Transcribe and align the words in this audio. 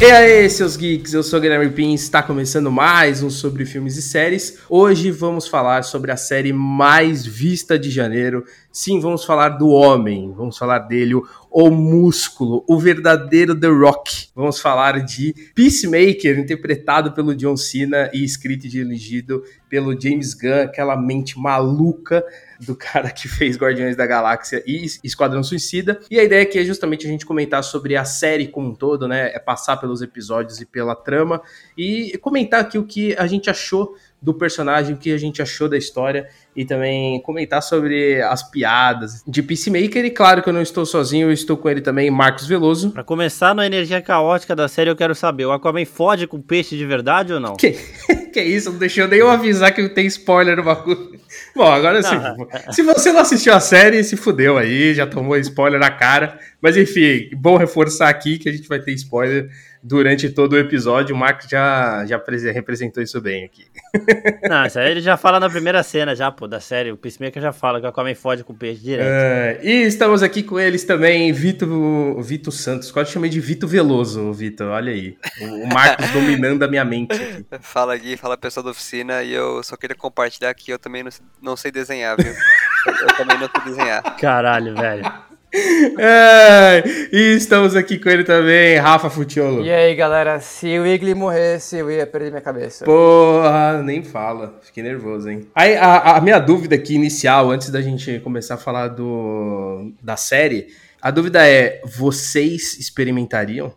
E 0.00 0.12
aí, 0.12 0.48
seus 0.48 0.76
geeks, 0.76 1.12
eu 1.12 1.22
sou 1.22 1.38
o 1.38 1.42
Guilherme 1.42 1.70
Pins, 1.70 2.02
está 2.02 2.22
começando 2.22 2.70
mais 2.70 3.22
um 3.22 3.30
sobre 3.30 3.64
filmes 3.64 3.96
e 3.96 4.02
séries. 4.02 4.58
Hoje 4.68 5.10
vamos 5.10 5.46
falar 5.46 5.84
sobre 5.84 6.10
a 6.10 6.16
série 6.16 6.52
mais 6.52 7.24
vista 7.24 7.78
de 7.78 7.90
janeiro. 7.90 8.44
Sim, 8.72 9.00
vamos 9.00 9.24
falar 9.24 9.48
do 9.50 9.68
homem, 9.68 10.32
vamos 10.32 10.56
falar 10.56 10.78
dele, 10.78 11.16
o, 11.16 11.26
o 11.50 11.70
músculo, 11.70 12.64
o 12.68 12.78
verdadeiro 12.78 13.58
The 13.58 13.66
Rock. 13.66 14.28
Vamos 14.32 14.60
falar 14.60 15.04
de 15.04 15.34
Peacemaker, 15.56 16.38
interpretado 16.38 17.10
pelo 17.12 17.34
John 17.34 17.56
Cena 17.56 18.08
e 18.14 18.22
escrito 18.22 18.66
e 18.66 18.68
dirigido 18.68 19.42
pelo 19.68 20.00
James 20.00 20.34
Gunn, 20.34 20.62
aquela 20.62 20.96
mente 20.96 21.36
maluca 21.36 22.24
do 22.60 22.76
cara 22.76 23.10
que 23.10 23.26
fez 23.26 23.56
Guardiões 23.56 23.96
da 23.96 24.06
Galáxia 24.06 24.62
e 24.64 24.86
Esquadrão 25.02 25.42
Suicida. 25.42 25.98
E 26.08 26.20
a 26.20 26.22
ideia 26.22 26.42
aqui 26.42 26.58
é 26.58 26.64
justamente 26.64 27.06
a 27.06 27.10
gente 27.10 27.26
comentar 27.26 27.64
sobre 27.64 27.96
a 27.96 28.04
série 28.04 28.46
como 28.46 28.68
um 28.68 28.74
todo, 28.74 29.08
né? 29.08 29.32
É 29.34 29.38
passar 29.40 29.78
pelos 29.78 30.00
episódios 30.00 30.60
e 30.60 30.66
pela 30.66 30.94
trama 30.94 31.42
e 31.76 32.16
comentar 32.18 32.60
aqui 32.60 32.78
o 32.78 32.84
que 32.84 33.16
a 33.16 33.26
gente 33.26 33.50
achou 33.50 33.96
do 34.22 34.34
personagem, 34.34 34.94
o 34.94 34.98
que 34.98 35.12
a 35.12 35.18
gente 35.18 35.40
achou 35.40 35.68
da 35.68 35.78
história 35.78 36.28
e 36.54 36.64
também 36.64 37.20
comentar 37.22 37.62
sobre 37.62 38.20
as 38.22 38.42
piadas 38.42 39.22
de 39.26 39.42
Peacemaker. 39.42 40.04
E 40.04 40.10
claro 40.10 40.42
que 40.42 40.48
eu 40.48 40.52
não 40.52 40.60
estou 40.60 40.84
sozinho, 40.84 41.28
eu 41.28 41.32
estou 41.32 41.56
com 41.56 41.68
ele 41.70 41.80
também, 41.80 42.10
Marcos 42.10 42.46
Veloso. 42.46 42.90
Pra 42.90 43.04
começar, 43.04 43.54
na 43.54 43.64
energia 43.64 44.02
caótica 44.02 44.54
da 44.54 44.68
série, 44.68 44.90
eu 44.90 44.96
quero 44.96 45.14
saber: 45.14 45.46
o 45.46 45.52
Aquaman 45.52 45.84
fode 45.84 46.26
com 46.26 46.40
peixe 46.40 46.76
de 46.76 46.84
verdade 46.84 47.32
ou 47.32 47.40
não? 47.40 47.56
Que, 47.56 47.72
que 48.32 48.42
isso? 48.42 48.70
Não 48.70 48.78
deixou 48.78 49.08
nem 49.08 49.20
eu 49.20 49.30
avisar 49.30 49.74
que 49.74 49.88
tem 49.88 50.06
spoiler 50.06 50.56
no 50.56 50.64
bagulho. 50.64 51.18
Bom, 51.54 51.66
agora 51.66 52.02
sim. 52.02 52.16
Se 52.72 52.82
você 52.82 53.12
não 53.12 53.20
assistiu 53.20 53.52
a 53.52 53.60
série, 53.60 54.02
se 54.04 54.16
fudeu 54.16 54.56
aí, 54.56 54.94
já 54.94 55.06
tomou 55.06 55.36
spoiler 55.36 55.80
na 55.80 55.90
cara. 55.90 56.38
Mas 56.60 56.76
enfim, 56.76 57.30
bom 57.36 57.56
reforçar 57.56 58.08
aqui 58.08 58.38
que 58.38 58.48
a 58.48 58.52
gente 58.52 58.68
vai 58.68 58.80
ter 58.80 58.92
spoiler 58.92 59.48
durante 59.82 60.28
todo 60.28 60.52
o 60.52 60.58
episódio. 60.58 61.14
O 61.14 61.18
Marcos 61.18 61.46
já, 61.48 62.04
já 62.06 62.20
representou 62.52 63.02
isso 63.02 63.20
bem 63.20 63.44
aqui. 63.44 63.66
Não, 64.48 64.66
isso 64.66 64.78
aí 64.78 64.90
ele 64.90 65.00
já 65.00 65.16
fala 65.16 65.40
na 65.40 65.48
primeira 65.48 65.82
cena, 65.82 66.14
já, 66.14 66.30
pô, 66.30 66.46
da 66.46 66.60
série. 66.60 66.92
O 66.92 66.96
Peacemaker 66.96 67.42
já 67.42 67.52
fala 67.52 67.80
que 67.80 67.86
a 67.86 67.88
Aquaman 67.88 68.14
fode 68.14 68.44
com 68.44 68.54
peixe 68.54 68.80
direto. 68.80 69.06
É, 69.06 69.60
e 69.62 69.82
estamos 69.82 70.22
aqui 70.22 70.42
com 70.42 70.58
eles 70.58 70.84
também, 70.84 71.32
Vitor, 71.32 72.20
Vitor 72.22 72.52
Santos. 72.52 72.90
Quase 72.90 73.12
chamei 73.12 73.30
de 73.30 73.40
Vitor 73.40 73.68
Veloso, 73.68 74.32
Vitor. 74.32 74.68
Olha 74.68 74.92
aí. 74.92 75.16
O 75.40 75.66
Marcos 75.66 76.10
dominando 76.12 76.62
a 76.62 76.68
minha 76.68 76.84
mente 76.84 77.14
aqui. 77.14 77.44
Fala 77.60 77.96
Gui, 77.96 78.16
fala 78.16 78.36
pessoal 78.36 78.64
da 78.64 78.70
oficina. 78.70 79.22
E 79.22 79.32
eu 79.32 79.62
só 79.62 79.76
queria 79.76 79.96
compartilhar 79.96 80.52
que 80.54 80.70
eu 80.70 80.78
também 80.78 81.02
não, 81.02 81.10
não 81.42 81.56
sei 81.56 81.70
desenhar, 81.70 82.16
viu? 82.16 82.32
eu 82.32 83.16
também 83.16 83.38
não 83.38 83.48
sei 83.48 83.64
desenhar. 83.64 84.02
Caralho, 84.18 84.74
velho. 84.74 85.30
É, 85.52 86.84
e 87.12 87.34
estamos 87.34 87.74
aqui 87.74 87.98
com 87.98 88.08
ele 88.08 88.22
também, 88.22 88.76
Rafa 88.76 89.10
Futiolo. 89.10 89.64
E 89.64 89.70
aí, 89.70 89.94
galera, 89.96 90.38
se 90.38 90.78
o 90.78 90.86
Igli 90.86 91.12
morresse, 91.12 91.76
eu 91.76 91.90
ia 91.90 92.06
perder 92.06 92.30
minha 92.30 92.40
cabeça. 92.40 92.84
Porra, 92.84 93.82
nem 93.82 94.04
fala. 94.04 94.58
Fiquei 94.62 94.82
nervoso, 94.82 95.28
hein? 95.28 95.48
Aí, 95.54 95.76
a, 95.76 96.16
a 96.16 96.20
minha 96.20 96.38
dúvida 96.38 96.76
aqui 96.76 96.94
inicial, 96.94 97.50
antes 97.50 97.70
da 97.70 97.82
gente 97.82 98.20
começar 98.20 98.54
a 98.54 98.58
falar 98.58 98.88
do, 98.88 99.92
da 100.00 100.16
série, 100.16 100.68
a 101.02 101.10
dúvida 101.10 101.44
é: 101.44 101.80
vocês 101.84 102.78
experimentariam? 102.78 103.74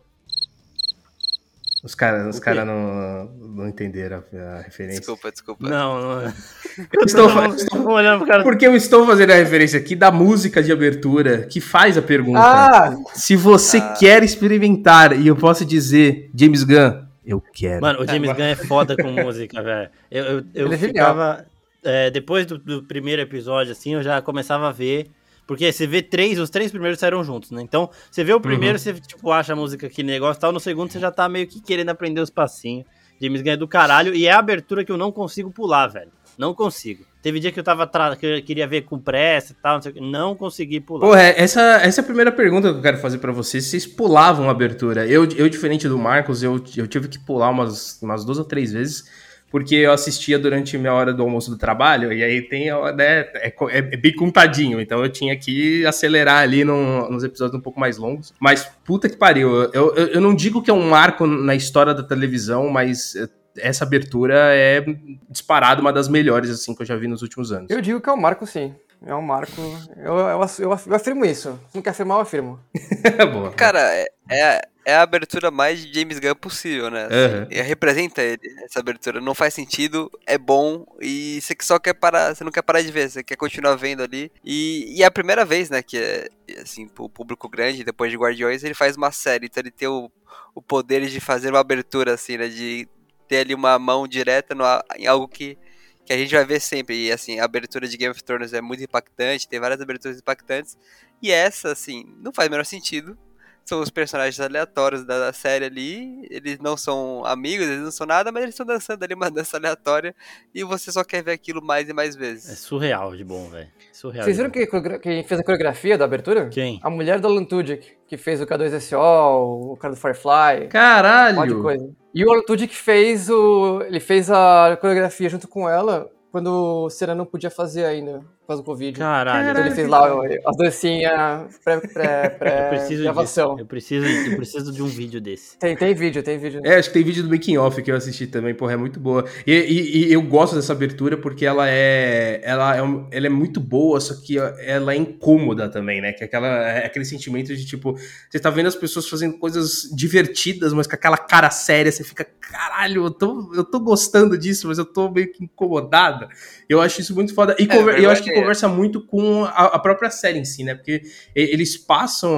Os 1.84 1.94
caras 1.94 2.36
os 2.36 2.40
cara 2.40 2.64
não, 2.64 3.26
não 3.26 3.68
entenderam 3.68 4.24
a, 4.34 4.38
a, 4.38 4.62
referência. 4.62 5.02
Desculpa, 5.02 5.30
desculpa. 5.30 5.68
Não, 5.68 6.02
não. 6.02 6.22
Eu 6.22 6.32
estou, 7.06 7.28
não, 7.28 7.54
estou 7.54 7.92
olhando 7.92 8.20
pro 8.20 8.28
cara. 8.28 8.42
Porque 8.42 8.66
eu 8.66 8.74
estou 8.74 9.06
fazendo 9.06 9.32
a 9.32 9.36
referência 9.36 9.78
aqui 9.78 9.94
da 9.94 10.10
música 10.10 10.64
de 10.64 10.72
abertura 10.72 11.40
que 11.44 11.60
faz 11.60 11.98
a 11.98 12.02
pergunta. 12.02 12.40
Ah, 12.40 12.96
se 13.14 13.36
você 13.36 13.80
ah. 13.80 13.96
quer 14.00 14.24
experimentar, 14.24 15.20
e 15.20 15.28
eu 15.28 15.36
posso 15.36 15.66
dizer, 15.66 16.32
James 16.34 16.64
Gunn, 16.64 17.04
eu 17.26 17.44
quero. 17.54 17.82
Mano, 17.82 18.02
o 18.02 18.08
James 18.08 18.32
Gunn 18.32 18.44
é 18.44 18.56
foda 18.56 18.96
com 18.96 19.12
música, 19.12 19.60
velho. 19.62 19.90
Eu, 20.10 20.24
eu, 20.24 20.44
eu 20.54 20.74
é 20.74 20.78
ficava. 20.78 21.46
É, 21.84 22.10
depois 22.10 22.46
do, 22.46 22.58
do 22.58 22.82
primeiro 22.84 23.22
episódio, 23.22 23.74
assim, 23.74 23.94
eu 23.94 24.02
já 24.02 24.22
começava 24.22 24.70
a 24.70 24.72
ver 24.72 25.12
porque 25.46 25.72
você 25.72 25.86
vê 25.86 26.02
três, 26.02 26.40
os 26.40 26.50
três 26.50 26.72
primeiros 26.72 27.00
saíram 27.00 27.24
juntos, 27.24 27.52
né? 27.52 27.62
Então, 27.62 27.90
você 28.10 28.24
vê 28.24 28.34
o 28.34 28.40
primeiro, 28.40 28.78
uhum. 28.78 28.80
você 28.80 28.94
tipo, 28.94 29.32
acha 29.32 29.54
a 29.54 29.56
música 29.56 29.90
que 29.90 30.02
negócio 30.02 30.40
e 30.40 30.42
tal. 30.42 30.52
No 30.52 30.60
segundo, 30.60 30.92
você 30.92 31.00
já 31.00 31.12
tá 31.12 31.28
meio 31.28 31.48
que 31.48 31.62
querendo 31.62 31.90
aprender 31.90 32.22
os 32.22 32.30
passinhos. 32.30 32.86
James 33.22 33.42
ganha 33.42 33.58
do 33.58 33.68
caralho. 33.68 34.14
E 34.16 34.26
é 34.26 34.32
a 34.32 34.40
abertura 34.40 34.84
que 34.84 34.92
eu 34.92 34.98
não 34.98 35.12
consigo 35.12 35.52
pular, 35.52 35.88
velho. 35.88 36.12
Não 36.38 36.54
consigo. 36.54 37.06
Teve 37.22 37.40
dia 37.40 37.52
que 37.52 37.60
eu 37.60 37.64
tava 37.64 37.88
que 38.18 38.26
eu 38.26 38.44
queria 38.44 38.68
ver 38.68 38.82
com 38.82 39.00
pressa 39.00 39.54
e 39.54 39.56
tal, 39.62 39.76
não, 39.76 39.82
sei, 39.82 39.94
não 40.02 40.36
consegui 40.36 40.80
pular. 40.80 41.08
Porra, 41.08 41.22
essa, 41.22 41.62
essa 41.82 42.02
é 42.02 42.04
a 42.04 42.06
primeira 42.06 42.32
pergunta 42.32 42.72
que 42.72 42.80
eu 42.80 42.82
quero 42.82 42.98
fazer 42.98 43.20
para 43.20 43.32
vocês. 43.32 43.66
Vocês 43.66 43.86
pulavam 43.86 44.50
a 44.50 44.52
abertura? 44.52 45.06
Eu, 45.06 45.26
eu 45.38 45.48
diferente 45.48 45.88
do 45.88 45.98
Marcos, 45.98 46.44
eu, 46.44 46.62
eu 46.76 46.88
tive 46.88 47.08
que 47.08 47.20
pular 47.20 47.50
umas, 47.50 48.02
umas 48.02 48.26
duas 48.26 48.40
ou 48.40 48.46
três 48.46 48.74
vezes 48.74 49.06
porque 49.54 49.76
eu 49.76 49.92
assistia 49.92 50.40
durante 50.40 50.76
minha 50.80 50.92
hora 50.92 51.14
do 51.14 51.22
almoço 51.22 51.52
do 51.52 51.60
trabalho, 51.60 52.12
e 52.12 52.24
aí 52.24 52.42
tem, 52.42 52.72
né, 52.96 53.20
é, 53.36 53.50
é, 53.50 53.78
é 53.78 53.82
bem 53.84 54.12
contadinho, 54.16 54.82
então 54.82 55.04
eu 55.04 55.12
tinha 55.12 55.38
que 55.38 55.86
acelerar 55.86 56.42
ali 56.42 56.64
no, 56.66 57.08
nos 57.08 57.24
episódios 57.24 57.56
um 57.56 57.62
pouco 57.62 57.80
mais 57.80 58.00
longos. 58.00 58.34
Mas 58.40 58.68
puta 58.84 59.08
que 59.08 59.16
pariu, 59.16 59.72
eu, 59.72 59.94
eu, 59.94 60.08
eu 60.08 60.20
não 60.20 60.34
digo 60.34 60.60
que 60.64 60.72
é 60.72 60.74
um 60.74 60.90
marco 60.90 61.28
na 61.28 61.54
história 61.54 61.94
da 61.94 62.02
televisão, 62.02 62.68
mas 62.68 63.14
essa 63.56 63.84
abertura 63.84 64.56
é 64.56 64.84
disparado 65.30 65.82
uma 65.82 65.94
das 65.94 66.08
melhores 66.08 66.50
assim 66.50 66.74
que 66.74 66.82
eu 66.82 66.88
já 66.88 66.96
vi 66.96 67.08
nos 67.08 67.22
últimos 67.22 67.52
anos. 67.52 67.70
Eu 67.70 67.80
digo 67.80 68.02
que 68.02 68.10
é 68.10 68.12
um 68.12 68.18
marco, 68.18 68.48
sim. 68.48 68.74
É 69.06 69.14
um 69.14 69.22
marco. 69.22 69.62
Eu, 69.98 70.18
eu, 70.18 70.42
eu, 70.60 70.80
eu 70.88 70.96
afirmo 70.96 71.26
isso. 71.26 71.60
Se 71.70 71.76
não 71.76 71.82
quer 71.84 71.92
afirmar, 71.92 72.16
eu 72.16 72.22
afirmo. 72.22 72.60
Boa. 73.32 73.52
Cara, 73.52 73.82
é, 73.94 74.08
é, 74.32 74.62
é, 74.86 74.96
a 74.96 75.02
abertura 75.02 75.50
mais 75.50 75.86
de 75.86 75.94
James 75.94 76.20
Gunn 76.20 76.36
possível, 76.36 76.90
né? 76.90 77.06
Assim, 77.06 77.60
uhum. 77.60 77.64
Representa 77.64 78.22
ele, 78.22 78.42
essa 78.64 78.80
abertura. 78.80 79.22
Não 79.22 79.34
faz 79.34 79.54
sentido, 79.54 80.12
é 80.26 80.38
bom 80.38 80.86
e 81.02 81.40
você 81.42 81.56
só 81.62 81.80
quer 81.80 81.94
parar, 81.94 82.36
você 82.36 82.44
não 82.44 82.52
quer 82.52 82.62
parar 82.62 82.82
de 82.82 82.92
ver, 82.92 83.10
você 83.10 83.24
quer 83.24 83.36
continuar 83.36 83.76
vendo 83.76 84.04
ali. 84.04 84.32
E, 84.44 84.98
e 84.98 85.04
é 85.04 85.06
a 85.06 85.12
primeira 85.12 85.46
vez, 85.46 85.70
né, 85.70 85.82
que 85.82 85.98
é, 85.98 86.28
assim, 86.62 86.88
pro 86.88 87.10
público 87.10 87.48
grande, 87.48 87.84
depois 87.84 88.12
de 88.12 88.18
Guardiões, 88.18 88.64
ele 88.64 88.74
faz 88.74 88.98
uma 88.98 89.12
série, 89.12 89.46
então 89.46 89.62
ele 89.62 89.72
tem 89.72 89.88
o, 89.88 90.12
o 90.54 90.62
poder 90.62 91.06
de 91.08 91.20
fazer 91.20 91.50
uma 91.50 91.60
abertura, 91.60 92.14
assim, 92.14 92.38
né, 92.38 92.48
de 92.48 92.88
ter 93.28 93.40
ali 93.40 93.56
uma 93.56 93.80
mão 93.80 94.08
direta 94.08 94.54
no, 94.54 94.64
em 94.98 95.08
algo 95.08 95.28
que 95.28 95.58
que 96.06 96.12
a 96.12 96.18
gente 96.18 96.36
vai 96.36 96.46
ver 96.46 96.60
sempre. 96.60 97.08
E 97.08 97.12
assim, 97.12 97.40
a 97.40 97.46
abertura 97.46 97.88
de 97.88 97.98
Game 97.98 98.12
of 98.12 98.24
Thrones 98.24 98.54
é 98.54 98.62
muito 98.62 98.84
impactante, 98.84 99.48
tem 99.48 99.60
várias 99.60 99.80
aberturas 99.82 100.18
impactantes. 100.18 100.78
E 101.22 101.32
essa, 101.32 101.72
assim, 101.72 102.04
não 102.18 102.34
faz 102.34 102.48
o 102.48 102.52
menor 102.52 102.66
sentido. 102.66 103.18
São 103.66 103.82
os 103.82 103.90
personagens 103.90 104.40
aleatórios 104.40 105.06
da, 105.06 105.32
série 105.32 105.66
ali. 105.66 106.28
Eles 106.30 106.60
não 106.60 106.76
são 106.76 107.26
amigos, 107.26 107.66
eles 107.66 107.84
não 107.84 107.92
são 107.92 108.06
nada, 108.06 108.32
mas 108.32 108.44
eles 108.44 108.54
estão 108.54 108.66
dançando 108.66 109.04
ali 109.04 109.14
uma 109.14 109.30
dança 109.32 109.58
aleatória. 109.58 110.14
E 110.54 110.64
você 110.64 110.92
só 110.92 111.04
quer 111.04 111.24
ver 111.24 111.32
aquilo 111.32 111.64
mais 111.64 111.88
e 111.88 111.94
mais 111.94 112.16
vezes. 112.16 112.50
É 112.50 112.56
surreal 112.56 113.16
de 113.16 113.24
bom, 113.24 113.50
velho. 113.50 113.70
Surreal. 113.92 114.26
Vocês 114.26 114.38
viram 114.38 114.50
quem, 114.50 114.68
quem 115.00 115.24
fez 115.24 115.40
a 115.40 115.44
coreografia 115.44 115.98
da 115.98 116.06
abertura? 116.06 116.50
Quem? 116.50 116.80
A 116.84 116.90
mulher 116.90 117.20
do 117.20 117.28
Alan 117.28 117.46
Tudyk, 117.46 117.98
que 118.08 118.18
fez 118.18 118.42
o 118.42 118.46
K2SO, 118.46 119.72
o 119.72 119.78
cara 119.78 119.94
do 119.94 120.00
Firefly. 120.00 120.68
Caralho! 120.70 121.38
Um 121.38 121.40
monte 121.40 121.56
de 121.56 121.62
coisa. 121.62 121.96
E 122.14 122.26
o 122.26 122.32
Alan 122.32 122.44
Tudyk 122.44 122.76
fez 122.76 123.30
o. 123.30 123.82
Ele 123.84 124.00
fez 124.00 124.30
a 124.30 124.78
coreografia 124.80 125.30
junto 125.30 125.48
com 125.48 125.70
ela 125.70 126.12
quando 126.34 126.88
o 126.88 127.16
não 127.16 127.28
podia 127.28 127.52
fazer 127.52 127.86
ainda 127.86 128.26
por 128.44 128.48
causa 128.48 128.62
do 128.62 128.66
Covid. 128.66 129.00
Caralho. 129.00 129.50
Então 129.50 129.66
ele 129.66 129.74
fez 129.74 129.88
lá 129.88 130.12
as 130.46 130.58
dancinhas 130.58 131.60
pré-gravação. 131.64 133.56
Pré, 133.56 133.62
eu, 133.64 133.66
preciso, 133.66 134.06
eu 134.06 134.36
preciso 134.36 134.72
de 134.72 134.84
um 134.84 134.88
vídeo 134.88 135.22
desse. 135.22 135.58
Tem, 135.58 135.76
tem 135.76 135.94
vídeo, 135.96 136.22
tem 136.22 136.38
vídeo. 136.38 136.62
É, 136.64 136.76
acho 136.76 136.90
que 136.90 136.94
tem 136.94 137.04
vídeo 137.04 137.24
do 137.24 137.30
making 137.30 137.58
off 137.58 137.82
que 137.82 137.90
eu 137.90 137.96
assisti 137.96 138.28
também, 138.28 138.54
porra, 138.54 138.74
é 138.74 138.78
muito 138.78 139.00
boa. 139.00 139.26
E, 139.48 139.54
e, 139.54 140.08
e 140.08 140.14
eu 140.14 140.22
gosto 140.22 140.56
dessa 140.56 140.74
abertura 140.74 141.16
porque 141.16 141.46
ela 141.46 141.70
é, 141.70 142.42
ela 142.44 142.76
é, 142.76 142.82
ela 143.12 143.28
é 143.28 143.30
muito 143.30 143.62
boa, 143.62 144.00
só 144.02 144.14
que 144.16 144.38
ela 144.38 144.94
é 144.94 144.98
incômoda 144.98 145.70
também, 145.70 146.02
né? 146.02 146.12
Que 146.12 146.24
é 146.24 146.28
aquela, 146.28 146.48
é 146.48 146.86
aquele 146.86 147.06
sentimento 147.06 147.56
de 147.56 147.66
tipo, 147.66 147.98
você 148.30 148.40
tá 148.40 148.50
vendo 148.50 148.68
as 148.68 148.76
pessoas 148.76 149.08
fazendo 149.08 149.38
coisas 149.38 149.90
divertidas, 149.96 150.74
mas 150.74 150.86
com 150.86 150.96
aquela 150.96 151.18
cara 151.18 151.50
séria, 151.50 151.92
você 151.92 152.04
fica, 152.04 152.28
caralho, 152.42 153.06
eu 153.06 153.12
tô, 153.12 153.54
eu 153.56 153.64
tô 153.64 153.80
gostando 153.80 154.38
disso, 154.38 154.68
mas 154.68 154.78
eu 154.78 154.86
tô 154.86 155.10
meio 155.10 155.32
que 155.32 155.46
incomodada. 155.46 156.28
Eu 156.68 156.82
acho 156.82 157.00
isso 157.00 157.16
muito 157.16 157.34
foda. 157.34 157.56
E 157.58 157.68
é, 157.72 158.06
eu 158.06 158.10
acho 158.10 158.24
que. 158.24 158.34
Conversa 158.44 158.68
muito 158.68 159.02
com 159.02 159.44
a, 159.46 159.66
a, 159.66 159.80
própria 159.80 160.10
série 160.10 160.40
em 160.40 160.46
si, 160.46 160.64
né? 160.64 160.76
Porque 160.76 161.02
eles 161.36 161.78
passam 161.78 162.34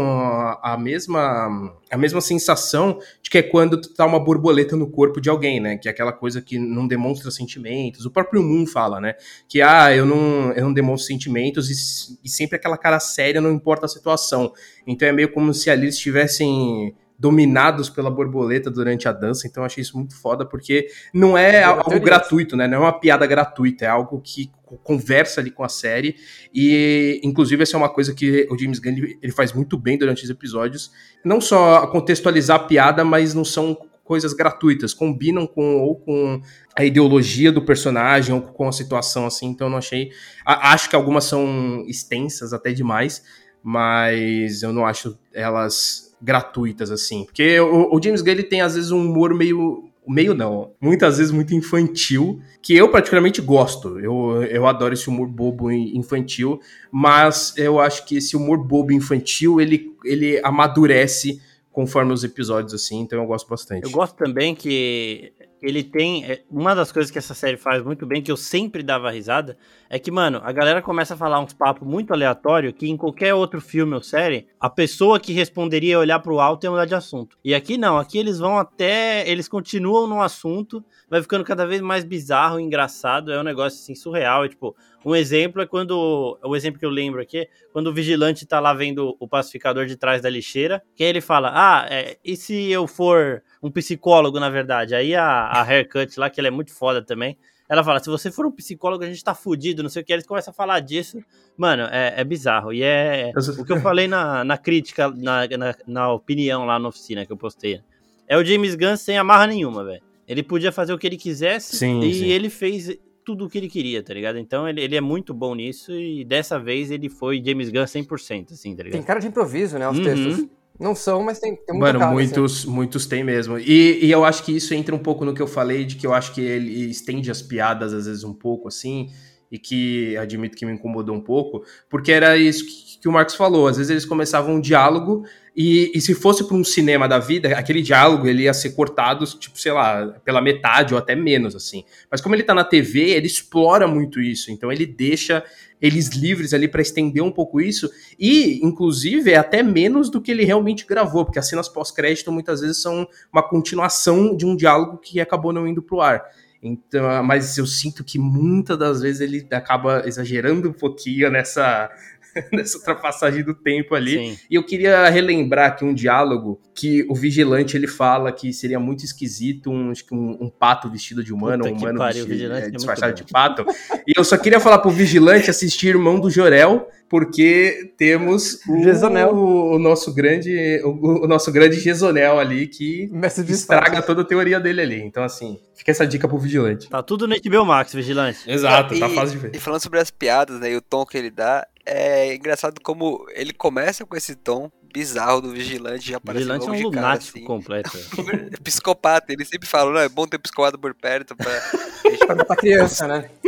a 0.62 0.78
mesma, 0.78 1.76
a 1.90 1.98
mesma 1.98 2.22
sensação 2.22 3.00
de 3.22 3.30
que 3.30 3.38
é 3.38 3.44
quando 3.44 3.80
tu 3.80 3.94
tá 3.94 4.06
uma 4.06 4.20
borboleta 4.20 4.76
no 4.76 4.90
corpo 4.90 5.20
de 5.20 5.30
alguém, 5.30 5.60
né? 5.60 5.78
Que 5.78 5.88
é 5.88 5.92
aquela 5.92 6.14
coisa 6.14 6.42
que 6.42 6.58
não 6.58 6.88
demonstra 6.88 7.30
sentimentos. 7.32 8.06
O 8.06 8.12
próprio 8.12 8.44
Moon 8.44 8.66
fala, 8.66 9.00
né? 9.00 9.16
Que, 9.48 9.62
ah, 9.62 9.94
eu 9.94 10.06
não, 10.06 10.52
eu 10.54 10.64
não 10.66 10.74
demonstro 10.74 11.08
sentimentos 11.08 11.70
e, 11.70 12.18
e 12.24 12.30
sempre 12.30 12.56
aquela 12.56 12.78
cara 12.78 13.00
séria, 13.00 13.42
não 13.42 13.52
importa 13.52 13.86
a 13.86 13.90
situação. 13.90 14.54
Então 14.86 15.08
é 15.08 15.12
meio 15.12 15.32
como 15.32 15.54
se 15.54 15.70
ali 15.70 15.86
eles 15.86 15.96
estivessem 15.96 16.96
dominados 17.18 17.90
pela 17.90 18.12
borboleta 18.12 18.70
durante 18.70 19.08
a 19.08 19.12
dança, 19.12 19.48
então 19.48 19.64
eu 19.64 19.66
achei 19.66 19.82
isso 19.82 19.98
muito 19.98 20.20
foda, 20.20 20.46
porque 20.46 20.88
não 21.14 21.38
é 21.38 21.64
algo 21.64 22.00
gratuito, 22.00 22.56
né? 22.58 22.68
Não 22.68 22.78
é 22.78 22.82
uma 22.82 23.00
piada 23.00 23.26
gratuita, 23.26 23.86
é 23.86 23.88
algo 23.88 24.20
que 24.22 24.52
conversa 24.84 25.40
ali 25.40 25.50
com 25.50 25.64
a 25.64 25.70
série, 25.70 26.16
e 26.54 27.22
inclusive 27.24 27.64
essa 27.64 27.78
é 27.78 27.78
uma 27.78 27.90
coisa 27.90 28.14
que 28.14 28.48
o 28.52 28.58
James 28.58 28.80
Gunn 28.80 28.96
ele 29.22 29.32
faz 29.32 29.54
muito 29.54 29.78
bem 29.78 29.98
durante 29.98 30.24
os 30.24 30.30
episódios, 30.30 30.92
não 31.24 31.40
só 31.40 31.88
contextualizar 31.88 32.58
a 32.58 32.64
piada, 32.64 33.06
mas 33.06 33.34
não 33.34 33.46
são 33.46 33.78
coisas 34.04 34.34
gratuitas, 34.34 34.94
combinam 34.94 35.48
com 35.48 35.82
ou 35.82 35.96
com 35.96 36.42
a 36.78 36.84
ideologia 36.84 37.52
do 37.52 37.62
personagem 37.62 38.36
ou 38.36 38.42
com 38.42 38.68
a 38.68 38.72
situação 38.72 39.26
assim, 39.26 39.48
então 39.48 39.68
eu 39.68 39.72
não 39.72 39.78
achei, 39.78 40.12
acho 40.46 40.90
que 40.90 40.96
algumas 40.96 41.24
são 41.24 41.84
extensas 41.88 42.54
até 42.54 42.72
demais, 42.74 43.24
mas 43.64 44.62
eu 44.62 44.72
não 44.72 44.86
acho 44.86 45.18
elas 45.34 46.05
gratuitas, 46.22 46.92
assim. 46.92 47.26
Porque 47.26 47.60
o, 47.60 47.96
o 47.96 48.02
James 48.02 48.22
Gunn 48.22 48.32
ele 48.32 48.44
tem, 48.44 48.62
às 48.62 48.76
vezes, 48.76 48.92
um 48.92 49.00
humor 49.00 49.34
meio. 49.34 49.90
Meio 50.08 50.36
não, 50.36 50.70
muitas 50.80 51.18
vezes 51.18 51.32
muito 51.32 51.56
infantil, 51.56 52.40
que 52.62 52.76
eu 52.76 52.92
particularmente 52.92 53.42
gosto. 53.42 54.00
Eu, 54.00 54.44
eu 54.44 54.68
adoro 54.68 54.94
esse 54.94 55.10
humor 55.10 55.28
bobo 55.28 55.72
infantil, 55.72 56.60
mas 56.92 57.56
eu 57.58 57.80
acho 57.80 58.06
que 58.06 58.18
esse 58.18 58.36
humor 58.36 58.60
bobo 58.60 58.94
infantil 58.94 59.60
ele, 59.60 59.92
ele 60.06 60.40
amadurece 60.44 61.42
conforme 61.72 62.14
os 62.14 62.24
episódios, 62.24 62.74
assim, 62.74 63.00
então 63.00 63.20
eu 63.20 63.26
gosto 63.26 63.50
bastante. 63.50 63.84
Eu 63.84 63.90
gosto 63.90 64.16
também 64.16 64.54
que 64.54 65.34
ele 65.62 65.84
tem. 65.84 66.26
É, 66.26 66.44
uma 66.50 66.76
das 66.76 66.92
coisas 66.92 67.12
que 67.12 67.18
essa 67.18 67.34
série 67.34 67.58
faz 67.58 67.84
muito 67.84 68.06
bem, 68.06 68.22
que 68.22 68.32
eu 68.32 68.38
sempre 68.38 68.84
dava 68.84 69.10
risada, 69.12 69.58
é 69.90 69.98
que, 69.98 70.12
mano, 70.12 70.42
a 70.44 70.52
galera 70.52 70.82
começa 70.82 71.14
a 71.14 71.18
falar 71.18 71.40
uns 71.40 71.54
papos 71.54 71.88
muito 71.88 72.14
aleatórios 72.14 72.74
que 72.78 72.90
em 72.90 72.98
qualquer 72.98 73.34
outro 73.34 73.62
filme 73.62 73.94
ou 73.94 74.02
série, 74.02 74.48
a 74.60 74.70
pessoa 74.70 75.20
que 75.20 75.34
responderia 75.34 76.00
olhar 76.00 76.20
pro 76.20 76.40
alto 76.40 76.66
e 76.66 76.70
mudar 76.70 76.86
de 76.86 76.96
assunto. 76.96 77.38
E 77.44 77.54
aqui 77.54 77.78
não, 77.78 77.98
aqui 77.98 78.18
eles 78.18 78.40
vão 78.40 78.58
até. 78.58 79.28
Eles 79.30 79.48
continuam 79.48 80.08
no 80.08 80.22
assunto, 80.22 80.84
vai 81.10 81.22
ficando 81.22 81.44
cada 81.44 81.66
vez 81.66 81.82
mais 81.82 82.04
bizarro, 82.04 82.60
engraçado, 82.60 83.32
é 83.32 83.40
um 83.40 83.44
negócio 83.44 83.80
assim 83.80 83.96
surreal. 83.96 84.46
É, 84.46 84.50
tipo, 84.50 84.76
um 85.06 85.16
exemplo 85.16 85.62
é 85.62 85.68
quando. 85.68 86.38
O 86.44 86.56
exemplo 86.56 86.80
que 86.80 86.86
eu 86.86 86.90
lembro 86.90 87.22
aqui, 87.22 87.48
quando 87.72 87.88
o 87.88 87.94
vigilante 87.94 88.46
tá 88.46 88.60
lá 88.60 88.74
vendo 88.74 89.16
o 89.20 89.28
pacificador 89.28 89.86
de 89.86 89.96
trás 89.96 90.22
da 90.22 90.30
lixeira, 90.30 90.82
que 90.96 91.04
aí 91.04 91.10
ele 91.10 91.22
fala: 91.22 91.52
Ah, 91.54 91.86
é, 91.90 92.18
e 92.26 92.36
se 92.36 92.72
eu 92.72 92.88
for 92.88 93.44
um 93.66 93.72
psicólogo, 93.72 94.40
na 94.40 94.50
verdade. 94.50 94.94
Aí 94.94 95.16
a, 95.16 95.26
a 95.26 95.64
haircut 95.64 96.20
lá, 96.20 96.30
que 96.30 96.40
ela 96.40 96.48
é 96.48 96.52
muito 96.52 96.72
foda 96.72 97.02
também, 97.02 97.36
ela 97.68 97.84
fala: 97.84 98.00
se 98.00 98.10
você 98.10 98.32
for 98.32 98.46
um 98.46 98.52
psicólogo, 98.52 99.04
a 99.04 99.08
gente 99.08 99.24
tá 99.24 99.34
fudido, 99.34 99.82
não 99.82 99.90
sei 99.90 100.04
o 100.04 100.06
que. 100.06 100.14
Eles 100.14 100.28
começam 100.28 100.52
a 100.52 100.54
falar 100.54 100.80
disso. 100.82 101.18
Mano, 101.58 101.84
é, 101.92 102.14
é 102.18 102.24
bizarro. 102.24 102.72
E 102.72 102.84
é 102.84 103.32
o 103.58 103.66
que 103.66 103.74
eu 103.74 103.82
falei 103.82 104.08
na, 104.08 104.44
na 104.44 104.58
crítica, 104.58 105.10
na, 105.10 105.48
na, 105.48 105.76
na, 105.88 106.14
opinião 106.14 106.66
lá 106.66 106.78
na 106.78 106.90
oficina 106.90 107.26
que 107.26 107.34
eu 107.34 107.38
postei. 107.38 107.82
É 108.28 108.38
o 108.38 108.46
James 108.46 108.76
Gunn 108.76 108.96
sem 108.98 109.18
amarra 109.18 109.48
nenhuma, 109.48 109.84
velho. 109.84 110.02
Ele 110.28 110.44
podia 110.44 110.72
fazer 110.72 110.94
o 110.94 110.98
que 110.98 111.08
ele 111.08 111.18
quisesse 111.18 111.76
sim, 111.76 112.00
e 112.02 112.14
sim. 112.14 112.26
ele 112.26 112.50
fez 112.50 112.98
tudo 113.24 113.46
o 113.46 113.50
que 113.50 113.58
ele 113.58 113.70
queria, 113.70 114.02
tá 114.02 114.14
ligado? 114.14 114.38
Então 114.40 114.68
ele, 114.68 114.82
ele 114.82 114.96
é 114.96 115.02
muito 115.02 115.34
bom 115.34 115.54
nisso 115.54 115.92
e 115.92 116.24
dessa 116.24 116.60
vez 116.60 116.90
ele 116.90 117.10
foi 117.10 117.42
James 117.44 117.70
Gunn 117.70 117.84
100%, 117.84 118.54
assim, 118.54 118.76
tá 118.76 118.84
ligado? 118.84 119.00
Tem 119.00 119.04
cara 119.04 119.20
de 119.20 119.28
improviso, 119.28 119.78
né, 119.78 119.88
os 119.88 119.98
uhum. 119.98 120.04
textos. 120.04 120.48
Não 120.80 120.94
são, 120.94 121.24
mas 121.24 121.40
tem, 121.40 121.56
tem 121.56 121.76
muita 121.76 121.94
Mano, 121.94 122.00
cara, 122.00 122.12
muitos, 122.12 122.60
assim. 122.60 122.70
muitos 122.70 123.06
tem 123.06 123.24
mesmo. 123.24 123.58
E, 123.58 124.06
e 124.06 124.12
eu 124.12 124.26
acho 124.26 124.44
que 124.44 124.56
isso 124.56 124.74
entra 124.74 124.94
um 124.94 125.00
pouco 125.00 125.24
no 125.24 125.34
que 125.34 125.42
eu 125.42 125.48
falei, 125.48 125.86
de 125.86 125.96
que 125.96 126.06
eu 126.06 126.14
acho 126.14 126.34
que 126.34 126.42
ele 126.42 126.90
estende 126.90 127.32
as 127.32 127.42
piadas 127.42 127.94
às 127.94 128.06
vezes 128.06 128.24
um 128.24 128.34
pouco, 128.34 128.68
assim, 128.68 129.10
e 129.50 129.58
que 129.58 130.18
admito 130.18 130.58
que 130.58 130.66
me 130.66 130.74
incomodou 130.74 131.16
um 131.16 131.22
pouco, 131.22 131.64
porque 131.90 132.12
era 132.12 132.38
isso 132.38 132.66
que, 132.66 133.00
que 133.00 133.08
o 133.08 133.12
Marcos 133.12 133.36
falou. 133.36 133.68
Às 133.68 133.78
vezes 133.78 133.90
eles 133.90 134.06
começavam 134.06 134.56
um 134.56 134.60
diálogo 134.60 135.24
e, 135.56 135.92
e 135.96 136.02
se 136.02 136.14
fosse 136.14 136.46
para 136.46 136.58
um 136.58 136.64
cinema 136.64 137.08
da 137.08 137.20
vida, 137.20 137.48
aquele 137.58 137.82
diálogo 137.82 138.28
ele 138.28 138.44
ia 138.44 138.54
ser 138.54 138.72
cortado, 138.72 139.26
tipo, 139.26 139.58
sei 139.58 139.72
lá, 139.72 140.08
pela 140.26 140.42
metade 140.42 140.94
ou 140.94 141.00
até 141.00 141.16
menos, 141.16 141.56
assim. 141.56 141.86
Mas 142.12 142.20
como 142.20 142.36
ele 142.36 142.44
tá 142.44 142.54
na 142.54 142.66
TV, 142.66 143.12
ele 143.12 143.28
explora 143.28 143.88
muito 143.88 144.20
isso. 144.20 144.52
Então 144.52 144.70
ele 144.70 144.86
deixa 144.86 145.42
eles 145.82 146.10
livres 146.10 146.54
ali 146.54 146.68
para 146.68 146.82
estender 146.82 147.24
um 147.24 147.32
pouco 147.32 147.60
isso. 147.62 147.90
E, 148.20 148.60
inclusive, 148.66 149.32
é 149.32 149.38
até 149.38 149.62
menos 149.62 150.10
do 150.10 150.22
que 150.22 150.32
ele 150.32 150.46
realmente 150.46 150.86
gravou, 150.86 151.26
porque 151.26 151.40
as 151.40 151.48
cenas 151.48 151.70
pós-crédito 151.70 152.32
muitas 152.32 152.62
vezes 152.62 152.82
são 152.82 153.08
uma 153.32 153.44
continuação 153.44 154.36
de 154.36 154.46
um 154.46 154.56
diálogo 154.56 154.98
que 154.98 155.20
acabou 155.20 155.54
não 155.54 155.68
indo 155.68 155.82
pro 155.82 156.02
ar. 156.02 156.24
Então, 156.62 157.24
mas 157.24 157.58
eu 157.58 157.68
sinto 157.68 158.04
que 158.04 158.18
muitas 158.18 158.78
das 158.78 159.02
vezes 159.02 159.22
ele 159.22 159.48
acaba 159.52 160.02
exagerando 160.08 160.70
um 160.70 160.74
pouquinho 160.74 161.30
nessa, 161.30 161.92
nessa 162.52 162.78
ultrapassagem 162.78 163.44
do 163.44 163.54
tempo 163.54 163.96
ali. 163.96 164.18
Sim. 164.18 164.40
E 164.50 164.56
eu 164.56 164.64
queria 164.64 165.08
relembrar 165.10 165.72
aqui 165.72 165.86
um 165.86 165.94
diálogo 165.94 166.60
que 166.74 167.06
o 167.10 167.16
vigilante 167.16 167.78
ele 167.78 167.88
fala 167.88 168.32
que 168.32 168.52
seria 168.52 168.80
muito 168.80 169.06
esquisito 169.06 169.72
um, 169.72 169.94
um, 170.12 170.38
um 170.42 170.50
pato 170.50 170.90
vestido 170.90 171.24
de 171.24 171.34
humano, 171.34 171.64
Puta 171.64 171.74
um 171.74 171.78
humano 171.78 171.98
pariu, 172.00 172.26
vestido, 172.26 172.54
é, 172.54 172.68
é 172.68 172.70
disfarçado 172.70 173.14
de 173.14 173.24
pato. 173.24 173.66
e 174.06 174.14
eu 174.18 174.24
só 174.24 174.38
queria 174.38 174.60
falar 174.60 174.80
pro 174.80 174.92
vigilante 174.92 175.50
assistir 175.50 175.88
Irmão 175.88 176.20
do 176.20 176.30
Jorel, 176.30 176.90
porque 177.08 177.94
temos 177.98 178.60
o, 178.68 179.76
o, 179.76 179.80
nosso 179.80 180.14
grande 180.14 180.82
o, 180.84 181.24
o, 181.24 181.28
nosso 181.28 181.52
grande 181.52 181.80
Gesonel 181.80 182.40
ali 182.40 182.68
que 182.68 183.10
estraga 183.48 184.02
toda 184.02 184.24
a 184.24 184.26
teoria 184.26 184.60
dele 184.60 184.82
ali. 184.82 185.02
Então 185.02 185.24
assim, 185.24 185.58
fica 185.76 185.92
essa 185.92 186.06
dica 186.06 186.28
pro 186.28 186.38
vigilante. 186.38 186.90
Tá 186.90 187.02
tudo 187.02 187.28
no 187.28 187.36
HBO 187.36 187.66
Max, 187.66 187.94
vigilante. 187.94 188.40
Exato, 188.48 188.94
e, 188.94 189.00
tá 189.00 189.08
fácil 189.10 189.38
de 189.40 189.48
ver. 189.48 189.56
E 189.56 189.60
falando 189.60 189.82
sobre 189.82 190.00
as 190.00 190.12
piadas, 190.12 190.60
né, 190.60 190.72
e 190.72 190.76
o 190.76 190.82
tom 190.82 191.06
que 191.06 191.18
ele 191.18 191.30
dá, 191.30 191.66
é 191.86 192.36
engraçado 192.36 192.82
como 192.82 193.26
ele 193.32 193.54
começa 193.54 194.06
com 194.06 194.16
esse 194.16 194.36
tom 194.36 194.72
bizarro 194.96 195.42
do 195.42 195.52
vigilante, 195.52 196.10
já 196.10 196.22
parece 196.22 196.46
vigilante 196.46 196.68
é 196.68 196.72
um 196.72 196.84
lunático 196.84 197.38
assim. 197.38 197.46
completo. 197.46 197.92
psicopata, 198.64 199.34
ele 199.34 199.44
sempre 199.44 199.68
fala, 199.68 199.92
não, 199.92 200.00
é 200.00 200.08
bom 200.08 200.26
ter 200.26 200.40
psicopata 200.40 200.78
por 200.78 200.96
perto 200.96 201.36
pra... 201.36 201.52
pra 202.26 202.36
matar 202.36 202.56
criança, 202.56 203.06
né? 203.06 203.30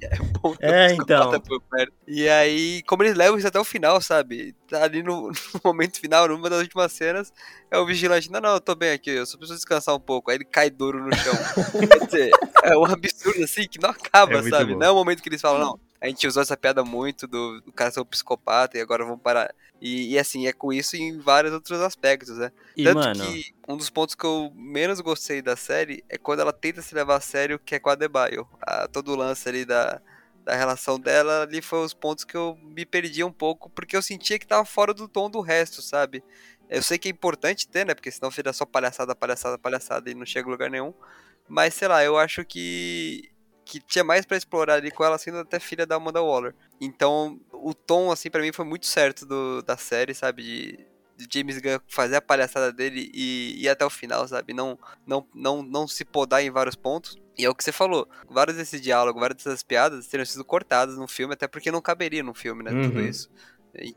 É 0.00 0.16
bom 0.40 0.54
ter 0.54 0.72
é, 0.72 0.92
então. 0.92 1.40
por 1.40 1.60
perto. 1.62 1.92
E 2.06 2.28
aí, 2.28 2.84
como 2.84 3.02
eles 3.02 3.16
levam 3.16 3.36
isso 3.36 3.48
até 3.48 3.58
o 3.58 3.64
final, 3.64 4.00
sabe? 4.00 4.54
Tá 4.68 4.84
ali 4.84 5.02
no, 5.02 5.28
no, 5.28 5.60
momento 5.64 5.98
final, 5.98 6.28
numa 6.28 6.48
das 6.48 6.60
últimas 6.60 6.92
cenas, 6.92 7.32
é 7.68 7.76
o 7.76 7.84
vigilante, 7.84 8.30
não, 8.30 8.40
não, 8.40 8.54
eu 8.54 8.60
tô 8.60 8.76
bem 8.76 8.92
aqui, 8.92 9.10
eu 9.10 9.26
só 9.26 9.36
preciso 9.36 9.58
descansar 9.58 9.96
um 9.96 10.00
pouco. 10.00 10.30
Aí 10.30 10.36
ele 10.36 10.44
cai 10.44 10.70
duro 10.70 11.04
no 11.04 11.12
chão. 11.16 11.34
Quer 11.80 12.06
dizer, 12.06 12.30
é 12.62 12.78
um 12.78 12.84
absurdo 12.84 13.42
assim 13.42 13.66
que 13.66 13.80
não 13.80 13.90
acaba, 13.90 14.38
é 14.38 14.42
sabe? 14.48 14.76
Não 14.76 14.86
é 14.86 14.90
o 14.90 14.94
momento 14.94 15.20
que 15.20 15.28
eles 15.28 15.40
falam, 15.40 15.58
não, 15.58 15.80
a 16.00 16.08
gente 16.08 16.26
usou 16.26 16.42
essa 16.42 16.56
piada 16.56 16.84
muito 16.84 17.26
do, 17.26 17.60
do 17.60 17.72
cara 17.72 17.90
ser 17.90 18.00
um 18.00 18.04
psicopata 18.04 18.76
e 18.76 18.80
agora 18.80 19.04
vamos 19.04 19.22
parar. 19.22 19.54
E, 19.80 20.14
e, 20.14 20.18
assim, 20.18 20.46
é 20.46 20.52
com 20.52 20.72
isso 20.72 20.96
em 20.96 21.18
vários 21.18 21.52
outros 21.52 21.80
aspectos, 21.80 22.38
né? 22.38 22.50
E, 22.76 22.84
Tanto 22.84 22.96
mano... 22.96 23.24
que 23.24 23.54
um 23.68 23.76
dos 23.76 23.90
pontos 23.90 24.14
que 24.14 24.24
eu 24.24 24.50
menos 24.54 25.00
gostei 25.00 25.42
da 25.42 25.56
série 25.56 26.04
é 26.08 26.16
quando 26.16 26.40
ela 26.40 26.52
tenta 26.52 26.80
se 26.82 26.94
levar 26.94 27.16
a 27.16 27.20
sério, 27.20 27.58
que 27.58 27.74
é 27.74 27.78
com 27.78 27.90
a 27.90 27.94
Debaio. 27.94 28.48
A, 28.60 28.88
todo 28.88 29.12
o 29.12 29.16
lance 29.16 29.48
ali 29.48 29.64
da, 29.64 30.00
da 30.44 30.54
relação 30.54 30.98
dela, 30.98 31.42
ali 31.42 31.60
foi 31.60 31.84
os 31.84 31.92
pontos 31.92 32.24
que 32.24 32.36
eu 32.36 32.56
me 32.62 32.86
perdi 32.86 33.22
um 33.24 33.32
pouco, 33.32 33.68
porque 33.70 33.96
eu 33.96 34.02
sentia 34.02 34.38
que 34.38 34.46
tava 34.46 34.64
fora 34.64 34.94
do 34.94 35.08
tom 35.08 35.28
do 35.28 35.40
resto, 35.40 35.82
sabe? 35.82 36.22
Eu 36.68 36.82
sei 36.82 36.98
que 36.98 37.08
é 37.08 37.10
importante 37.10 37.68
ter, 37.68 37.84
né? 37.84 37.94
Porque 37.94 38.10
senão 38.10 38.30
fica 38.30 38.52
só 38.52 38.64
palhaçada, 38.64 39.14
palhaçada, 39.14 39.58
palhaçada 39.58 40.10
e 40.10 40.14
não 40.14 40.26
chega 40.26 40.48
a 40.48 40.50
lugar 40.50 40.70
nenhum. 40.70 40.92
Mas 41.48 41.74
sei 41.74 41.88
lá, 41.88 42.02
eu 42.02 42.18
acho 42.18 42.44
que 42.44 43.30
que 43.66 43.80
tinha 43.80 44.04
mais 44.04 44.24
para 44.24 44.36
explorar 44.36 44.74
ali 44.74 44.92
com 44.92 45.04
ela 45.04 45.18
sendo 45.18 45.38
até 45.38 45.58
filha 45.58 45.84
da 45.84 45.96
Amanda 45.96 46.22
Waller. 46.22 46.54
Então, 46.80 47.38
o 47.52 47.74
tom, 47.74 48.12
assim, 48.12 48.30
para 48.30 48.40
mim 48.40 48.52
foi 48.52 48.64
muito 48.64 48.86
certo 48.86 49.26
do, 49.26 49.60
da 49.60 49.76
série, 49.76 50.14
sabe? 50.14 50.42
De, 50.44 50.86
de 51.16 51.38
James 51.38 51.58
Gunn 51.58 51.80
fazer 51.88 52.16
a 52.16 52.22
palhaçada 52.22 52.72
dele 52.72 53.10
e 53.12 53.60
ir 53.60 53.68
até 53.68 53.84
o 53.84 53.90
final, 53.90 54.26
sabe? 54.28 54.54
Não, 54.54 54.78
não, 55.04 55.26
não, 55.34 55.62
não 55.64 55.88
se 55.88 56.04
podar 56.04 56.44
em 56.44 56.50
vários 56.50 56.76
pontos. 56.76 57.18
E 57.36 57.44
é 57.44 57.50
o 57.50 57.54
que 57.54 57.64
você 57.64 57.72
falou, 57.72 58.08
vários 58.30 58.56
desses 58.56 58.80
diálogos, 58.80 59.20
várias 59.20 59.42
dessas 59.42 59.62
piadas 59.62 60.06
teriam 60.06 60.24
sido 60.24 60.44
cortadas 60.44 60.96
no 60.96 61.08
filme, 61.08 61.34
até 61.34 61.48
porque 61.48 61.70
não 61.70 61.82
caberia 61.82 62.22
no 62.22 62.32
filme, 62.32 62.62
né? 62.62 62.70
Uhum. 62.70 62.82
Tudo 62.82 63.00
isso 63.00 63.28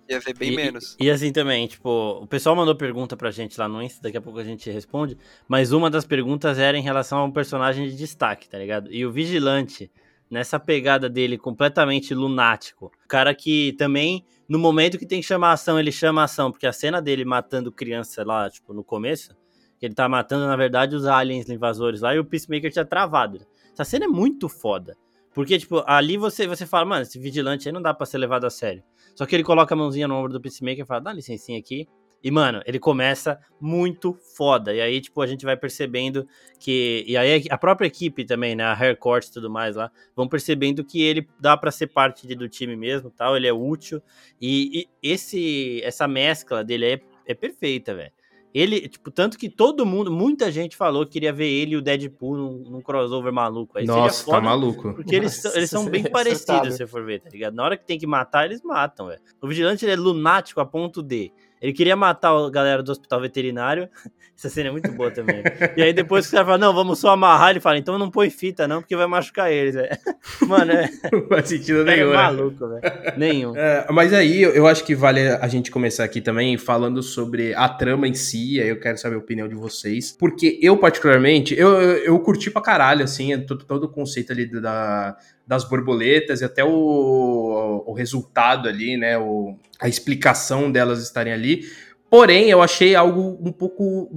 ia 0.10 0.20
ver 0.20 0.38
bem 0.38 0.54
e, 0.54 0.56
menos. 0.56 0.96
E, 1.00 1.06
e, 1.06 1.12
assim 1.12 1.32
também, 1.32 1.68
tipo, 1.68 1.90
o 2.22 2.28
pessoal 2.28 2.56
mandou 2.56 2.76
pergunta 2.76 3.16
pra 3.16 3.32
gente 3.32 3.60
lá 3.60 3.68
no 3.68 3.82
Insta, 3.82 4.02
daqui 4.02 4.18
a 4.18 4.22
pouco 4.22 4.40
a 4.40 4.44
gente 4.44 4.70
responde, 4.70 5.18
mas 5.48 5.72
uma 5.72 5.90
das 5.90 6.06
perguntas 6.06 6.60
era 6.60 6.78
em 6.78 6.82
relação 6.82 7.20
a 7.20 7.24
um 7.24 7.32
personagem 7.32 7.88
de 7.88 7.96
destaque, 7.96 8.50
tá 8.50 8.58
ligado? 8.58 8.92
E 8.92 9.06
o 9.06 9.12
Vigilante, 9.12 9.92
nessa 10.30 10.60
pegada 10.60 11.10
dele 11.10 11.38
completamente 11.38 12.14
lunático, 12.14 12.92
cara 13.08 13.34
que 13.34 13.74
também, 13.74 14.26
no 14.48 14.60
momento 14.60 14.98
que 14.98 15.06
tem 15.06 15.22
que 15.22 15.28
chamar 15.28 15.50
a 15.50 15.54
ação, 15.54 15.80
ele 15.80 15.92
chama 15.92 16.22
a 16.22 16.26
ação, 16.26 16.52
porque 16.52 16.68
a 16.68 16.74
cena 16.74 17.02
dele 17.02 17.26
matando 17.26 17.72
criança 17.72 18.24
lá, 18.24 18.50
tipo, 18.50 18.74
no 18.74 18.84
começo, 18.84 19.36
que 19.80 19.86
ele 19.86 19.96
tá 19.96 20.10
matando, 20.10 20.46
na 20.46 20.56
verdade, 20.56 20.96
os 20.96 21.06
aliens 21.06 21.50
invasores 21.50 22.02
lá, 22.02 22.14
e 22.14 22.20
o 22.20 22.26
Peacemaker 22.26 22.72
tinha 22.72 22.86
travado. 22.86 23.40
Essa 23.72 23.86
cena 23.86 24.06
é 24.06 24.10
muito 24.10 24.50
foda. 24.50 24.98
Porque, 25.34 25.58
tipo, 25.58 25.84
ali 25.86 26.18
você, 26.18 26.48
você 26.48 26.66
fala, 26.66 26.86
mano, 26.86 27.02
esse 27.04 27.20
vigilante 27.20 27.68
aí 27.68 27.74
não 27.74 27.82
dá 27.82 27.94
pra 27.94 28.06
ser 28.06 28.18
levado 28.18 28.46
a 28.46 28.50
sério. 28.50 28.84
Só 29.16 29.26
que 29.26 29.36
ele 29.36 29.44
coloca 29.44 29.74
a 29.74 29.78
mãozinha 29.78 30.08
no 30.08 30.16
ombro 30.16 30.34
do 30.34 30.42
Peacemaker 30.42 30.84
e 30.84 30.88
fala, 30.88 31.02
dá 31.02 31.14
licencinha 31.14 31.60
aqui. 31.60 31.88
E, 32.22 32.30
mano, 32.30 32.62
ele 32.66 32.80
começa 32.80 33.40
muito 33.62 34.14
foda. 34.36 34.74
E 34.74 34.82
aí, 34.82 35.00
tipo, 35.00 35.22
a 35.22 35.28
gente 35.28 35.46
vai 35.46 35.56
percebendo 35.56 36.28
que. 36.60 37.06
E 37.08 37.16
aí 37.16 37.46
a 37.50 37.58
própria 37.58 37.88
equipe 37.88 38.26
também, 38.26 38.56
né? 38.56 38.64
A 38.66 38.74
Haircourt 38.74 39.26
e 39.26 39.32
tudo 39.32 39.50
mais 39.50 39.76
lá, 39.78 39.90
vão 40.16 40.28
percebendo 40.28 40.84
que 40.84 41.02
ele 41.02 41.28
dá 41.40 41.56
para 41.56 41.72
ser 41.72 41.88
parte 41.88 42.28
do 42.36 42.50
time 42.50 42.76
mesmo 42.76 43.10
tal. 43.10 43.38
Ele 43.38 43.48
é 43.48 43.54
útil. 43.54 44.02
E, 44.42 44.82
e, 44.82 45.12
esse, 45.12 45.82
essa 45.84 46.08
mescla 46.08 46.64
dele 46.64 46.86
é, 46.94 47.02
é 47.28 47.34
perfeita, 47.34 47.96
velho. 47.96 48.12
Ele, 48.54 48.88
tipo, 48.88 49.12
tanto 49.12 49.38
que 49.38 49.48
todo 49.50 49.86
mundo, 49.86 50.12
muita 50.12 50.52
gente 50.52 50.76
falou 50.76 51.06
que 51.06 51.14
queria 51.14 51.32
ver 51.32 51.48
ele 51.48 51.74
e 51.74 51.78
o 51.78 51.82
Deadpool 51.82 52.36
num, 52.36 52.70
num 52.70 52.82
crossover 52.82 53.32
maluco. 53.32 53.78
Aí 53.78 53.86
Nossa, 53.86 54.30
tá 54.30 54.42
maluco. 54.42 54.94
Porque 54.94 55.16
eles, 55.16 55.44
Nossa, 55.44 55.58
eles 55.58 55.70
são 55.70 55.86
bem 55.86 56.04
parecidos, 56.10 56.76
se 56.76 56.88
for 56.88 57.06
ver, 57.06 57.22
tá 57.22 57.30
ligado? 57.30 57.54
Na 57.54 57.64
hora 57.64 57.78
que 57.78 57.86
tem 57.86 58.00
que 58.00 58.08
matar, 58.08 58.46
eles 58.46 58.62
matam, 58.64 59.08
velho. 59.08 59.22
O 59.42 59.48
Vigilante, 59.48 59.86
ele 59.86 59.94
é 59.94 59.96
lunático 59.96 60.60
a 60.60 60.66
ponto 60.66 61.04
de 61.04 61.32
ele 61.62 61.74
queria 61.74 61.96
matar 61.96 62.32
a 62.32 62.50
galera 62.50 62.82
do 62.82 62.92
hospital 62.92 63.22
veterinário. 63.22 63.90
Essa 64.38 64.48
cena 64.48 64.70
é 64.70 64.72
muito 64.72 64.90
boa 64.94 65.12
também. 65.12 65.44
E 65.76 65.84
aí 65.84 65.92
depois 65.92 66.26
que 66.26 66.32
o 66.32 66.36
cara 66.36 66.46
fala, 66.46 66.58
não, 66.58 66.74
vamos 66.74 66.98
só 67.00 67.10
amarrar, 67.10 67.50
ele 67.50 67.60
fala, 67.60 67.78
então 67.78 68.00
não 68.00 68.10
põe 68.10 68.30
fita 68.30 68.70
não, 68.70 68.80
porque 68.80 68.96
vai 68.96 69.06
machucar 69.06 69.52
eles, 69.52 69.76
velho. 69.76 69.90
Mano, 70.48 70.72
é... 70.72 70.90
Não 71.12 71.28
faz 71.28 71.50
sentido 71.50 71.84
nenhum, 71.84 72.14
é 72.14 72.16
maluco, 72.16 72.70
velho. 72.70 72.82
Nenhum. 73.18 73.58
É, 73.58 73.86
mas 73.92 74.14
aí, 74.14 74.42
eu 74.42 74.66
acho 74.66 74.86
que 74.86 74.96
vale 74.96 75.28
a 75.28 75.48
gente 75.50 75.70
começar 75.70 76.06
aqui 76.06 76.22
também 76.22 76.58
falando 76.58 77.04
sobre 77.04 77.54
a 77.54 77.68
trama 77.68 78.08
em 78.08 78.14
si, 78.14 78.62
aí 78.62 78.70
eu 78.70 78.80
quero 78.80 78.98
saber 78.98 79.16
a 79.16 79.20
opinião 79.20 79.46
de 79.46 79.56
vocês. 79.56 80.14
Porque 80.18 80.58
eu, 80.62 80.78
particularmente, 80.78 81.54
eu, 81.60 81.82
eu, 81.82 81.98
eu 81.98 82.20
curti 82.22 82.50
pra 82.50 82.62
caralho, 82.62 83.04
assim, 83.04 83.38
todo, 83.42 83.66
todo 83.66 83.84
o 83.84 83.90
conceito 83.90 84.32
ali 84.32 84.46
da 84.46 85.18
das 85.50 85.64
borboletas 85.68 86.42
e 86.42 86.46
até 86.46 86.64
o, 86.64 87.84
o 87.88 87.92
resultado 87.92 88.70
ali, 88.70 88.96
né? 88.96 89.18
O, 89.18 89.58
a 89.82 89.90
explicação 89.90 90.72
delas 90.72 91.02
estarem 91.02 91.34
ali. 91.34 91.64
Porém, 92.08 92.52
eu 92.52 92.62
achei 92.62 92.94
algo 92.94 93.36
um 93.42 93.52
pouco 93.52 94.12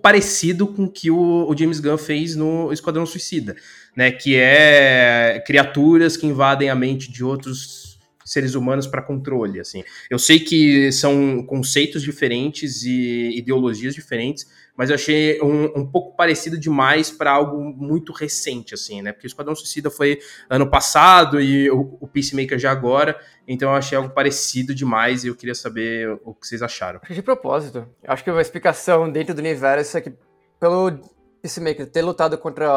parecido 0.00 0.64
com 0.64 0.84
o 0.84 0.88
que 0.88 1.10
o, 1.10 1.50
o, 1.50 1.58
James 1.58 1.80
Gunn 1.80 1.98
fez 1.98 2.36
no 2.36 2.72
Esquadrão 2.72 3.04
Suicida, 3.04 3.56
né? 3.96 4.12
Que 4.12 4.36
é 4.36 5.42
criaturas 5.44 6.16
que 6.16 6.24
invadem 6.24 6.70
a 6.70 6.74
mente 6.76 7.10
de 7.10 7.24
outros 7.24 7.85
seres 8.26 8.56
humanos 8.56 8.88
para 8.88 9.00
controle, 9.00 9.60
assim. 9.60 9.84
Eu 10.10 10.18
sei 10.18 10.40
que 10.40 10.90
são 10.90 11.42
conceitos 11.46 12.02
diferentes 12.02 12.82
e 12.82 13.38
ideologias 13.38 13.94
diferentes, 13.94 14.46
mas 14.76 14.90
eu 14.90 14.96
achei 14.96 15.40
um, 15.40 15.80
um 15.80 15.86
pouco 15.86 16.16
parecido 16.16 16.58
demais 16.58 17.08
para 17.10 17.30
algo 17.30 17.62
muito 17.62 18.12
recente, 18.12 18.74
assim, 18.74 19.00
né? 19.00 19.12
Porque 19.12 19.26
o 19.26 19.28
Esquadrão 19.28 19.54
Suicida 19.54 19.90
foi 19.90 20.18
ano 20.50 20.68
passado 20.68 21.40
e 21.40 21.70
o, 21.70 21.96
o 22.00 22.08
Peacemaker 22.08 22.58
já 22.58 22.72
agora, 22.72 23.16
então 23.46 23.70
eu 23.70 23.76
achei 23.76 23.96
algo 23.96 24.10
parecido 24.10 24.74
demais 24.74 25.22
e 25.24 25.28
eu 25.28 25.36
queria 25.36 25.54
saber 25.54 26.18
o 26.24 26.34
que 26.34 26.48
vocês 26.48 26.62
acharam. 26.62 27.00
De 27.08 27.22
propósito, 27.22 27.86
acho 28.06 28.24
que 28.24 28.30
uma 28.30 28.42
explicação 28.42 29.10
dentro 29.10 29.34
do 29.34 29.38
universo 29.38 29.96
é 29.96 30.00
que 30.00 30.12
pelo 30.58 30.98
Peacemaker 31.40 31.86
ter 31.86 32.02
lutado 32.02 32.36
contra 32.36 32.68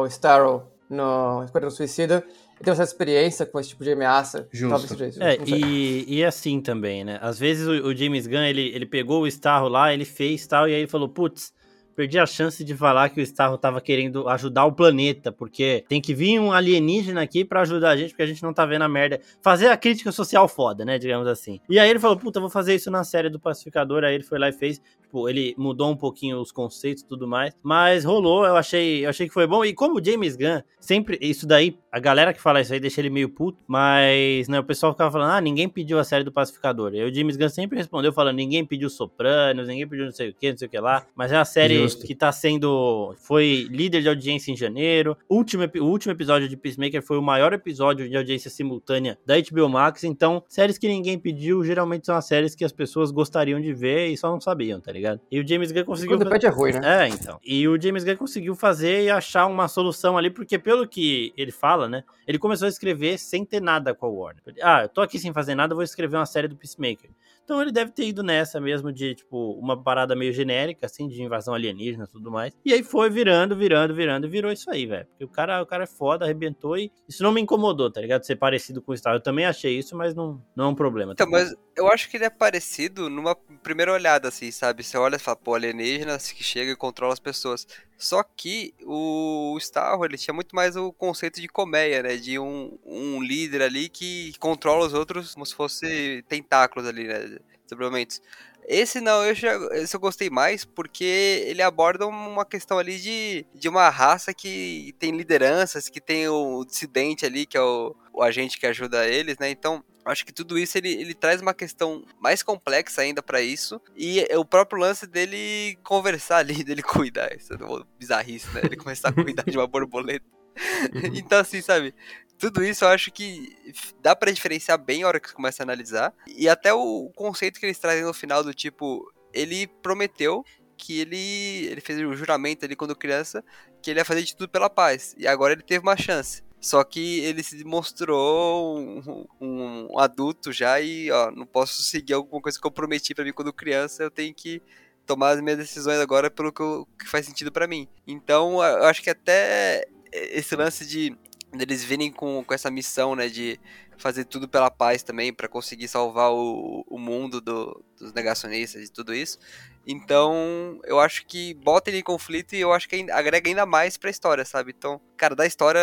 o 0.00 0.06
Starro 0.06 0.74
no 0.90 1.42
Esquadrão 1.42 1.70
Suicida, 1.70 2.22
tem 2.64 2.72
essa 2.72 2.82
experiência 2.82 3.46
com 3.46 3.60
esse 3.60 3.70
tipo 3.70 3.84
de 3.84 3.92
ameaça. 3.92 4.48
Justo. 4.50 4.96
É, 5.20 5.38
e, 5.46 6.04
e 6.08 6.24
assim 6.24 6.60
também, 6.60 7.04
né? 7.04 7.18
Às 7.20 7.38
vezes 7.38 7.66
o, 7.66 7.88
o, 7.88 7.94
James 7.94 8.26
Gunn, 8.26 8.42
ele, 8.42 8.74
ele 8.74 8.86
pegou 8.86 9.22
o 9.22 9.26
Starro 9.26 9.68
lá, 9.68 9.92
ele 9.92 10.04
fez 10.04 10.46
tal, 10.46 10.68
e 10.68 10.74
aí 10.74 10.80
ele 10.80 10.88
falou, 10.88 11.08
putz, 11.08 11.52
perdi 11.94 12.18
a 12.18 12.26
chance 12.26 12.62
de 12.64 12.74
falar 12.74 13.08
que 13.08 13.20
o 13.20 13.22
Starro 13.22 13.56
tava 13.56 13.80
querendo 13.80 14.28
ajudar 14.28 14.64
o 14.64 14.72
planeta, 14.72 15.30
porque 15.30 15.84
tem 15.88 16.00
que 16.00 16.14
vir 16.14 16.38
um 16.38 16.52
alienígena 16.52 17.22
aqui 17.22 17.44
para 17.44 17.60
ajudar 17.62 17.90
a 17.90 17.96
gente, 17.96 18.10
porque 18.10 18.22
a 18.22 18.26
gente 18.26 18.42
não 18.42 18.52
tá 18.52 18.66
vendo 18.66 18.82
a 18.82 18.88
merda. 18.88 19.20
Fazer 19.40 19.68
a 19.68 19.76
crítica 19.76 20.10
social 20.10 20.48
foda, 20.48 20.84
né, 20.84 20.98
digamos 20.98 21.26
assim. 21.26 21.60
E 21.68 21.78
aí 21.78 21.88
ele 21.88 21.98
falou, 21.98 22.16
puta, 22.16 22.40
vou 22.40 22.50
fazer 22.50 22.74
isso 22.74 22.90
na 22.90 23.04
série 23.04 23.30
do 23.30 23.38
Pacificador, 23.38 24.04
aí 24.04 24.14
ele 24.14 24.24
foi 24.24 24.38
lá 24.38 24.48
e 24.48 24.52
fez, 24.52 24.80
tipo, 25.14 25.28
ele 25.28 25.54
mudou 25.56 25.90
um 25.90 25.96
pouquinho 25.96 26.40
os 26.40 26.50
conceitos 26.50 27.02
e 27.02 27.06
tudo 27.06 27.28
mais, 27.28 27.54
mas 27.62 28.04
rolou, 28.04 28.44
eu 28.44 28.56
achei, 28.56 29.04
eu 29.04 29.10
achei 29.10 29.28
que 29.28 29.32
foi 29.32 29.46
bom, 29.46 29.64
e 29.64 29.72
como 29.72 30.00
o 30.00 30.04
James 30.04 30.34
Gunn, 30.34 30.60
sempre, 30.80 31.16
isso 31.20 31.46
daí, 31.46 31.78
a 31.92 32.00
galera 32.00 32.32
que 32.32 32.40
fala 32.40 32.60
isso 32.60 32.72
aí 32.72 32.80
deixa 32.80 33.00
ele 33.00 33.10
meio 33.10 33.28
puto, 33.28 33.58
mas, 33.66 34.48
né, 34.48 34.58
o 34.58 34.64
pessoal 34.64 34.92
ficava 34.92 35.12
falando, 35.12 35.30
ah, 35.30 35.40
ninguém 35.40 35.68
pediu 35.68 35.98
a 35.98 36.04
série 36.04 36.24
do 36.24 36.32
Pacificador, 36.32 36.92
e 36.94 37.04
o 37.04 37.14
James 37.14 37.36
Gunn 37.36 37.48
sempre 37.48 37.78
respondeu 37.78 38.12
falando, 38.12 38.36
ninguém 38.36 38.64
pediu 38.64 38.90
Sopranos, 38.90 39.68
ninguém 39.68 39.86
pediu 39.86 40.06
não 40.06 40.12
sei 40.12 40.30
o 40.30 40.34
que, 40.34 40.50
não 40.50 40.58
sei 40.58 40.66
o 40.66 40.70
que 40.70 40.80
lá, 40.80 41.06
mas 41.14 41.30
é 41.30 41.36
a 41.36 41.44
série 41.44 41.78
Justo. 41.78 42.04
que 42.06 42.14
tá 42.14 42.32
sendo. 42.32 43.14
Foi 43.18 43.66
líder 43.70 44.02
de 44.02 44.08
audiência 44.08 44.50
em 44.50 44.56
janeiro. 44.56 45.16
Último, 45.28 45.64
o 45.80 45.84
último 45.84 46.12
episódio 46.12 46.48
de 46.48 46.56
Peacemaker 46.56 47.02
foi 47.02 47.18
o 47.18 47.22
maior 47.22 47.52
episódio 47.52 48.08
de 48.08 48.16
audiência 48.16 48.50
simultânea 48.50 49.18
da 49.24 49.34
HBO 49.38 49.68
Max. 49.68 50.04
Então, 50.04 50.42
séries 50.48 50.78
que 50.78 50.88
ninguém 50.88 51.18
pediu 51.18 51.64
geralmente 51.64 52.06
são 52.06 52.16
as 52.16 52.26
séries 52.26 52.54
que 52.54 52.64
as 52.64 52.72
pessoas 52.72 53.10
gostariam 53.10 53.60
de 53.60 53.72
ver 53.72 54.08
e 54.08 54.16
só 54.16 54.30
não 54.30 54.40
sabiam, 54.40 54.80
tá 54.80 54.92
ligado? 54.92 55.03
E 55.30 55.40
o 55.40 55.46
James 55.46 55.70
Gunn 55.72 55.84
conseguiu. 55.84 56.16
Quando 56.16 56.28
fazer... 56.28 56.46
é 56.46 56.50
ruim, 56.50 56.72
né? 56.72 57.04
É, 57.04 57.08
então. 57.08 57.38
E 57.44 57.66
o 57.68 57.80
James 57.80 58.04
Gunn 58.04 58.16
conseguiu 58.16 58.54
fazer 58.54 59.04
e 59.04 59.10
achar 59.10 59.46
uma 59.46 59.68
solução 59.68 60.16
ali, 60.16 60.30
porque 60.30 60.58
pelo 60.58 60.86
que 60.86 61.32
ele 61.36 61.52
fala, 61.52 61.88
né? 61.88 62.04
Ele 62.26 62.38
começou 62.38 62.66
a 62.66 62.68
escrever 62.68 63.18
sem 63.18 63.44
ter 63.44 63.60
nada 63.60 63.94
com 63.94 64.06
a 64.06 64.08
Warner. 64.08 64.42
Ah, 64.62 64.82
eu 64.82 64.88
tô 64.88 65.00
aqui 65.00 65.18
sem 65.18 65.32
fazer 65.32 65.54
nada, 65.54 65.74
vou 65.74 65.84
escrever 65.84 66.16
uma 66.16 66.26
série 66.26 66.48
do 66.48 66.56
Peacemaker. 66.56 67.10
Então 67.44 67.60
ele 67.60 67.70
deve 67.70 67.90
ter 67.90 68.06
ido 68.06 68.22
nessa 68.22 68.60
mesmo 68.60 68.90
de, 68.90 69.14
tipo, 69.14 69.52
uma 69.52 69.80
parada 69.80 70.16
meio 70.16 70.32
genérica, 70.32 70.86
assim, 70.86 71.06
de 71.06 71.22
invasão 71.22 71.54
alienígena 71.54 72.04
e 72.04 72.10
tudo 72.10 72.30
mais. 72.30 72.54
E 72.64 72.72
aí 72.72 72.82
foi 72.82 73.10
virando, 73.10 73.54
virando, 73.54 73.94
virando 73.94 74.26
e 74.26 74.30
virou 74.30 74.50
isso 74.50 74.70
aí, 74.70 74.86
velho. 74.86 75.06
Porque 75.06 75.24
o 75.24 75.28
cara, 75.28 75.62
o 75.62 75.66
cara 75.66 75.84
é 75.84 75.86
foda, 75.86 76.24
arrebentou 76.24 76.76
e 76.76 76.90
isso 77.08 77.22
não 77.22 77.32
me 77.32 77.40
incomodou, 77.40 77.90
tá 77.90 78.00
ligado? 78.00 78.24
Ser 78.24 78.36
parecido 78.36 78.80
com 78.80 78.92
o 78.92 78.96
Star. 78.96 79.14
Eu 79.14 79.20
também 79.20 79.44
achei 79.44 79.78
isso, 79.78 79.94
mas 79.96 80.14
não, 80.14 80.42
não 80.56 80.64
é 80.64 80.68
um 80.68 80.74
problema. 80.74 81.14
Tá 81.14 81.24
então, 81.24 81.30
mas 81.30 81.54
eu 81.76 81.88
acho 81.88 82.08
que 82.08 82.16
ele 82.16 82.24
é 82.24 82.30
parecido 82.30 83.10
numa 83.10 83.36
primeira 83.62 83.92
olhada, 83.92 84.28
assim, 84.28 84.50
sabe? 84.50 84.82
Você 84.82 84.96
olha 84.96 85.16
e 85.16 85.18
fala, 85.18 85.36
pô, 85.36 85.54
alienígena 85.54 86.16
que 86.18 86.42
chega 86.42 86.72
e 86.72 86.76
controla 86.76 87.12
as 87.12 87.20
pessoas. 87.20 87.66
Só 87.98 88.22
que 88.22 88.74
o 88.82 89.56
Star 89.60 89.98
ele 90.02 90.18
tinha 90.18 90.34
muito 90.34 90.54
mais 90.54 90.76
o 90.76 90.92
conceito 90.92 91.40
de 91.40 91.48
colmeia, 91.48 92.02
né? 92.02 92.16
De 92.16 92.38
um, 92.38 92.76
um 92.84 93.22
líder 93.22 93.62
ali 93.62 93.88
que 93.88 94.32
controla 94.38 94.86
os 94.86 94.94
outros 94.94 95.34
como 95.34 95.46
se 95.46 95.54
fosse 95.54 96.24
tentáculos 96.28 96.86
ali, 96.88 97.04
né? 97.06 97.38
Suplementos. 97.66 98.20
Esse 98.66 99.00
não, 99.00 99.24
eu 99.24 99.34
já, 99.34 99.54
esse 99.72 99.94
eu 99.94 100.00
gostei 100.00 100.30
mais 100.30 100.64
porque 100.64 101.44
ele 101.46 101.62
aborda 101.62 102.06
uma 102.06 102.44
questão 102.44 102.78
ali 102.78 102.98
de, 102.98 103.46
de 103.54 103.68
uma 103.68 103.88
raça 103.90 104.32
que 104.32 104.94
tem 104.98 105.10
lideranças, 105.10 105.88
que 105.88 106.00
tem 106.00 106.28
o 106.28 106.64
dissidente 106.64 107.26
ali, 107.26 107.46
que 107.46 107.56
é 107.56 107.62
o, 107.62 107.94
o 108.12 108.22
agente 108.22 108.58
que 108.58 108.66
ajuda 108.66 109.06
eles, 109.06 109.38
né? 109.38 109.50
Então, 109.50 109.84
acho 110.04 110.24
que 110.24 110.32
tudo 110.32 110.58
isso 110.58 110.78
ele, 110.78 110.92
ele 110.92 111.14
traz 111.14 111.40
uma 111.40 111.54
questão 111.54 112.04
mais 112.20 112.42
complexa 112.42 113.02
ainda 113.02 113.22
para 113.22 113.40
isso. 113.40 113.80
E 113.96 114.26
o 114.36 114.44
próprio 114.44 114.78
lance 114.78 115.06
dele 115.06 115.76
conversar 115.82 116.38
ali, 116.38 116.62
dele 116.64 116.82
cuidar. 116.82 117.34
Isso 117.36 117.52
é 117.54 117.56
bizarrice, 117.98 118.48
né? 118.52 118.62
Ele 118.64 118.76
começar 118.76 119.08
a 119.08 119.12
cuidar 119.12 119.44
de 119.44 119.56
uma 119.56 119.66
borboleta. 119.66 120.24
então, 121.14 121.40
assim, 121.40 121.60
sabe? 121.60 121.94
Tudo 122.38 122.64
isso 122.64 122.84
eu 122.84 122.88
acho 122.88 123.10
que 123.10 123.56
dá 124.02 124.14
para 124.14 124.32
diferenciar 124.32 124.78
bem 124.78 125.02
a 125.02 125.08
hora 125.08 125.20
que 125.20 125.28
você 125.28 125.34
começa 125.34 125.62
a 125.62 125.64
analisar. 125.64 126.12
E 126.26 126.48
até 126.48 126.72
o 126.72 127.10
conceito 127.14 127.58
que 127.58 127.66
eles 127.66 127.78
trazem 127.78 128.04
no 128.04 128.12
final 128.12 128.42
do 128.42 128.52
tipo, 128.52 129.12
ele 129.32 129.66
prometeu 129.66 130.44
que 130.76 131.00
ele, 131.00 131.66
ele 131.66 131.80
fez 131.80 132.00
o 132.00 132.14
juramento 132.14 132.64
ali 132.64 132.76
quando 132.76 132.96
criança 132.96 133.44
que 133.80 133.90
ele 133.90 134.00
ia 134.00 134.04
fazer 134.04 134.22
de 134.22 134.34
tudo 134.34 134.48
pela 134.48 134.68
paz. 134.68 135.14
E 135.16 135.26
agora 135.26 135.52
ele 135.52 135.62
teve 135.62 135.82
uma 135.82 135.96
chance. 135.96 136.42
Só 136.60 136.82
que 136.82 137.20
ele 137.20 137.42
se 137.42 137.62
mostrou 137.62 138.78
um, 138.78 139.26
um, 139.38 139.88
um 139.92 139.98
adulto 139.98 140.50
já 140.50 140.80
e, 140.80 141.10
ó, 141.10 141.30
não 141.30 141.44
posso 141.44 141.82
seguir 141.82 142.14
alguma 142.14 142.40
coisa 142.40 142.58
que 142.58 142.66
eu 142.66 142.70
prometi 142.70 143.14
para 143.14 143.22
mim 143.22 143.34
quando 143.34 143.52
criança, 143.52 144.02
eu 144.02 144.10
tenho 144.10 144.34
que 144.34 144.62
tomar 145.04 145.32
as 145.32 145.42
minhas 145.42 145.58
decisões 145.58 145.98
agora 145.98 146.30
pelo 146.30 146.50
que, 146.50 146.62
eu, 146.62 146.88
que 146.98 147.06
faz 147.06 147.26
sentido 147.26 147.52
para 147.52 147.66
mim. 147.66 147.86
Então, 148.06 148.64
eu 148.64 148.84
acho 148.84 149.02
que 149.02 149.10
até 149.10 149.84
esse 150.10 150.56
lance 150.56 150.86
de 150.86 151.14
eles 151.62 151.84
virem 151.84 152.10
com, 152.10 152.44
com 152.44 152.54
essa 152.54 152.70
missão, 152.70 153.14
né, 153.14 153.28
de 153.28 153.58
fazer 153.96 154.24
tudo 154.24 154.48
pela 154.48 154.70
paz 154.70 155.02
também, 155.02 155.32
para 155.32 155.48
conseguir 155.48 155.88
salvar 155.88 156.32
o, 156.32 156.84
o 156.88 156.98
mundo 156.98 157.40
do, 157.40 157.84
dos 157.98 158.12
negacionistas 158.12 158.82
e 158.82 158.92
tudo 158.92 159.14
isso. 159.14 159.38
Então, 159.86 160.80
eu 160.84 160.98
acho 160.98 161.26
que 161.26 161.54
bota 161.54 161.90
ele 161.90 161.98
em 161.98 162.02
conflito 162.02 162.54
e 162.54 162.60
eu 162.60 162.72
acho 162.72 162.88
que 162.88 163.10
agrega 163.10 163.48
ainda 163.48 163.66
mais 163.66 163.96
pra 163.96 164.10
história, 164.10 164.44
sabe? 164.44 164.74
Então, 164.76 165.00
cara, 165.16 165.34
da 165.34 165.46
história 165.46 165.80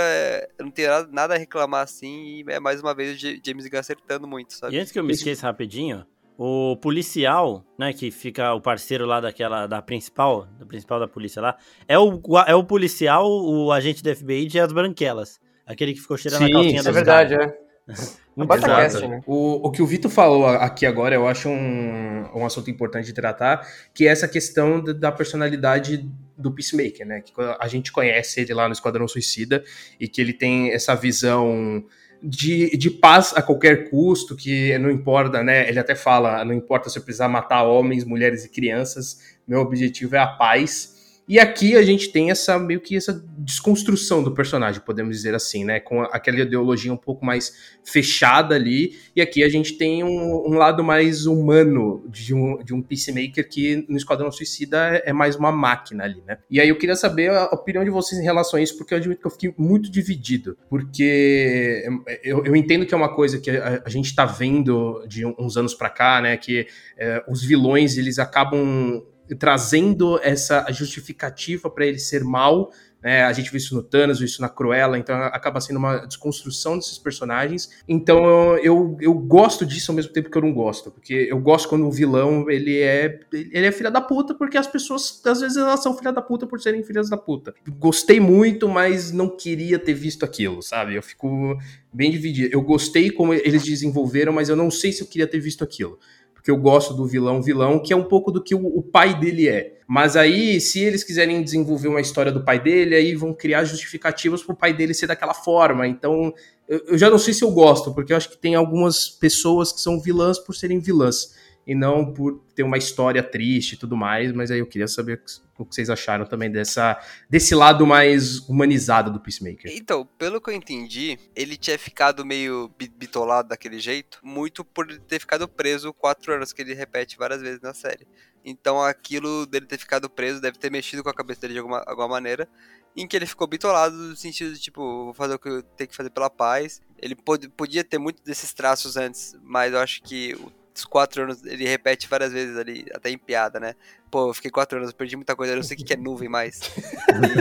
eu 0.58 0.66
não 0.66 0.72
tenho 0.72 0.90
nada 1.12 1.36
a 1.36 1.38
reclamar 1.38 1.84
assim 1.84 2.42
e 2.42 2.46
é 2.48 2.60
mais 2.60 2.82
uma 2.82 2.94
vez 2.96 3.16
o 3.16 3.20
James 3.46 3.68
Gunn 3.68 3.80
acertando 3.80 4.28
muito, 4.28 4.54
sabe? 4.54 4.76
E 4.76 4.80
antes 4.80 4.92
que 4.92 5.00
eu 5.00 5.04
me 5.04 5.14
esqueça 5.14 5.46
rapidinho, 5.46 6.06
o 6.38 6.76
policial, 6.78 7.64
né, 7.78 7.94
que 7.94 8.10
fica 8.10 8.54
o 8.54 8.62
parceiro 8.62 9.06
lá 9.06 9.20
daquela, 9.20 9.68
da 9.68 9.82
principal, 9.82 10.48
da 10.58 10.66
principal 10.66 11.00
da 11.00 11.08
polícia 11.08 11.42
lá, 11.42 11.58
é 11.88 12.00
o, 12.00 12.20
é 12.48 12.56
o 12.56 12.64
policial, 12.64 13.30
o 13.30 13.72
agente 13.72 14.02
do 14.02 14.16
FBI 14.16 14.48
de 14.48 14.60
As 14.60 14.74
Branquelas. 14.74 15.40
Aquele 15.72 15.94
que 15.94 16.02
ficou 16.02 16.18
cheirando 16.18 16.46
Sim, 16.46 16.52
a 16.52 16.54
calcinha 16.54 16.80
é 16.82 16.92
verdade, 16.92 17.34
é. 17.36 17.58
Muito 18.36 18.62
Cast, 18.62 19.06
né? 19.08 19.22
o, 19.26 19.68
o 19.68 19.72
que 19.72 19.82
o 19.82 19.86
Vitor 19.86 20.10
falou 20.10 20.48
aqui 20.48 20.86
agora, 20.86 21.14
eu 21.14 21.28
acho 21.28 21.50
um, 21.50 22.30
um 22.34 22.46
assunto 22.46 22.70
importante 22.70 23.06
de 23.06 23.14
tratar, 23.14 23.68
que 23.94 24.08
é 24.08 24.12
essa 24.12 24.28
questão 24.28 24.82
da 24.82 25.12
personalidade 25.12 26.10
do 26.38 26.52
Peacemaker, 26.52 27.06
né? 27.06 27.22
Que 27.22 27.34
a 27.60 27.68
gente 27.68 27.92
conhece 27.92 28.40
ele 28.40 28.54
lá 28.54 28.68
no 28.68 28.74
Esquadrão 28.74 29.08
Suicida 29.08 29.64
e 30.00 30.08
que 30.08 30.22
ele 30.22 30.32
tem 30.32 30.72
essa 30.72 30.96
visão 30.96 31.84
de, 32.24 32.78
de 32.78 32.90
paz 32.90 33.34
a 33.36 33.42
qualquer 33.42 33.90
custo, 33.90 34.36
que 34.36 34.78
não 34.78 34.90
importa, 34.90 35.44
né? 35.44 35.68
Ele 35.68 35.80
até 35.80 35.96
fala, 35.96 36.46
não 36.46 36.54
importa 36.54 36.90
se 36.90 36.98
eu 36.98 37.04
precisar 37.04 37.28
matar 37.28 37.64
homens, 37.64 38.06
mulheres 38.06 38.46
e 38.46 38.50
crianças, 38.50 39.38
meu 39.48 39.60
objetivo 39.60 40.16
é 40.16 40.20
a 40.20 40.28
paz. 40.28 41.01
E 41.32 41.40
aqui 41.40 41.78
a 41.78 41.82
gente 41.82 42.10
tem 42.10 42.30
essa 42.30 42.60
meio 42.60 42.82
que 42.82 42.94
essa 42.94 43.26
desconstrução 43.38 44.22
do 44.22 44.34
personagem, 44.34 44.82
podemos 44.82 45.16
dizer 45.16 45.34
assim, 45.34 45.64
né? 45.64 45.80
Com 45.80 46.02
aquela 46.02 46.42
ideologia 46.42 46.92
um 46.92 46.98
pouco 46.98 47.26
mais 47.26 47.78
fechada 47.86 48.54
ali. 48.54 48.98
E 49.16 49.22
aqui 49.22 49.42
a 49.42 49.48
gente 49.48 49.78
tem 49.78 50.04
um, 50.04 50.44
um 50.46 50.56
lado 50.56 50.84
mais 50.84 51.26
humano 51.26 52.04
de 52.10 52.34
um, 52.34 52.62
de 52.62 52.74
um 52.74 52.82
Peacemaker 52.82 53.48
que 53.48 53.86
no 53.88 53.96
Esquadrão 53.96 54.30
Suicida 54.30 54.98
é, 54.98 55.12
é 55.12 55.14
mais 55.14 55.38
uma 55.38 55.54
máquina 55.54 56.04
ali, 56.04 56.22
né? 56.28 56.38
E 56.50 56.60
aí 56.60 56.68
eu 56.68 56.78
queria 56.78 56.98
saber 56.98 57.30
a 57.30 57.46
opinião 57.46 57.86
de 57.86 57.90
vocês 57.90 58.20
em 58.20 58.26
relação 58.26 58.60
a 58.60 58.62
isso, 58.62 58.78
porque 58.78 58.94
eu 58.94 58.98
admito 58.98 59.22
que 59.22 59.28
eu 59.28 59.32
fiquei 59.32 59.56
muito 59.58 59.90
dividido. 59.90 60.58
Porque 60.70 61.86
eu, 62.26 62.44
eu 62.44 62.54
entendo 62.58 62.86
que 62.86 62.94
é 62.94 62.98
uma 62.98 63.16
coisa 63.16 63.40
que 63.40 63.50
a, 63.50 63.82
a 63.86 63.90
gente 63.90 64.14
tá 64.14 64.26
vendo 64.26 65.02
de 65.08 65.26
uns 65.26 65.56
anos 65.56 65.74
para 65.74 65.90
cá, 65.90 66.20
né? 66.20 66.36
Que 66.36 66.68
é, 66.98 67.24
os 67.26 67.42
vilões 67.42 67.98
eles 67.98 68.20
acabam 68.20 69.02
trazendo 69.36 70.20
essa 70.22 70.66
justificativa 70.72 71.70
para 71.70 71.86
ele 71.86 72.00
ser 72.00 72.24
mal. 72.24 72.72
Né? 73.02 73.24
A 73.24 73.34
gente 73.34 73.50
viu 73.50 73.58
isso 73.58 73.74
no 73.74 73.82
Thanos, 73.82 74.20
viu 74.20 74.28
isso 74.28 74.42
na 74.42 74.50
Cruella, 74.50 74.98
então 74.98 75.16
acaba 75.16 75.60
sendo 75.60 75.78
uma 75.78 76.06
desconstrução 76.06 76.78
desses 76.78 77.00
personagens. 77.00 77.82
Então 77.88 78.58
eu, 78.58 78.96
eu 79.02 79.14
gosto 79.14 79.66
disso 79.66 79.92
ao 79.92 79.96
mesmo 79.96 80.14
tempo 80.14 80.30
que 80.30 80.38
eu 80.38 80.42
não 80.42 80.54
gosto, 80.54 80.92
porque 80.92 81.28
eu 81.30 81.40
gosto 81.40 81.68
quando 81.68 81.88
o 81.88 81.92
vilão 81.92 82.50
ele 82.50 82.80
é 82.80 83.20
ele 83.34 83.66
é 83.66 83.72
filha 83.72 83.90
da 83.90 84.02
puta, 84.02 84.36
porque 84.36 84.58
as 84.58 84.68
pessoas 84.68 85.20
às 85.26 85.42
vezes 85.42 85.58
elas 85.58 85.82
são 85.82 85.98
filha 85.98 86.12
da 86.12 86.22
puta 86.22 86.46
por 86.46 86.62
serem 86.62 86.84
filhas 86.84 87.10
da 87.10 87.18
puta. 87.18 87.56
Gostei 87.80 88.20
muito, 88.20 88.68
mas 88.68 89.12
não 89.12 89.36
queria 89.36 89.80
ter 89.80 89.94
visto 89.94 90.24
aquilo, 90.24 90.62
sabe? 90.62 90.96
Eu 90.96 91.02
fico 91.02 91.58
bem 91.92 92.12
dividido. 92.12 92.54
Eu 92.54 92.62
gostei 92.62 93.10
como 93.10 93.34
eles 93.34 93.64
desenvolveram, 93.64 94.32
mas 94.32 94.48
eu 94.48 94.56
não 94.56 94.70
sei 94.70 94.92
se 94.92 95.02
eu 95.02 95.08
queria 95.08 95.28
ter 95.28 95.40
visto 95.40 95.64
aquilo 95.64 95.98
porque 96.42 96.50
eu 96.50 96.58
gosto 96.58 96.96
do 96.96 97.06
vilão 97.06 97.40
vilão, 97.40 97.78
que 97.78 97.94
é 97.94 97.96
um 97.96 98.04
pouco 98.04 98.32
do 98.32 98.42
que 98.42 98.56
o, 98.56 98.66
o, 98.66 98.82
pai 98.82 99.14
dele 99.20 99.48
é. 99.48 99.78
Mas 99.88 100.16
aí, 100.16 100.60
se 100.60 100.80
eles 100.80 101.04
quiserem 101.04 101.44
desenvolver 101.44 101.88
uma 101.88 102.02
história 102.02 102.32
do 102.32 102.44
pai 102.44 102.60
dele, 102.60 102.96
aí 102.96 103.14
vão 103.14 103.32
criar 103.32 103.64
justificativas 103.64 104.42
para 104.42 104.54
o 104.54 104.56
pai 104.56 104.74
dele 104.74 104.96
ser 104.96 105.06
daquela 105.06 105.36
forma. 105.36 105.88
Então, 105.88 106.34
eu, 106.68 106.82
eu, 106.88 106.98
já 106.98 107.12
não 107.12 107.20
sei 107.20 107.36
se 107.36 107.44
eu 107.44 107.52
gosto, 107.52 107.94
porque 107.94 108.12
eu 108.12 108.18
acho 108.18 108.28
que 108.28 108.38
tem 108.40 108.56
algumas 108.56 109.08
pessoas 109.08 109.72
que 109.72 109.80
são 109.80 110.00
vilãs 110.00 110.40
por 110.40 110.56
serem 110.56 110.80
vilãs 110.80 111.36
e 111.66 111.76
não 111.76 112.12
por 112.12 112.42
ter 112.56 112.64
uma 112.64 112.78
história 112.78 113.22
triste 113.22 113.74
e 113.74 113.78
tudo 113.78 113.96
mais, 113.96 114.32
mas 114.32 114.52
aí 114.52 114.60
eu 114.60 114.68
queria 114.68 114.88
saber 114.88 115.22
o 115.58 115.66
que 115.66 115.76
vocês 115.76 115.90
acharam 115.90 116.26
também 116.26 116.52
dessa, 116.52 117.00
desse 117.30 117.54
lado 117.54 117.86
mais 117.86 118.40
humanizado 118.50 119.12
do 119.12 119.20
Peacemaker. 119.20 119.72
Então, 119.76 120.08
pelo 120.18 120.42
que 120.42 120.50
eu 120.50 120.54
entendi, 120.54 121.20
ele 121.36 121.56
tinha 121.56 121.78
ficado 121.78 122.26
meio 122.26 122.72
bitolado 122.98 123.50
daquele 123.50 123.80
jeito, 123.80 124.20
muito 124.24 124.66
por 124.66 124.88
ter 125.02 125.20
ficado 125.20 125.48
preso 125.48 125.94
quatro 125.94 126.34
anos, 126.34 126.52
que 126.52 126.62
ele 126.62 126.74
repete 126.74 127.18
várias 127.18 127.42
vezes 127.42 127.62
na 127.62 127.74
série. 127.74 128.08
Então 128.44 128.82
aquilo 128.82 129.46
dele 129.46 129.68
ter 129.68 129.78
ficado 129.78 130.10
preso 130.10 130.42
deve 130.42 130.58
ter 130.58 130.72
mexido 130.72 131.04
com 131.04 131.10
a 131.10 131.14
cabeça 131.14 131.42
dele 131.42 131.54
de 131.54 131.60
alguma, 131.60 131.84
alguma 131.86 132.08
maneira, 132.08 132.50
em 132.96 133.08
que 133.08 133.16
ele 133.16 133.26
ficou 133.26 133.48
bitolado 133.48 133.96
no 133.96 134.16
sentido 134.16 134.54
de, 134.54 134.60
tipo, 134.60 134.82
vou 135.06 135.14
fazer 135.14 135.36
o 135.36 135.40
que 135.40 135.48
eu 135.48 135.64
tenho 135.64 135.90
que 135.90 135.96
fazer 135.96 136.10
pela 136.10 136.30
paz. 136.30 136.82
Ele 136.98 137.16
pod 137.16 137.48
podia 137.50 137.84
ter 137.84 137.98
muito 137.98 138.22
desses 138.24 138.54
traços 138.54 138.98
antes, 138.98 139.36
mas 139.44 139.74
eu 139.74 139.80
acho 139.80 140.02
que 140.02 140.36
o 140.36 140.52
os 140.76 140.86
quatro 140.86 141.24
anos, 141.24 141.44
ele 141.44 141.68
repete 141.68 142.08
várias 142.08 142.32
vezes 142.32 142.58
ali, 142.58 142.86
até 142.94 143.10
em 143.10 143.18
piada, 143.18 143.60
né? 143.60 143.76
Pô, 144.10 144.30
eu 144.30 144.34
fiquei 144.34 144.52
quatro 144.52 144.78
anos, 144.78 144.94
perdi 144.94 145.16
muita 145.16 145.36
coisa, 145.36 145.54
eu 145.54 145.58
não 145.58 145.64
sei 145.64 145.78
o 145.78 145.84
que 145.84 145.94
é 145.94 145.98
nuvem 145.98 146.30
mais. 146.30 146.62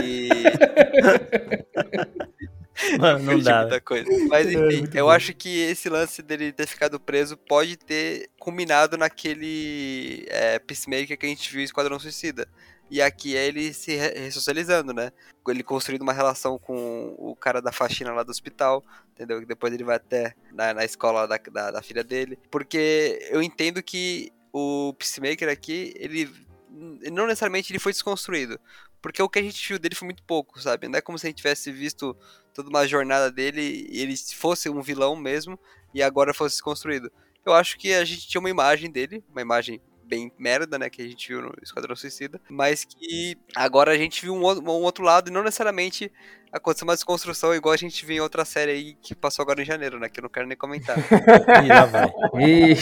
E. 0.03 0.29
Mano, 2.99 3.23
não 3.23 3.39
dá. 3.39 3.61
Muita 3.61 3.81
coisa. 3.81 4.09
Mas 4.27 4.47
é, 4.47 4.53
enfim, 4.53 4.87
é, 4.93 4.99
eu 4.99 5.05
bom. 5.05 5.11
acho 5.11 5.33
que 5.33 5.61
esse 5.61 5.89
lance 5.89 6.21
dele 6.21 6.51
ter 6.51 6.67
ficado 6.67 6.99
preso 6.99 7.37
pode 7.37 7.77
ter 7.77 8.29
culminado 8.39 8.97
naquele 8.97 10.25
é, 10.29 10.59
Peacemaker 10.59 11.17
que 11.17 11.25
a 11.25 11.29
gente 11.29 11.51
viu 11.51 11.61
em 11.61 11.65
Esquadrão 11.65 11.99
Suicida. 11.99 12.47
E 12.91 13.01
aqui 13.01 13.37
é 13.37 13.47
ele 13.47 13.73
se 13.73 13.95
ressocializando, 13.95 14.93
né? 14.93 15.13
Ele 15.47 15.63
construindo 15.63 16.01
uma 16.01 16.11
relação 16.11 16.59
com 16.59 17.15
o 17.17 17.33
cara 17.37 17.61
da 17.61 17.71
faxina 17.71 18.11
lá 18.11 18.21
do 18.21 18.31
hospital, 18.31 18.83
entendeu? 19.13 19.39
Que 19.39 19.45
depois 19.45 19.73
ele 19.73 19.85
vai 19.85 19.95
até 19.95 20.35
na, 20.51 20.73
na 20.73 20.83
escola 20.83 21.25
da, 21.25 21.37
da, 21.37 21.71
da 21.71 21.81
filha 21.81 22.03
dele. 22.03 22.37
Porque 22.51 23.25
eu 23.31 23.41
entendo 23.41 23.81
que 23.81 24.29
o 24.51 24.93
Peacemaker 24.99 25.47
aqui, 25.47 25.93
ele 25.95 26.29
não 26.69 27.27
necessariamente 27.27 27.71
ele 27.71 27.79
foi 27.79 27.93
desconstruído. 27.93 28.59
Porque 29.01 29.23
o 29.23 29.29
que 29.29 29.39
a 29.39 29.41
gente 29.41 29.65
viu 29.65 29.79
dele 29.79 29.95
foi 29.95 30.07
muito 30.07 30.23
pouco, 30.23 30.59
sabe? 30.61 30.89
Não 30.89 30.99
é 30.99 31.01
como 31.01 31.17
se 31.17 31.25
a 31.25 31.29
gente 31.29 31.37
tivesse 31.37 31.71
visto 31.71 32.13
toda 32.53 32.67
uma 32.67 32.85
jornada 32.85 33.31
dele 33.31 33.87
e 33.89 34.01
ele 34.01 34.17
fosse 34.35 34.69
um 34.69 34.81
vilão 34.81 35.15
mesmo 35.15 35.57
e 35.93 36.03
agora 36.03 36.33
fosse 36.33 36.55
desconstruído. 36.55 37.09
Eu 37.45 37.53
acho 37.53 37.77
que 37.77 37.93
a 37.93 38.03
gente 38.03 38.27
tinha 38.27 38.39
uma 38.39 38.49
imagem 38.49 38.91
dele, 38.91 39.23
uma 39.31 39.41
imagem 39.41 39.81
bem 40.11 40.29
merda, 40.37 40.77
né, 40.77 40.89
que 40.89 41.01
a 41.01 41.07
gente 41.07 41.29
viu 41.29 41.41
no 41.41 41.53
Esquadrão 41.63 41.95
Suicida, 41.95 42.41
mas 42.49 42.83
que 42.83 43.37
agora 43.55 43.93
a 43.93 43.97
gente 43.97 44.21
viu 44.21 44.35
um, 44.35 44.41
um 44.45 44.83
outro 44.83 45.05
lado 45.05 45.29
e 45.29 45.33
não 45.33 45.41
necessariamente 45.41 46.11
aconteceu 46.51 46.85
uma 46.85 46.95
desconstrução 46.95 47.55
igual 47.55 47.73
a 47.73 47.77
gente 47.77 48.05
viu 48.05 48.17
em 48.17 48.19
outra 48.19 48.43
série 48.43 48.71
aí 48.71 48.93
que 49.01 49.15
passou 49.15 49.43
agora 49.43 49.61
em 49.61 49.65
janeiro, 49.65 49.99
né? 49.99 50.09
Que 50.09 50.19
eu 50.19 50.23
não 50.23 50.29
quero 50.29 50.47
nem 50.47 50.57
comentar. 50.57 50.97
Ih, 51.63 51.67
lá 51.67 51.85
vai. 51.85 52.11
Ih. 52.39 52.75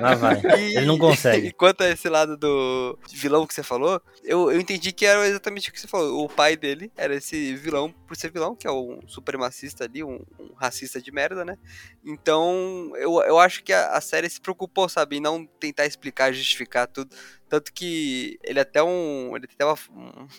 lá 0.00 0.14
vai. 0.14 0.40
E, 0.58 0.76
Ele 0.76 0.86
não 0.86 0.98
consegue. 0.98 1.48
E 1.48 1.52
quanto 1.54 1.82
a 1.82 1.88
esse 1.88 2.08
lado 2.08 2.36
do 2.36 2.98
vilão 3.12 3.46
que 3.46 3.52
você 3.52 3.62
falou, 3.62 4.00
eu, 4.24 4.50
eu 4.50 4.60
entendi 4.60 4.92
que 4.92 5.04
era 5.04 5.26
exatamente 5.26 5.68
o 5.68 5.72
que 5.72 5.80
você 5.80 5.86
falou. 5.86 6.24
O 6.24 6.28
pai 6.28 6.56
dele 6.56 6.90
era 6.96 7.14
esse 7.14 7.54
vilão 7.56 7.92
por 8.06 8.16
ser 8.16 8.30
vilão, 8.30 8.56
que 8.56 8.66
é 8.66 8.72
um 8.72 9.00
supremacista 9.06 9.84
ali, 9.84 10.02
um, 10.02 10.20
um 10.38 10.54
racista 10.54 11.00
de 11.00 11.12
merda, 11.12 11.44
né? 11.44 11.58
Então, 12.04 12.92
eu, 12.96 13.20
eu 13.22 13.38
acho 13.38 13.62
que 13.62 13.72
a, 13.72 13.90
a 13.92 14.00
série 14.00 14.30
se 14.30 14.40
preocupou, 14.40 14.88
sabe, 14.88 15.16
em 15.16 15.20
não 15.20 15.44
tentar 15.44 15.86
explicar, 15.86 16.32
justificar 16.32 16.86
tudo. 16.86 17.14
Tanto 17.48 17.72
que 17.72 18.38
ele 18.44 18.60
até 18.60 18.80
um. 18.80 19.36
Ele 19.36 19.46
tem 19.46 19.56
até 19.56 19.64
uma, 19.64 19.76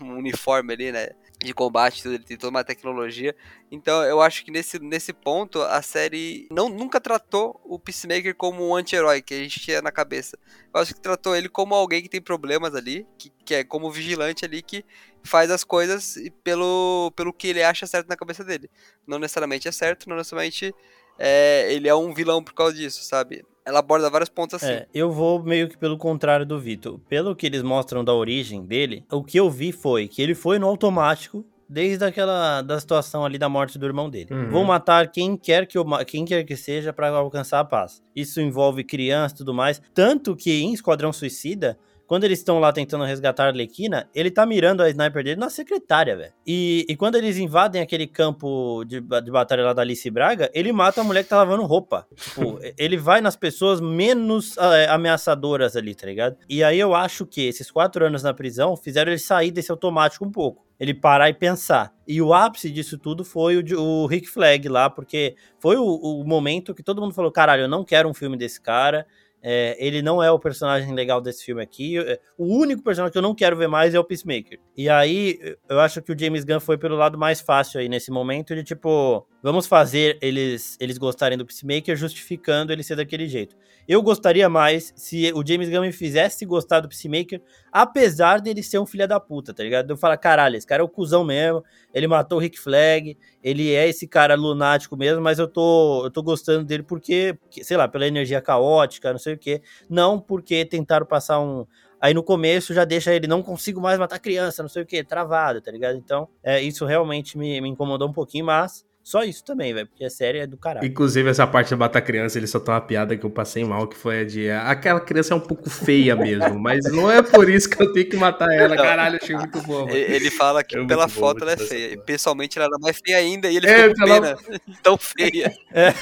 um 0.02 0.18
uniforme 0.18 0.74
ali, 0.74 0.92
né? 0.94 1.10
De 1.44 1.54
combate, 1.54 2.04
tudo, 2.04 2.16
ele 2.16 2.24
tem 2.24 2.38
toda 2.38 2.52
uma 2.52 2.64
tecnologia. 2.64 3.36
Então 3.72 4.04
eu 4.04 4.22
acho 4.22 4.46
que 4.46 4.52
nesse, 4.52 4.78
nesse 4.78 5.12
ponto 5.12 5.62
a 5.62 5.82
série 5.82 6.48
não, 6.52 6.70
nunca 6.70 7.02
tratou 7.02 7.60
o 7.66 7.80
Peacemaker 7.80 8.36
como 8.36 8.68
um 8.68 8.76
anti-herói 8.76 9.22
que 9.24 9.34
a 9.34 9.38
gente 9.38 9.60
tinha 9.60 9.82
na 9.82 9.92
cabeça. 9.92 10.38
Eu 10.74 10.80
acho 10.80 10.94
que 10.94 11.02
tratou 11.02 11.36
ele 11.36 11.50
como 11.50 11.74
alguém 11.74 12.02
que 12.02 12.10
tem 12.10 12.22
problemas 12.22 12.76
ali, 12.76 13.08
que, 13.18 13.32
que 13.44 13.56
é 13.56 13.64
como 13.64 13.90
vigilante 13.90 14.46
ali, 14.46 14.62
que 14.62 14.86
faz 15.24 15.50
as 15.50 15.64
coisas 15.64 16.16
pelo, 16.44 17.12
pelo 17.16 17.34
que 17.34 17.48
ele 17.48 17.64
acha 17.64 17.88
certo 17.88 18.08
na 18.08 18.16
cabeça 18.16 18.44
dele. 18.44 18.70
Não 19.08 19.18
necessariamente 19.18 19.68
é 19.68 19.72
certo, 19.72 20.08
não 20.08 20.18
necessariamente 20.18 20.76
é, 21.18 21.74
ele 21.74 21.88
é 21.88 21.96
um 21.96 22.14
vilão 22.14 22.44
por 22.44 22.54
causa 22.54 22.76
disso, 22.76 23.04
sabe? 23.04 23.44
Ela 23.66 23.80
aborda 23.80 24.10
vários 24.10 24.30
pontos 24.30 24.56
assim. 24.56 24.72
É, 24.72 24.88
eu 24.94 25.12
vou 25.12 25.42
meio 25.42 25.68
que 25.68 25.78
pelo 25.78 25.98
contrário 25.98 26.46
do 26.46 26.60
Vitor. 26.60 27.00
Pelo 27.08 27.36
que 27.36 27.46
eles 27.46 27.62
mostram 27.62 28.04
da 28.04 28.14
origem 28.14 28.66
dele, 28.66 29.06
o 29.12 29.24
que 29.24 29.40
eu 29.40 29.50
vi 29.50 29.72
foi 29.72 30.08
que 30.08 30.22
ele 30.22 30.36
foi 30.36 30.58
no 30.60 30.68
automático 30.68 31.46
desde 31.72 32.04
aquela 32.04 32.62
da 32.62 32.78
situação 32.78 33.24
ali 33.24 33.38
da 33.38 33.48
morte 33.48 33.80
do 33.80 33.86
irmão 33.86 34.10
dele. 34.10 34.28
Uhum. 34.34 34.50
Vou 34.50 34.66
matar 34.66 35.10
quem 35.10 35.38
quer 35.38 35.66
que 35.66 35.78
eu, 35.78 35.86
quem 36.06 36.26
quer 36.26 36.44
que 36.44 36.58
seja 36.58 36.92
para 36.92 37.10
alcançar 37.10 37.62
a 37.62 37.66
paz. 37.66 38.04
Isso 38.14 38.42
envolve 38.42 38.84
criança 38.84 39.36
e 39.36 39.38
tudo 39.38 39.54
mais, 39.54 39.82
tanto 39.94 40.36
que 40.36 40.62
em 40.62 40.74
Esquadrão 40.74 41.14
Suicida 41.14 41.78
quando 42.12 42.26
eles 42.26 42.40
estão 42.40 42.60
lá 42.60 42.74
tentando 42.74 43.06
resgatar 43.06 43.46
a 43.46 43.48
Arlequina, 43.48 44.10
ele 44.14 44.30
tá 44.30 44.46
mirando 44.46 44.84
a 44.84 44.90
sniper 44.90 45.24
dele 45.24 45.40
na 45.40 45.50
secretária, 45.50 46.18
velho. 46.18 46.34
E, 46.46 46.86
e 46.90 46.94
quando 46.98 47.16
eles 47.16 47.38
invadem 47.38 47.82
aquele 47.82 48.06
campo 48.06 48.84
de, 48.84 49.00
de 49.00 49.32
batalha 49.32 49.64
lá 49.64 49.72
da 49.72 49.82
Alice 49.82 50.12
Braga, 50.12 50.52
ele 50.54 50.74
mata 50.74 51.00
a 51.00 51.06
mulher 51.06 51.24
que 51.24 51.30
tá 51.30 51.38
lavando 51.38 51.64
roupa. 51.64 52.06
Tipo, 52.14 52.60
ele 52.78 52.98
vai 52.98 53.22
nas 53.22 53.38
pessoas 53.38 53.80
menos 53.80 54.58
é, 54.58 54.90
ameaçadoras 54.90 55.78
ali, 55.78 55.96
tá 55.96 56.06
ligado? 56.06 56.36
E 56.50 56.62
aí 56.66 56.78
eu 56.78 56.94
acho 56.94 57.26
que 57.26 57.48
esses 57.48 57.72
quatro 57.72 58.06
anos 58.06 58.24
na 58.24 58.34
prisão 58.34 58.76
fizeram 58.76 59.10
ele 59.10 59.18
sair 59.18 59.50
desse 59.50 59.72
automático 59.72 60.26
um 60.26 60.32
pouco 60.32 60.70
ele 60.82 60.96
parar 60.96 61.30
e 61.30 61.34
pensar. 61.36 61.94
E 62.08 62.20
o 62.24 62.34
ápice 62.34 62.72
disso 62.72 62.98
tudo 62.98 63.24
foi 63.24 63.56
o, 63.58 63.80
o 63.80 64.08
Rick 64.08 64.28
Flag 64.28 64.68
lá, 64.68 64.90
porque 64.90 65.36
foi 65.60 65.78
o, 65.78 65.84
o, 65.84 66.24
momento 66.26 66.74
que 66.74 66.82
todo 66.82 67.00
mundo 67.00 67.14
falou: 67.14 67.32
caralho, 67.32 67.62
eu 67.62 67.68
não 67.68 67.86
quero 67.86 68.10
um 68.10 68.16
filme 68.16 68.36
desse 68.36 68.60
cara, 68.60 69.06
é, 69.44 69.76
ele 69.80 70.02
não 70.02 70.22
é 70.22 70.32
o 70.32 70.40
personagem 70.40 70.94
legal 70.94 71.20
desse 71.20 71.44
filme 71.44 71.62
aqui. 71.62 71.98
É, 71.98 72.20
o 72.38 72.46
único 72.46 72.84
personagem 72.84 73.12
que 73.12 73.18
eu 73.18 73.24
não 73.24 73.36
quero 73.36 73.56
ver 73.56 73.68
mais 73.68 73.94
é 73.94 74.00
o 74.00 74.04
Peacemaker. 74.04 74.60
E 74.78 74.90
aí, 74.90 75.40
eu 75.68 75.80
acho 75.80 76.02
que 76.02 76.12
o 76.12 76.18
James 76.18 76.44
Gunn 76.44 76.60
foi 76.60 76.78
pelo 76.78 76.96
lado 76.96 77.18
mais 77.18 77.42
fácil 77.42 77.80
aí 77.80 77.90
nesse 77.90 78.12
momento 78.12 78.56
de 78.56 78.64
tipo, 78.64 79.26
vamos 79.42 79.68
fazer 79.68 80.18
eles 80.22 80.78
eles 80.80 80.98
gostarem 80.98 81.38
do 81.38 81.46
Peacemaker 81.46 81.96
justificando 81.96 82.72
ele 82.72 82.84
ser 82.84 82.96
daquele 82.96 83.28
jeito. 83.28 83.56
Eu 83.88 84.02
gostaria 84.02 84.48
mais 84.48 84.94
se 84.96 85.32
o 85.34 85.46
James 85.46 85.68
Gunn 85.68 85.82
me 85.82 85.92
fizesse 85.92 86.46
gostar 86.46 86.80
do 86.82 86.88
Peacemaker, 86.88 87.42
apesar 87.72 88.40
dele 88.40 88.62
ser 88.62 88.80
um 88.80 88.86
filho 88.86 89.08
da 89.08 89.20
puta, 89.20 89.54
tá 89.54 89.64
ligado? 89.64 89.90
Eu 89.90 89.98
falo, 89.98 90.18
caralho, 90.18 90.56
esse 90.56 90.68
cara 90.68 90.82
é 90.82 90.86
o 90.86 90.90
cuzão 90.90 91.24
mesmo, 91.24 91.64
ele 91.94 92.08
matou 92.08 92.38
o 92.38 92.42
Rick 92.42 92.60
Flag, 92.60 93.18
ele 93.44 93.74
é 93.74 93.90
esse 93.90 94.08
cara 94.08 94.36
lunático 94.36 94.96
mesmo, 94.96 95.22
mas 95.22 95.40
eu 95.40 95.48
tô, 95.48 96.06
eu 96.06 96.12
tô 96.12 96.22
gostando 96.22 96.64
dele 96.64 96.84
porque, 96.84 97.38
sei 97.64 97.76
lá, 97.76 97.88
pela 97.88 98.08
energia 98.08 98.40
caótica, 98.40 99.12
não 99.12 99.20
sei 99.20 99.34
o 99.34 99.38
quê. 99.38 99.62
Não 99.90 100.20
porque 100.20 100.64
tentaram 100.64 101.06
passar 101.06 101.40
um, 101.40 101.66
aí 102.00 102.14
no 102.14 102.24
começo 102.24 102.74
já 102.74 102.86
deixa 102.86 103.14
ele 103.14 103.28
não 103.28 103.42
consigo 103.42 103.82
mais 103.82 103.98
matar 103.98 104.20
criança, 104.20 104.62
não 104.62 104.70
sei 104.70 104.84
o 104.84 104.86
que, 104.86 105.04
travado, 105.04 105.60
tá 105.60 105.72
ligado? 105.72 105.98
Então, 105.98 106.30
é, 106.44 106.62
isso 106.62 106.86
realmente 106.86 107.38
me, 107.38 107.60
me 107.60 107.70
incomodou 107.70 108.08
um 108.08 108.14
pouquinho, 108.14 108.46
mas 108.46 108.86
só 109.04 109.24
isso 109.24 109.44
também, 109.44 109.74
velho, 109.74 109.88
porque 109.88 110.06
a 110.06 110.10
série 110.10 110.40
é 110.40 110.48
do 110.48 110.58
caralho. 110.58 110.86
Inclusive, 110.86 111.30
essa 111.30 111.48
parte 111.48 111.70
de 111.70 111.76
matar 111.76 112.02
criança, 112.02 112.38
ele 112.38 112.48
só 112.48 112.60
tá 112.60 112.74
uma 112.74 112.82
piada 112.82 113.18
que 113.18 113.26
eu 113.26 113.30
passei 113.30 113.64
mal, 113.66 113.88
que 113.88 113.98
foi 113.98 114.22
a 114.22 114.26
de. 114.26 114.50
Aquela 114.50 115.00
criança 115.00 115.34
é 115.34 115.38
um 115.38 115.42
pouco 115.42 115.70
feia 115.70 116.16
mesmo, 116.16 116.60
mas 116.60 116.86
não 116.92 117.10
é 117.10 117.22
por 117.22 117.50
isso 117.50 117.70
que 117.70 117.82
eu 117.82 117.92
tenho 117.94 118.10
que 118.10 118.18
matar 118.18 118.52
ela. 118.54 118.76
Caralho, 118.76 119.20
achei 119.22 119.36
muito 119.36 119.62
bom. 119.64 119.86
Mano. 119.86 119.92
Ele 119.92 120.30
fala 120.30 120.64
que 120.64 120.78
é 120.78 120.86
pela 120.86 121.08
foto 121.08 121.40
bom, 121.40 121.46
ela 121.46 121.54
é 121.54 121.58
feia. 121.58 121.94
E 121.94 121.98
pessoalmente 121.98 122.58
ela 122.58 122.68
era 122.68 122.78
mais 122.80 123.00
feia 123.04 123.18
ainda 123.18 123.50
e 123.50 123.58
ele 123.58 123.68
é, 123.68 123.90
ficou 123.90 124.06
pela... 124.06 124.22
pena. 124.22 124.38
Tão 124.84 124.98
feia. 124.98 125.54
É. 125.74 125.94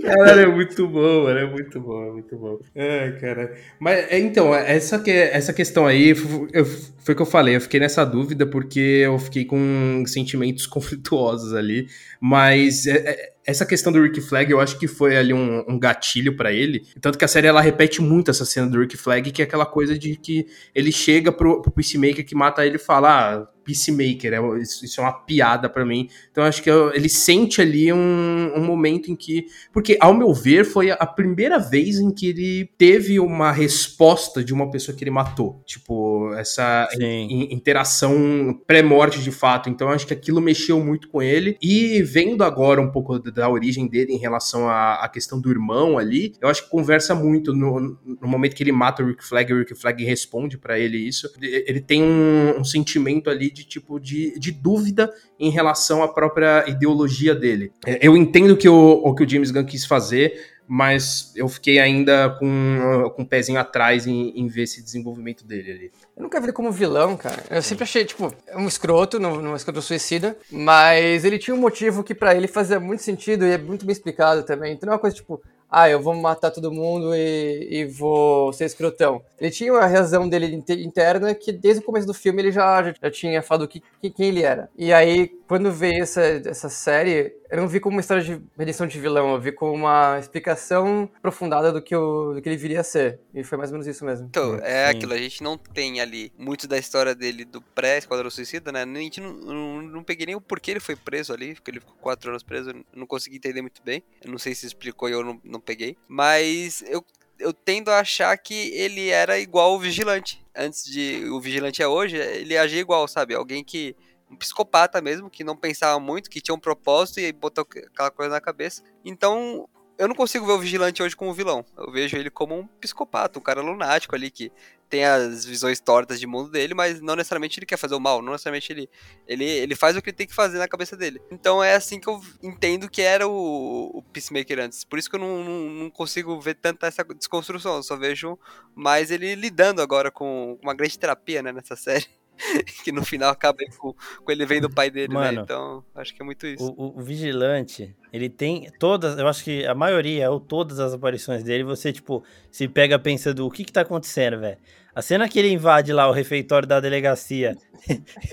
Cara, 0.02 0.42
é 0.42 0.48
muito 0.48 0.88
bom, 0.88 1.24
mano. 1.24 1.40
É 1.40 1.50
muito 1.50 1.80
bom, 1.80 2.08
é 2.08 2.12
muito 2.12 2.38
bom. 2.38 2.60
É, 2.74 3.12
cara. 3.20 3.56
Mas, 3.80 4.08
então, 4.12 4.54
essa, 4.54 5.00
que, 5.00 5.12
essa 5.12 5.54
questão 5.54 5.86
aí 5.86 6.14
eu, 6.54 6.66
foi 6.66 7.14
o 7.14 7.16
que 7.16 7.22
eu 7.22 7.26
falei. 7.26 7.56
Eu 7.56 7.62
fiquei 7.62 7.80
nessa 7.80 8.06
dúvida 8.06 8.46
porque 8.46 8.80
eu 8.80 9.20
fiquei 9.20 9.46
com 9.46 10.04
sentimentos 10.06 10.66
conflituosos 10.68 11.54
ali. 11.54 11.88
Mas 12.20 12.88
é, 12.88 12.98
é 12.98 13.34
essa 13.50 13.66
questão 13.66 13.92
do 13.92 14.02
Rick 14.02 14.22
Flag, 14.22 14.52
eu 14.52 14.60
acho 14.60 14.78
que 14.78 14.88
foi 14.88 15.18
ali 15.18 15.34
um, 15.34 15.66
um 15.68 15.80
gatilho 15.80 16.36
para 16.36 16.52
ele. 16.52 16.86
Tanto 17.02 17.18
que 17.18 17.26
a 17.26 17.28
série 17.28 17.48
ela 17.48 17.62
repete 17.62 18.00
muito 18.02 18.30
essa 18.30 18.46
cena 18.46 18.68
do 18.68 18.80
Rick 18.80 18.96
Flag, 18.96 19.32
que 19.32 19.42
é 19.42 19.46
aquela 19.46 19.66
coisa 19.66 19.98
de 19.98 20.16
que 20.16 20.46
ele 20.76 20.92
chega 20.92 21.32
pro, 21.32 21.62
pro 21.62 21.72
Peacemaker 21.72 22.26
que 22.26 22.36
mata 22.36 22.66
ele 22.66 22.76
e 22.76 22.80
fala: 22.80 23.10
ah, 23.10 23.48
Peacemaker, 23.70 24.34
é, 24.34 24.62
isso 24.62 25.00
é 25.00 25.04
uma 25.04 25.14
piada 25.14 25.70
para 25.70 25.86
mim. 25.86 26.10
Então 26.32 26.44
acho 26.44 26.64
que 26.64 26.72
eu, 26.72 26.92
ele 26.94 27.08
sente 27.08 27.62
ali 27.62 27.94
um, 27.94 28.52
um, 28.56 28.64
momento 28.64 29.12
em 29.12 29.16
que. 29.16 29.46
Porque, 29.72 29.96
ao 30.00 30.14
meu 30.14 30.34
ver, 30.34 30.66
foi 30.66 30.90
a 30.90 31.06
primeira 31.06 31.60
vez 31.60 32.00
em 32.00 32.12
que 32.12 32.30
ele 32.30 32.70
teve 32.78 33.20
uma 33.20 33.52
resposta 33.52 34.44
de 34.44 34.52
uma 34.52 34.72
pessoa 34.72 34.98
que 34.98 35.04
ele 35.04 35.12
matou. 35.12 35.62
Tipo, 35.66 36.34
essa 36.34 36.90
in, 37.00 37.54
interação 37.54 38.60
pré-morte 38.66 39.22
de 39.22 39.32
fato. 39.32 39.70
Então 39.70 39.90
acho 39.90 40.08
que 40.08 40.14
aquilo 40.14 40.42
mexeu 40.42 40.84
muito 40.84 41.08
com 41.10 41.22
ele. 41.22 41.56
E 41.62 42.02
vendo 42.02 42.44
agora 42.44 42.82
um 42.82 42.90
pouco 42.90 43.20
da 43.20 43.48
origem 43.50 43.88
dele 43.88 44.14
em 44.14 44.18
relação 44.18 44.68
à, 44.68 44.96
à 45.04 45.10
questão 45.10 45.40
do 45.40 45.52
irmão 45.52 45.98
ali, 45.98 46.34
eu 46.42 46.50
acho 46.50 46.64
que 46.64 46.70
conversa 46.70 47.14
muito 47.14 47.54
no, 47.54 47.98
no 48.04 48.28
momento 48.28 48.56
que 48.56 48.64
ele 48.64 48.72
mata 48.72 49.04
o 49.04 49.08
Rick 49.08 49.24
Flag, 49.24 49.54
o 49.54 49.60
Rick 49.60 49.76
Flag 49.76 50.04
responde 50.04 50.58
para 50.58 50.80
ele 50.80 50.98
isso. 50.98 51.30
Ele 51.40 51.82
tem 51.82 52.02
um, 52.02 52.60
um 52.60 52.64
sentimento 52.64 53.30
ali 53.30 53.52
de 53.52 53.59
tipo 53.66 54.00
de, 54.00 54.38
de 54.40 54.52
dúvida 54.52 55.12
em 55.40 55.50
relação 55.50 56.04
à 56.04 56.08
própria 56.08 56.68
ideologia 56.68 57.36
dele. 57.36 57.72
É, 57.86 58.00
eu 58.06 58.16
entendo 58.16 58.56
que 58.58 58.68
o, 58.68 59.02
o 59.04 59.16
que 59.16 59.24
o 59.24 59.30
James 59.30 59.52
Gunn 59.52 59.66
quis 59.66 59.86
fazer, 59.86 60.34
mas 60.72 61.34
eu 61.36 61.50
fiquei 61.50 61.80
ainda 61.80 62.30
com, 62.38 63.12
com 63.16 63.24
um 63.24 63.26
pezinho 63.26 63.60
atrás 63.60 64.06
em, 64.06 64.40
em, 64.40 64.48
ver 64.48 64.64
esse 64.64 64.84
desenvolvimento 64.84 65.44
dele 65.44 65.72
ali. 65.72 65.92
Eu 66.16 66.22
nunca 66.22 66.40
vi 66.40 66.46
ele 66.46 66.54
como 66.54 66.72
vilão, 66.72 67.18
cara. 67.18 67.44
Eu 67.50 67.64
sempre 67.64 67.86
achei, 67.86 68.06
tipo, 68.06 68.32
um 68.56 68.68
escroto, 68.68 69.20
não, 69.20 69.42
não 69.42 69.54
um 69.54 69.56
escroto 69.56 69.82
suicida, 69.82 70.38
mas 70.52 71.26
ele 71.26 71.40
tinha 71.40 71.56
um 71.56 71.60
motivo 71.60 72.04
que 72.04 72.14
para 72.14 72.36
ele 72.36 72.48
fazia 72.48 72.80
muito 72.80 73.02
sentido 73.02 73.48
e 73.48 73.54
é 73.54 73.58
muito 73.58 73.84
bem 73.84 73.94
explicado 73.94 74.44
também. 74.44 74.74
Então 74.74 74.90
é 74.90 74.94
uma 74.94 75.00
coisa 75.00 75.16
tipo, 75.16 75.42
ah, 75.72 75.90
eu 75.90 76.02
vou 76.02 76.16
matar 76.16 76.50
todo 76.50 76.72
mundo 76.72 77.14
e, 77.16 77.68
e 77.70 77.86
vou 77.86 78.52
ser 78.54 78.66
escrotão. 78.66 79.22
Ele 79.40 79.52
tinha 79.52 79.72
uma 79.72 79.86
razão 79.86 80.28
dele 80.28 80.64
interna 80.70 81.34
que 81.36 81.52
desde 81.52 81.82
o 81.82 81.86
começo 81.86 82.08
do 82.08 82.14
filme 82.14 82.42
ele 82.42 82.52
já, 82.52 82.82
já, 83.02 83.12
tinha 83.12 83.42
falado 83.44 83.68
que, 83.68 83.84
que, 84.02 84.10
quem 84.10 84.30
ele 84.30 84.42
era. 84.42 84.70
E 84.76 84.92
aí, 84.92 85.28
quando 85.48 85.72
veio 85.72 86.02
essa, 86.02 86.22
essa 86.22 86.70
série, 86.70 87.34
eu 87.50 87.58
não 87.58 87.68
vi 87.68 87.80
como 87.80 87.96
uma 87.96 88.02
história 88.02 88.24
de 88.24 88.40
redenção 88.58 88.86
de 88.86 89.00
vilão, 89.00 89.34
eu 89.34 89.42
vi 89.42 89.52
como 89.52 89.74
uma 89.74 90.20
explicação 90.20 91.10
aprofundada 91.16 91.72
do 91.72 91.82
que, 91.82 91.96
o, 91.96 92.34
do 92.34 92.42
que 92.42 92.48
ele 92.48 92.58
viria 92.58 92.82
a 92.82 92.84
ser. 92.84 93.20
E 93.34 93.44
foi 93.44 93.58
mais 93.58 93.72
ou 93.72 93.74
menos 93.74 93.88
isso 93.88 94.06
mesmo. 94.06 94.28
Então, 94.28 94.56
é 94.62 94.86
Sim. 94.86 94.98
aquilo, 94.98 95.14
a 95.14 95.18
gente 95.18 95.42
não 95.42 95.58
tem 95.58 96.00
ali 96.00 96.32
muito 96.38 96.68
da 96.68 96.78
história 96.78 97.16
dele 97.16 97.44
do 97.46 97.62
pré-Esquadrão 97.62 98.30
Suicida, 98.30 98.72
né? 98.72 98.84
A 98.84 99.02
gente 99.02 99.20
não, 99.20 99.34
não, 99.34 99.82
não, 99.82 100.04
peguei 100.04 100.28
nem 100.28 100.36
o 100.36 100.42
porquê 100.42 100.72
ele 100.72 100.80
foi 100.80 100.96
preso 100.96 101.34
ali, 101.34 101.56
porque 101.56 101.72
ele 101.72 101.80
ficou 101.80 101.96
quatro 101.96 102.30
anos 102.30 102.44
preso, 102.44 102.70
eu 102.70 102.86
não 102.94 103.08
consegui 103.08 103.38
entender 103.38 103.62
muito 103.62 103.82
bem. 103.84 104.04
Eu 104.24 104.32
não 104.32 104.38
sei 104.38 104.54
se 104.54 104.68
explicou 104.68 105.10
e 105.10 105.14
eu 105.14 105.24
não, 105.24 105.42
não 105.44 105.60
peguei. 105.60 105.98
Mas 106.08 106.84
eu 106.88 107.04
eu 107.40 107.54
tendo 107.54 107.90
a 107.90 108.00
achar 108.00 108.38
que 108.38 108.70
ele 108.76 109.10
era 109.10 109.40
igual 109.40 109.74
o 109.74 109.80
Vigilante. 109.80 110.46
Antes 110.54 110.84
de 110.84 111.24
o 111.30 111.40
Vigilante 111.40 111.82
é 111.82 111.88
hoje, 111.88 112.18
ele 112.18 112.58
agia 112.58 112.82
igual, 112.82 113.08
sabe? 113.08 113.34
Alguém 113.34 113.64
que 113.64 113.96
um 114.30 114.36
psicopata 114.36 115.02
mesmo, 115.02 115.30
que 115.30 115.44
não 115.44 115.56
pensava 115.56 116.00
muito, 116.00 116.30
que 116.30 116.42
tinha 116.42 116.56
um 116.56 116.60
propósito 116.60 117.20
e 117.20 117.32
botou 117.32 117.64
aquela 117.64 118.12
coisa 118.12 118.32
na 118.32 118.42
cabeça. 118.42 118.84
Então, 119.04 119.68
eu 119.98 120.08
não 120.08 120.16
consigo 120.16 120.46
ver 120.46 120.54
o 120.54 120.60
Vigilante 120.60 121.04
hoje 121.04 121.16
como 121.16 121.34
vilão. 121.34 121.66
Eu 121.78 121.92
vejo 121.92 122.16
ele 122.16 122.30
como 122.30 122.58
um 122.58 122.68
psicopata, 122.80 123.38
um 123.38 123.42
cara 123.42 123.62
lunático 123.62 124.16
ali 124.16 124.32
que 124.32 124.50
tem 124.90 125.06
as 125.06 125.46
visões 125.46 125.80
tortas 125.80 126.20
de 126.20 126.26
mundo 126.26 126.50
dele, 126.50 126.74
mas 126.74 127.00
não 127.00 127.16
necessariamente 127.16 127.60
ele 127.60 127.66
quer 127.66 127.78
fazer 127.78 127.96
o 127.96 128.00
mal, 128.00 128.22
não 128.22 128.32
necessariamente 128.32 128.72
ele, 128.72 128.90
ele, 129.28 129.46
ele 129.46 129.76
faz 129.76 129.96
o 129.96 130.02
que 130.02 130.10
ele 130.10 130.18
tem 130.18 130.26
que 130.26 130.34
fazer 130.34 130.58
na 130.58 130.68
cabeça 130.68 130.98
dele. 130.98 131.22
Então 131.30 131.64
é 131.64 131.76
assim 131.76 132.00
que 132.00 132.10
eu 132.10 132.20
entendo 132.42 132.90
que 132.90 133.02
era 133.02 133.28
o, 133.28 133.92
o 133.94 134.02
Peacemaker 134.02 134.60
antes. 134.60 134.84
Por 134.84 134.98
isso 134.98 135.10
que 135.10 135.16
eu 135.16 135.20
não, 135.20 135.44
não, 135.44 135.70
não 135.70 135.90
consigo 135.92 136.40
ver 136.40 136.56
tanta 136.56 136.88
essa 136.88 137.04
desconstrução, 137.04 137.76
eu 137.76 137.84
só 137.84 137.96
vejo 137.96 138.40
mais 138.74 139.12
ele 139.12 139.36
lidando 139.36 139.82
agora 139.82 140.10
com 140.10 140.58
uma 140.64 140.74
grande 140.74 140.98
terapia 140.98 141.44
né, 141.44 141.52
nessa 141.52 141.76
série. 141.76 142.08
que 142.84 142.92
no 142.92 143.04
final 143.04 143.30
acaba 143.32 143.60
com, 143.78 143.94
com 143.94 144.32
ele 144.32 144.46
vendo 144.46 144.66
o 144.66 144.74
pai 144.74 144.90
dele, 144.90 145.10
né? 145.10 145.14
Mano, 145.14 145.38
né? 145.38 145.42
Então, 145.44 145.84
acho 145.96 146.14
que 146.14 146.22
é 146.22 146.26
muito 146.26 146.48
isso. 146.48 146.74
O, 146.78 146.98
o, 147.00 147.02
Vigilante, 147.02 147.96
ele 148.12 148.30
tem 148.30 148.70
todas, 148.80 149.18
eu 149.18 149.28
acho 149.28 149.44
que 149.44 149.66
a 149.66 149.76
maioria, 149.76 150.30
ou 150.32 150.40
todas 150.40 150.80
as 150.80 150.94
aparições 150.94 151.44
dele, 151.44 151.64
você, 151.64 151.94
tipo, 151.94 152.24
se 152.52 152.68
pega 152.68 152.98
pensando, 152.98 153.46
o 153.46 153.52
que 153.52 153.64
que 153.64 153.72
tá 153.72 153.82
acontecendo, 153.82 154.40
velho? 154.40 154.58
A 154.94 155.02
cena 155.02 155.30
que 155.30 155.40
ele 155.40 155.50
invade 155.50 155.94
lá 155.94 156.10
o 156.10 156.12
refeitório 156.12 156.68
da 156.68 156.80
delegacia 156.80 157.56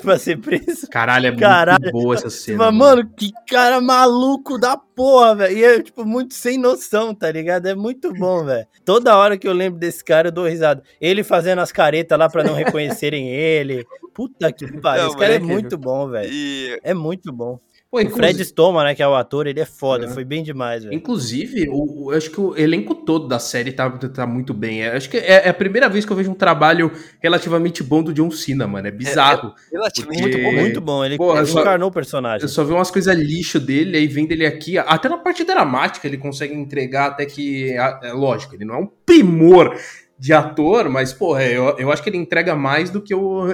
pra 0.03 0.19
ser 0.19 0.39
preso. 0.39 0.89
Caralho, 0.91 1.29
é 1.29 1.37
Caralho. 1.37 1.79
muito 1.81 1.93
boa 1.93 2.15
essa 2.15 2.31
cena. 2.31 2.65
Tipo, 2.65 2.77
mano, 2.77 3.09
que 3.17 3.31
cara 3.49 3.81
maluco 3.81 4.59
da 4.59 4.77
porra, 4.77 5.35
velho. 5.37 5.57
E 5.57 5.65
é, 5.65 5.83
tipo, 5.83 6.05
muito 6.05 6.35
sem 6.35 6.59
noção, 6.59 7.15
tá 7.15 7.31
ligado? 7.31 7.67
É 7.67 7.75
muito 7.75 8.13
bom, 8.13 8.45
velho. 8.45 8.67
Toda 8.85 9.17
hora 9.17 9.37
que 9.37 9.47
eu 9.47 9.53
lembro 9.53 9.79
desse 9.79 10.03
cara, 10.03 10.29
eu 10.29 10.33
dou 10.33 10.49
risada. 10.49 10.83
Ele 11.01 11.23
fazendo 11.23 11.61
as 11.61 11.71
caretas 11.71 12.19
lá 12.19 12.29
pra 12.29 12.43
não 12.43 12.55
reconhecerem 12.55 13.29
ele. 13.29 13.87
Puta 14.15 14.51
que 14.51 14.67
pariu. 14.81 15.09
Esse 15.09 15.17
cara 15.17 15.35
é 15.35 15.39
muito 15.39 15.77
bom, 15.77 16.09
velho. 16.09 16.33
E... 16.33 16.81
É 16.83 16.95
muito 16.95 17.33
bom. 17.33 17.61
Pô, 17.91 18.01
inclusive... 18.01 18.21
O 18.21 18.29
Fred 18.29 18.45
Stoma, 18.45 18.85
né, 18.85 18.95
que 18.95 19.03
é 19.03 19.07
o 19.07 19.15
ator, 19.15 19.47
ele 19.47 19.61
é 19.61 19.65
foda, 19.65 20.07
é. 20.07 20.09
foi 20.09 20.25
bem 20.25 20.43
demais, 20.43 20.83
velho. 20.85 20.95
Inclusive, 20.95 21.69
o, 21.71 22.13
eu 22.13 22.19
acho 22.19 22.31
que 22.31 22.41
o 22.41 22.57
elenco 22.57 22.95
todo 22.95 23.29
da 23.29 23.39
série 23.39 23.73
tá, 23.73 23.89
tá 23.91 24.27
muito 24.27 24.53
bem. 24.53 24.81
Eu 24.81 24.97
acho 24.97 25.09
que 25.09 25.17
é, 25.17 25.47
é, 25.47 25.49
a 25.49 25.55
primeira 25.55 25.89
vez 25.89 26.05
que 26.05 26.13
eu 26.13 26.17
vejo 26.17 26.31
um 26.31 26.35
trabalho 26.35 26.91
relativamente 27.23 27.83
bom 27.83 28.03
do 28.03 28.13
John 28.13 28.31
Cena, 28.31 28.67
mano. 28.67 28.89
É 28.89 28.91
bizarro. 28.91 29.55
É, 29.73 29.77
é 29.77 29.79
relativamente 29.79 30.23
porque... 30.23 30.37
muito 30.37 30.43
bom, 30.43 30.61
muito 30.61 30.81
bom. 30.81 31.05
Ele, 31.05 31.17
Pô, 31.17 31.37
ele 31.37 31.47
só, 31.47 31.61
encarnou 31.61 31.89
o 31.89 31.93
personagem. 31.93 32.43
Eu 32.43 32.49
só 32.49 32.65
vi 32.65 32.73
umas 32.73 32.91
coisas 32.91 33.17
lixo 33.17 33.61
dele, 33.61 33.97
aí 33.97 34.07
vendo 34.07 34.33
ele 34.33 34.45
aqui, 34.45 34.77
até 34.77 35.09
na 35.09 35.19
parte 35.19 35.45
dramática 35.45 36.07
ele 36.07 36.19
consegue 36.19 36.55
entregar 36.55 37.07
até 37.07 37.25
que, 37.25 37.73
é, 37.73 38.13
lógico, 38.13 38.55
ele 38.55 38.65
não 38.65 38.75
é 38.75 38.79
um 38.79 38.89
primor 39.07 39.79
de 40.19 40.33
ator, 40.33 40.89
mas, 40.89 41.13
porra, 41.13 41.45
eu, 41.45 41.77
eu 41.79 41.93
acho 41.93 42.03
que 42.03 42.09
ele 42.09 42.17
entrega 42.17 42.57
mais 42.57 42.91
do 42.91 43.03
que 43.03 43.13
eu, 43.13 43.49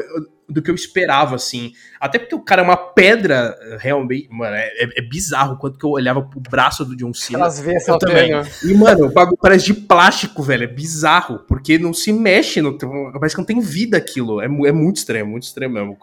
do 0.52 0.62
que 0.62 0.70
eu 0.70 0.74
esperava, 0.74 1.34
assim. 1.34 1.72
Até 2.02 2.18
porque 2.18 2.34
o 2.34 2.40
cara 2.40 2.62
é 2.62 2.64
uma 2.64 2.76
pedra, 2.76 3.56
realmente, 3.78 4.28
mano, 4.28 4.56
é, 4.56 4.66
é, 4.66 4.98
é 4.98 5.02
bizarro 5.02 5.54
o 5.54 5.56
quanto 5.56 5.78
que 5.78 5.84
eu 5.84 5.90
olhava 5.90 6.20
pro 6.20 6.40
braço 6.40 6.84
do 6.84 6.96
John 6.96 7.14
Cena. 7.14 7.46
Às 7.46 7.60
vezes 7.60 7.86
eu 7.86 7.96
também. 7.96 8.32
E, 8.64 8.74
mano, 8.74 9.06
o 9.06 9.12
bagulho 9.12 9.38
parece 9.40 9.66
de 9.66 9.74
plástico, 9.74 10.42
velho, 10.42 10.64
é 10.64 10.66
bizarro, 10.66 11.38
porque 11.46 11.78
não 11.78 11.94
se 11.94 12.12
mexe, 12.12 12.60
não, 12.60 12.76
parece 12.76 13.36
que 13.36 13.40
não 13.40 13.46
tem 13.46 13.60
vida 13.60 13.96
aquilo. 13.96 14.40
É, 14.40 14.46
é 14.46 14.72
muito 14.72 14.96
estranho, 14.96 15.26
muito 15.26 15.44
estranho 15.44 15.72
mesmo. 15.72 15.96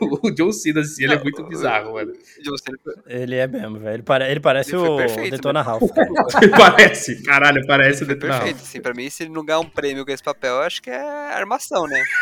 O 0.00 0.30
John 0.30 0.50
Cena, 0.50 0.80
assim, 0.80 1.04
ele 1.04 1.14
é 1.14 1.22
muito 1.22 1.44
bizarro, 1.44 1.94
mano. 1.94 2.12
Ele 3.06 3.36
é 3.36 3.46
mesmo, 3.46 3.78
velho. 3.78 3.94
Ele, 3.94 4.02
pare, 4.02 4.30
ele 4.30 4.40
parece 4.40 4.74
ele 4.74 4.78
o 4.78 4.96
perfeito, 4.96 5.30
Detona 5.32 5.62
Ralph. 5.62 5.82
parece, 6.56 7.22
caralho, 7.22 7.66
parece 7.66 8.02
o 8.02 8.06
Detona 8.06 8.32
Perfeito, 8.32 8.56
Ralph. 8.56 8.68
assim, 8.68 8.80
pra 8.80 8.94
mim, 8.94 9.10
se 9.10 9.24
ele 9.24 9.32
não 9.32 9.44
ganhar 9.44 9.60
um 9.60 9.68
prêmio 9.68 10.04
com 10.04 10.10
esse 10.10 10.22
papel, 10.22 10.54
eu 10.54 10.62
acho 10.62 10.80
que 10.80 10.90
é 10.90 11.00
armação, 11.34 11.86
né? 11.86 12.02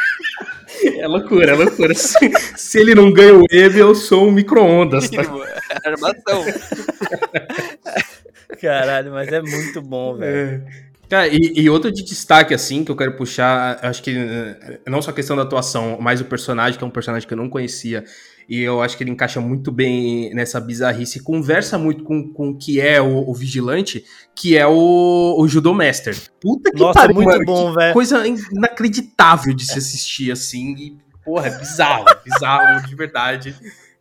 É 0.98 1.06
loucura, 1.06 1.52
é 1.52 1.54
loucura. 1.54 1.61
Se, 1.94 2.32
se 2.56 2.78
ele 2.78 2.94
não 2.94 3.12
ganha 3.12 3.34
o 3.34 3.44
M, 3.50 3.78
eu 3.78 3.94
sou 3.94 4.28
um 4.28 4.32
micro-ondas. 4.32 5.10
Tá? 5.10 5.22
É 5.22 5.88
armação. 5.88 6.44
Caralho, 8.60 9.12
mas 9.12 9.28
é 9.28 9.40
muito 9.40 9.80
bom, 9.82 10.16
velho. 10.16 10.64
É. 10.66 10.92
Cara, 11.12 11.28
e, 11.28 11.52
e, 11.56 11.68
outro 11.68 11.92
de 11.92 12.02
destaque, 12.02 12.54
assim, 12.54 12.82
que 12.82 12.90
eu 12.90 12.96
quero 12.96 13.14
puxar, 13.14 13.78
acho 13.82 14.02
que 14.02 14.16
eh, 14.16 14.80
não 14.86 15.02
só 15.02 15.10
a 15.10 15.14
questão 15.14 15.36
da 15.36 15.42
atuação, 15.42 15.98
mas 16.00 16.22
o 16.22 16.24
personagem, 16.24 16.78
que 16.78 16.82
é 16.82 16.86
um 16.86 16.90
personagem 16.90 17.28
que 17.28 17.34
eu 17.34 17.38
não 17.38 17.50
conhecia, 17.50 18.02
e 18.48 18.60
eu 18.60 18.80
acho 18.80 18.96
que 18.96 19.04
ele 19.04 19.10
encaixa 19.10 19.38
muito 19.38 19.70
bem 19.70 20.34
nessa 20.34 20.58
bizarrice, 20.58 21.22
conversa 21.22 21.76
muito 21.76 22.02
com, 22.02 22.32
com 22.32 22.48
o 22.48 22.56
que 22.56 22.80
é 22.80 22.98
o, 22.98 23.28
o 23.28 23.34
Vigilante, 23.34 24.02
que 24.34 24.56
é 24.56 24.66
o, 24.66 25.36
o 25.38 25.46
Judomaster. 25.46 26.16
Puta 26.40 26.70
que 26.70 26.78
Nossa, 26.78 27.00
pariu, 27.00 27.14
muito 27.14 27.28
mano, 27.28 27.44
bom, 27.44 27.74
velho. 27.74 27.92
Coisa 27.92 28.26
inacreditável 28.26 29.52
de 29.52 29.66
se 29.66 29.78
assistir, 29.78 30.32
assim, 30.32 30.74
e, 30.78 30.96
porra, 31.24 31.48
é 31.48 31.58
bizarro, 31.58 32.04
bizarro 32.24 32.86
de 32.86 32.94
verdade. 32.94 33.54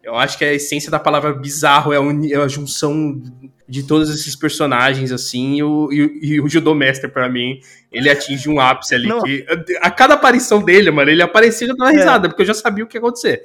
Eu 0.03 0.15
acho 0.15 0.37
que 0.37 0.43
a 0.43 0.53
essência 0.53 0.89
da 0.89 0.99
palavra 0.99 1.31
bizarro 1.33 1.93
é 1.93 1.97
a, 1.97 2.39
é 2.39 2.43
a 2.43 2.47
junção 2.47 3.21
de 3.67 3.83
todos 3.83 4.13
esses 4.13 4.35
personagens, 4.35 5.11
assim, 5.11 5.57
e 5.57 5.63
o, 5.63 5.89
e, 5.91 6.19
e 6.33 6.41
o 6.41 6.49
Judomaster, 6.49 7.09
pra 7.09 7.29
mim, 7.29 7.61
ele 7.91 8.09
atinge 8.09 8.49
um 8.49 8.59
ápice 8.59 8.95
ali. 8.95 9.09
Que, 9.21 9.45
a 9.79 9.89
cada 9.89 10.15
aparição 10.15 10.61
dele, 10.61 10.91
mano, 10.91 11.09
ele 11.09 11.21
aparecia 11.21 11.67
e 11.67 11.69
eu 11.69 11.77
dava 11.77 11.91
risada, 11.91 12.27
é. 12.27 12.29
porque 12.29 12.41
eu 12.41 12.47
já 12.47 12.53
sabia 12.53 12.83
o 12.83 12.87
que 12.87 12.97
ia 12.97 12.99
acontecer. 12.99 13.43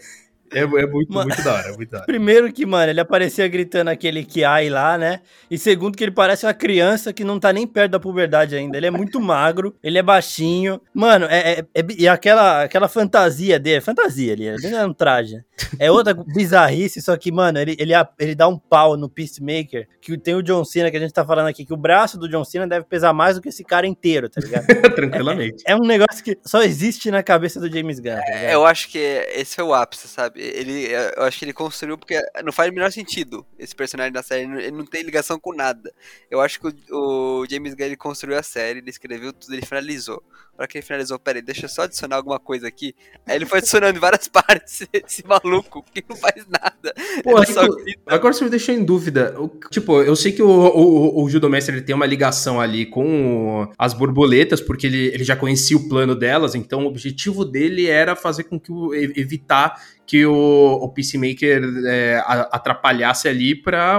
É, 0.52 0.60
é 0.60 0.86
muito, 0.86 1.12
mano, 1.12 1.28
muito 1.28 1.42
da 1.42 1.54
hora, 1.54 1.72
muito 1.74 1.90
da 1.90 1.98
hora. 1.98 2.06
Primeiro 2.06 2.52
que, 2.52 2.64
mano, 2.64 2.90
ele 2.90 3.00
aparecia 3.00 3.46
gritando 3.48 3.88
aquele 3.88 4.24
que 4.24 4.44
ai 4.44 4.68
lá, 4.68 4.96
né? 4.96 5.20
E 5.50 5.58
segundo 5.58 5.96
que 5.96 6.04
ele 6.04 6.10
parece 6.10 6.46
uma 6.46 6.54
criança 6.54 7.12
que 7.12 7.24
não 7.24 7.38
tá 7.38 7.52
nem 7.52 7.66
perto 7.66 7.92
da 7.92 8.00
puberdade 8.00 8.54
ainda. 8.54 8.76
Ele 8.76 8.86
é 8.86 8.90
muito 8.90 9.20
magro, 9.20 9.74
ele 9.82 9.98
é 9.98 10.02
baixinho. 10.02 10.80
Mano, 10.94 11.26
é, 11.26 11.60
é, 11.60 11.64
é 11.74 11.86
e 11.98 12.08
aquela, 12.08 12.64
aquela 12.64 12.88
fantasia 12.88 13.58
dele, 13.58 13.80
fantasia 13.80 14.32
ali, 14.32 14.46
ele 14.46 14.66
é 14.74 14.86
um 14.86 14.92
traje. 14.92 15.44
É 15.78 15.90
outra 15.90 16.14
bizarrice, 16.14 17.00
só 17.00 17.16
que, 17.16 17.32
mano, 17.32 17.58
ele, 17.58 17.76
ele, 17.78 17.92
ele 18.18 18.34
dá 18.34 18.46
um 18.48 18.58
pau 18.58 18.96
no 18.96 19.08
Peacemaker, 19.08 19.88
que 20.00 20.16
tem 20.18 20.34
o 20.34 20.42
John 20.42 20.64
Cena, 20.64 20.90
que 20.90 20.96
a 20.96 21.00
gente 21.00 21.12
tá 21.12 21.24
falando 21.24 21.48
aqui, 21.48 21.64
que 21.64 21.72
o 21.72 21.76
braço 21.76 22.18
do 22.18 22.28
John 22.28 22.44
Cena 22.44 22.66
deve 22.66 22.84
pesar 22.86 23.12
mais 23.12 23.36
do 23.36 23.42
que 23.42 23.48
esse 23.48 23.64
cara 23.64 23.86
inteiro, 23.86 24.28
tá 24.28 24.40
ligado? 24.40 24.66
Tranquilamente. 24.94 25.62
É, 25.66 25.72
é, 25.72 25.76
um 25.76 25.86
negócio 25.86 26.22
que 26.22 26.38
só 26.44 26.62
existe 26.62 27.10
na 27.10 27.22
cabeça 27.22 27.58
do 27.58 27.72
James 27.72 27.98
Gunn. 27.98 28.16
Tá 28.16 28.52
eu 28.52 28.64
acho 28.66 28.88
que 28.88 28.98
esse 28.98 29.56
foi 29.56 29.64
o 29.64 29.74
ápice, 29.74 30.08
sabe? 30.08 30.35
Ele, 30.36 30.88
eu 31.16 31.22
acho 31.22 31.38
que 31.38 31.44
ele 31.46 31.52
construiu 31.52 31.96
porque 31.96 32.20
não 32.44 32.52
faz 32.52 32.70
o 32.70 32.74
menor 32.74 32.92
sentido 32.92 33.46
esse 33.58 33.74
personagem 33.74 34.12
da 34.12 34.22
série, 34.22 34.42
ele 34.42 34.70
não 34.70 34.84
tem 34.84 35.02
ligação 35.02 35.40
com 35.40 35.54
nada. 35.54 35.92
Eu 36.30 36.40
acho 36.40 36.60
que 36.60 36.68
o, 36.92 37.40
o 37.40 37.46
James 37.48 37.74
Gunn 37.74 37.86
ele 37.86 37.96
construiu 37.96 38.38
a 38.38 38.42
série, 38.42 38.80
ele 38.80 38.90
escreveu 38.90 39.32
tudo, 39.32 39.54
ele 39.54 39.64
finalizou. 39.64 40.22
Na 40.56 40.62
hora 40.62 40.68
que 40.68 40.78
ele 40.78 40.86
finalizou, 40.86 41.18
peraí, 41.18 41.42
deixa 41.42 41.66
eu 41.66 41.68
só 41.68 41.82
adicionar 41.82 42.16
alguma 42.16 42.38
coisa 42.38 42.66
aqui. 42.66 42.94
Aí 43.26 43.36
ele 43.36 43.44
foi 43.44 43.58
adicionando 43.58 44.00
várias 44.00 44.26
partes, 44.28 44.86
esse 44.92 45.26
maluco, 45.26 45.84
que 45.92 46.02
não 46.08 46.16
faz 46.16 46.46
nada. 46.48 46.94
Pô, 47.22 47.44
tipo, 47.44 48.00
agora 48.06 48.32
você 48.32 48.44
me 48.44 48.50
deixou 48.50 48.74
em 48.74 48.84
dúvida. 48.84 49.34
Tipo, 49.70 50.02
eu 50.02 50.16
sei 50.16 50.32
que 50.32 50.42
o, 50.42 50.48
o, 50.48 51.24
o 51.24 51.28
Judomestre 51.28 51.76
ele 51.76 51.82
tem 51.82 51.94
uma 51.94 52.06
ligação 52.06 52.60
ali 52.60 52.86
com 52.86 53.70
as 53.78 53.92
borboletas, 53.92 54.60
porque 54.60 54.86
ele, 54.86 55.08
ele 55.08 55.24
já 55.24 55.36
conhecia 55.36 55.76
o 55.76 55.88
plano 55.88 56.14
delas, 56.14 56.54
então 56.54 56.84
o 56.84 56.88
objetivo 56.88 57.44
dele 57.44 57.86
era 57.86 58.16
fazer 58.16 58.44
com 58.44 58.58
que 58.58 58.72
o, 58.72 58.94
evitar 58.94 59.78
que 60.06 60.24
o, 60.24 60.78
o 60.80 60.88
Peacemaker 60.88 61.62
é, 61.86 62.22
atrapalhasse 62.52 63.28
ali 63.28 63.54
para 63.54 63.98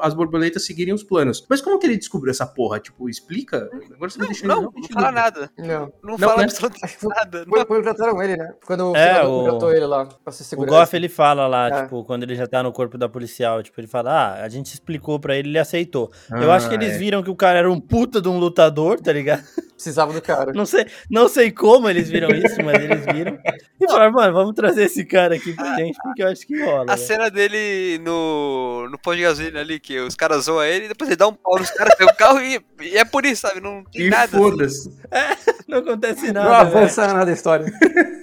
as 0.00 0.14
borboletas 0.14 0.64
seguirem 0.64 0.94
os 0.94 1.02
planos. 1.02 1.44
Mas 1.50 1.60
como 1.60 1.78
que 1.78 1.86
ele 1.86 1.96
descobriu 1.96 2.30
essa 2.30 2.46
porra? 2.46 2.78
Tipo, 2.78 3.08
explica? 3.08 3.68
Agora 3.92 4.08
você 4.10 4.18
não, 4.18 4.28
me 4.28 4.42
não, 4.42 4.62
não, 4.62 4.72
não 4.72 4.88
fala 4.88 5.10
nada. 5.10 5.50
Não, 5.58 5.81
não, 6.02 6.18
fala 6.18 6.38
né? 6.38 6.44
absolutamente 6.44 6.98
nada. 7.06 7.44
Foi 7.48 7.64
quando 7.64 7.82
trataram 7.82 8.22
ele, 8.22 8.36
né? 8.36 8.54
Quando 8.66 8.96
é, 8.96 9.22
o 9.24 9.44
contratou 9.44 9.72
ele 9.72 9.86
lá 9.86 10.06
pra 10.06 10.32
se 10.32 10.44
segurar. 10.44 10.70
O 10.70 10.74
Goff, 10.74 10.94
ele 10.96 11.08
fala 11.08 11.46
lá, 11.46 11.68
é. 11.68 11.82
tipo, 11.82 12.04
quando 12.04 12.22
ele 12.24 12.34
já 12.34 12.46
tá 12.46 12.62
no 12.62 12.72
corpo 12.72 12.98
da 12.98 13.08
policial, 13.08 13.62
tipo, 13.62 13.80
ele 13.80 13.86
fala, 13.86 14.10
ah, 14.10 14.44
a 14.44 14.48
gente 14.48 14.72
explicou 14.72 15.18
pra 15.18 15.36
ele, 15.36 15.48
ele 15.48 15.58
aceitou. 15.58 16.10
Ah, 16.30 16.42
Eu 16.42 16.50
acho 16.50 16.68
que 16.68 16.74
eles 16.74 16.94
é. 16.94 16.98
viram 16.98 17.22
que 17.22 17.30
o 17.30 17.36
cara 17.36 17.58
era 17.58 17.70
um 17.70 17.80
puta 17.80 18.20
de 18.20 18.28
um 18.28 18.38
lutador, 18.38 19.00
tá 19.00 19.12
ligado? 19.12 19.42
Precisava 19.82 20.12
do 20.12 20.22
cara. 20.22 20.52
Não 20.52 20.64
sei, 20.64 20.86
não 21.10 21.28
sei 21.28 21.50
como 21.50 21.88
eles 21.88 22.08
viram 22.08 22.30
isso, 22.30 22.62
mas 22.64 22.80
eles 22.80 23.04
viram. 23.04 23.36
E 23.80 23.86
falaram, 23.88 24.12
mano, 24.12 24.32
vamos 24.32 24.54
trazer 24.54 24.84
esse 24.84 25.04
cara 25.04 25.34
aqui 25.34 25.52
pra 25.54 25.74
gente, 25.74 25.98
porque 26.00 26.22
eu 26.22 26.28
acho 26.28 26.46
que 26.46 26.62
rola. 26.62 26.92
A 26.92 26.96
cena 26.96 27.28
dele 27.28 27.98
no, 27.98 28.88
no 28.88 28.96
pão 28.96 29.16
de 29.16 29.22
gasolina 29.22 29.58
ali, 29.58 29.80
que 29.80 29.98
os 29.98 30.14
caras 30.14 30.44
zoam 30.44 30.62
ele, 30.62 30.84
e 30.84 30.88
depois 30.88 31.10
ele 31.10 31.16
dá 31.16 31.26
um 31.26 31.34
pau 31.34 31.58
nos 31.58 31.72
caras, 31.72 31.96
pega 31.96 32.12
o 32.12 32.16
carro 32.16 32.40
e, 32.40 32.64
e, 32.80 32.96
é 32.96 33.04
por 33.04 33.26
isso, 33.26 33.42
sabe? 33.42 33.60
Não 33.60 33.82
tem 33.82 34.02
e 34.02 34.08
nada. 34.08 34.24
Assim. 34.24 34.36
Foda-se. 34.38 34.88
Assim. 34.88 35.00
É, 35.10 35.54
não 35.66 35.78
acontece 35.78 36.32
nada. 36.32 36.48
Não 36.48 36.54
avança 36.54 37.12
nada 37.12 37.28
a 37.28 37.34
história. 37.34 37.66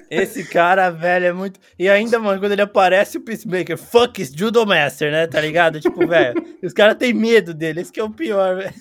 Esse 0.09 0.45
cara, 0.45 0.89
velho, 0.89 1.25
é 1.25 1.33
muito. 1.33 1.59
E 1.77 1.89
ainda, 1.89 2.17
mano, 2.19 2.39
quando 2.39 2.53
ele 2.53 2.61
aparece, 2.61 3.17
o 3.17 3.21
Peacemaker, 3.21 3.77
fuck 3.77 4.21
is 4.21 4.31
Judo 4.33 4.65
Master, 4.65 5.11
né? 5.11 5.27
Tá 5.27 5.41
ligado? 5.41 5.81
Tipo, 5.81 6.07
velho, 6.07 6.41
os 6.63 6.71
caras 6.71 6.95
têm 6.95 7.13
medo 7.13 7.53
dele, 7.53 7.81
esse 7.81 7.91
que 7.91 7.99
é 7.99 8.03
o 8.03 8.09
pior, 8.09 8.55
velho. 8.55 8.73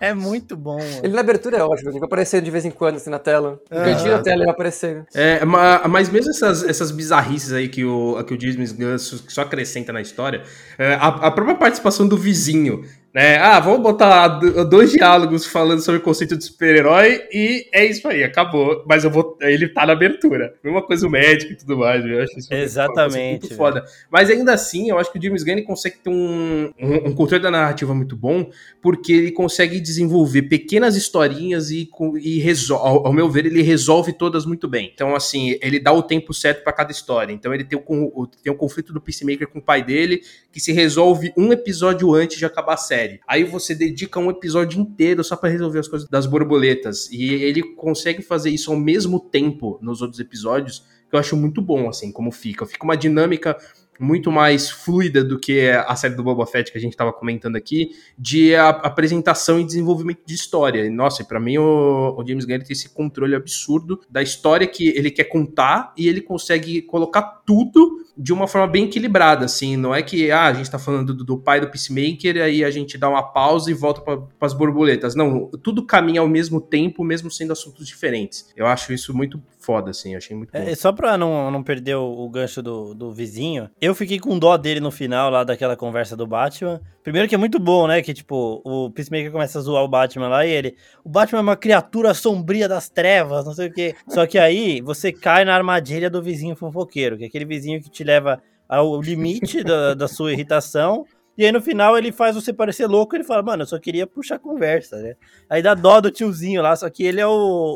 É 0.00 0.12
muito 0.12 0.56
bom. 0.56 0.78
Mano. 0.78 1.00
Ele 1.02 1.12
na 1.12 1.20
abertura 1.20 1.58
é 1.58 1.62
ótimo, 1.62 1.92
fica 1.92 2.06
aparecendo 2.06 2.44
de 2.44 2.50
vez 2.50 2.64
em 2.64 2.70
quando, 2.70 2.96
assim, 2.96 3.10
na 3.10 3.18
tela. 3.18 3.60
No 3.70 3.78
ah, 3.78 3.84
cantinho 3.84 4.10
da 4.10 4.22
tela 4.22 4.36
ele 4.36 4.44
vai 4.44 4.54
aparecendo. 4.54 5.06
É, 5.14 5.44
mas 5.44 6.08
mesmo 6.08 6.30
essas, 6.30 6.64
essas 6.64 6.90
bizarrices 6.90 7.52
aí 7.52 7.68
que 7.68 7.84
o, 7.84 8.22
que 8.24 8.34
o 8.34 8.40
James 8.40 8.72
Gunn 8.72 8.98
só 8.98 9.42
acrescenta 9.42 9.92
na 9.92 10.00
história, 10.00 10.42
é, 10.78 10.94
a, 10.94 11.06
a 11.06 11.30
própria 11.30 11.54
participação 11.54 12.06
do 12.06 12.16
vizinho 12.16 12.84
né? 13.14 13.36
Ah, 13.36 13.60
vamos 13.60 13.82
botar 13.82 14.26
dois 14.64 14.90
diálogos 14.90 15.44
falando 15.44 15.82
sobre 15.82 16.00
o 16.00 16.02
conceito 16.02 16.34
de 16.34 16.44
super-herói 16.44 17.22
e 17.30 17.68
é 17.70 17.84
isso 17.84 18.08
aí, 18.08 18.24
acabou. 18.24 18.82
Mas 18.88 19.04
eu 19.04 19.10
vou. 19.10 19.36
Ele 19.42 19.68
tá 19.68 19.84
na 19.84 19.92
abertura. 19.92 20.54
Mesma 20.64 20.80
coisa 20.80 21.06
o 21.06 21.10
médico 21.10 21.52
e 21.52 21.56
tudo 21.56 21.76
mais. 21.76 22.02
Eu 22.06 22.22
acho 22.22 22.38
isso 22.38 22.52
Exatamente. 22.52 23.42
Muito 23.42 23.54
foda. 23.54 23.84
Mas 24.10 24.30
ainda 24.30 24.54
assim, 24.54 24.88
eu 24.88 24.98
acho 24.98 25.12
que 25.12 25.18
o 25.18 25.22
James 25.22 25.42
Gunn 25.44 25.62
consegue 25.62 25.98
ter 25.98 26.08
um, 26.08 26.72
um, 26.80 26.94
um, 27.08 27.14
controle 27.14 27.42
da 27.42 27.50
narrativa 27.50 27.94
muito 27.94 28.16
bom, 28.16 28.50
porque 28.80 29.12
ele 29.12 29.32
consegue 29.32 29.78
desenvolver 29.78 30.42
pequenas 30.42 30.96
historinhas 30.96 31.70
e, 31.70 31.90
e 32.18 32.38
resolve, 32.38 32.88
ao, 32.88 33.06
ao 33.08 33.12
meu 33.12 33.28
ver, 33.28 33.44
ele 33.44 33.60
resolve 33.60 34.14
todas 34.14 34.46
muito 34.46 34.66
bem. 34.66 34.90
Então, 34.92 35.14
assim, 35.14 35.58
ele 35.60 35.78
dá 35.78 35.92
o 35.92 36.02
tempo 36.02 36.32
certo 36.32 36.64
para 36.64 36.72
cada 36.72 36.90
história. 36.90 37.32
Então, 37.32 37.52
ele 37.52 37.64
tem 37.64 37.78
o, 37.78 38.26
tem 38.42 38.50
o 38.50 38.56
conflito 38.56 38.90
do 38.90 39.02
Peacemaker 39.02 39.48
com 39.48 39.58
o 39.58 39.62
pai 39.62 39.84
dele, 39.84 40.22
que 40.50 40.60
se 40.60 40.72
resolve 40.72 41.30
um 41.36 41.52
episódio 41.52 42.14
antes 42.14 42.38
de 42.38 42.46
acabar 42.46 42.72
a 42.74 42.78
série 42.78 43.01
série. 43.02 43.20
Aí 43.26 43.44
você 43.44 43.74
dedica 43.74 44.20
um 44.20 44.30
episódio 44.30 44.80
inteiro 44.80 45.22
só 45.24 45.36
para 45.36 45.50
resolver 45.50 45.80
as 45.80 45.88
coisas 45.88 46.08
das 46.08 46.26
borboletas. 46.26 47.10
E 47.10 47.32
ele 47.34 47.62
consegue 47.74 48.22
fazer 48.22 48.50
isso 48.50 48.70
ao 48.70 48.78
mesmo 48.78 49.18
tempo 49.18 49.78
nos 49.82 50.00
outros 50.00 50.20
episódios, 50.20 50.84
que 51.08 51.16
eu 51.16 51.20
acho 51.20 51.36
muito 51.36 51.60
bom, 51.60 51.88
assim, 51.88 52.12
como 52.12 52.30
fica. 52.30 52.64
Fica 52.64 52.84
uma 52.84 52.96
dinâmica 52.96 53.56
muito 54.00 54.32
mais 54.32 54.68
fluida 54.68 55.22
do 55.22 55.38
que 55.38 55.70
a 55.70 55.94
série 55.94 56.14
do 56.14 56.24
Boba 56.24 56.46
Fett 56.46 56.72
que 56.72 56.78
a 56.78 56.80
gente 56.80 56.92
estava 56.92 57.12
comentando 57.12 57.56
aqui, 57.56 57.90
de 58.18 58.54
apresentação 58.56 59.60
e 59.60 59.64
desenvolvimento 59.64 60.20
de 60.26 60.34
história. 60.34 60.90
Nossa, 60.90 61.24
para 61.24 61.38
mim 61.38 61.58
o, 61.58 62.16
o, 62.18 62.26
James 62.26 62.44
Gunn 62.44 62.58
tem 62.58 62.72
esse 62.72 62.88
controle 62.88 63.36
absurdo 63.36 64.00
da 64.10 64.22
história 64.22 64.66
que 64.66 64.88
ele 64.88 65.10
quer 65.10 65.24
contar 65.24 65.92
e 65.96 66.08
ele 66.08 66.20
consegue 66.20 66.82
colocar 66.82 67.22
tudo 67.46 68.02
de 68.16 68.32
uma 68.32 68.46
forma 68.46 68.66
bem 68.66 68.84
equilibrada, 68.84 69.44
assim, 69.44 69.76
não 69.76 69.94
é 69.94 70.02
que 70.02 70.30
ah, 70.30 70.46
a 70.46 70.52
gente 70.52 70.70
tá 70.70 70.78
falando 70.78 71.14
do, 71.14 71.24
do 71.24 71.38
pai 71.38 71.60
do 71.60 71.68
Peacemaker, 71.68 72.42
aí 72.42 72.64
a 72.64 72.70
gente 72.70 72.98
dá 72.98 73.08
uma 73.08 73.22
pausa 73.22 73.70
e 73.70 73.74
volta 73.74 74.00
para 74.00 74.20
as 74.40 74.52
borboletas. 74.52 75.14
Não, 75.14 75.48
tudo 75.62 75.84
caminha 75.84 76.20
ao 76.20 76.28
mesmo 76.28 76.60
tempo, 76.60 77.02
mesmo 77.04 77.30
sendo 77.30 77.52
assuntos 77.52 77.86
diferentes. 77.86 78.52
Eu 78.56 78.66
acho 78.66 78.92
isso 78.92 79.16
muito 79.16 79.42
foda, 79.58 79.90
assim, 79.90 80.14
achei 80.14 80.36
muito. 80.36 80.54
É, 80.54 80.74
só 80.74 80.92
pra 80.92 81.16
não, 81.16 81.50
não 81.50 81.62
perder 81.62 81.96
o, 81.96 82.24
o, 82.24 82.28
gancho 82.28 82.62
do, 82.62 82.94
do 82.94 83.12
vizinho, 83.12 83.70
eu 83.80 83.94
fiquei 83.94 84.18
com 84.18 84.38
dó 84.38 84.56
dele 84.56 84.80
no 84.80 84.90
final 84.90 85.30
lá 85.30 85.44
daquela 85.44 85.76
conversa 85.76 86.16
do 86.16 86.26
Batman. 86.26 86.80
Primeiro 87.02 87.28
que 87.28 87.34
é 87.34 87.38
muito 87.38 87.58
bom, 87.58 87.86
né, 87.86 88.00
que 88.00 88.14
tipo, 88.14 88.62
o 88.64 88.90
Peacemaker 88.90 89.32
começa 89.32 89.58
a 89.58 89.62
zoar 89.62 89.82
o 89.82 89.88
Batman 89.88 90.28
lá 90.28 90.46
e 90.46 90.50
ele, 90.50 90.76
o 91.04 91.08
Batman 91.08 91.40
é 91.40 91.42
uma 91.42 91.56
criatura 91.56 92.14
sombria 92.14 92.68
das 92.68 92.88
trevas, 92.88 93.44
não 93.44 93.52
sei 93.52 93.68
o 93.68 93.72
quê. 93.72 93.94
Só 94.08 94.26
que 94.26 94.38
aí 94.38 94.80
você 94.80 95.12
cai 95.12 95.44
na 95.44 95.54
armadilha 95.54 96.08
do 96.08 96.22
vizinho 96.22 96.54
fofoqueiro, 96.54 97.18
que 97.18 97.24
é 97.24 97.26
aquele 97.26 97.44
vizinho 97.44 97.82
que 97.82 97.90
te 97.90 98.04
leva 98.04 98.40
ao 98.68 99.00
limite 99.00 99.64
da, 99.64 99.94
da 99.94 100.06
sua 100.06 100.32
irritação 100.32 101.04
e 101.36 101.46
aí 101.46 101.52
no 101.52 101.60
final 101.60 101.96
ele 101.96 102.12
faz 102.12 102.34
você 102.34 102.52
parecer 102.52 102.86
louco, 102.86 103.16
ele 103.16 103.24
fala, 103.24 103.42
mano, 103.42 103.62
eu 103.62 103.66
só 103.66 103.78
queria 103.78 104.06
puxar 104.06 104.38
conversa, 104.38 104.96
né? 104.98 105.14
Aí 105.48 105.62
dá 105.62 105.74
dó 105.74 106.00
do 106.00 106.10
tiozinho 106.10 106.60
lá, 106.60 106.76
só 106.76 106.88
que 106.90 107.04
ele 107.04 107.20
é 107.20 107.26
o, 107.26 107.30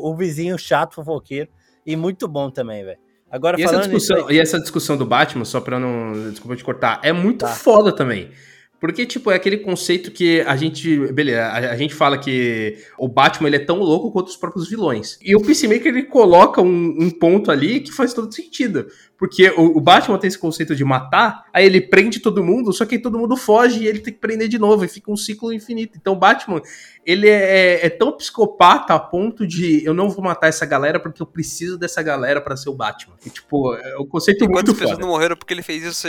o 0.04 0.14
vizinho 0.14 0.58
chato, 0.58 0.94
fofoqueiro. 0.94 1.48
E 1.84 1.96
muito 1.96 2.28
bom 2.28 2.50
também, 2.50 2.84
velho. 2.84 2.98
Agora, 3.30 3.58
e, 3.58 3.64
essa 3.64 3.78
discussão, 3.78 4.30
e 4.30 4.38
essa 4.38 4.60
discussão 4.60 4.96
do 4.96 5.06
Batman, 5.06 5.44
só 5.44 5.60
pra 5.60 5.78
não. 5.78 6.30
Desculpa 6.30 6.56
te 6.56 6.64
cortar, 6.64 7.00
é 7.02 7.12
muito 7.12 7.40
tá. 7.40 7.48
foda 7.48 7.92
também. 7.92 8.30
Porque, 8.78 9.06
tipo, 9.06 9.30
é 9.30 9.34
aquele 9.34 9.58
conceito 9.58 10.10
que 10.10 10.42
a 10.42 10.54
gente. 10.54 10.98
Beleza, 11.12 11.42
a, 11.42 11.56
a, 11.72 11.76
gente 11.76 11.94
fala 11.94 12.18
que 12.18 12.76
o 12.98 13.08
Batman 13.08 13.48
ele 13.48 13.56
é 13.56 13.64
tão 13.64 13.78
louco 13.78 14.12
quanto 14.12 14.28
os 14.28 14.36
próprios 14.36 14.68
vilões. 14.68 15.18
E 15.22 15.34
o 15.34 15.40
Peacemaker 15.40 15.86
ele 15.86 16.02
coloca 16.04 16.60
um, 16.60 16.96
um 17.00 17.10
ponto 17.10 17.50
ali 17.50 17.80
que 17.80 17.90
faz 17.90 18.12
todo 18.12 18.32
sentido. 18.34 18.86
Porque 19.18 19.48
o, 19.50 19.78
o, 19.78 19.80
Batman 19.80 20.18
tem 20.18 20.28
esse 20.28 20.38
conceito 20.38 20.76
de 20.76 20.84
matar, 20.84 21.44
aí 21.52 21.64
ele 21.64 21.80
prende 21.80 22.20
todo 22.20 22.44
mundo, 22.44 22.70
só 22.72 22.84
que 22.84 22.98
todo 22.98 23.18
mundo 23.18 23.34
foge 23.34 23.80
e 23.80 23.86
ele 23.86 24.00
tem 24.00 24.12
que 24.12 24.20
prender 24.20 24.46
de 24.46 24.58
novo, 24.58 24.84
e 24.84 24.88
fica 24.88 25.10
um 25.10 25.16
ciclo 25.16 25.52
infinito. 25.52 25.96
Então 25.98 26.12
o 26.12 26.16
Batman, 26.16 26.60
ele 27.04 27.26
é, 27.26 27.78
é, 27.78 27.86
é 27.86 27.88
tão 27.88 28.12
psicopata 28.12 28.92
a 28.92 28.98
ponto 28.98 29.46
de 29.46 29.82
eu 29.84 29.94
não 29.94 30.10
vou 30.10 30.22
matar 30.22 30.48
essa 30.48 30.66
galera 30.66 31.00
porque 31.00 31.22
eu 31.22 31.26
preciso 31.26 31.78
dessa 31.78 32.02
galera 32.02 32.42
para 32.42 32.56
ser 32.56 32.68
o 32.68 32.74
Batman. 32.74 33.14
E, 33.24 33.30
tipo, 33.30 33.74
é 33.74 33.96
o 33.96 34.04
conceito 34.04 34.44
e 34.44 34.48
muito 34.48 34.66
foda. 34.66 34.80
pessoas 34.80 34.98
não 34.98 35.08
morreram 35.08 35.36
porque 35.36 35.54
ele 35.54 35.62
fez 35.62 35.82
isso? 35.82 36.06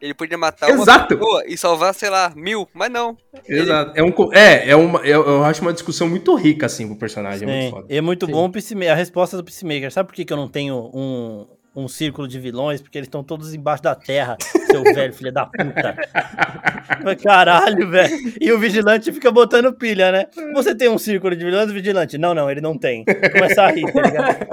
Ele 0.00 0.14
podia 0.14 0.38
matar 0.38 0.70
Exato. 0.70 1.14
uma 1.14 1.20
pessoa 1.20 1.44
e 1.46 1.58
salvar, 1.58 1.94
sei 1.94 2.05
lá, 2.08 2.32
mil, 2.34 2.68
mas 2.72 2.90
não. 2.90 3.16
Exato. 3.48 3.92
Ele... 3.94 4.00
É, 4.00 4.02
um, 4.02 4.32
é, 4.32 4.70
é 4.70 4.76
uma, 4.76 5.00
eu, 5.00 5.24
eu, 5.24 5.44
acho 5.44 5.62
uma 5.62 5.72
discussão 5.72 6.08
muito 6.08 6.34
rica, 6.34 6.66
assim, 6.66 6.86
pro 6.86 6.96
personagem. 6.96 7.48
Sim. 7.48 7.54
É 7.54 7.60
muito 7.60 7.70
foda. 7.70 7.86
É 7.88 8.00
muito 8.00 8.26
bom 8.26 8.50
a 8.90 8.94
resposta 8.94 9.36
do 9.36 9.44
Peacemaker. 9.44 9.92
Sabe 9.92 10.08
por 10.08 10.14
que, 10.14 10.24
que 10.24 10.32
eu 10.32 10.36
não 10.36 10.48
tenho 10.48 10.90
um, 10.92 11.46
um 11.76 11.86
círculo 11.86 12.26
de 12.26 12.40
vilões, 12.40 12.80
porque 12.80 12.96
eles 12.96 13.06
estão 13.06 13.22
todos 13.22 13.52
embaixo 13.54 13.82
da 13.82 13.94
terra, 13.94 14.36
seu 14.70 14.82
velho 14.82 15.12
filho 15.12 15.30
da 15.30 15.44
puta. 15.44 15.96
Caralho, 17.22 17.90
velho. 17.90 18.34
E 18.40 18.50
o 18.50 18.58
vigilante 18.58 19.12
fica 19.12 19.30
botando 19.30 19.72
pilha, 19.74 20.10
né? 20.10 20.26
Você 20.54 20.74
tem 20.74 20.88
um 20.88 20.98
círculo 20.98 21.36
de 21.36 21.44
vilões, 21.44 21.70
vigilante? 21.70 22.16
Não, 22.16 22.34
não, 22.34 22.50
ele 22.50 22.62
não 22.62 22.78
tem. 22.78 23.04
Começa 23.04 23.62
a 23.62 23.70
rir, 23.70 23.92
tá 23.92 24.02
ligado? 24.02 24.46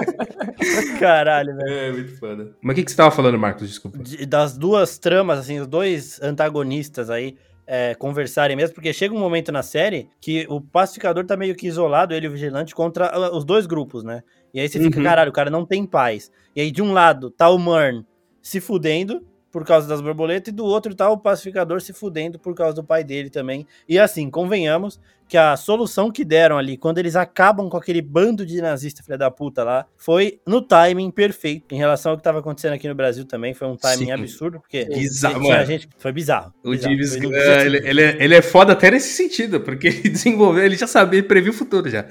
Caralho, 1.00 1.56
velho. 1.56 1.72
É, 1.72 1.92
muito 1.92 2.18
foda. 2.18 2.52
Mas 2.60 2.72
o 2.72 2.76
que, 2.76 2.84
que 2.84 2.90
você 2.90 2.96
tava 2.96 3.10
falando, 3.10 3.38
Marcos? 3.38 3.68
Desculpa. 3.68 3.98
De, 3.98 4.26
das 4.26 4.58
duas 4.58 4.98
tramas, 4.98 5.38
assim, 5.38 5.60
os 5.60 5.66
dois 5.66 6.20
antagonistas 6.22 7.08
aí, 7.08 7.36
é, 7.66 7.94
conversarem 7.94 8.56
mesmo, 8.56 8.74
porque 8.74 8.92
chega 8.92 9.14
um 9.14 9.18
momento 9.18 9.50
na 9.50 9.62
série 9.62 10.08
que 10.20 10.46
o 10.48 10.60
pacificador 10.60 11.24
tá 11.24 11.36
meio 11.36 11.54
que 11.54 11.66
isolado, 11.66 12.12
ele 12.12 12.26
e 12.26 12.28
o 12.28 12.32
vigilante, 12.32 12.74
contra 12.74 13.06
ah, 13.06 13.34
os 13.34 13.44
dois 13.44 13.66
grupos, 13.66 14.04
né? 14.04 14.22
E 14.54 14.60
aí 14.60 14.68
você 14.68 14.78
fica, 14.78 14.98
uhum. 14.98 15.04
caralho, 15.04 15.30
o 15.30 15.34
cara 15.34 15.50
não 15.50 15.66
tem 15.66 15.84
paz. 15.84 16.30
E 16.54 16.60
aí 16.60 16.70
de 16.70 16.80
um 16.80 16.92
lado 16.92 17.28
tá 17.28 17.50
o 17.50 17.58
Mern 17.58 18.06
se 18.40 18.60
fudendo, 18.60 19.26
por 19.54 19.64
causa 19.64 19.86
das 19.86 20.00
borboletas, 20.00 20.52
e 20.52 20.56
do 20.56 20.64
outro 20.64 20.96
tá 20.96 21.08
o 21.08 21.16
pacificador 21.16 21.80
se 21.80 21.92
fudendo 21.92 22.40
por 22.40 22.56
causa 22.56 22.74
do 22.74 22.82
pai 22.82 23.04
dele 23.04 23.30
também. 23.30 23.64
E 23.88 24.00
assim, 24.00 24.28
convenhamos 24.28 24.98
que 25.28 25.36
a 25.36 25.56
solução 25.56 26.10
que 26.10 26.24
deram 26.24 26.58
ali, 26.58 26.76
quando 26.76 26.98
eles 26.98 27.14
acabam 27.14 27.70
com 27.70 27.76
aquele 27.76 28.02
bando 28.02 28.44
de 28.44 28.60
nazistas, 28.60 29.06
filha 29.06 29.16
da 29.16 29.30
puta 29.30 29.62
lá, 29.62 29.86
foi 29.96 30.40
no 30.44 30.60
timing 30.60 31.08
perfeito. 31.08 31.72
Em 31.72 31.78
relação 31.78 32.10
ao 32.10 32.16
que 32.16 32.22
estava 32.22 32.40
acontecendo 32.40 32.72
aqui 32.72 32.88
no 32.88 32.96
Brasil 32.96 33.24
também, 33.24 33.54
foi 33.54 33.68
um 33.68 33.76
timing 33.76 34.06
Sim. 34.06 34.10
absurdo, 34.10 34.58
porque 34.58 34.86
bizarro, 34.86 35.52
a 35.52 35.64
gente, 35.64 35.88
foi 35.98 36.10
bizarro. 36.10 36.52
O 36.64 36.70
bizarro. 36.70 36.92
James, 36.92 37.16
foi 37.16 37.26
uh, 37.26 37.60
ele, 37.60 37.88
ele, 37.88 38.02
é, 38.02 38.24
ele 38.24 38.34
é 38.34 38.42
foda 38.42 38.72
até 38.72 38.90
nesse 38.90 39.10
sentido, 39.10 39.60
porque 39.60 39.86
ele 39.86 40.08
desenvolveu, 40.08 40.64
ele 40.64 40.76
já 40.76 40.88
sabia, 40.88 41.22
previu 41.22 41.52
o 41.52 41.56
futuro 41.56 41.88
já. 41.88 42.06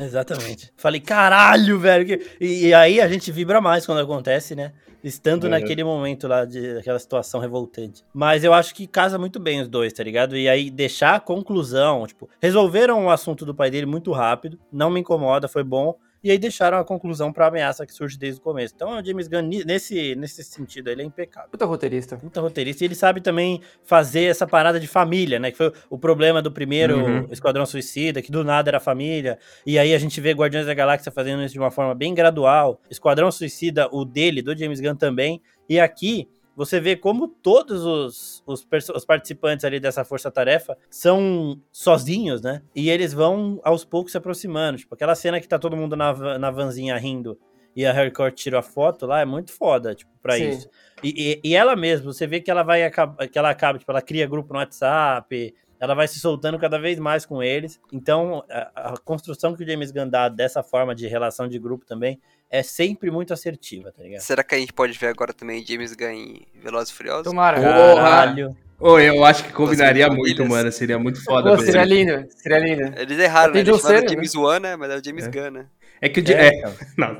Exatamente. 0.00 0.72
Falei, 0.76 1.00
caralho, 1.00 1.78
velho. 1.78 2.20
E, 2.40 2.66
e 2.66 2.74
aí 2.74 3.00
a 3.00 3.06
gente 3.06 3.30
vibra 3.30 3.60
mais 3.60 3.86
quando 3.86 4.00
acontece, 4.00 4.56
né? 4.56 4.72
Estando 5.02 5.46
é. 5.46 5.50
naquele 5.50 5.84
momento 5.84 6.28
lá, 6.28 6.44
de 6.44 6.78
aquela 6.78 6.98
situação 6.98 7.40
revoltante. 7.40 8.04
Mas 8.12 8.44
eu 8.44 8.52
acho 8.52 8.74
que 8.74 8.86
casa 8.86 9.18
muito 9.18 9.40
bem 9.40 9.60
os 9.60 9.68
dois, 9.68 9.92
tá 9.92 10.02
ligado? 10.02 10.36
E 10.36 10.48
aí 10.48 10.70
deixar 10.70 11.14
a 11.14 11.20
conclusão, 11.20 12.06
tipo, 12.06 12.28
resolveram 12.40 13.06
o 13.06 13.10
assunto 13.10 13.44
do 13.44 13.54
pai 13.54 13.70
dele 13.70 13.86
muito 13.86 14.12
rápido, 14.12 14.58
não 14.72 14.90
me 14.90 15.00
incomoda, 15.00 15.48
foi 15.48 15.64
bom 15.64 15.96
e 16.22 16.30
aí 16.30 16.38
deixaram 16.38 16.78
a 16.78 16.84
conclusão 16.84 17.32
para 17.32 17.46
a 17.46 17.48
ameaça 17.48 17.86
que 17.86 17.94
surge 17.94 18.18
desde 18.18 18.40
o 18.40 18.42
começo. 18.42 18.74
Então, 18.76 18.98
o 18.98 19.04
James 19.04 19.26
Gunn, 19.26 19.48
nesse, 19.64 20.14
nesse 20.14 20.44
sentido, 20.44 20.88
ele 20.88 21.02
é 21.02 21.04
impecável. 21.04 21.48
Puta 21.50 21.64
roteirista. 21.64 22.16
Puta 22.16 22.40
roteirista. 22.40 22.84
E 22.84 22.86
ele 22.86 22.94
sabe 22.94 23.20
também 23.20 23.60
fazer 23.84 24.24
essa 24.24 24.46
parada 24.46 24.78
de 24.78 24.86
família, 24.86 25.38
né? 25.38 25.50
Que 25.50 25.56
foi 25.56 25.72
o 25.88 25.98
problema 25.98 26.42
do 26.42 26.52
primeiro 26.52 26.98
uhum. 26.98 27.26
Esquadrão 27.30 27.64
Suicida, 27.64 28.20
que 28.20 28.30
do 28.30 28.44
nada 28.44 28.70
era 28.70 28.80
família. 28.80 29.38
E 29.64 29.78
aí 29.78 29.94
a 29.94 29.98
gente 29.98 30.20
vê 30.20 30.32
Guardiões 30.32 30.66
da 30.66 30.74
Galáxia 30.74 31.10
fazendo 31.10 31.42
isso 31.42 31.54
de 31.54 31.60
uma 31.60 31.70
forma 31.70 31.94
bem 31.94 32.14
gradual. 32.14 32.80
Esquadrão 32.90 33.32
Suicida, 33.32 33.88
o 33.90 34.04
dele, 34.04 34.42
do 34.42 34.56
James 34.56 34.80
Gunn 34.80 34.96
também. 34.96 35.40
E 35.68 35.80
aqui 35.80 36.28
você 36.60 36.78
vê 36.78 36.94
como 36.94 37.26
todos 37.26 37.86
os, 37.86 38.42
os, 38.46 38.66
os 38.94 39.04
participantes 39.06 39.64
ali 39.64 39.80
dessa 39.80 40.04
força-tarefa 40.04 40.76
são 40.90 41.58
sozinhos, 41.72 42.42
né? 42.42 42.60
E 42.76 42.90
eles 42.90 43.14
vão 43.14 43.58
aos 43.64 43.82
poucos 43.82 44.12
se 44.12 44.18
aproximando. 44.18 44.76
Tipo, 44.76 44.94
aquela 44.94 45.14
cena 45.14 45.40
que 45.40 45.48
tá 45.48 45.58
todo 45.58 45.74
mundo 45.74 45.96
na, 45.96 46.38
na 46.38 46.50
vanzinha 46.50 46.98
rindo 46.98 47.38
e 47.74 47.86
a 47.86 47.92
Harry 47.94 48.10
Court 48.10 48.34
tira 48.34 48.58
a 48.58 48.62
foto 48.62 49.06
lá 49.06 49.20
é 49.20 49.24
muito 49.24 49.52
foda, 49.52 49.94
tipo, 49.94 50.10
pra 50.22 50.36
Sim. 50.36 50.50
isso. 50.50 50.68
E, 51.02 51.40
e, 51.42 51.50
e, 51.50 51.56
ela 51.56 51.74
mesma, 51.74 52.12
você 52.12 52.26
vê 52.26 52.42
que 52.42 52.50
ela 52.50 52.62
vai 52.62 52.90
que 53.32 53.38
ela 53.38 53.48
acaba, 53.48 53.78
tipo, 53.78 53.90
ela 53.90 54.02
cria 54.02 54.26
grupo 54.26 54.52
no 54.52 54.58
WhatsApp, 54.58 55.54
ela 55.80 55.94
vai 55.94 56.06
se 56.06 56.20
soltando 56.20 56.58
cada 56.58 56.78
vez 56.78 56.98
mais 56.98 57.24
com 57.24 57.42
eles. 57.42 57.80
Então, 57.90 58.44
a, 58.50 58.92
a 58.92 58.96
construção 58.98 59.56
que 59.56 59.64
o 59.64 59.66
James 59.66 59.90
Gunn 59.90 60.08
dá 60.08 60.28
dessa 60.28 60.62
forma 60.62 60.94
de 60.94 61.06
relação 61.08 61.48
de 61.48 61.58
grupo 61.58 61.86
também 61.86 62.20
é 62.50 62.62
sempre 62.62 63.10
muito 63.10 63.32
assertiva, 63.32 63.90
tá 63.90 64.02
ligado? 64.02 64.20
Será 64.20 64.44
que 64.44 64.54
a 64.54 64.58
gente 64.58 64.74
pode 64.74 64.92
ver 64.98 65.06
agora 65.06 65.32
também 65.32 65.64
James 65.64 65.94
Gunn 65.94 66.10
em 66.10 66.46
Velozes 66.62 66.90
e 66.90 66.92
Furiosos? 66.94 67.24
Tomara. 67.24 67.60
Caralho. 67.60 68.54
Oh, 68.78 68.98
eu 68.98 69.24
acho 69.24 69.44
que 69.44 69.52
combinaria 69.52 70.08
muito, 70.08 70.44
mano. 70.46 70.70
Seria 70.72 70.98
muito 70.98 71.22
foda. 71.22 71.54
Pô, 71.54 71.62
seria 71.62 71.84
lindo, 71.84 72.26
seria 72.30 72.58
lindo. 72.58 72.98
Eles 72.98 73.18
erraram, 73.18 73.54
né? 73.54 73.60
Eles 73.60 73.80
chamaram 73.80 74.08
James 74.08 74.34
Wan, 74.34 74.60
né? 74.60 74.76
Mas 74.76 74.90
é 74.90 74.96
o 74.96 75.04
James 75.04 75.26
é. 75.26 75.30
Gunn, 75.30 75.50
né? 75.50 75.66
É 76.00 76.08
que 76.08 76.20
o... 76.20 76.32
É, 76.32 76.48
é. 76.48 76.74
Não, 76.96 77.16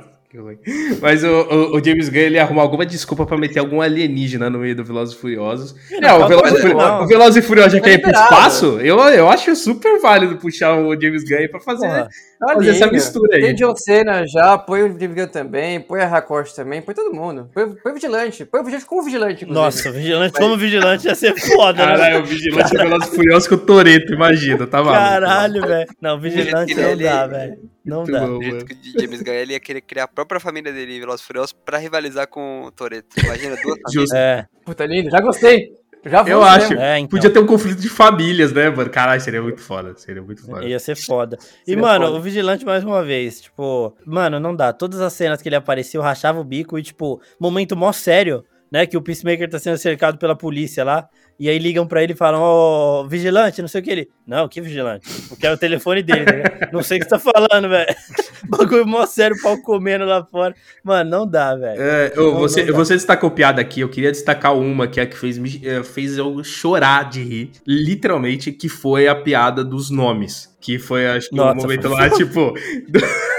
mas 1.01 1.23
o, 1.23 1.27
o, 1.27 1.77
o, 1.77 1.83
James 1.83 2.07
Gunn 2.07 2.19
ele 2.19 2.39
arrumou 2.39 2.61
alguma 2.61 2.85
desculpa 2.85 3.25
pra 3.25 3.37
meter 3.37 3.59
algum 3.59 3.81
alienígena 3.81 4.49
no 4.49 4.59
meio 4.59 4.75
do 4.75 4.83
Velozes 4.83 5.13
e 5.13 5.17
Furiosos. 5.17 5.75
Não, 6.01 6.21
o, 6.21 6.27
Velozes, 6.27 6.63
o 6.63 7.07
Velozes 7.07 7.43
e 7.43 7.47
Furiosos 7.47 7.73
já 7.73 7.81
quer 7.81 7.93
ir 7.93 8.01
pro 8.01 8.11
espaço? 8.11 8.79
Eu, 8.79 8.97
eu 8.99 9.29
acho 9.29 9.53
super 9.57 9.99
válido 9.99 10.37
puxar 10.37 10.77
o 10.77 10.99
James 10.99 11.23
Gunn 11.23 11.37
aí 11.37 11.49
pra 11.49 11.59
fazer, 11.59 11.87
Porra, 11.87 12.09
fazer 12.53 12.69
essa 12.69 12.87
mistura 12.87 13.35
aí. 13.35 13.41
Tem 13.41 13.55
John 13.55 13.75
Cena 13.75 14.25
já, 14.25 14.57
põe 14.57 14.83
o 14.83 14.99
James 14.99 15.15
Gunn 15.15 15.27
também, 15.27 15.81
põe 15.81 15.99
a 15.99 16.07
Racoste 16.07 16.55
também, 16.55 16.81
põe 16.81 16.95
todo 16.95 17.13
mundo. 17.13 17.49
Põe, 17.53 17.75
põe 17.75 17.91
o 17.91 17.95
Vigilante, 17.95 18.45
põe 18.45 18.61
o 18.61 18.63
Vigilante 18.63 18.87
como 18.87 19.03
Vigilante, 19.03 19.43
inclusive. 19.43 19.65
Nossa, 19.65 19.91
Vigilante 19.91 20.39
como 20.39 20.57
Vigilante 20.57 21.07
ia 21.07 21.15
ser 21.15 21.35
foda, 21.37 21.85
né? 21.85 21.91
Caralho, 21.91 22.19
o 22.19 22.25
Vigilante 22.25 22.73
é 22.73 22.83
Velozes 22.83 23.11
e 23.11 23.15
Furiosos 23.15 23.47
com 23.49 23.55
o 23.55 23.57
Toreto, 23.57 24.13
imagina, 24.13 24.65
tá 24.65 24.81
maluco. 24.81 24.97
Caralho, 24.97 25.61
velho. 25.61 25.89
Não, 25.99 26.19
Vigilante 26.19 26.73
não 26.73 26.97
dá, 26.97 27.27
velho. 27.27 27.57
Não 27.83 28.03
dá. 28.03 28.27
Bom, 28.27 28.39
que 28.39 28.73
o 28.97 29.01
James 29.01 29.21
Gunn 29.21 29.33
ele 29.33 29.53
ia 29.53 29.59
querer 29.59 29.81
criar 29.81 30.03
a 30.03 30.07
própria 30.07 30.39
família 30.39 30.71
dele 30.71 30.97
em 30.97 30.99
Velozes 30.99 31.25
Furiosos 31.25 31.53
pra 31.53 31.77
rivalizar 31.77 32.27
com 32.27 32.63
o 32.63 32.71
Toreto. 32.71 33.19
Imagina, 33.19 33.55
duas 33.61 33.79
famílias. 33.85 34.13
É. 34.13 34.47
Puta 34.63 34.85
lindo, 34.85 35.09
já 35.09 35.19
gostei. 35.19 35.81
Já 36.03 36.23
eu 36.23 36.41
acho. 36.41 36.73
É, 36.73 36.97
então. 36.97 37.09
Podia 37.09 37.29
ter 37.29 37.39
um 37.39 37.45
conflito 37.45 37.79
de 37.79 37.89
famílias, 37.89 38.51
né, 38.51 38.69
mano? 38.69 38.89
Caralho, 38.89 39.21
seria 39.21 39.41
muito 39.41 39.61
foda. 39.61 39.95
Seria 39.97 40.21
muito 40.21 40.43
foda. 40.43 40.65
Ia 40.65 40.79
ser 40.79 40.95
foda. 40.95 41.37
E, 41.41 41.71
seria 41.71 41.81
mano, 41.81 42.05
foda. 42.05 42.17
o 42.17 42.21
Vigilante, 42.21 42.65
mais 42.65 42.83
uma 42.83 43.03
vez, 43.03 43.41
tipo, 43.41 43.95
mano, 44.05 44.39
não 44.39 44.55
dá. 44.55 44.73
Todas 44.73 44.99
as 44.99 45.13
cenas 45.13 45.41
que 45.41 45.49
ele 45.49 45.55
apareceu, 45.55 46.01
rachava 46.01 46.39
o 46.39 46.43
bico 46.43 46.77
e, 46.77 46.81
tipo, 46.81 47.21
momento 47.39 47.75
mó 47.75 47.91
sério, 47.91 48.43
né? 48.71 48.87
Que 48.87 48.97
o 48.97 49.01
Peacemaker 49.01 49.47
tá 49.49 49.59
sendo 49.59 49.77
cercado 49.77 50.17
pela 50.17 50.35
polícia 50.35 50.83
lá. 50.83 51.07
E 51.41 51.49
aí 51.49 51.57
ligam 51.57 51.87
pra 51.87 52.03
ele 52.03 52.13
e 52.13 52.15
falam, 52.15 52.39
ó, 52.39 53.01
oh, 53.01 53.07
vigilante, 53.07 53.63
não 53.63 53.67
sei 53.67 53.81
o 53.81 53.83
que 53.83 53.89
ele. 53.89 54.09
Não, 54.27 54.47
que 54.47 54.61
vigilante? 54.61 55.09
Porque 55.27 55.47
é 55.47 55.51
o 55.51 55.57
telefone 55.57 56.03
dele, 56.03 56.23
né? 56.23 56.43
Não 56.71 56.83
sei 56.83 56.99
o 56.99 57.01
que 57.01 57.09
você 57.09 57.09
tá 57.09 57.17
falando, 57.17 57.67
velho. 57.67 57.95
Bagulho 58.47 58.85
mó 58.85 59.07
sério, 59.07 59.35
pau 59.41 59.59
comendo 59.63 60.05
lá 60.05 60.23
fora. 60.23 60.53
Mano, 60.83 61.09
não 61.09 61.25
dá, 61.25 61.55
velho. 61.55 61.81
É, 61.81 62.13
não, 62.15 62.35
você, 62.35 62.65
não 62.65 62.75
você 62.75 62.93
destacou 62.93 63.31
piada 63.31 63.59
aqui, 63.59 63.79
eu 63.79 63.89
queria 63.89 64.11
destacar 64.11 64.55
uma 64.55 64.87
que 64.87 64.99
é 64.99 65.03
a 65.03 65.07
que 65.07 65.17
fez, 65.17 65.39
eh, 65.63 65.81
fez 65.81 66.15
eu 66.15 66.43
chorar 66.43 67.09
de 67.09 67.23
rir, 67.23 67.51
literalmente, 67.65 68.51
que 68.51 68.69
foi 68.69 69.07
a 69.07 69.15
piada 69.15 69.63
dos 69.63 69.89
nomes. 69.89 70.55
Que 70.61 70.77
foi, 70.77 71.07
acho 71.07 71.27
que, 71.27 71.35
Nossa, 71.35 71.57
um 71.57 71.61
momento 71.63 71.87
lá, 71.87 72.07
tipo. 72.07 72.53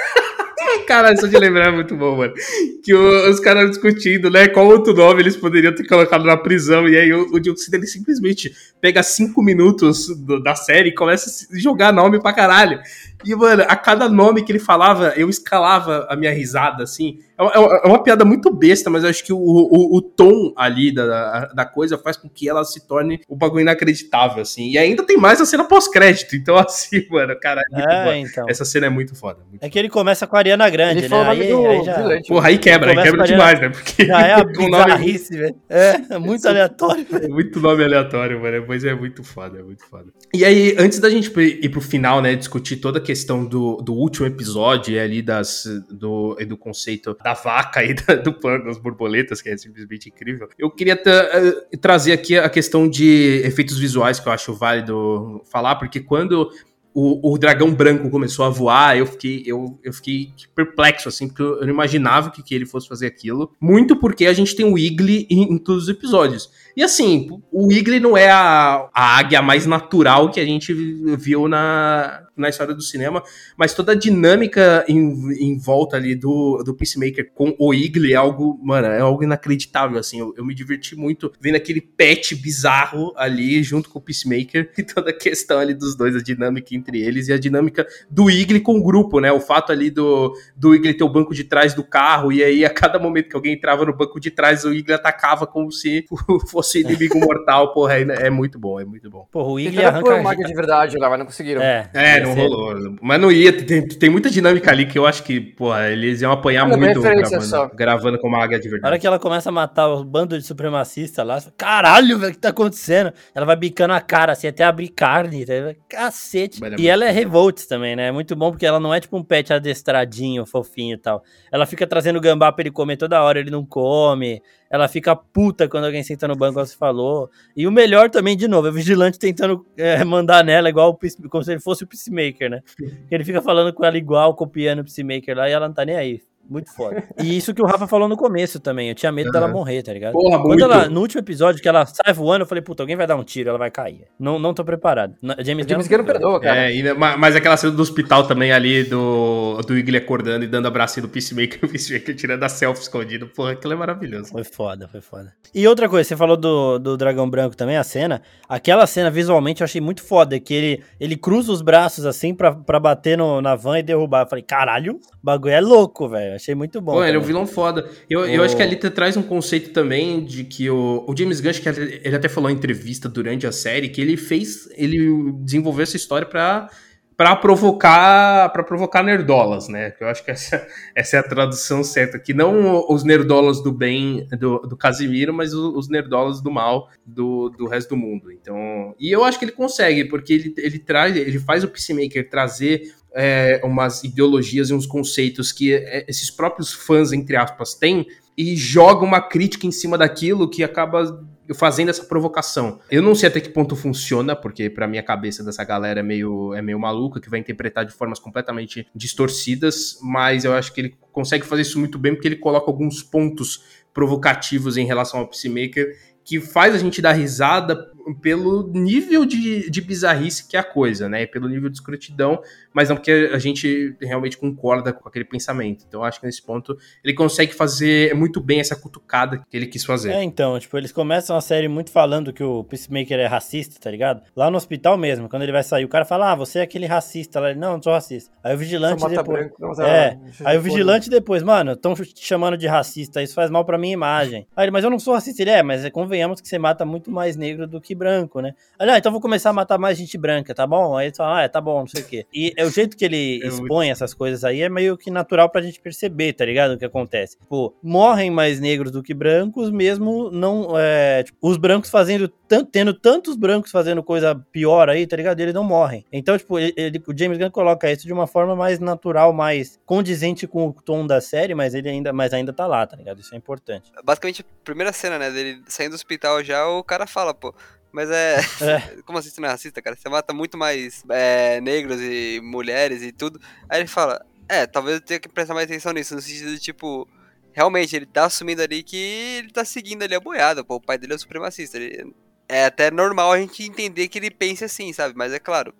Caralho, 0.87 1.21
só 1.21 1.27
de 1.27 1.39
lembrar 1.39 1.69
é 1.69 1.71
muito 1.71 1.97
bom, 1.97 2.17
mano. 2.17 2.35
Que 2.83 2.95
o, 2.95 3.31
os 3.31 3.41
caras 3.41 3.71
discutindo, 3.71 4.31
né? 4.31 4.49
Qual 4.49 4.67
outro 4.67 4.93
nome 4.95 5.23
eles 5.23 5.37
poderiam 5.37 5.75
ter 5.75 5.87
colocado 5.87 6.25
na 6.25 6.37
prisão. 6.37 6.89
E 6.89 6.97
aí 6.97 7.13
o, 7.13 7.33
o 7.33 7.41
Dioxida, 7.41 7.77
ele 7.77 7.87
simplesmente 7.87 8.53
pega 8.81 9.03
cinco 9.03 9.43
minutos 9.43 10.09
do, 10.09 10.43
da 10.43 10.55
série 10.55 10.91
e 10.91 10.95
começa 10.95 11.31
a 11.31 11.59
jogar 11.59 11.93
nome 11.93 12.21
pra 12.21 12.33
caralho. 12.33 12.81
E, 13.25 13.35
mano, 13.35 13.65
a 13.69 13.77
cada 13.77 14.09
nome 14.09 14.45
que 14.45 14.51
ele 14.51 14.59
falava, 14.59 15.13
eu 15.17 15.31
escalava 15.31 16.07
a 16.11 16.17
minha 16.17 16.33
risada, 16.33 16.83
assim. 16.83 17.21
É 17.39 17.43
uma, 17.43 17.81
é 17.85 17.89
uma 17.89 18.03
piada 18.03 18.25
muito 18.25 18.53
besta, 18.53 18.91
mas 18.91 19.05
eu 19.05 19.11
acho 19.11 19.25
que 19.25 19.33
o, 19.33 19.39
o, 19.39 19.97
o, 19.97 20.03
tom 20.03 20.53
ali 20.57 20.93
da, 20.93 21.47
da 21.47 21.65
coisa 21.65 21.97
faz 21.99 22.17
com 22.17 22.29
que 22.29 22.49
ela 22.49 22.65
se 22.65 22.87
torne 22.87 23.21
um 23.29 23.37
bagulho 23.37 23.63
inacreditável, 23.63 24.43
assim. 24.43 24.71
E 24.71 24.79
ainda 24.79 25.03
tem 25.03 25.17
mais 25.17 25.41
a 25.41 25.47
cena 25.47 25.65
pós-crédito. 25.65 26.37
Então, 26.37 26.57
assim, 26.59 27.07
mano, 27.11 27.39
cara, 27.41 27.63
é, 27.73 28.19
então. 28.19 28.45
essa 28.49 28.65
cena 28.65 28.87
é 28.87 28.91
muito 28.91 29.15
foda. 29.17 29.41
Muito 29.49 29.63
é 29.63 29.69
que 29.69 29.79
ele 29.79 29.89
começa 29.89 30.27
com 30.27 30.37
a 30.37 30.39
Ariana 30.39 30.69
Grande, 30.69 31.01
ele 31.01 31.09
né? 31.09 31.29
Aí, 31.29 31.49
do... 31.49 31.67
aí 31.67 31.85
já... 31.85 32.21
Porra, 32.29 32.49
aí 32.49 32.59
quebra, 32.59 32.91
aí 32.91 33.03
quebra 33.03 33.25
demais, 33.25 33.61
né? 33.61 33.69
Porque 33.71 34.05
já 34.07 34.21
é 34.21 34.33
a 34.41 34.45
bizarrice, 34.45 35.37
velho. 35.37 35.57
É, 35.69 36.01
é 36.11 36.19
muito 36.19 36.47
aleatório, 36.47 37.07
velho. 37.11 37.31
Muito 37.31 37.61
nome 37.61 37.85
aleatório, 37.85 38.41
mano. 38.41 38.65
Mas 38.69 38.85
é 38.85 38.95
muito 38.95 39.23
foda, 39.25 39.59
é 39.59 39.63
muito 39.63 39.85
foda. 39.87 40.07
E 40.35 40.45
aí, 40.45 40.75
antes 40.79 40.99
da 40.99 41.09
gente 41.09 41.33
ir 41.39 41.69
pro 41.71 41.81
final, 41.81 42.21
né, 42.21 42.35
discutir 42.35 42.77
toda 42.77 42.99
a 42.99 43.03
questão 43.03 43.45
do, 43.45 43.77
do 43.77 43.95
último 43.95 44.27
episódio 44.27 45.01
ali 45.01 45.23
das, 45.23 45.65
do, 45.91 46.35
do 46.47 46.57
conceito 46.57 47.11
da 47.23 47.35
vaca 47.35 47.85
e 47.85 47.95
da, 47.95 48.15
do 48.15 48.33
plano 48.33 48.65
das 48.65 48.79
borboletas, 48.79 49.41
que 49.41 49.49
é 49.49 49.57
simplesmente 49.57 50.09
incrível, 50.09 50.49
eu 50.59 50.71
queria 50.71 50.95
uh, 50.95 51.77
trazer 51.79 52.13
aqui 52.13 52.37
a 52.37 52.49
questão 52.49 52.89
de 52.89 53.43
efeitos 53.45 53.79
visuais 53.79 54.19
que 54.19 54.29
eu 54.29 54.33
acho 54.33 54.55
válido 54.55 55.41
falar, 55.51 55.77
porque 55.77 56.01
quando 56.01 56.51
o, 56.95 57.33
o, 57.33 57.39
dragão 57.39 57.73
branco 57.73 58.11
começou 58.11 58.45
a 58.45 58.51
voar, 58.51 58.99
eu 58.99 59.07
fiquei, 59.07 59.43
eu, 59.47 59.79
eu 59.83 59.93
fiquei 59.93 60.33
perplexo, 60.55 61.09
assim, 61.09 61.27
porque 61.27 61.43
eu 61.43 61.63
não 61.63 61.71
imaginava 61.71 62.31
que, 62.31 62.43
que 62.43 62.55
ele 62.55 62.67
fosse 62.67 62.87
fazer 62.87 63.07
aquilo. 63.07 63.51
Muito 63.61 63.97
porque 63.97 64.27
a 64.27 64.33
gente 64.33 64.55
tem 64.55 64.67
o 64.67 64.79
Igli 64.79 65.27
em, 65.31 65.55
em 65.55 65.59
todos 65.59 65.85
os 65.85 65.89
episódios. 65.89 66.51
E 66.77 66.83
assim, 66.83 67.29
o 67.51 67.71
Igli 67.73 68.01
não 68.01 68.17
é 68.17 68.31
a, 68.31 68.89
a 68.93 69.19
águia 69.19 69.43
mais 69.43 69.67
natural 69.67 70.31
que 70.31 70.41
a 70.41 70.45
gente 70.45 70.73
viu 70.73 71.49
na, 71.49 72.27
na 72.37 72.49
história 72.49 72.75
do 72.75 72.83
cinema, 72.83 73.23
mas 73.57 73.75
toda 73.75 73.93
a 73.93 73.95
dinâmica 73.95 74.85
em, 74.89 74.99
em 75.39 75.59
volta 75.59 75.97
ali 75.97 76.15
do, 76.15 76.63
do 76.65 76.75
Peacemaker 76.75 77.31
com 77.35 77.55
o 77.59 77.75
Igli 77.75 78.13
é 78.13 78.17
algo, 78.17 78.59
mano, 78.63 78.89
é 78.89 79.01
algo 79.01 79.23
inacreditável, 79.23 79.99
assim. 79.99 80.19
Eu, 80.19 80.35
eu 80.37 80.45
me 80.45 80.55
diverti 80.55 80.97
muito 80.97 81.33
vendo 81.41 81.57
aquele 81.57 81.81
pet 81.81 82.35
bizarro 82.35 83.13
ali 83.17 83.63
junto 83.63 83.91
com 83.91 83.99
o 83.99 84.03
Peacemaker 84.03 84.71
e 84.77 84.83
toda 84.83 85.11
a 85.11 85.17
questão 85.17 85.59
ali 85.59 85.75
dos 85.75 85.95
dois, 85.95 86.17
a 86.17 86.23
dinâmica 86.23 86.75
entre 86.75 87.03
eles 87.03 87.29
e 87.29 87.33
a 87.33 87.39
dinâmica 87.39 87.87
do 88.11 88.31
Igli 88.31 88.61
com 88.61 88.79
o 88.79 88.83
grupo, 88.83 89.21
né? 89.21 89.31
O 89.31 89.41
fato 89.41 89.73
ali 89.73 89.91
do, 89.91 90.35
do 90.57 90.75
Igli 90.75 90.95
ter 90.95 91.05
o 91.05 91.13
banco 91.13 91.35
de 91.35 91.45
trás 91.45 91.75
do 91.75 91.85
carro 91.85 92.33
e 92.33 92.43
aí 92.43 92.65
a 92.65 92.71
cada 92.71 92.99
momento 92.99 93.29
que 93.29 93.37
alguém 93.37 93.55
entrava 93.55 93.85
no 93.85 93.95
banco 93.95 94.19
de 94.19 94.31
trás, 94.31 94.65
o 94.65 94.73
Igli 94.73 94.95
atacava 94.95 95.47
como 95.47 95.71
se 95.71 96.07
fosse 96.49 96.62
inimigo 96.81 97.19
mortal, 97.19 97.73
porra, 97.73 97.99
é, 97.99 98.27
é 98.27 98.31
muito 98.31 98.59
bom, 98.59 98.81
é 98.81 98.85
muito 98.85 99.09
bom. 99.09 99.27
Porra, 99.31 99.49
o 99.49 99.61
Igli 99.61 99.85
arranca... 99.85 100.07
Foi 100.07 100.21
uma 100.21 100.35
de 100.35 100.55
verdade 100.55 100.99
lá, 100.99 101.09
mas 101.09 101.19
não 101.19 101.27
conseguiram. 101.27 101.63
É, 101.63 101.89
é 101.95 102.21
não 102.21 102.33
não 102.35 102.49
rolou. 102.49 102.97
Mas 103.01 103.21
não 103.21 103.33
ia, 103.33 103.53
tem, 103.53 103.87
tem 103.87 104.11
muita 104.11 104.31
dinâmica 104.31 104.71
ali 104.71 104.87
que 104.87 104.99
eu 104.99 105.07
acho 105.07 105.23
que, 105.23 105.41
pô, 105.41 105.77
eles 105.77 106.21
iam 106.23 106.33
apanhar 106.33 106.67
muito 106.67 107.01
gravando, 107.01 107.71
gravando 107.75 108.19
com 108.19 108.29
uma 108.29 108.43
águia 108.43 108.59
de 108.59 108.69
verdade. 108.69 108.83
Na 108.83 108.89
hora 108.89 108.99
que 108.99 109.07
ela 109.07 109.19
começa 109.19 109.49
a 109.49 109.53
matar 109.53 109.89
o 109.89 110.05
bando 110.05 110.39
de 110.39 110.47
supremacistas 110.47 111.27
lá, 111.27 111.43
caralho, 111.57 112.19
velho, 112.19 112.33
o 112.33 112.35
que 112.35 112.41
tá 112.41 112.49
acontecendo? 112.49 113.13
Ela 113.35 113.47
vai 113.47 113.57
bicando 113.57 113.93
a 113.95 114.01
cara, 114.01 114.33
assim, 114.33 114.47
até 114.47 114.65
abrir 114.65 114.89
carne, 114.89 115.45
tá? 115.45 115.53
cacete. 115.89 116.61
e 116.79 116.89
ela 116.89 117.05
é 117.05 117.11
revolts 117.11 117.67
também, 117.67 117.97
né? 117.97 118.09
É 118.09 118.13
muito 118.13 118.35
bom 118.35 118.51
porque 118.51 118.67
ela 118.67 118.81
não 118.81 118.93
é 118.93 119.01
tipo 119.01 119.17
um 119.17 119.23
pet 119.23 119.53
adestradinho, 119.53 120.47
fofinho 120.47 120.95
e 120.95 120.99
tal. 120.99 121.23
Ela 121.51 121.67
fica 121.67 121.87
trazendo 121.87 122.21
gambá 122.21 122.51
pra 122.53 122.63
ele 122.63 122.71
comer 122.71 122.97
toda 122.97 123.23
hora, 123.23 123.39
ele 123.39 123.51
não 123.51 123.65
come 123.65 124.43
ela 124.73 124.89
fica 124.89 125.15
puta 125.15 125.69
quando 125.69 125.85
alguém 125.85 126.03
senta 126.03 126.27
no 126.27 126.35
banco, 126.35 126.55
como 126.55 126.65
você 126.65 126.75
falou. 126.75 127.31
E 127.55 127.67
o 127.67 127.71
melhor 127.71 128.09
também, 128.09 128.35
de 128.35 128.49
novo, 128.49 128.69
é 128.69 128.71
o 128.71 128.73
vigilante 128.73 129.19
tentando 129.19 129.67
é, 129.77 130.03
mandar 130.03 130.43
nela 130.43 130.71
igual 130.71 130.89
o, 130.89 131.29
como 131.29 131.45
se 131.45 131.53
ele 131.53 131.61
fosse 131.61 131.85
o 131.85 131.87
Peacemaker, 131.87 132.49
né? 132.49 132.63
Ele 133.11 133.23
fica 133.23 133.43
falando 133.43 133.71
com 133.75 133.85
ela 133.85 133.99
igual, 133.99 134.35
copiando 134.35 134.79
o 134.79 134.85
Peacemaker 134.85 135.37
lá, 135.37 135.47
e 135.47 135.53
ela 135.53 135.69
não 135.69 135.75
tá 135.75 135.85
nem 135.85 135.97
aí. 135.97 136.23
Muito 136.49 136.75
foda. 136.75 137.03
E 137.23 137.37
isso 137.37 137.55
que 137.55 137.63
o 137.63 137.67
Rafa 137.67 137.87
falou 137.87 138.09
no 138.09 138.17
começo 138.17 138.61
também. 138.61 138.89
Eu 138.89 138.95
tinha 138.95 139.11
medo 139.13 139.27
uhum. 139.27 139.33
dela 139.33 139.49
morrer, 139.49 139.83
tá 139.83 139.93
ligado? 139.93 140.13
Porra, 140.13 140.39
Quando 140.39 140.49
muito. 140.49 140.65
ela, 140.65 140.89
no 140.89 141.01
último 141.01 141.21
episódio 141.21 141.63
que 141.63 141.69
ela 141.69 141.87
sai 141.87 142.13
voando, 142.13 142.43
eu 142.43 142.47
falei, 142.47 142.63
puta, 142.63 142.83
alguém 142.83 142.97
vai 142.97 143.07
dar 143.07 143.17
um 143.17 143.25
tiro, 143.25 143.49
ela 143.49 143.59
vai 143.59 143.71
cair. 143.71 144.07
Não, 144.19 144.39
não 144.39 144.53
tô 144.53 144.65
preparado. 144.65 145.15
James, 145.39 145.67
James 145.67 145.89
Gunn 145.89 145.99
não 145.99 146.05
perdoa, 146.05 146.41
cara. 146.41 146.73
É, 146.73 146.93
mas 146.93 147.37
aquela 147.37 147.57
cena 147.57 147.73
do 147.73 147.83
hospital 147.83 148.27
também 148.27 148.53
ali, 148.53 148.85
do, 148.85 149.61
do 149.67 149.77
Igli 149.77 149.97
acordando 149.97 150.45
e 150.45 150.49
dando 150.49 150.67
abracinho 150.67 151.07
do 151.07 151.11
Peacemaker, 151.11 151.61
o 151.65 151.69
Peacemaker 151.69 152.15
tirando 152.15 152.43
a 152.43 152.49
selfie 152.49 152.83
escondido. 152.83 153.27
Porra, 153.29 153.53
aquilo 153.53 153.73
é 153.73 153.77
maravilhoso. 153.77 154.31
Foi 154.31 154.45
foda, 154.45 154.89
foi 154.89 155.01
foda. 155.01 155.33
E 155.55 155.67
outra 155.67 155.89
coisa, 155.89 156.09
você 156.09 156.17
falou 156.17 156.37
do, 156.37 156.79
do 156.79 156.97
Dragão 156.97 157.29
Branco 157.29 157.57
também, 157.57 157.77
a 157.77 157.85
cena. 157.85 158.23
Aquela 158.49 158.87
cena, 158.87 159.11
visualmente, 159.11 159.61
eu 159.61 159.65
achei 159.65 159.81
muito 159.81 160.03
foda, 160.03 160.39
que 160.39 160.53
ele, 160.53 160.83
ele 161.01 161.17
cruza 161.17 161.53
os 161.53 161.63
braços 161.63 162.05
assim 162.05 162.35
pra, 162.35 162.53
pra 162.53 162.81
bater 162.81 163.17
no, 163.17 163.41
na 163.41 163.55
van 163.55 163.79
e 163.79 163.83
derrubar. 163.83 164.25
Eu 164.25 164.29
falei, 164.29 164.43
caralho, 164.43 164.95
o 164.95 165.01
bagulho 165.23 165.53
é 165.53 165.61
louco, 165.61 166.09
velho. 166.09 166.32
Achei 166.35 166.55
muito 166.55 166.81
bom. 166.81 166.93
Pô, 166.93 167.05
ele 167.05 167.17
é 167.17 167.21
um 167.21 167.23
vilão 167.23 167.47
foda. 167.47 167.89
Eu, 168.09 168.27
eu 168.27 168.43
acho 168.43 168.57
que 168.57 168.63
ali 168.63 168.77
traz 168.77 169.17
um 169.17 169.23
conceito 169.23 169.71
também 169.71 170.25
de 170.25 170.45
que 170.45 170.69
o, 170.69 171.05
o 171.07 171.17
James 171.17 171.41
Gunn, 171.41 171.53
que 171.53 171.69
ele 171.69 172.17
até 172.17 172.29
falou 172.29 172.51
em 172.51 172.55
entrevista 172.55 173.09
durante 173.09 173.47
a 173.47 173.53
série, 173.53 173.89
que 173.89 174.01
ele 174.01 174.17
fez, 174.17 174.69
ele 174.77 175.33
desenvolveu 175.39 175.83
essa 175.83 175.97
história 175.97 176.27
para 176.27 176.69
para 177.17 177.37
provocar 177.37 178.51
para 178.53 178.63
provocar 178.63 179.03
nerdolas, 179.03 179.69
né? 179.69 179.93
Eu 180.01 180.09
acho 180.09 180.25
que 180.25 180.31
essa, 180.31 180.67
essa 180.95 181.17
é 181.17 181.21
a 181.21 181.23
tradução 181.23 181.85
certa, 181.85 182.19
que 182.19 182.35
não 182.35 182.85
os 182.89 183.05
nerdolas 183.05 183.63
do 183.63 183.73
bem 183.73 184.27
do, 184.39 184.59
do 184.61 184.77
Casimiro, 184.77 185.33
mas 185.33 185.53
os, 185.53 185.77
os 185.77 185.89
nerdolas 185.89 186.41
do 186.41 186.51
mal 186.51 186.89
do, 187.05 187.51
do 187.51 187.67
resto 187.67 187.91
do 187.91 187.97
mundo. 187.97 188.31
Então, 188.31 188.95
e 188.99 189.11
eu 189.11 189.25
acho 189.25 189.39
que 189.39 189.45
ele 189.45 189.53
consegue, 189.53 190.05
porque 190.05 190.33
ele, 190.33 190.55
ele 190.59 190.79
traz, 190.79 191.17
ele 191.17 191.39
faz 191.39 191.65
o 191.65 191.69
Peacemaker 191.69 192.29
trazer 192.29 192.93
é, 193.15 193.61
umas 193.63 194.03
ideologias 194.05 194.71
e 194.71 194.75
uns 194.75 194.87
conceitos 194.87 195.53
que 195.53 195.75
é, 195.75 196.05
esses 196.09 196.31
próprios 196.31 196.73
fãs, 196.73 197.13
entre 197.13 197.37
aspas, 197.37 197.75
têm 197.75 198.07
e 198.37 198.57
joga 198.57 199.05
uma 199.05 199.21
crítica 199.21 199.67
em 199.67 199.73
cima 199.73 199.99
daquilo 199.99 200.49
que 200.49 200.65
acaba 200.65 201.23
fazendo 201.55 201.89
essa 201.89 202.05
provocação. 202.05 202.81
Eu 202.91 203.03
não 203.03 203.15
sei 203.15 203.29
até 203.29 203.41
que 203.41 203.49
ponto 203.49 203.75
funciona, 203.75 204.35
porque 204.37 204.71
para 204.71 204.87
minha 204.87 205.03
cabeça 205.03 205.43
dessa 205.43 205.65
galera 205.65 206.01
é 206.01 206.03
meio, 206.03 206.55
é 206.55 206.63
meio 206.63 206.79
maluca, 206.79 207.21
que 207.21 207.29
vai 207.29 207.41
interpretar 207.41 207.85
de 207.85 207.93
formas 207.93 208.19
completamente 208.19 208.87
distorcidas, 208.95 209.99
mas 210.03 210.45
eu 210.45 210.53
acho 210.55 210.73
que 210.73 210.81
ele 210.81 210.95
consegue 211.11 211.45
fazer 211.45 211.63
isso 211.63 211.79
muito 211.79 211.99
bem 211.99 212.15
porque 212.15 212.29
ele 212.29 212.37
coloca 212.37 212.71
alguns 212.71 213.03
pontos 213.03 213.83
provocativos 213.93 214.77
em 214.77 214.87
relação 214.87 215.21
ao 215.21 215.29
Peacemaker 215.29 215.97
que 216.25 216.41
faz 216.41 216.75
a 216.75 216.79
gente 216.79 217.01
dar 217.03 217.13
risada 217.13 217.91
pelo 218.21 218.69
nível 218.73 219.25
de, 219.25 219.71
de 219.71 219.81
bizarrice 219.81 220.47
que 220.49 220.57
é 220.57 220.61
a 220.61 220.65
coisa, 220.65 221.09
né? 221.09 221.27
Pelo 221.27 221.49
nível 221.49 221.69
de 221.69 221.77
escrotidão, 221.77 222.43
mas 222.73 222.89
não 222.89 222.97
porque 222.97 223.31
a 223.33 223.39
gente 223.39 223.95
realmente 224.01 224.37
concorda 224.37 224.93
com 224.93 225.09
aquele 225.09 225.25
pensamento. 225.25 225.85
Então, 225.87 226.03
acho 226.03 226.21
que 226.21 226.27
nesse 226.27 226.43
ponto 226.43 226.77
ele 227.05 227.15
consegue 227.15 227.53
fazer 227.53 228.15
muito 228.15 228.41
bem 228.41 228.61
essa 228.61 228.75
cutucada 228.75 229.43
que 229.49 229.57
ele 229.57 229.67
quis 229.67 229.85
fazer. 229.85 230.13
É, 230.13 230.23
então, 230.23 230.59
tipo, 230.59 230.77
eles 230.77 230.93
começam 230.93 231.37
a 231.37 231.41
série 231.41 231.69
muito 231.69 231.91
falando 231.91 232.33
que 232.33 232.43
o 232.43 232.65
Peacemaker 232.65 233.19
é 233.19 233.27
racista, 233.27 233.81
tá 233.81 233.91
ligado? 233.91 234.23
Lá 234.35 234.51
no 234.51 234.57
hospital 234.57 234.97
mesmo, 234.97 235.29
quando 235.29 235.43
ele 235.43 235.53
vai 235.53 235.63
sair, 235.63 235.85
o 235.85 235.89
cara 235.89 236.05
fala, 236.05 236.33
ah, 236.33 236.35
você 236.35 236.59
é 236.59 236.63
aquele 236.63 236.87
racista. 236.87 237.41
Lá, 237.41 237.51
ele, 237.51 237.59
não, 237.59 237.75
não 237.75 237.83
sou 237.83 237.93
racista. 237.93 238.33
Aí 238.43 238.55
o 238.55 238.59
vigilante 238.59 239.07
depois... 239.07 239.27
Branco, 239.27 239.57
não, 239.61 239.85
é, 239.85 240.19
aí 240.45 240.59
o 240.59 240.61
vigilante 240.63 241.09
depois, 241.09 241.43
mano, 241.43 241.73
estão 241.73 241.95
te 241.95 242.25
chamando 242.25 242.57
de 242.57 242.67
racista, 242.67 243.23
isso 243.23 243.35
faz 243.35 243.51
mal 243.51 243.65
pra 243.65 243.79
minha 243.79 243.93
imagem. 243.93 244.47
Aí 244.57 244.65
ele, 244.65 244.71
mas 244.73 244.85
eu 244.85 244.91
não 244.91 244.99
sou 244.99 245.15
racista. 245.15 245.43
Ele, 245.43 245.51
é, 245.51 245.63
mas 245.63 245.85
convenhamos 246.13 246.43
que 246.43 246.49
você 246.49 246.59
mata 246.59 246.85
muito 246.85 247.11
mais 247.11 247.37
negro 247.37 247.67
do 247.67 247.81
que 247.81 247.95
branco, 247.95 248.43
né? 248.43 248.55
Ah, 248.79 248.99
então 248.99 249.11
vou 249.11 249.21
começar 249.21 249.49
a 249.49 249.53
matar 249.53 249.79
mais 249.79 249.97
gente 249.97 250.19
branca, 250.19 250.55
tá 250.55 250.67
bom? 250.67 250.95
Aí 250.95 251.07
ele 251.07 251.17
fala, 251.17 251.39
ah, 251.39 251.43
é, 251.43 251.49
tá 251.49 251.59
bom, 251.59 251.81
não 251.81 251.87
sei 251.87 252.03
o 252.03 252.05
quê. 252.05 252.27
E 252.35 252.53
é 252.55 252.67
o 252.67 252.71
jeito 252.71 252.99
que 252.99 253.05
ele 253.05 253.41
é 253.43 253.47
expõe 253.47 253.87
muito... 253.87 253.93
essas 253.93 254.13
coisas 254.13 254.45
aí 254.45 254.61
é 254.61 254.69
meio 254.69 254.99
que 254.99 255.11
natural 255.11 255.49
pra 255.49 255.63
gente 255.63 255.81
perceber, 255.81 256.35
tá 256.35 256.45
ligado? 256.45 256.73
O 256.73 256.79
que 256.79 256.85
acontece. 256.85 257.39
Tipo, 257.39 257.75
morrem 257.83 258.31
mais 258.31 258.61
negros 258.61 258.93
do 258.93 259.03
que 259.03 259.15
brancos, 259.15 259.71
mesmo 259.71 260.31
não. 260.31 260.79
É, 260.79 261.23
tipo, 261.23 261.39
os 261.41 261.57
brancos 261.57 261.89
fazendo. 261.89 262.31
Tendo 262.71 262.93
tantos 262.93 263.35
brancos 263.35 263.71
fazendo 263.71 264.03
coisa 264.03 264.35
pior 264.35 264.91
aí, 264.91 265.07
tá 265.07 265.17
ligado? 265.17 265.41
Eles 265.41 265.55
não 265.55 265.65
morrem. 265.65 266.05
Então, 266.13 266.37
tipo, 266.37 266.59
ele, 266.59 266.75
ele, 266.77 267.03
o 267.07 267.19
James 267.19 267.39
Gunn 267.39 267.51
coloca 267.51 267.91
isso 267.91 268.07
de 268.07 268.13
uma 268.13 268.27
forma 268.27 268.55
mais 268.55 268.79
natural, 268.79 269.33
mais 269.33 269.81
condizente 269.87 270.47
com 270.47 270.69
o 270.69 270.73
tom 270.75 271.07
da 271.07 271.19
série, 271.19 271.55
mas 271.55 271.75
ele 271.75 271.89
ainda, 271.89 272.13
mas 272.13 272.35
ainda 272.35 272.53
tá 272.53 272.67
lá, 272.67 272.87
tá 272.87 272.95
ligado? 272.95 273.21
Isso 273.21 273.35
é 273.35 273.39
importante. 273.39 273.91
Basicamente, 274.05 274.43
a 274.43 274.65
primeira 274.65 274.93
cena, 274.93 275.19
né, 275.19 275.31
dele 275.31 275.63
saindo 275.67 275.93
do 275.93 275.97
hospital 276.03 276.43
já, 276.43 276.67
o 276.67 276.85
cara 276.85 277.07
fala, 277.07 277.33
pô, 277.33 277.55
mas 277.93 278.11
é. 278.11 278.37
é. 278.63 279.03
Como 279.05 279.19
assim 279.19 279.29
você 279.29 279.41
não 279.41 279.49
é 279.49 279.53
racista, 279.53 279.83
cara? 279.83 279.95
Você 279.95 280.09
mata 280.09 280.33
muito 280.33 280.57
mais 280.57 281.05
é, 281.11 281.61
negros 281.61 282.01
e 282.01 282.41
mulheres 282.43 283.03
e 283.03 283.13
tudo. 283.13 283.41
Aí 283.69 283.81
ele 283.81 283.89
fala: 283.89 284.25
É, 284.49 284.67
talvez 284.67 284.97
eu 284.97 285.01
tenha 285.03 285.21
que 285.21 285.29
prestar 285.29 285.55
mais 285.55 285.67
atenção 285.67 285.93
nisso. 285.93 286.15
No 286.15 286.23
sentido 286.23 286.51
de, 286.51 286.59
tipo, 286.59 287.07
realmente, 287.53 287.95
ele 287.95 288.07
tá 288.07 288.25
assumindo 288.25 288.63
ali 288.63 288.83
que 288.83 288.97
ele 288.97 289.51
tá 289.51 289.65
seguindo 289.65 290.03
ali 290.03 290.15
a 290.15 290.21
boiada. 290.21 290.65
Pô, 290.65 290.77
o 290.77 290.81
pai 290.81 290.97
dele 290.97 291.13
é 291.13 291.17
o 291.17 291.19
supremacista. 291.19 291.77
Ele... 291.77 292.15
É 292.49 292.67
até 292.67 292.91
normal 292.91 293.33
a 293.33 293.39
gente 293.39 293.63
entender 293.63 294.09
que 294.09 294.19
ele 294.19 294.31
pense 294.31 294.65
assim, 294.65 294.93
sabe? 294.93 295.15
Mas 295.17 295.33
é 295.33 295.39
claro, 295.39 295.73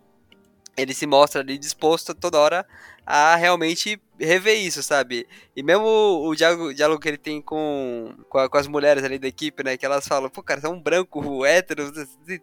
ele 0.77 0.95
se 0.95 1.07
mostra 1.07 1.41
ali 1.43 1.59
disposto 1.59 2.15
toda 2.15 2.39
hora 2.39 2.67
a 3.05 3.37
realmente 3.37 4.01
rever 4.25 4.59
isso, 4.59 4.83
sabe? 4.83 5.27
E 5.55 5.63
mesmo 5.63 5.85
o 5.85 6.35
diálogo, 6.35 6.65
o 6.67 6.75
diálogo 6.75 7.01
que 7.01 7.09
ele 7.09 7.19
tem 7.19 7.43
com, 7.43 8.15
com, 8.29 8.39
a, 8.39 8.49
com, 8.49 8.57
as 8.57 8.67
mulheres 8.67 9.03
ali 9.05 9.19
da 9.19 9.29
equipe, 9.29 9.65
né? 9.65 9.77
Que 9.77 9.85
elas 9.85 10.07
falam, 10.07 10.31
pô, 10.31 10.43
cara, 10.43 10.61
você 10.61 10.67
é 10.67 10.71
um 10.71 10.81
branco, 10.81 11.45
hétero, 11.45 11.91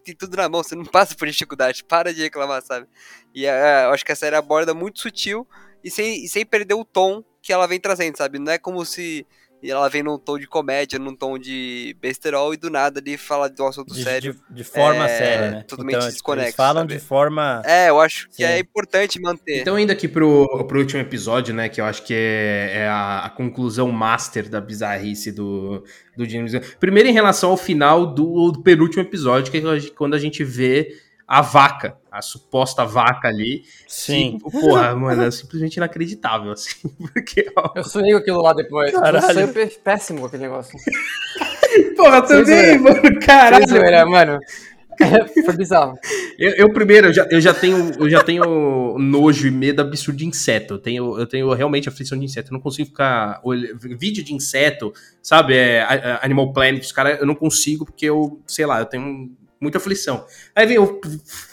tem, 0.04 0.14
tudo 0.14 0.36
na 0.36 0.48
mão, 0.48 0.62
você 0.62 0.74
não 0.74 0.84
passa 0.84 1.14
por 1.14 1.26
dificuldade, 1.26 1.84
para 1.84 2.12
de 2.12 2.22
reclamar, 2.22 2.62
sabe? 2.62 2.86
E 3.34 3.46
é, 3.46 3.84
eu 3.84 3.90
acho 3.90 4.04
que 4.04 4.12
a 4.12 4.16
série 4.16 4.36
aborda 4.36 4.74
muito 4.74 5.00
sutil 5.00 5.46
e 5.82 5.90
sem, 5.90 6.24
e 6.24 6.28
sem 6.28 6.44
perder 6.44 6.74
o 6.74 6.84
tom 6.84 7.24
que 7.42 7.52
ela 7.52 7.66
vem 7.66 7.80
trazendo, 7.80 8.16
sabe? 8.16 8.38
Não 8.38 8.52
é 8.52 8.58
como 8.58 8.84
se 8.84 9.26
e 9.62 9.70
ela 9.70 9.88
vem 9.88 10.02
num 10.02 10.18
tom 10.18 10.38
de 10.38 10.46
comédia, 10.46 10.98
num 10.98 11.14
tom 11.14 11.38
de 11.38 11.96
besterol, 12.00 12.54
e 12.54 12.56
do 12.56 12.70
nada 12.70 13.00
ali 13.00 13.16
fala 13.16 13.48
de 13.48 13.60
um 13.60 13.66
assunto 13.66 13.92
de, 13.92 14.02
sério. 14.02 14.34
De, 14.48 14.56
de 14.56 14.64
forma 14.64 15.04
é, 15.04 15.18
séria, 15.18 15.50
né? 15.50 15.64
Totalmente 15.66 15.96
então, 15.96 16.08
desconexo. 16.08 16.46
Eles 16.46 16.56
falam 16.56 16.82
sabe? 16.82 16.94
de 16.94 17.00
forma. 17.00 17.62
É, 17.64 17.90
eu 17.90 18.00
acho 18.00 18.26
Sim. 18.30 18.36
que 18.36 18.44
é 18.44 18.58
importante 18.58 19.20
manter. 19.20 19.60
Então, 19.60 19.78
indo 19.78 19.92
aqui 19.92 20.08
pro, 20.08 20.64
pro 20.66 20.78
último 20.78 21.00
episódio, 21.00 21.54
né? 21.54 21.68
Que 21.68 21.80
eu 21.80 21.84
acho 21.84 22.02
que 22.02 22.14
é, 22.14 22.72
é 22.74 22.88
a, 22.88 23.26
a, 23.26 23.30
conclusão 23.30 23.90
master 23.92 24.48
da 24.48 24.60
bizarrice 24.60 25.30
do, 25.30 25.84
do 26.16 26.28
James 26.28 26.52
Gunn. 26.52 26.60
Primeiro, 26.78 27.08
em 27.08 27.12
relação 27.12 27.50
ao 27.50 27.56
final 27.56 28.06
do, 28.06 28.50
do 28.50 28.62
penúltimo 28.62 29.02
episódio, 29.02 29.52
que 29.52 29.58
é 29.58 29.90
quando 29.94 30.14
a 30.14 30.18
gente 30.18 30.42
vê 30.42 30.96
a 31.30 31.42
vaca, 31.42 31.96
a 32.10 32.20
suposta 32.20 32.84
vaca 32.84 33.28
ali. 33.28 33.62
Sim. 33.86 34.36
Que, 34.42 34.50
porra, 34.50 34.96
mano, 34.96 35.22
é 35.22 35.30
simplesmente 35.30 35.76
inacreditável, 35.76 36.50
assim. 36.50 36.88
Porque, 37.14 37.46
ó... 37.56 37.70
Eu 37.76 37.84
sonhei 37.84 38.10
com 38.10 38.18
aquilo 38.18 38.42
lá 38.42 38.52
depois. 38.52 38.90
Caralho. 38.90 39.38
Eu 39.38 39.52
sonhei 39.52 39.66
péssimo 39.68 40.18
com 40.18 40.26
aquele 40.26 40.42
negócio. 40.42 40.76
porra, 41.96 42.22
também, 42.22 42.78
mano, 42.78 43.20
caralho. 43.24 43.68
Zoeira, 43.68 44.04
mano. 44.06 44.40
Foi 45.46 45.56
bizarro. 45.56 45.96
Eu, 46.36 46.50
eu, 46.50 46.72
primeiro, 46.72 47.06
eu 47.06 47.12
já, 47.12 47.28
eu 47.30 47.40
já 47.40 47.54
tenho, 47.54 47.92
eu 48.00 48.10
já 48.10 48.24
tenho 48.24 48.98
nojo 48.98 49.46
e 49.46 49.52
medo 49.52 49.82
absurdo 49.82 50.18
de 50.18 50.26
inseto. 50.26 50.74
Eu 50.74 50.78
tenho, 50.78 51.16
eu 51.16 51.26
tenho 51.28 51.52
realmente 51.54 51.88
aflição 51.88 52.18
de 52.18 52.24
inseto. 52.24 52.50
Eu 52.50 52.54
não 52.54 52.60
consigo 52.60 52.88
ficar. 52.88 53.40
Vídeo 53.96 54.24
de 54.24 54.34
inseto, 54.34 54.92
sabe? 55.22 55.54
É, 55.54 56.18
Animal 56.22 56.52
Planet, 56.52 56.82
os 56.82 56.90
caras, 56.90 57.20
eu 57.20 57.26
não 57.26 57.36
consigo 57.36 57.84
porque 57.84 58.06
eu, 58.06 58.42
sei 58.48 58.66
lá, 58.66 58.80
eu 58.80 58.86
tenho 58.86 59.30
muita 59.60 59.78
aflição. 59.78 60.24
Aí 60.54 60.66
vem 60.66 60.78
o 60.78 61.00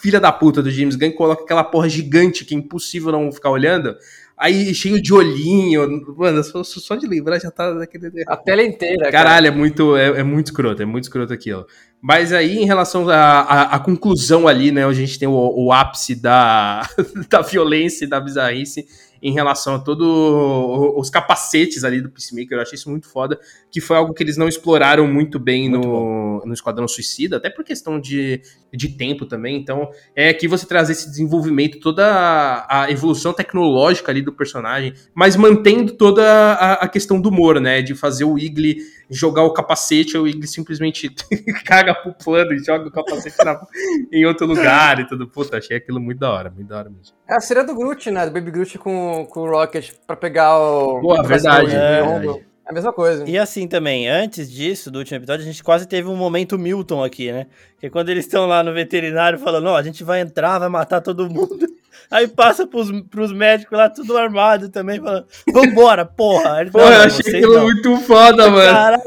filho 0.00 0.20
da 0.20 0.32
puta 0.32 0.62
do 0.62 0.70
James 0.70 0.96
Gunn 0.96 1.12
coloca 1.12 1.44
aquela 1.44 1.62
porra 1.62 1.88
gigante 1.88 2.44
que 2.44 2.54
é 2.54 2.58
impossível 2.58 3.12
não 3.12 3.30
ficar 3.30 3.50
olhando. 3.50 3.94
Aí 4.36 4.72
cheio 4.72 5.02
de 5.02 5.12
olhinho. 5.12 6.04
Mano, 6.16 6.42
só, 6.44 6.62
só 6.62 6.94
de 6.94 7.06
lembrar 7.06 7.40
já 7.40 7.50
tá 7.50 7.72
daquele. 7.72 8.10
A 8.26 8.36
tela 8.36 8.62
inteira. 8.62 9.10
Caralho, 9.10 9.46
cara. 9.46 9.48
é 9.48 9.50
muito, 9.50 9.96
é, 9.96 10.20
é, 10.20 10.22
muito 10.22 10.46
escroto, 10.46 10.80
é 10.80 10.86
muito 10.86 11.04
escroto 11.04 11.32
aquilo. 11.32 11.66
Mas 12.00 12.32
aí, 12.32 12.58
em 12.58 12.64
relação 12.64 13.08
à 13.10 13.78
conclusão 13.84 14.46
ali, 14.46 14.70
né? 14.70 14.86
Onde 14.86 15.02
a 15.02 15.06
gente 15.06 15.18
tem 15.18 15.28
o, 15.28 15.32
o 15.34 15.72
ápice 15.72 16.14
da, 16.14 16.88
da 17.28 17.42
violência 17.42 18.04
e 18.04 18.08
da 18.08 18.20
bizarrice. 18.20 18.86
Em 19.22 19.32
relação 19.32 19.76
a 19.76 19.78
todos 19.78 20.06
os 20.96 21.08
capacetes 21.08 21.84
ali 21.84 22.00
do 22.00 22.10
Peacemaker. 22.10 22.58
Eu 22.58 22.62
achei 22.62 22.74
isso 22.76 22.90
muito 22.90 23.08
foda, 23.08 23.38
que 23.70 23.80
foi 23.80 23.96
algo 23.96 24.12
que 24.12 24.22
eles 24.22 24.36
não 24.36 24.48
exploraram 24.48 25.06
muito 25.06 25.38
bem 25.38 25.68
muito 25.68 25.86
no, 25.86 26.42
no 26.44 26.52
Esquadrão 26.52 26.88
Suicida, 26.88 27.36
até 27.36 27.50
por 27.50 27.64
questão 27.64 28.00
de, 28.00 28.40
de 28.72 28.88
tempo 28.88 29.26
também. 29.26 29.56
Então, 29.56 29.90
é 30.14 30.28
aqui 30.28 30.48
você 30.48 30.66
trazer 30.66 30.92
esse 30.92 31.08
desenvolvimento, 31.08 31.80
toda 31.80 32.06
a, 32.06 32.84
a 32.84 32.90
evolução 32.90 33.32
tecnológica 33.32 34.10
ali 34.10 34.22
do 34.22 34.32
personagem, 34.32 34.94
mas 35.14 35.36
mantendo 35.36 35.92
toda 35.92 36.24
a, 36.24 36.72
a 36.84 36.88
questão 36.88 37.20
do 37.20 37.28
humor, 37.28 37.60
né? 37.60 37.82
De 37.82 37.94
fazer 37.94 38.24
o 38.24 38.38
Igli 38.38 38.78
jogar 39.10 39.42
o 39.42 39.52
capacete, 39.52 40.18
o 40.18 40.26
Igli 40.26 40.46
simplesmente 40.46 41.10
caga 41.64 41.94
pro 41.94 42.12
plano 42.12 42.52
e 42.52 42.58
joga 42.58 42.88
o 42.88 42.90
capacete 42.90 43.36
na, 43.44 43.58
em 44.12 44.26
outro 44.26 44.46
lugar 44.46 45.00
e 45.00 45.06
tudo. 45.06 45.28
Puta, 45.28 45.58
achei 45.58 45.76
aquilo 45.76 46.00
muito 46.00 46.18
da 46.18 46.30
hora, 46.30 46.50
muito 46.50 46.68
da 46.68 46.78
hora 46.78 46.90
mesmo. 46.90 47.16
É 47.28 47.34
a 47.34 47.40
cena 47.40 47.64
do 47.64 47.74
Groot, 47.74 48.10
né? 48.10 48.26
Do 48.26 48.32
Baby 48.32 48.50
Groot 48.50 48.78
com, 48.78 49.07
com 49.24 49.40
o 49.40 49.50
Rocket 49.50 49.92
pra 50.06 50.16
pegar 50.16 50.58
o. 50.58 51.00
Boa, 51.00 51.22
verdade. 51.22 51.74
É, 51.74 52.00
é 52.00 52.48
a 52.68 52.72
mesma 52.72 52.92
coisa. 52.92 53.24
E 53.26 53.38
assim 53.38 53.66
também, 53.66 54.08
antes 54.08 54.50
disso, 54.50 54.90
do 54.90 54.98
último 54.98 55.16
episódio, 55.16 55.42
a 55.42 55.46
gente 55.46 55.64
quase 55.64 55.86
teve 55.86 56.06
um 56.08 56.16
momento 56.16 56.58
Milton 56.58 57.02
aqui, 57.02 57.32
né? 57.32 57.46
Que 57.80 57.86
é 57.86 57.90
quando 57.90 58.10
eles 58.10 58.26
estão 58.26 58.46
lá 58.46 58.62
no 58.62 58.74
veterinário 58.74 59.38
falando, 59.38 59.68
ó, 59.68 59.76
a 59.76 59.82
gente 59.82 60.04
vai 60.04 60.20
entrar, 60.20 60.58
vai 60.58 60.68
matar 60.68 61.00
todo 61.00 61.30
mundo. 61.30 61.66
Aí 62.10 62.28
passa 62.28 62.66
pros, 62.66 62.90
pros 63.10 63.32
médicos 63.32 63.76
lá, 63.76 63.88
tudo 63.88 64.16
armado 64.16 64.68
também, 64.68 65.00
falando, 65.00 65.26
vambora, 65.52 66.04
porra. 66.04 66.60
Ele 66.60 66.70
porra, 66.70 66.94
eu 66.94 67.02
achei 67.02 67.36
aquilo 67.36 67.54
não. 67.54 67.62
muito 67.62 67.96
foda, 68.00 68.50
mano. 68.50 68.72
Caralho, 68.72 69.02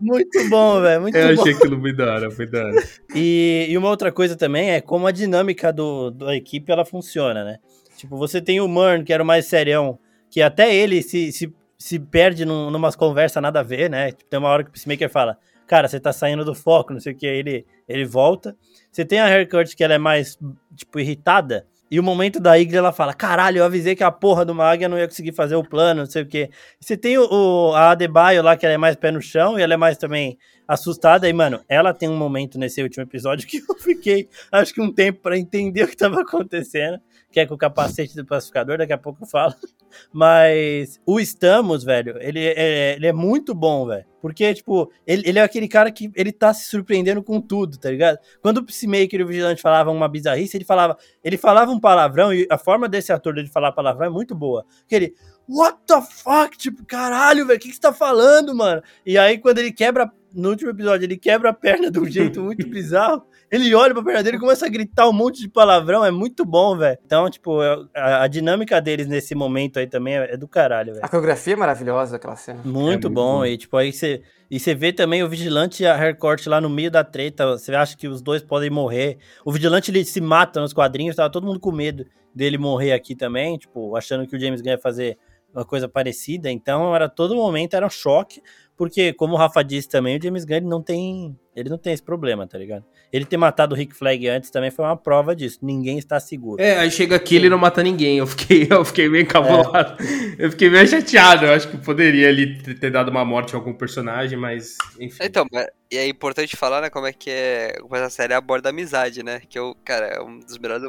muito 0.00 0.48
bom, 0.48 0.80
velho, 0.80 1.02
muito 1.02 1.16
eu 1.16 1.28
bom. 1.28 1.32
Eu 1.32 1.40
achei 1.40 1.54
aquilo 1.54 1.78
muito 1.78 1.96
da 1.96 2.12
hora, 2.12 2.28
muito 2.28 2.50
da 2.50 2.64
hora. 2.64 2.88
E, 3.14 3.66
e 3.68 3.78
uma 3.78 3.88
outra 3.88 4.12
coisa 4.12 4.36
também 4.36 4.70
é 4.70 4.80
como 4.80 5.06
a 5.06 5.12
dinâmica 5.12 5.72
do, 5.72 6.10
da 6.10 6.34
equipe, 6.34 6.70
ela 6.70 6.84
funciona, 6.84 7.44
né? 7.44 7.58
Tipo, 7.96 8.16
você 8.16 8.40
tem 8.40 8.60
o 8.60 8.68
Murn, 8.68 9.04
que 9.04 9.12
era 9.12 9.22
o 9.22 9.26
mais 9.26 9.46
serião, 9.46 9.98
que 10.30 10.42
até 10.42 10.74
ele 10.74 11.02
se, 11.02 11.32
se 11.32 11.50
se 11.78 11.98
perde 11.98 12.44
num, 12.44 12.70
numas 12.70 12.96
conversas 12.96 13.42
nada 13.42 13.60
a 13.60 13.62
ver, 13.62 13.90
né? 13.90 14.12
Tipo, 14.12 14.30
tem 14.30 14.38
uma 14.38 14.48
hora 14.48 14.64
que 14.64 14.70
o 14.70 14.72
Peacemaker 14.72 15.10
fala, 15.10 15.38
cara, 15.66 15.88
você 15.88 16.00
tá 16.00 16.12
saindo 16.12 16.44
do 16.44 16.54
foco, 16.54 16.92
não 16.92 17.00
sei 17.00 17.12
o 17.12 17.16
que, 17.16 17.26
aí 17.26 17.38
ele, 17.38 17.66
ele 17.88 18.04
volta. 18.04 18.56
Você 18.90 19.04
tem 19.04 19.18
a 19.18 19.26
Haircut 19.26 19.76
que 19.76 19.84
ela 19.84 19.94
é 19.94 19.98
mais, 19.98 20.38
tipo, 20.74 20.98
irritada, 20.98 21.66
e 21.90 22.00
o 22.00 22.02
momento 22.02 22.40
da 22.40 22.58
Igre 22.58 22.76
ela 22.76 22.92
fala, 22.92 23.14
caralho, 23.14 23.58
eu 23.58 23.64
avisei 23.64 23.94
que 23.94 24.02
a 24.02 24.10
porra 24.10 24.44
do 24.44 24.54
Magia 24.54 24.88
não 24.88 24.98
ia 24.98 25.06
conseguir 25.06 25.32
fazer 25.32 25.54
o 25.54 25.62
plano, 25.62 26.00
não 26.00 26.06
sei 26.06 26.22
o 26.22 26.26
que. 26.26 26.50
Você 26.80 26.96
tem 26.96 27.16
o, 27.16 27.28
o, 27.30 27.74
a 27.74 27.92
Adebayo 27.92 28.42
lá, 28.42 28.56
que 28.56 28.66
ela 28.66 28.74
é 28.74 28.78
mais 28.78 28.96
pé 28.96 29.10
no 29.10 29.20
chão, 29.20 29.58
e 29.58 29.62
ela 29.62 29.74
é 29.74 29.76
mais 29.76 29.96
também 29.96 30.36
assustada, 30.66 31.28
e, 31.28 31.32
mano, 31.32 31.60
ela 31.68 31.94
tem 31.94 32.08
um 32.08 32.16
momento 32.16 32.58
nesse 32.58 32.82
último 32.82 33.04
episódio 33.04 33.46
que 33.48 33.58
eu 33.58 33.76
fiquei, 33.78 34.28
acho 34.50 34.74
que 34.74 34.80
um 34.80 34.92
tempo 34.92 35.20
para 35.20 35.38
entender 35.38 35.84
o 35.84 35.88
que 35.88 35.96
tava 35.96 36.22
acontecendo 36.22 37.00
que 37.36 37.40
é 37.40 37.46
com 37.46 37.52
o 37.52 37.58
capacete 37.58 38.16
do 38.16 38.24
pacificador, 38.24 38.78
daqui 38.78 38.94
a 38.94 38.96
pouco 38.96 39.22
eu 39.22 39.26
falo. 39.26 39.54
Mas 40.10 40.98
o 41.04 41.20
Estamos, 41.20 41.84
velho, 41.84 42.16
ele 42.18 42.42
é, 42.42 42.94
ele 42.96 43.06
é 43.06 43.12
muito 43.12 43.54
bom, 43.54 43.86
velho. 43.86 44.06
Porque, 44.22 44.54
tipo, 44.54 44.90
ele, 45.06 45.22
ele 45.26 45.38
é 45.38 45.42
aquele 45.42 45.68
cara 45.68 45.90
que 45.90 46.10
ele 46.16 46.32
tá 46.32 46.54
se 46.54 46.70
surpreendendo 46.70 47.22
com 47.22 47.38
tudo, 47.38 47.76
tá 47.76 47.90
ligado? 47.90 48.18
Quando 48.40 48.58
o 48.58 48.64
Peacemaker 48.64 49.20
e 49.20 49.22
o 49.22 49.26
Vigilante 49.26 49.60
falavam 49.60 49.94
uma 49.94 50.08
bizarrice, 50.08 50.56
ele 50.56 50.64
falava, 50.64 50.96
ele 51.22 51.36
falava 51.36 51.70
um 51.70 51.78
palavrão, 51.78 52.32
e 52.32 52.46
a 52.50 52.56
forma 52.56 52.88
desse 52.88 53.12
ator 53.12 53.34
de 53.34 53.50
falar 53.50 53.70
palavrão 53.72 54.06
é 54.06 54.10
muito 54.10 54.34
boa. 54.34 54.64
Que 54.88 54.94
ele, 54.94 55.14
what 55.46 55.76
the 55.86 56.00
fuck? 56.00 56.56
Tipo, 56.56 56.86
caralho, 56.86 57.46
velho, 57.46 57.58
o 57.58 57.60
que, 57.60 57.68
que 57.68 57.74
você 57.74 57.80
tá 57.82 57.92
falando, 57.92 58.54
mano? 58.54 58.82
E 59.04 59.18
aí, 59.18 59.36
quando 59.36 59.58
ele 59.58 59.72
quebra, 59.72 60.10
no 60.32 60.48
último 60.48 60.70
episódio, 60.70 61.04
ele 61.04 61.18
quebra 61.18 61.50
a 61.50 61.52
perna 61.52 61.90
de 61.90 62.00
um 62.00 62.06
jeito 62.06 62.40
muito 62.40 62.66
bizarro. 62.66 63.26
Ele 63.50 63.74
olha 63.74 63.94
pra 63.94 64.02
perna 64.02 64.22
dele 64.22 64.36
e 64.36 64.40
começa 64.40 64.66
a 64.66 64.68
gritar 64.68 65.08
um 65.08 65.12
monte 65.12 65.40
de 65.40 65.48
palavrão, 65.48 66.04
é 66.04 66.10
muito 66.10 66.44
bom, 66.44 66.76
velho. 66.76 66.98
Então, 67.04 67.30
tipo, 67.30 67.60
a, 67.94 68.22
a, 68.22 68.26
dinâmica 68.26 68.80
deles 68.80 69.06
nesse 69.06 69.34
momento 69.34 69.78
aí 69.78 69.86
também 69.86 70.16
é, 70.16 70.34
é 70.34 70.36
do 70.36 70.48
caralho, 70.48 70.94
velho. 70.94 71.04
A 71.04 71.08
coreografia 71.08 71.52
é 71.52 71.56
maravilhosa 71.56 72.16
aquela 72.16 72.36
cena. 72.36 72.60
Muito, 72.64 72.76
é 72.76 72.82
muito 72.82 73.10
bom. 73.10 73.38
bom, 73.38 73.46
e 73.46 73.56
tipo, 73.56 73.76
aí 73.76 73.92
você. 73.92 74.22
E 74.48 74.60
você 74.60 74.74
vê 74.74 74.92
também 74.92 75.24
o 75.24 75.28
Vigilante 75.28 75.82
e 75.82 75.86
a 75.86 75.94
Harcourt 75.94 76.46
lá 76.46 76.60
no 76.60 76.70
meio 76.70 76.90
da 76.90 77.02
treta. 77.02 77.46
Você 77.46 77.74
acha 77.74 77.96
que 77.96 78.06
os 78.06 78.22
dois 78.22 78.42
podem 78.42 78.70
morrer. 78.70 79.18
O 79.44 79.50
Vigilante 79.50 79.90
ele 79.90 80.04
se 80.04 80.20
mata 80.20 80.60
nos 80.60 80.72
quadrinhos, 80.72 81.16
tava 81.16 81.30
todo 81.30 81.46
mundo 81.46 81.58
com 81.58 81.72
medo 81.72 82.06
dele 82.32 82.58
morrer 82.58 82.92
aqui 82.92 83.16
também, 83.16 83.56
tipo, 83.56 83.96
achando 83.96 84.26
que 84.26 84.36
o 84.36 84.38
James 84.38 84.60
Gunn 84.60 84.72
ia 84.72 84.78
fazer 84.78 85.18
uma 85.56 85.64
coisa 85.64 85.88
parecida. 85.88 86.50
Então, 86.50 86.94
era 86.94 87.08
todo 87.08 87.34
momento 87.34 87.74
era 87.74 87.86
um 87.86 87.90
choque, 87.90 88.42
porque 88.76 89.14
como 89.14 89.34
o 89.34 89.36
Rafa 89.38 89.64
disse 89.64 89.88
também, 89.88 90.18
o 90.18 90.22
James 90.22 90.44
Gunn 90.44 90.56
ele 90.56 90.66
não 90.66 90.82
tem, 90.82 91.34
ele 91.54 91.70
não 91.70 91.78
tem 91.78 91.94
esse 91.94 92.02
problema, 92.02 92.46
tá 92.46 92.58
ligado? 92.58 92.84
Ele 93.10 93.24
ter 93.24 93.38
matado 93.38 93.74
o 93.74 93.78
Rick 93.78 93.94
Flag 93.94 94.28
antes 94.28 94.50
também 94.50 94.70
foi 94.70 94.84
uma 94.84 94.96
prova 94.96 95.34
disso. 95.34 95.60
Ninguém 95.62 95.96
está 95.96 96.20
seguro. 96.20 96.60
É, 96.60 96.76
aí 96.76 96.90
chega 96.90 97.16
aqui 97.16 97.36
ele 97.36 97.48
não 97.48 97.56
mata 97.56 97.82
ninguém. 97.82 98.18
Eu 98.18 98.26
fiquei, 98.26 98.66
eu 98.70 98.84
fiquei 98.84 99.08
meio 99.08 99.22
encabulado. 99.22 99.96
É. 100.02 100.44
Eu 100.44 100.50
fiquei 100.50 100.68
meio 100.68 100.86
chateado. 100.86 101.46
Eu 101.46 101.54
acho 101.54 101.70
que 101.70 101.78
poderia 101.78 102.28
ali 102.28 102.62
ter 102.74 102.90
dado 102.90 103.10
uma 103.10 103.24
morte 103.24 103.54
a 103.54 103.58
algum 103.58 103.72
personagem, 103.72 104.38
mas 104.38 104.76
enfim. 105.00 105.18
Então, 105.22 105.46
e 105.90 105.96
é 105.96 106.06
importante 106.06 106.56
falar, 106.56 106.82
né, 106.82 106.90
como 106.90 107.06
é 107.06 107.12
que 107.12 107.30
é, 107.30 107.78
como 107.80 107.96
essa 107.96 108.10
série 108.10 108.34
aborda 108.34 108.68
a 108.68 108.70
amizade, 108.70 109.22
né? 109.22 109.40
Que 109.48 109.58
eu, 109.58 109.74
cara, 109.84 110.06
é 110.06 110.20
um 110.20 110.40
dos 110.40 110.58
melhores 110.58 110.84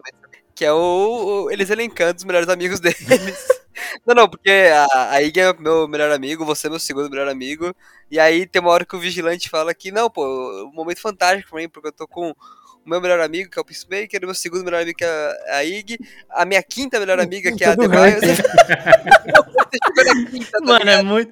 que 0.57 0.65
é 0.65 0.73
o, 0.73 1.43
o 1.45 1.51
eles 1.51 1.69
elencando 1.69 2.17
os 2.17 2.23
melhores 2.23 2.49
amigos 2.49 2.79
deles. 2.79 2.97
Não, 4.03 4.15
não, 4.15 4.27
porque 4.27 4.49
a, 4.49 5.11
a 5.11 5.21
Ig 5.21 5.39
é 5.39 5.53
meu 5.53 5.87
melhor 5.87 6.11
amigo, 6.11 6.43
você 6.43 6.65
é 6.65 6.69
meu 6.69 6.79
segundo 6.79 7.11
melhor 7.11 7.27
amigo. 7.27 7.75
E 8.09 8.19
aí 8.19 8.47
tem 8.47 8.59
uma 8.59 8.71
hora 8.71 8.83
que 8.83 8.95
o 8.95 8.99
vigilante 8.99 9.49
fala 9.49 9.71
que, 9.71 9.91
não, 9.91 10.09
pô, 10.09 10.25
um 10.65 10.73
momento 10.73 10.99
fantástico 10.99 11.51
pra 11.51 11.59
mim, 11.59 11.69
porque 11.69 11.89
eu 11.89 11.91
tô 11.91 12.07
com 12.07 12.31
o 12.31 12.35
meu 12.89 12.99
melhor 12.99 13.19
amigo, 13.19 13.51
que 13.51 13.59
é 13.59 13.61
o 13.61 13.65
Peacemaker, 13.65 14.23
o 14.23 14.25
meu 14.25 14.33
segundo 14.33 14.63
melhor 14.63 14.81
amigo, 14.81 14.97
que 14.97 15.05
é 15.05 15.51
a 15.51 15.63
Ig, 15.63 15.99
a 16.29 16.43
minha 16.43 16.63
quinta 16.63 16.99
melhor 16.99 17.19
amiga, 17.19 17.55
que 17.55 17.63
é 17.63 17.67
a 17.69 17.75
Tá 19.67 20.59
Mano, 20.63 20.89
é 20.89 21.03
muito. 21.03 21.31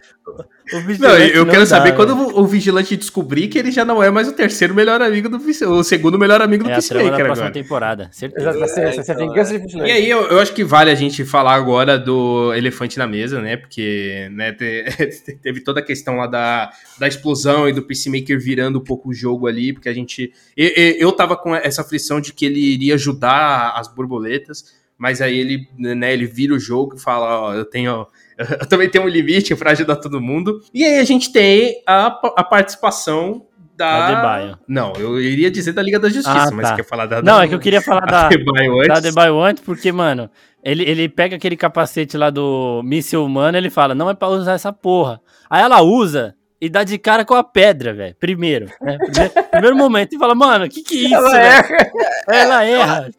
Não, 0.99 1.17
eu 1.17 1.45
não 1.45 1.51
quero 1.51 1.61
dá, 1.61 1.65
saber 1.67 1.95
quando 1.95 2.15
o 2.15 2.47
vigilante 2.47 2.97
descobrir 2.97 3.47
que 3.47 3.59
ele 3.59 3.71
já 3.71 3.85
não 3.85 4.01
é 4.01 4.09
mais 4.09 4.27
o 4.27 4.33
terceiro 4.33 4.73
melhor 4.73 4.99
amigo 5.01 5.29
do 5.29 5.37
o 5.37 5.83
segundo 5.83 6.17
melhor 6.17 6.41
amigo 6.41 6.63
do 6.63 6.71
é 6.71 6.73
Peacemaker. 6.73 7.11
É 7.11 7.21
a 7.21 7.25
próxima 7.25 7.51
temporada, 7.51 8.09
certeza. 8.11 8.49
É, 8.49 9.83
é, 9.83 9.87
e 9.87 9.91
aí 9.91 10.09
eu, 10.09 10.23
eu, 10.23 10.39
acho 10.39 10.53
que 10.53 10.63
vale 10.63 10.89
a 10.89 10.95
gente 10.95 11.23
falar 11.23 11.53
agora 11.53 11.99
do 11.99 12.51
elefante 12.55 12.97
na 12.97 13.05
mesa, 13.05 13.39
né? 13.39 13.57
Porque 13.57 14.27
né, 14.31 14.51
teve 15.43 15.61
toda 15.61 15.79
a 15.79 15.83
questão 15.83 16.15
lá 16.15 16.25
da, 16.25 16.71
da 16.97 17.07
explosão 17.07 17.69
e 17.69 17.73
do 17.73 17.83
Peacemaker 17.83 18.39
virando 18.39 18.79
um 18.79 18.83
pouco 18.83 19.09
o 19.09 19.13
jogo 19.13 19.47
ali, 19.47 19.71
porque 19.73 19.89
a 19.89 19.93
gente. 19.93 20.33
Eu, 20.57 20.69
eu 20.97 21.11
tava 21.11 21.37
com 21.37 21.55
essa 21.55 21.81
aflição 21.81 22.19
de 22.19 22.33
que 22.33 22.45
ele 22.45 22.59
iria 22.59 22.95
ajudar 22.95 23.73
as 23.75 23.87
borboletas, 23.87 24.73
mas 24.97 25.21
aí 25.21 25.37
ele, 25.37 25.67
né, 25.77 26.13
ele 26.13 26.25
vira 26.25 26.53
o 26.53 26.59
jogo 26.59 26.95
e 26.95 26.99
fala, 26.99 27.41
ó, 27.41 27.53
eu 27.53 27.65
tenho 27.65 28.07
eu 28.59 28.65
também 28.67 28.89
tenho 28.89 29.05
um 29.05 29.07
limite 29.07 29.55
para 29.55 29.71
ajudar 29.71 29.97
todo 29.97 30.21
mundo. 30.21 30.61
E 30.73 30.83
aí 30.83 30.99
a 30.99 31.03
gente 31.03 31.31
tem 31.31 31.81
a, 31.87 32.07
a 32.07 32.43
participação 32.43 33.45
da. 33.75 34.07
Adebayo. 34.07 34.59
Não, 34.67 34.93
eu 34.97 35.19
iria 35.19 35.51
dizer 35.51 35.73
da 35.73 35.81
Liga 35.81 35.99
da 35.99 36.09
Justiça, 36.09 36.49
ah, 36.49 36.51
mas 36.51 36.69
tá. 36.69 36.75
quer 36.75 36.85
falar 36.85 37.05
da. 37.05 37.21
Não, 37.21 37.41
é 37.41 37.47
que 37.47 37.55
eu 37.55 37.59
queria 37.59 37.81
falar 37.81 38.05
da. 38.05 38.25
Adebayo 38.27 38.77
antes. 38.77 38.87
Da 38.87 38.95
Adebayo 38.95 39.39
antes, 39.39 39.63
porque, 39.63 39.91
mano, 39.91 40.29
ele, 40.63 40.83
ele 40.83 41.09
pega 41.09 41.35
aquele 41.35 41.55
capacete 41.55 42.17
lá 42.17 42.29
do 42.29 42.81
míssil 42.83 43.23
humano 43.23 43.57
ele 43.57 43.69
fala: 43.69 43.93
não 43.93 44.09
é 44.09 44.13
pra 44.13 44.29
usar 44.29 44.53
essa 44.53 44.71
porra. 44.73 45.21
Aí 45.49 45.61
ela 45.61 45.81
usa 45.81 46.35
e 46.59 46.69
dá 46.69 46.83
de 46.83 46.97
cara 46.97 47.25
com 47.25 47.33
a 47.33 47.43
pedra, 47.43 47.93
velho. 47.93 48.15
Primeiro, 48.19 48.65
né? 48.81 48.97
Primeiro, 48.97 49.49
primeiro, 49.51 49.75
momento 49.75 50.15
e 50.15 50.17
fala, 50.17 50.33
mano, 50.33 50.69
que 50.69 50.81
que 50.81 51.05
é 51.05 51.09
isso? 51.09 51.15
Ela 51.15 51.37
erra. 51.37 51.91
Ela 52.27 52.63
erra. 52.65 53.09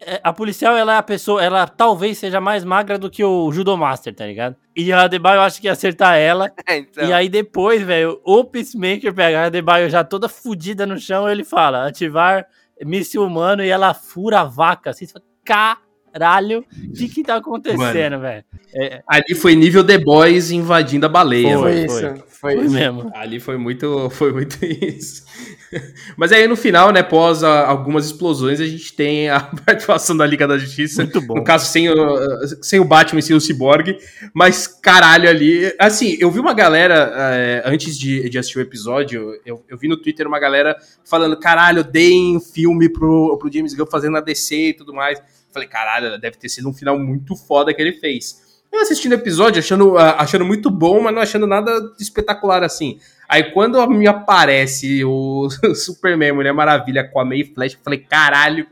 É, 0.00 0.20
a 0.22 0.32
policial, 0.32 0.76
ela 0.76 0.94
é 0.94 0.96
a 0.96 1.02
pessoa, 1.02 1.42
ela 1.42 1.66
talvez 1.66 2.18
seja 2.18 2.40
mais 2.40 2.64
magra 2.64 2.98
do 2.98 3.10
que 3.10 3.22
o 3.22 3.52
Judomaster, 3.52 4.14
tá 4.14 4.26
ligado? 4.26 4.56
E 4.74 4.92
a 4.92 5.02
Adebayo, 5.02 5.38
eu 5.38 5.42
acho 5.42 5.60
que 5.60 5.66
ia 5.66 5.72
acertar 5.72 6.16
ela. 6.16 6.50
então. 6.68 7.04
E 7.06 7.12
aí 7.12 7.28
depois, 7.28 7.82
velho, 7.82 8.20
o 8.24 8.44
Peacemaker 8.44 9.12
pega 9.12 9.42
a 9.42 9.44
Adebayo 9.46 9.90
já 9.90 10.02
toda 10.02 10.28
fodida 10.28 10.86
no 10.86 10.98
chão, 10.98 11.28
ele 11.28 11.44
fala, 11.44 11.86
ativar 11.86 12.46
míssil 12.84 13.22
humano 13.22 13.62
e 13.62 13.68
ela 13.68 13.92
fura 13.92 14.40
a 14.40 14.44
vaca. 14.44 14.90
Assim, 14.90 15.06
você 15.06 15.12
fala, 15.12 15.24
caralho, 16.12 16.64
o 16.88 16.92
que 16.92 17.08
que 17.08 17.22
tá 17.22 17.36
acontecendo, 17.36 18.20
velho? 18.20 18.44
É... 18.74 19.02
Ali 19.06 19.34
foi 19.34 19.54
nível 19.54 19.84
The 19.84 19.98
Boys 19.98 20.50
invadindo 20.50 21.06
a 21.06 21.08
baleia. 21.08 21.58
Foi, 21.58 21.84
isso, 21.84 22.00
foi, 22.00 22.16
foi, 22.28 22.56
foi 22.56 22.68
mesmo. 22.68 23.10
Ali 23.14 23.40
foi 23.40 23.56
muito, 23.56 24.10
foi 24.10 24.32
muito 24.32 24.58
isso. 24.64 25.24
Mas 26.16 26.32
aí 26.32 26.46
no 26.46 26.56
final, 26.56 26.90
né, 26.92 27.02
pós 27.02 27.42
a, 27.42 27.66
algumas 27.66 28.06
explosões, 28.06 28.60
a 28.60 28.66
gente 28.66 28.92
tem 28.94 29.28
a 29.28 29.40
participação 29.64 30.16
da 30.16 30.26
Liga 30.26 30.46
da 30.46 30.58
Justiça. 30.58 31.02
Muito 31.02 31.20
bom. 31.20 31.36
No 31.36 31.44
caso, 31.44 31.66
sem 31.66 31.88
o, 31.90 32.46
sem 32.62 32.80
o 32.80 32.84
Batman 32.84 33.20
e 33.20 33.22
sem 33.22 33.36
o 33.36 33.40
Cyborg. 33.40 33.98
Mas 34.34 34.66
caralho 34.66 35.28
ali. 35.28 35.72
Assim, 35.78 36.16
eu 36.20 36.30
vi 36.30 36.40
uma 36.40 36.54
galera, 36.54 37.12
é, 37.16 37.62
antes 37.64 37.98
de, 37.98 38.28
de 38.28 38.38
assistir 38.38 38.58
o 38.58 38.62
episódio, 38.62 39.38
eu, 39.44 39.64
eu 39.68 39.78
vi 39.78 39.88
no 39.88 39.96
Twitter 39.96 40.26
uma 40.26 40.38
galera 40.38 40.76
falando: 41.04 41.38
caralho, 41.38 41.84
deem 41.84 42.40
filme 42.40 42.88
pro, 42.88 43.36
pro 43.38 43.52
James 43.52 43.74
Gunn 43.74 43.86
fazendo 43.86 44.16
a 44.16 44.20
DC 44.20 44.68
e 44.68 44.74
tudo 44.74 44.94
mais. 44.94 45.20
Falei, 45.52 45.68
caralho, 45.68 46.18
deve 46.20 46.36
ter 46.36 46.48
sido 46.48 46.68
um 46.68 46.72
final 46.72 46.98
muito 46.98 47.34
foda 47.36 47.72
que 47.72 47.80
ele 47.80 47.92
fez. 47.92 48.48
Eu 48.70 48.80
assistindo 48.80 49.12
o 49.12 49.14
episódio, 49.14 49.58
achando, 49.58 49.96
achando 49.96 50.44
muito 50.44 50.70
bom, 50.70 51.00
mas 51.00 51.14
não 51.14 51.22
achando 51.22 51.46
nada 51.46 51.70
espetacular 51.98 52.62
assim. 52.62 52.98
Aí 53.28 53.50
quando 53.52 53.84
me 53.88 54.06
aparece 54.06 55.04
o 55.04 55.48
Superman, 55.74 56.32
Mulher 56.32 56.52
Maravilha 56.52 57.08
com 57.08 57.20
a 57.20 57.24
May 57.24 57.44
Flash, 57.44 57.74
eu 57.74 57.80
falei, 57.82 57.98
caralho, 57.98 58.66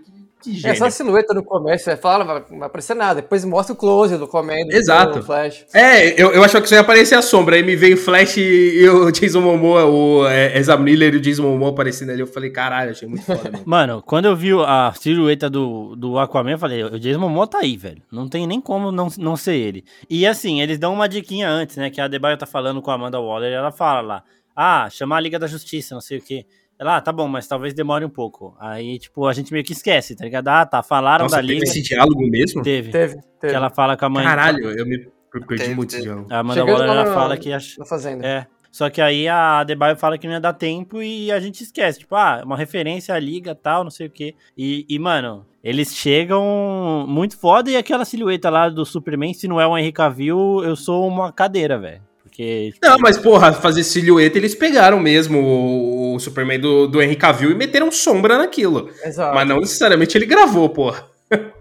É 0.65 0.75
só 0.75 0.87
a 0.87 0.91
silhueta 0.91 1.35
no 1.35 1.43
começo, 1.43 1.85
você 1.85 1.97
fala, 1.97 2.25
não 2.51 2.59
vai 2.59 2.69
aparecer 2.69 2.95
nada. 2.95 3.21
Depois 3.23 3.45
mostra 3.45 3.73
o 3.73 3.77
close 3.77 4.17
do 4.17 4.27
comendo. 4.29 4.73
Exato. 4.73 5.23
Flash. 5.23 5.67
É, 5.75 6.21
eu, 6.21 6.33
eu 6.33 6.45
achava 6.45 6.63
que 6.63 6.69
só 6.69 6.75
ia 6.75 6.81
aparecer 6.81 7.15
a 7.15 7.23
sombra. 7.23 7.57
Aí 7.57 7.63
me 7.63 7.77
veio 7.77 7.95
o 7.95 7.99
Flash 7.99 8.37
e 8.37 8.89
o 8.89 9.11
Jason 9.13 9.41
Momoa, 9.41 9.85
o 9.85 10.27
é, 10.27 10.57
Ezra 10.59 10.77
Miller 10.77 11.15
e 11.15 11.17
o 11.17 11.21
Jason 11.21 11.43
Momoa 11.43 11.71
aparecendo 11.71 12.11
ali. 12.11 12.21
Eu 12.21 12.27
falei, 12.27 12.51
caralho, 12.51 12.91
achei 12.91 13.09
muito 13.09 13.25
foda. 13.25 13.51
Mano. 13.51 13.63
mano, 13.67 14.03
quando 14.03 14.27
eu 14.27 14.37
vi 14.37 14.53
a 14.53 14.93
silhueta 14.95 15.51
do, 15.51 15.95
do 15.97 16.19
Aquaman, 16.19 16.53
eu 16.53 16.59
falei, 16.59 16.85
o 16.85 16.99
Jason 16.99 17.21
Momoa 17.21 17.47
tá 17.47 17.59
aí, 17.59 17.77
velho. 17.77 18.03
Não 18.11 18.29
tem 18.29 18.47
nem 18.47 18.61
como 18.61 18.93
não, 18.93 19.09
não 19.19 19.37
ser 19.37 19.55
ele. 19.55 19.85
E 20.09 20.27
assim, 20.27 20.61
eles 20.61 20.79
dão 20.79 20.95
uma 20.95 21.09
diquinha 21.09 21.49
antes, 21.49 21.77
né? 21.77 21.91
Que 21.91 22.01
a 22.01 22.09
Debaio 22.09 22.37
tá 22.37 22.47
falando 22.47 22.81
com 22.81 22.91
a 22.91 22.95
Amanda 22.95 23.21
Waller 23.21 23.51
e 23.51 23.55
ela 23.55 23.73
fala 23.73 24.01
lá, 24.01 24.23
ah, 24.55 24.89
chamar 24.91 25.19
a 25.19 25.21
Liga 25.21 25.39
da 25.39 25.47
Justiça, 25.47 25.95
não 25.95 26.01
sei 26.01 26.19
o 26.19 26.23
quê. 26.23 26.47
Ela, 26.79 26.97
ah, 26.97 27.01
tá 27.01 27.11
bom, 27.11 27.27
mas 27.27 27.47
talvez 27.47 27.73
demore 27.73 28.05
um 28.05 28.11
pouco. 28.11 28.55
Aí, 28.61 28.99
tipo, 28.99 29.27
a 29.27 29.33
gente 29.33 29.53
meio 29.53 29.65
que 29.65 29.73
esquece, 29.73 30.15
tá 30.15 30.25
ligado? 30.25 30.49
Ah, 30.49 30.67
tá, 30.67 30.83
falaram 30.83 31.25
Nossa, 31.25 31.37
da 31.37 31.43
Liga. 31.43 31.61
Teve 31.61 31.71
esse 31.71 31.83
diálogo 31.83 32.21
mesmo? 32.29 32.63
Teve. 32.63 32.91
Teve. 32.91 33.15
teve. 33.41 33.51
Que 33.51 33.57
ela 33.57 33.71
fala 33.71 33.97
com 33.97 34.05
a 34.05 34.09
mãe. 34.11 34.25
Caralho, 34.25 34.71
eu 34.79 34.85
me 34.85 35.09
perdi 35.31 35.65
teve, 35.65 35.75
muito 35.75 35.95
esse 35.95 36.03
diálogo. 36.03 36.29
A 36.31 36.39
Amanda 36.41 36.65
Waller, 36.65 36.89
ela 36.91 37.15
fala 37.15 37.37
que... 37.37 37.53
Ach... 37.53 37.79
Na 37.79 37.87
fazenda. 37.87 38.27
É. 38.27 38.47
Só 38.77 38.91
que 38.91 39.01
aí 39.01 39.27
a 39.27 39.61
Adebayo 39.61 39.97
fala 39.97 40.19
que 40.19 40.27
não 40.27 40.35
ia 40.35 40.41
dar 40.41 40.53
tempo 40.53 41.03
e 41.03 41.33
a 41.33 41.41
gente 41.41 41.63
esquece. 41.63 42.01
Tipo, 42.01 42.15
ah, 42.15 42.43
uma 42.45 42.59
referência 42.59 43.15
à 43.15 43.19
liga 43.19 43.55
tal, 43.55 43.83
não 43.83 43.91
sei 43.91 44.07
o 44.07 44.11
quê. 44.11 44.35
E, 44.55 44.85
e, 44.87 44.99
mano, 44.99 45.47
eles 45.65 45.95
chegam 45.95 47.07
muito 47.09 47.39
foda 47.39 47.71
e 47.71 47.77
aquela 47.77 48.05
silhueta 48.05 48.51
lá 48.51 48.69
do 48.69 48.85
Superman, 48.85 49.33
se 49.33 49.49
não 49.49 49.59
é 49.59 49.67
o 49.67 49.79
Henry 49.79 49.93
Cavill, 49.93 50.63
eu 50.63 50.77
sou 50.77 51.09
uma 51.09 51.33
cadeira, 51.33 51.79
velho. 51.79 52.03
Porque, 52.37 52.73
tipo... 52.75 52.87
Não, 52.87 52.99
mas 52.99 53.17
porra, 53.17 53.51
fazer 53.51 53.83
silhueta 53.83 54.37
eles 54.37 54.55
pegaram 54.55 55.01
mesmo 55.01 55.39
o, 55.39 56.15
o 56.15 56.21
Superman 56.21 56.61
do, 56.61 56.87
do 56.87 57.01
Henry 57.01 57.17
Cavill 57.17 57.51
e 57.51 57.55
meteram 57.55 57.91
sombra 57.91 58.37
naquilo. 58.37 58.91
Exato. 59.03 59.35
Mas 59.35 59.49
não 59.49 59.57
necessariamente 59.57 60.19
ele 60.19 60.27
gravou, 60.27 60.69
porra. 60.69 61.07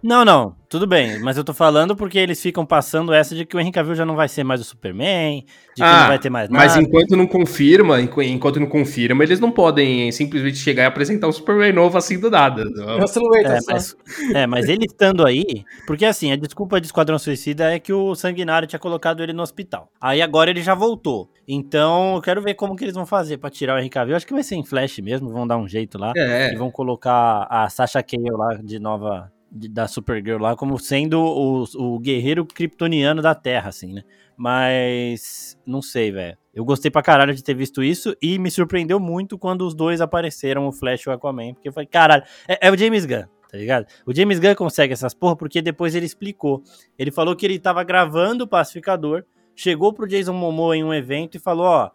Não, 0.04 0.24
não, 0.24 0.56
tudo 0.70 0.86
bem, 0.86 1.20
mas 1.20 1.36
eu 1.38 1.44
tô 1.44 1.52
falando 1.52 1.96
porque 1.96 2.20
eles 2.20 2.40
ficam 2.40 2.64
passando 2.64 3.12
essa 3.12 3.34
de 3.34 3.46
que 3.46 3.58
o 3.58 3.60
Henry 3.60 3.72
Cavill 3.72 3.96
já 3.96 4.06
não 4.06 4.16
vai 4.16 4.28
ser 4.28 4.44
mais 4.44 4.62
o 4.62 4.64
Superman, 4.64 5.42
de 5.42 5.76
que 5.76 5.82
ah, 5.82 6.02
não 6.02 6.08
vai 6.10 6.20
ter 6.20 6.30
mais 6.30 6.50
nada. 6.50 6.64
Mas 6.64 6.78
enquanto 6.78 7.16
não 7.16 7.26
confirma, 7.26 8.00
enquanto 8.00 8.60
não 8.60 8.68
confirma, 8.68 9.24
eles 9.24 9.40
não 9.40 9.52
podem 9.52 10.12
simplesmente 10.12 10.58
chegar 10.58 10.84
e 10.84 10.86
apresentar 10.86 11.28
um 11.28 11.32
Superman 11.32 11.74
novo 11.74 11.98
assim 11.98 12.20
do 12.20 12.30
nada. 12.30 12.62
É, 12.62 13.60
mas, 13.68 13.96
é, 14.36 14.48
mas 14.48 14.70
ele 14.70 14.86
estando 14.86 15.26
aí, 15.26 15.64
porque 15.88 16.06
assim, 16.06 16.32
a 16.32 16.36
desculpa 16.36 16.80
de 16.80 16.86
Esquadrão 16.86 17.18
Suicida 17.18 17.74
é 17.74 17.80
que 17.80 17.92
o 17.92 18.14
Sanguinário 18.14 18.68
tinha 18.68 18.80
colocado 18.80 19.24
ele 19.24 19.34
no 19.34 19.42
hospital. 19.42 19.90
Aí 20.00 20.22
agora 20.22 20.52
ele 20.52 20.62
já 20.62 20.76
voltou. 20.76 21.32
Então, 21.48 22.16
eu 22.16 22.22
quero 22.22 22.42
ver 22.42 22.56
como 22.56 22.76
que 22.76 22.84
eles 22.84 22.96
vão 22.96 23.06
fazer 23.06 23.38
para 23.38 23.50
tirar 23.50 23.76
o 23.76 23.80
Henry 23.80 23.90
Cavill. 23.90 24.16
Acho 24.16 24.28
que 24.28 24.34
vai 24.34 24.44
ser 24.44 24.56
em 24.56 24.64
Flash 24.64 25.00
mesmo, 25.00 25.30
vão 25.30 25.48
dar 25.48 25.58
um 25.58 25.68
jeito 25.68 25.98
lá. 25.98 26.14
É. 26.16 26.54
E 26.54 26.56
vão 26.56 26.70
colocar 26.70 27.48
a 27.50 27.70
Sasha 27.70 28.04
Cale 28.04 28.30
lá 28.32 28.56
de 28.56 28.80
nova 28.80 29.32
da 29.56 29.88
Supergirl 29.88 30.42
lá 30.42 30.56
como 30.56 30.78
sendo 30.78 31.22
o, 31.22 31.64
o 31.76 32.00
guerreiro 32.00 32.46
kryptoniano 32.46 33.22
da 33.22 33.34
Terra, 33.34 33.70
assim, 33.70 33.94
né? 33.94 34.04
Mas 34.36 35.58
não 35.66 35.82
sei, 35.82 36.12
velho. 36.12 36.38
Eu 36.54 36.66
gostei 36.66 36.92
pra 36.92 37.02
caralho 37.02 37.34
de 37.34 37.42
ter 37.42 37.54
visto 37.54 37.82
isso 37.82 38.16
e 38.22 38.38
me 38.38 38.52
surpreendeu 38.52 39.00
muito 39.00 39.38
quando 39.38 39.66
os 39.66 39.74
dois 39.74 40.02
apareceram, 40.02 40.68
o 40.68 40.74
Flash 40.74 41.04
e 41.04 41.10
o 41.10 41.14
Aquaman, 41.14 41.54
porque 41.54 41.70
eu 41.70 41.74
falei, 41.74 41.88
caralho, 41.88 42.24
é, 42.48 42.68
é 42.68 42.72
o 42.72 42.78
James 42.78 43.06
Gunn, 43.06 43.24
tá 43.50 43.58
ligado? 43.58 43.86
O 44.06 44.14
James 44.14 44.40
Gunn 44.40 44.56
consegue 44.56 44.92
essas 44.92 45.14
porra 45.14 45.38
porque 45.38 45.62
depois 45.62 45.96
ele 45.96 46.06
explicou. 46.06 46.62
Ele 47.00 47.12
falou 47.12 47.34
que 47.34 47.46
ele 47.46 47.58
tava 47.58 47.82
gravando 47.84 48.44
o 48.44 48.48
Pacificador, 48.48 49.24
chegou 49.56 49.94
pro 49.94 50.08
Jason 50.08 50.34
Momoa 50.34 50.76
em 50.76 50.84
um 50.84 50.94
evento 50.94 51.36
e 51.36 51.40
falou, 51.40 51.66
ó, 51.66 51.92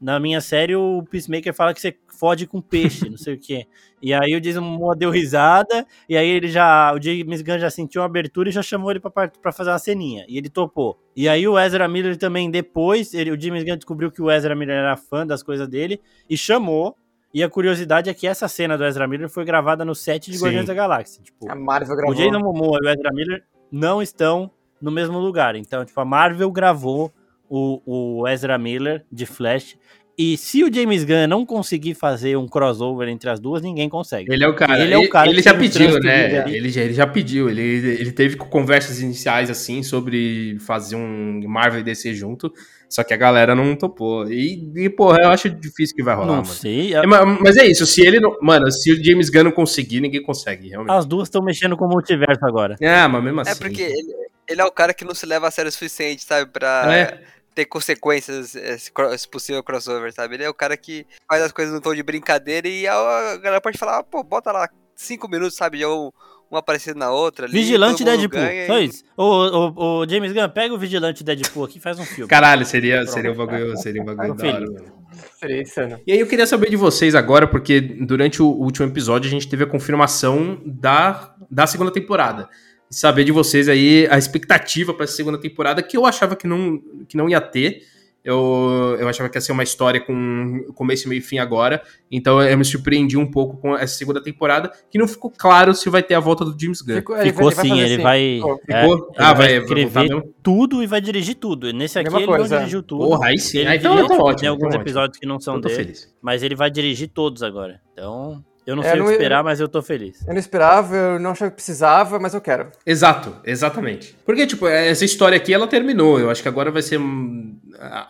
na 0.00 0.20
minha 0.20 0.40
série 0.40 0.76
o 0.76 1.02
Peacemaker 1.10 1.54
fala 1.54 1.72
que 1.72 1.80
você 1.80 1.96
fode 2.08 2.46
com 2.46 2.60
peixe, 2.60 3.08
não 3.08 3.16
sei 3.16 3.34
o 3.34 3.38
quê. 3.38 3.66
E 4.02 4.12
aí 4.12 4.34
o 4.36 4.40
Jason 4.40 4.60
Momoa 4.60 4.94
deu 4.94 5.10
risada, 5.10 5.86
e 6.08 6.16
aí 6.16 6.28
ele 6.28 6.48
já, 6.48 6.92
o 6.92 7.00
James 7.00 7.42
Gunn 7.42 7.58
já 7.58 7.70
sentiu 7.70 8.02
uma 8.02 8.06
abertura 8.06 8.48
e 8.48 8.52
já 8.52 8.62
chamou 8.62 8.90
ele 8.90 9.00
para 9.00 9.52
fazer 9.52 9.70
uma 9.70 9.78
ceninha, 9.78 10.24
e 10.28 10.36
ele 10.36 10.50
topou. 10.50 10.98
E 11.16 11.28
aí 11.28 11.48
o 11.48 11.58
Ezra 11.58 11.88
Miller 11.88 12.16
também 12.16 12.50
depois, 12.50 13.14
ele, 13.14 13.30
o 13.30 13.40
James 13.40 13.64
Gunn 13.64 13.76
descobriu 13.76 14.10
que 14.10 14.20
o 14.20 14.30
Ezra 14.30 14.54
Miller 14.54 14.76
era 14.76 14.96
fã 14.96 15.26
das 15.26 15.42
coisas 15.42 15.66
dele 15.68 16.00
e 16.28 16.36
chamou. 16.36 16.96
E 17.32 17.42
a 17.42 17.50
curiosidade 17.50 18.08
é 18.08 18.14
que 18.14 18.28
essa 18.28 18.46
cena 18.46 18.78
do 18.78 18.84
Ezra 18.84 19.08
Miller 19.08 19.28
foi 19.28 19.44
gravada 19.44 19.84
no 19.84 19.92
set 19.92 20.30
de 20.30 20.38
Sim. 20.38 20.44
Guardiões 20.44 20.66
da 20.66 20.74
Galáxia. 20.74 21.20
Tipo, 21.20 21.50
a 21.50 21.54
Marvel 21.56 21.96
gravou. 21.96 22.14
O 22.14 22.16
Jason 22.16 22.38
Momoa 22.38 22.78
e 22.80 22.86
o 22.86 22.88
Ezra 22.90 23.10
Miller 23.12 23.44
não 23.72 24.00
estão 24.00 24.52
no 24.80 24.92
mesmo 24.92 25.18
lugar. 25.18 25.56
Então, 25.56 25.84
tipo, 25.84 26.00
a 26.00 26.04
Marvel 26.04 26.48
gravou 26.52 27.12
o, 27.48 28.20
o 28.20 28.28
Ezra 28.28 28.58
Miller 28.58 29.04
de 29.10 29.26
Flash 29.26 29.76
e 30.16 30.36
se 30.36 30.62
o 30.62 30.72
James 30.72 31.02
Gunn 31.02 31.26
não 31.28 31.44
conseguir 31.44 31.94
fazer 31.94 32.36
um 32.36 32.46
crossover 32.46 33.08
entre 33.08 33.28
as 33.28 33.40
duas, 33.40 33.60
ninguém 33.60 33.88
consegue. 33.88 34.32
Ele 34.32 34.44
é 34.44 34.48
o 34.48 34.54
cara. 34.54 34.80
Ele, 34.80 34.94
é 34.94 34.98
o 34.98 35.08
cara 35.08 35.26
ele, 35.26 35.36
ele 35.36 35.42
já 35.42 35.54
pediu, 35.54 35.98
né? 35.98 36.48
Ele 36.48 36.68
já, 36.68 36.80
ele 36.82 36.94
já 36.94 37.06
pediu. 37.06 37.50
Ele, 37.50 37.60
ele 37.60 38.12
teve 38.12 38.36
conversas 38.36 39.00
iniciais 39.00 39.50
assim 39.50 39.82
sobre 39.82 40.56
fazer 40.60 40.94
um 40.94 41.42
Marvel 41.48 41.80
e 41.80 41.82
DC 41.82 42.14
junto. 42.14 42.52
Só 42.88 43.02
que 43.02 43.12
a 43.12 43.16
galera 43.16 43.56
não 43.56 43.74
topou. 43.74 44.30
E, 44.30 44.70
e 44.76 44.88
porra, 44.88 45.18
eu 45.22 45.30
acho 45.30 45.50
difícil 45.50 45.96
que 45.96 46.02
vai 46.02 46.14
rolar. 46.14 46.28
Não 46.28 46.34
mano. 46.36 46.46
sei. 46.46 46.94
É, 46.94 47.04
mas 47.04 47.56
é 47.56 47.66
isso. 47.66 47.84
Se 47.84 48.06
ele 48.06 48.20
não. 48.20 48.36
Mano, 48.40 48.70
se 48.70 48.92
o 48.92 49.04
James 49.04 49.28
Gunn 49.30 49.44
não 49.44 49.52
conseguir, 49.52 50.00
ninguém 50.00 50.22
consegue. 50.22 50.68
Realmente. 50.68 50.94
As 50.94 51.04
duas 51.04 51.26
estão 51.26 51.42
mexendo 51.42 51.76
com 51.76 51.86
o 51.86 51.88
multiverso 51.88 52.44
agora. 52.44 52.76
É, 52.80 53.04
mas 53.08 53.24
mesmo 53.24 53.40
é 53.40 53.42
assim. 53.42 53.50
É 53.50 53.54
porque 53.56 53.82
ele, 53.82 54.14
ele 54.48 54.60
é 54.60 54.64
o 54.64 54.70
cara 54.70 54.94
que 54.94 55.04
não 55.04 55.14
se 55.14 55.26
leva 55.26 55.48
a 55.48 55.50
sério 55.50 55.68
o 55.68 55.72
suficiente, 55.72 56.24
sabe? 56.24 56.50
Pra. 56.50 56.94
É 56.94 57.34
ter 57.54 57.66
consequências 57.66 58.54
esse, 58.54 58.92
esse, 59.12 59.28
possível 59.28 59.62
crossover, 59.62 60.12
sabe? 60.12 60.34
Ele 60.34 60.44
é 60.44 60.50
o 60.50 60.54
cara 60.54 60.76
que 60.76 61.06
faz 61.28 61.42
as 61.42 61.52
coisas 61.52 61.72
no 61.72 61.80
tom 61.80 61.94
de 61.94 62.02
brincadeira 62.02 62.68
e 62.68 62.86
a, 62.86 63.36
galera 63.36 63.60
pode 63.60 63.78
falar, 63.78 63.98
ah, 63.98 64.02
pô, 64.02 64.22
bota 64.24 64.50
lá 64.50 64.68
cinco 64.94 65.28
minutos, 65.28 65.54
sabe? 65.54 65.78
Já 65.78 65.88
um, 65.88 66.10
um 66.50 66.56
aparecendo 66.56 66.98
na 66.98 67.10
outra. 67.10 67.46
Ali, 67.46 67.52
Vigilante 67.52 68.04
Deadpool, 68.04 68.40
só 68.66 68.78
isso. 68.80 69.04
O, 69.16 69.24
o, 69.24 70.00
o, 70.00 70.08
James 70.08 70.32
Gunn, 70.32 70.48
pega 70.48 70.74
o 70.74 70.78
Vigilante 70.78 71.22
Deadpool 71.22 71.64
aqui 71.64 71.78
e 71.78 71.80
faz 71.80 71.98
um 71.98 72.04
filme. 72.04 72.28
Caralho, 72.28 72.66
seria, 72.66 73.06
seria 73.06 73.30
um 73.30 73.36
bagulho, 73.36 73.76
seria 73.76 74.02
um 74.02 74.04
bagulho 74.04 74.34
da 74.34 74.46
hora, 74.48 76.02
E 76.06 76.12
aí 76.12 76.18
eu 76.18 76.26
queria 76.26 76.46
saber 76.46 76.70
de 76.70 76.76
vocês 76.76 77.14
agora, 77.14 77.46
porque 77.46 77.80
durante 77.80 78.42
o 78.42 78.46
último 78.46 78.86
episódio 78.86 79.28
a 79.28 79.30
gente 79.30 79.48
teve 79.48 79.62
a 79.62 79.66
confirmação 79.66 80.60
da, 80.66 81.34
da 81.48 81.66
segunda 81.68 81.92
temporada 81.92 82.48
saber 82.94 83.24
de 83.24 83.32
vocês 83.32 83.68
aí 83.68 84.06
a 84.10 84.16
expectativa 84.16 84.94
para 84.94 85.04
essa 85.04 85.14
segunda 85.14 85.38
temporada, 85.38 85.82
que 85.82 85.96
eu 85.96 86.06
achava 86.06 86.36
que 86.36 86.46
não, 86.46 86.80
que 87.08 87.16
não 87.16 87.28
ia 87.28 87.40
ter. 87.40 87.82
Eu, 88.24 88.96
eu 88.98 89.06
achava 89.06 89.28
que 89.28 89.36
ia 89.36 89.40
ser 89.40 89.52
uma 89.52 89.62
história 89.62 90.00
com 90.00 90.64
começo, 90.74 91.06
meio 91.10 91.18
e 91.18 91.22
fim 91.22 91.38
agora. 91.38 91.82
Então 92.10 92.42
eu 92.42 92.56
me 92.56 92.64
surpreendi 92.64 93.18
um 93.18 93.30
pouco 93.30 93.58
com 93.58 93.76
essa 93.76 93.98
segunda 93.98 94.22
temporada, 94.22 94.72
que 94.90 94.96
não 94.96 95.06
ficou 95.06 95.30
claro 95.30 95.74
se 95.74 95.90
vai 95.90 96.02
ter 96.02 96.14
a 96.14 96.20
volta 96.20 96.42
do 96.42 96.58
James 96.58 96.80
Gunn. 96.80 96.94
Ficou, 96.94 97.18
ficou 97.18 97.50
ele 97.50 97.60
sim, 97.60 97.78
ele 97.78 98.02
vai. 98.02 98.36
Ficou? 98.36 98.60
É, 98.70 98.86
ah, 99.18 99.34
vai, 99.34 99.34
vai 99.34 99.58
escrever 99.58 100.24
tudo 100.42 100.82
e 100.82 100.86
vai 100.86 101.02
dirigir 101.02 101.34
tudo. 101.34 101.70
Nesse 101.70 101.98
aqui 101.98 102.16
ele 102.16 102.26
não 102.26 102.46
dirigiu 102.46 102.82
tudo. 102.82 103.04
Porra, 103.04 103.26
aí 103.28 103.38
sim. 103.38 103.58
Ele 103.58 103.68
ah, 103.68 103.76
então, 103.76 104.02
então 104.02 104.18
ótimo. 104.20 104.40
Tem 104.40 104.48
alguns 104.48 104.68
então 104.68 104.80
episódios 104.80 105.18
que 105.18 105.26
não 105.26 105.38
são 105.38 105.60
dele, 105.60 105.74
feliz. 105.74 106.14
mas 106.22 106.42
ele 106.42 106.54
vai 106.54 106.70
dirigir 106.70 107.08
todos 107.08 107.42
agora. 107.42 107.82
Então, 107.92 108.42
eu 108.66 108.76
não 108.76 108.82
é, 108.82 108.90
sei 108.90 109.00
o 109.00 109.04
que 109.04 109.12
esperar, 109.12 109.40
eu, 109.40 109.44
mas 109.44 109.60
eu 109.60 109.68
tô 109.68 109.82
feliz. 109.82 110.26
Eu 110.26 110.32
não 110.32 110.40
esperava, 110.40 110.96
eu 110.96 111.18
não 111.18 111.30
achava 111.30 111.50
que 111.50 111.56
precisava, 111.56 112.18
mas 112.18 112.32
eu 112.32 112.40
quero. 112.40 112.70
Exato, 112.86 113.36
exatamente. 113.44 114.16
Porque, 114.24 114.46
tipo, 114.46 114.66
essa 114.66 115.04
história 115.04 115.36
aqui, 115.36 115.52
ela 115.52 115.66
terminou. 115.66 116.18
Eu 116.18 116.30
acho 116.30 116.42
que 116.42 116.48
agora 116.48 116.70
vai 116.70 116.82
ser 116.82 116.98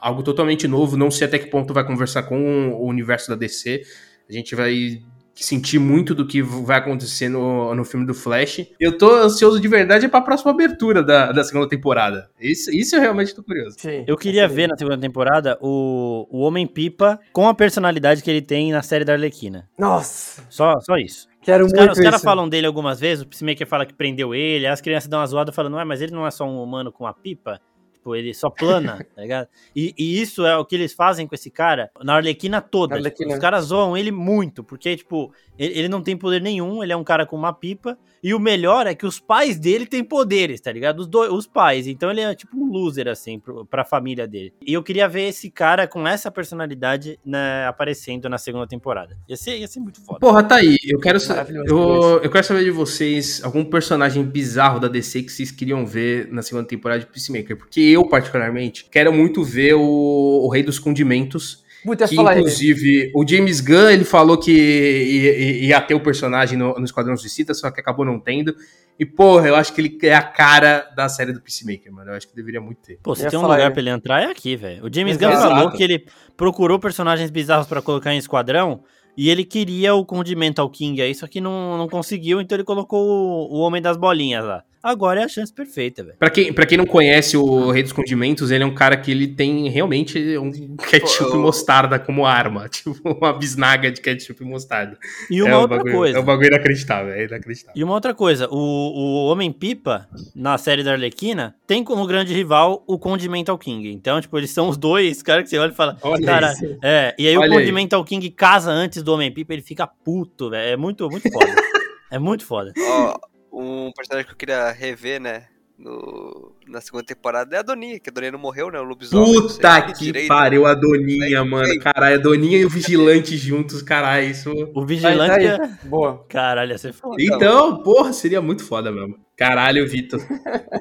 algo 0.00 0.22
totalmente 0.22 0.68
novo. 0.68 0.96
Não 0.96 1.10
sei 1.10 1.26
até 1.26 1.38
que 1.38 1.46
ponto 1.46 1.74
vai 1.74 1.84
conversar 1.84 2.24
com 2.24 2.70
o 2.70 2.86
universo 2.86 3.28
da 3.30 3.34
DC. 3.34 3.82
A 4.28 4.32
gente 4.32 4.54
vai 4.54 5.02
sentir 5.34 5.78
muito 5.78 6.14
do 6.14 6.26
que 6.26 6.42
vai 6.42 6.78
acontecer 6.78 7.28
no, 7.28 7.74
no 7.74 7.84
filme 7.84 8.06
do 8.06 8.14
Flash. 8.14 8.66
Eu 8.78 8.96
tô 8.96 9.10
ansioso 9.14 9.60
de 9.60 9.68
verdade 9.68 10.08
para 10.08 10.20
a 10.20 10.22
próxima 10.22 10.50
abertura 10.50 11.02
da, 11.02 11.32
da 11.32 11.42
segunda 11.42 11.68
temporada. 11.68 12.28
Isso, 12.40 12.70
isso 12.70 12.96
eu 12.96 13.00
realmente 13.00 13.34
tô 13.34 13.42
curioso. 13.42 13.76
Sim, 13.78 14.04
eu 14.06 14.16
queria 14.16 14.46
ver 14.46 14.68
na 14.68 14.76
segunda 14.76 14.98
temporada 14.98 15.58
o, 15.60 16.26
o 16.30 16.40
Homem-Pipa 16.40 17.18
com 17.32 17.48
a 17.48 17.54
personalidade 17.54 18.22
que 18.22 18.30
ele 18.30 18.42
tem 18.42 18.72
na 18.72 18.82
série 18.82 19.04
da 19.04 19.14
Arlequina. 19.14 19.68
Nossa! 19.78 20.44
Só, 20.48 20.78
só 20.80 20.96
isso. 20.96 21.28
Quero 21.42 21.66
os 21.66 21.72
muito 21.72 21.92
Os 21.92 22.00
caras 22.00 22.22
falam 22.22 22.48
dele 22.48 22.66
algumas 22.66 22.98
vezes, 22.98 23.22
o 23.22 23.28
Peacemaker 23.28 23.66
fala 23.66 23.84
que 23.84 23.92
prendeu 23.92 24.34
ele, 24.34 24.66
as 24.66 24.80
crianças 24.80 25.08
dão 25.08 25.20
uma 25.20 25.26
zoada 25.26 25.52
falando, 25.52 25.74
ué, 25.76 25.84
mas 25.84 26.00
ele 26.00 26.12
não 26.12 26.26
é 26.26 26.30
só 26.30 26.46
um 26.46 26.62
humano 26.62 26.90
com 26.90 27.04
uma 27.04 27.12
pipa? 27.12 27.60
Tipo, 28.04 28.14
ele 28.14 28.34
só 28.34 28.50
plana, 28.50 28.98
tá 29.16 29.22
ligado? 29.22 29.48
E, 29.74 29.94
e, 29.96 30.20
isso 30.20 30.44
é 30.44 30.54
o 30.58 30.64
que 30.64 30.74
eles 30.74 30.92
fazem 30.92 31.26
com 31.26 31.34
esse 31.34 31.50
cara 31.50 31.90
na 32.02 32.16
Arlequina 32.16 32.60
toda. 32.60 32.96
Arlequina. 32.96 33.28
Tipo, 33.28 33.32
os 33.32 33.38
caras 33.38 33.64
zoam 33.64 33.96
ele 33.96 34.12
muito, 34.12 34.62
porque, 34.62 34.94
tipo, 34.94 35.32
ele, 35.58 35.78
ele, 35.78 35.88
não 35.88 36.02
tem 36.02 36.14
poder 36.14 36.42
nenhum, 36.42 36.82
ele 36.82 36.92
é 36.92 36.96
um 36.96 37.02
cara 37.02 37.24
com 37.24 37.34
uma 37.34 37.52
pipa. 37.54 37.96
E 38.24 38.32
o 38.32 38.40
melhor 38.40 38.86
é 38.86 38.94
que 38.94 39.04
os 39.04 39.20
pais 39.20 39.58
dele 39.58 39.84
têm 39.84 40.02
poderes, 40.02 40.58
tá 40.58 40.72
ligado? 40.72 41.00
Os, 41.00 41.06
dois, 41.06 41.30
os 41.30 41.46
pais. 41.46 41.86
Então 41.86 42.10
ele 42.10 42.22
é 42.22 42.34
tipo 42.34 42.56
um 42.56 42.70
loser, 42.70 43.06
assim, 43.06 43.38
pro, 43.38 43.66
pra 43.66 43.84
família 43.84 44.26
dele. 44.26 44.54
E 44.66 44.72
eu 44.72 44.82
queria 44.82 45.06
ver 45.06 45.28
esse 45.28 45.50
cara 45.50 45.86
com 45.86 46.08
essa 46.08 46.30
personalidade 46.30 47.20
né, 47.22 47.66
aparecendo 47.66 48.26
na 48.30 48.38
segunda 48.38 48.66
temporada. 48.66 49.18
Ia 49.28 49.36
ser, 49.36 49.58
ia 49.58 49.68
ser 49.68 49.80
muito 49.80 50.02
foda. 50.02 50.20
Porra, 50.20 50.42
tá 50.42 50.54
aí. 50.54 50.78
Eu 50.82 50.98
quero, 50.98 51.18
eu, 51.66 52.20
eu 52.22 52.30
quero 52.30 52.44
saber 52.44 52.64
de 52.64 52.70
vocês 52.70 53.44
algum 53.44 53.62
personagem 53.62 54.24
bizarro 54.24 54.80
da 54.80 54.88
DC 54.88 55.24
que 55.24 55.30
vocês 55.30 55.50
queriam 55.50 55.84
ver 55.84 56.32
na 56.32 56.40
segunda 56.40 56.66
temporada 56.66 57.00
de 57.00 57.06
Peacemaker. 57.06 57.58
Porque 57.58 57.80
eu, 57.80 58.08
particularmente, 58.08 58.86
quero 58.90 59.12
muito 59.12 59.44
ver 59.44 59.74
o, 59.74 59.82
o 59.82 60.48
Rei 60.48 60.62
dos 60.62 60.78
Condimentos 60.78 61.62
Puta, 61.84 62.08
que, 62.08 62.16
inclusive, 62.16 63.12
o 63.14 63.28
James 63.28 63.60
Gunn, 63.60 63.90
ele 63.90 64.04
falou 64.04 64.38
que 64.38 64.50
ia, 64.50 65.66
ia 65.66 65.80
ter 65.82 65.94
o 65.94 66.00
personagem 66.00 66.56
no, 66.56 66.74
no 66.74 66.84
Esquadrão 66.84 67.14
Suicida, 67.14 67.52
só 67.52 67.70
que 67.70 67.78
acabou 67.78 68.06
não 68.06 68.18
tendo. 68.18 68.56
E, 68.98 69.04
porra, 69.04 69.48
eu 69.48 69.56
acho 69.56 69.72
que 69.74 69.80
ele 69.80 69.98
é 70.02 70.14
a 70.14 70.22
cara 70.22 70.88
da 70.96 71.08
série 71.08 71.32
do 71.32 71.40
Peacemaker, 71.42 71.92
mano. 71.92 72.10
Eu 72.10 72.14
acho 72.16 72.26
que 72.26 72.34
deveria 72.34 72.60
muito 72.60 72.78
ter. 72.78 72.98
Pô, 73.02 73.14
se 73.14 73.28
tem 73.28 73.38
um 73.38 73.42
lugar 73.42 73.70
pra 73.70 73.80
ele 73.80 73.90
entrar, 73.90 74.22
é 74.22 74.26
aqui, 74.26 74.56
velho. 74.56 74.86
O 74.86 74.92
James 74.92 75.16
Gunn 75.16 75.32
falou 75.32 75.70
que 75.72 75.82
ele 75.82 76.06
procurou 76.36 76.78
personagens 76.78 77.30
bizarros 77.30 77.66
para 77.66 77.82
colocar 77.82 78.14
em 78.14 78.18
Esquadrão 78.18 78.82
e 79.16 79.28
ele 79.28 79.44
queria 79.44 79.94
o 79.94 80.06
Condimental 80.06 80.68
King 80.70 81.02
aí, 81.02 81.14
só 81.14 81.26
que 81.26 81.40
não, 81.40 81.76
não 81.76 81.88
conseguiu, 81.88 82.40
então 82.40 82.56
ele 82.56 82.64
colocou 82.64 83.06
o, 83.06 83.56
o 83.56 83.60
Homem 83.60 83.82
das 83.82 83.96
Bolinhas 83.96 84.44
lá. 84.44 84.64
Agora 84.84 85.22
é 85.22 85.24
a 85.24 85.28
chance 85.28 85.50
perfeita, 85.50 86.04
velho. 86.04 86.18
Pra 86.18 86.28
quem, 86.28 86.52
pra 86.52 86.66
quem 86.66 86.76
não 86.76 86.84
conhece 86.84 87.38
o 87.38 87.70
Rei 87.70 87.82
dos 87.82 87.92
Condimentos, 87.92 88.50
ele 88.50 88.64
é 88.64 88.66
um 88.66 88.74
cara 88.74 88.98
que 88.98 89.10
ele 89.10 89.26
tem 89.26 89.66
realmente 89.70 90.36
um 90.36 90.50
ketchup 90.76 91.34
e 91.34 91.38
mostarda 91.38 91.98
como 91.98 92.26
arma. 92.26 92.68
Tipo, 92.74 92.94
uma 93.08 93.32
bisnaga 93.32 93.90
de 93.90 94.00
ketchup 94.00 94.42
e 94.42 94.46
mostarda. 94.46 94.98
E 95.30 95.40
uma 95.40 95.50
é 95.52 95.56
outra 95.56 95.78
bagulho, 95.78 95.94
coisa. 95.94 96.18
É 96.18 96.20
um 96.20 96.24
bagulho 96.24 96.48
inacreditável, 96.48 97.14
é 97.14 97.24
inacreditável. 97.24 97.80
E 97.80 97.82
uma 97.82 97.94
outra 97.94 98.12
coisa, 98.12 98.46
o, 98.50 98.56
o 98.56 99.26
Homem-Pipa, 99.30 100.06
na 100.34 100.58
série 100.58 100.82
da 100.82 100.92
Arlequina, 100.92 101.54
tem 101.66 101.82
como 101.82 102.06
grande 102.06 102.34
rival 102.34 102.84
o 102.86 102.98
Condimental 102.98 103.56
King. 103.56 103.90
Então, 103.90 104.20
tipo, 104.20 104.36
eles 104.36 104.50
são 104.50 104.68
os 104.68 104.76
dois 104.76 105.22
caras 105.22 105.44
que 105.44 105.50
você 105.50 105.56
olha 105.56 105.72
e 105.72 105.74
fala, 105.74 105.96
olha 106.02 106.26
cara, 106.26 106.52
isso. 106.52 106.78
é. 106.82 107.14
E 107.18 107.26
aí 107.26 107.38
olha 107.38 107.50
o 107.50 107.54
Condimental 107.54 108.00
aí. 108.00 108.06
King 108.06 108.30
casa 108.30 108.70
antes 108.70 109.02
do 109.02 109.14
Homem-Pipa, 109.14 109.54
ele 109.54 109.62
fica 109.62 109.86
puto, 109.86 110.50
velho. 110.50 110.72
É 110.72 110.76
muito, 110.76 111.08
muito 111.08 111.30
foda. 111.32 111.54
é 112.10 112.18
muito 112.18 112.44
foda. 112.44 112.72
Ó, 112.76 113.14
oh 113.14 113.33
um 113.54 113.92
personagem 113.92 114.26
que 114.26 114.32
eu 114.32 114.36
queria 114.38 114.70
rever, 114.72 115.20
né? 115.20 115.48
No, 115.78 116.54
na 116.68 116.80
segunda 116.80 117.04
temporada 117.04 117.56
é 117.56 117.58
a 117.58 117.62
Doninha, 117.62 117.98
que 117.98 118.10
a 118.10 118.12
Doninha 118.12 118.32
não 118.32 118.38
morreu, 118.38 118.70
né? 118.70 118.78
O 118.78 118.84
lobisomem. 118.84 119.40
Puta 119.40 119.82
que 119.82 120.04
direito. 120.04 120.28
pariu, 120.28 120.66
a 120.66 120.74
Doninha, 120.74 121.38
é, 121.38 121.42
mano. 121.42 121.78
Caralho, 121.80 122.16
a 122.16 122.18
Doninha 122.18 122.58
e 122.58 122.64
o 122.64 122.70
Vigilante 122.70 123.36
juntos, 123.36 123.82
caralho. 123.82 124.28
Isso... 124.28 124.52
O 124.74 124.84
Vigilante 124.84 125.46
é... 125.46 125.58
Boa. 125.84 126.24
Caralho, 126.28 126.72
ia 126.72 126.78
ser 126.78 126.92
foda. 126.92 127.16
Então, 127.18 127.82
porra, 127.82 128.12
seria 128.12 128.40
muito 128.40 128.64
foda 128.64 128.90
mesmo. 128.90 129.16
Caralho, 129.36 129.86
Vitor. 129.88 130.20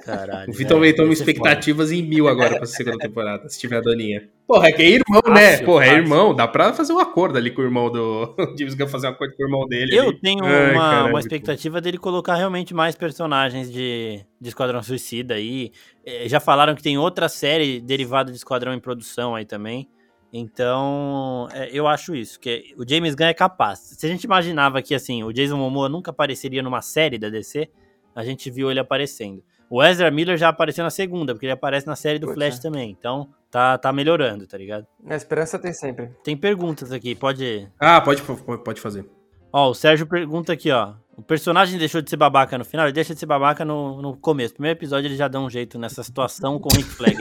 Caralho. 0.05 0.51
O 0.51 0.53
Vitor 0.53 0.77
aumentou 0.77 1.05
minhas 1.05 1.19
expectativas 1.19 1.89
foda. 1.89 1.99
em 1.99 2.03
mil 2.03 2.27
agora 2.27 2.57
pra 2.57 2.65
segunda 2.67 2.99
temporada, 2.99 3.49
se 3.49 3.59
tiver 3.59 3.77
a 3.77 3.81
Doninha. 3.81 4.29
Porra, 4.45 4.67
é 4.67 4.71
que 4.71 4.81
é 4.83 4.89
irmão, 4.89 5.21
fácil, 5.25 5.33
né? 5.33 5.57
Porra, 5.65 5.85
é 5.85 5.93
irmão. 5.93 6.35
Dá 6.35 6.47
pra 6.47 6.71
fazer 6.73 6.93
um 6.93 6.99
acordo 6.99 7.37
ali 7.37 7.49
com 7.49 7.61
o 7.61 7.65
irmão 7.65 7.89
do. 7.89 8.35
O 8.53 8.57
James 8.57 8.75
Gunn 8.75 8.87
fazer 8.87 9.07
um 9.07 9.11
acordo 9.11 9.35
com 9.35 9.43
o 9.43 9.45
irmão 9.47 9.67
dele. 9.67 9.95
Eu 9.95 10.09
ali. 10.09 10.19
tenho 10.19 10.43
Ai, 10.43 10.73
uma, 10.73 10.81
caralho, 10.81 11.09
uma 11.09 11.19
expectativa 11.19 11.81
dele 11.81 11.97
colocar 11.97 12.35
realmente 12.35 12.73
mais 12.73 12.95
personagens 12.95 13.71
de, 13.71 14.23
de 14.39 14.49
Esquadrão 14.49 14.83
Suicida 14.83 15.33
aí. 15.33 15.71
É, 16.05 16.27
já 16.27 16.39
falaram 16.39 16.75
que 16.75 16.83
tem 16.83 16.97
outra 16.97 17.29
série 17.29 17.79
derivada 17.79 18.31
de 18.31 18.37
Esquadrão 18.37 18.73
em 18.73 18.79
produção 18.79 19.35
aí 19.35 19.45
também. 19.45 19.89
Então, 20.31 21.47
é, 21.53 21.69
eu 21.71 21.87
acho 21.87 22.15
isso, 22.15 22.39
que 22.39 22.73
o 22.75 22.87
James 22.87 23.13
Gunn 23.13 23.27
é 23.27 23.33
capaz. 23.35 23.79
Se 23.79 24.05
a 24.05 24.09
gente 24.09 24.23
imaginava 24.23 24.81
que 24.81 24.95
assim, 24.95 25.23
o 25.23 25.31
Jason 25.31 25.57
Momoa 25.57 25.87
nunca 25.87 26.09
apareceria 26.09 26.63
numa 26.63 26.81
série 26.81 27.19
da 27.19 27.29
DC, 27.29 27.69
a 28.15 28.23
gente 28.23 28.49
viu 28.49 28.71
ele 28.71 28.79
aparecendo. 28.79 29.43
O 29.69 29.83
Ezra 29.83 30.09
Miller 30.09 30.37
já 30.37 30.49
apareceu 30.49 30.83
na 30.83 30.89
segunda, 30.89 31.33
porque 31.33 31.45
ele 31.45 31.53
aparece 31.53 31.85
na 31.87 31.95
série 31.95 32.19
do 32.19 32.27
Poxa. 32.27 32.35
Flash 32.35 32.59
também. 32.59 32.89
Então, 32.91 33.29
tá, 33.49 33.77
tá 33.77 33.93
melhorando, 33.93 34.47
tá 34.47 34.57
ligado? 34.57 34.87
A 35.07 35.15
esperança 35.15 35.57
tem 35.59 35.73
sempre. 35.73 36.09
Tem 36.23 36.35
perguntas 36.35 36.91
aqui, 36.91 37.15
pode. 37.15 37.67
Ah, 37.79 38.01
pode, 38.01 38.21
pode 38.21 38.81
fazer. 38.81 39.05
Ó, 39.51 39.69
o 39.69 39.73
Sérgio 39.73 40.07
pergunta 40.07 40.51
aqui, 40.53 40.71
ó. 40.71 40.93
O 41.15 41.21
personagem 41.21 41.77
deixou 41.77 42.01
de 42.01 42.09
ser 42.09 42.17
babaca 42.17 42.57
no 42.57 42.65
final? 42.65 42.87
Ele 42.87 42.93
deixa 42.93 43.13
de 43.13 43.19
ser 43.19 43.25
babaca 43.25 43.63
no, 43.63 44.01
no 44.01 44.17
começo. 44.17 44.53
No 44.53 44.55
primeiro 44.55 44.77
episódio 44.77 45.07
ele 45.07 45.15
já 45.15 45.27
dá 45.27 45.39
um 45.39 45.49
jeito 45.49 45.77
nessa 45.77 46.03
situação 46.03 46.59
com 46.59 46.69
o 46.69 46.75
Rick 46.75 46.89
Flag. 46.89 47.17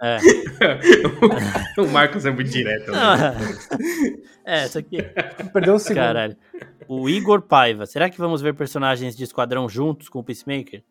é. 0.00 0.18
o 1.80 1.86
Marcos 1.88 2.24
é 2.24 2.30
muito 2.30 2.50
direto. 2.50 2.92
Né? 2.92 2.98
é, 4.46 4.64
isso 4.64 4.78
aqui. 4.78 5.02
Perdeu 5.52 5.74
um 5.74 5.78
segundo. 5.78 5.96
Caralho. 5.96 6.36
O 6.86 7.08
Igor 7.08 7.42
Paiva. 7.42 7.84
Será 7.84 8.08
que 8.08 8.18
vamos 8.18 8.40
ver 8.40 8.54
personagens 8.54 9.16
de 9.16 9.24
Esquadrão 9.24 9.68
juntos 9.68 10.08
com 10.08 10.20
o 10.20 10.24
Peacemaker? 10.24 10.82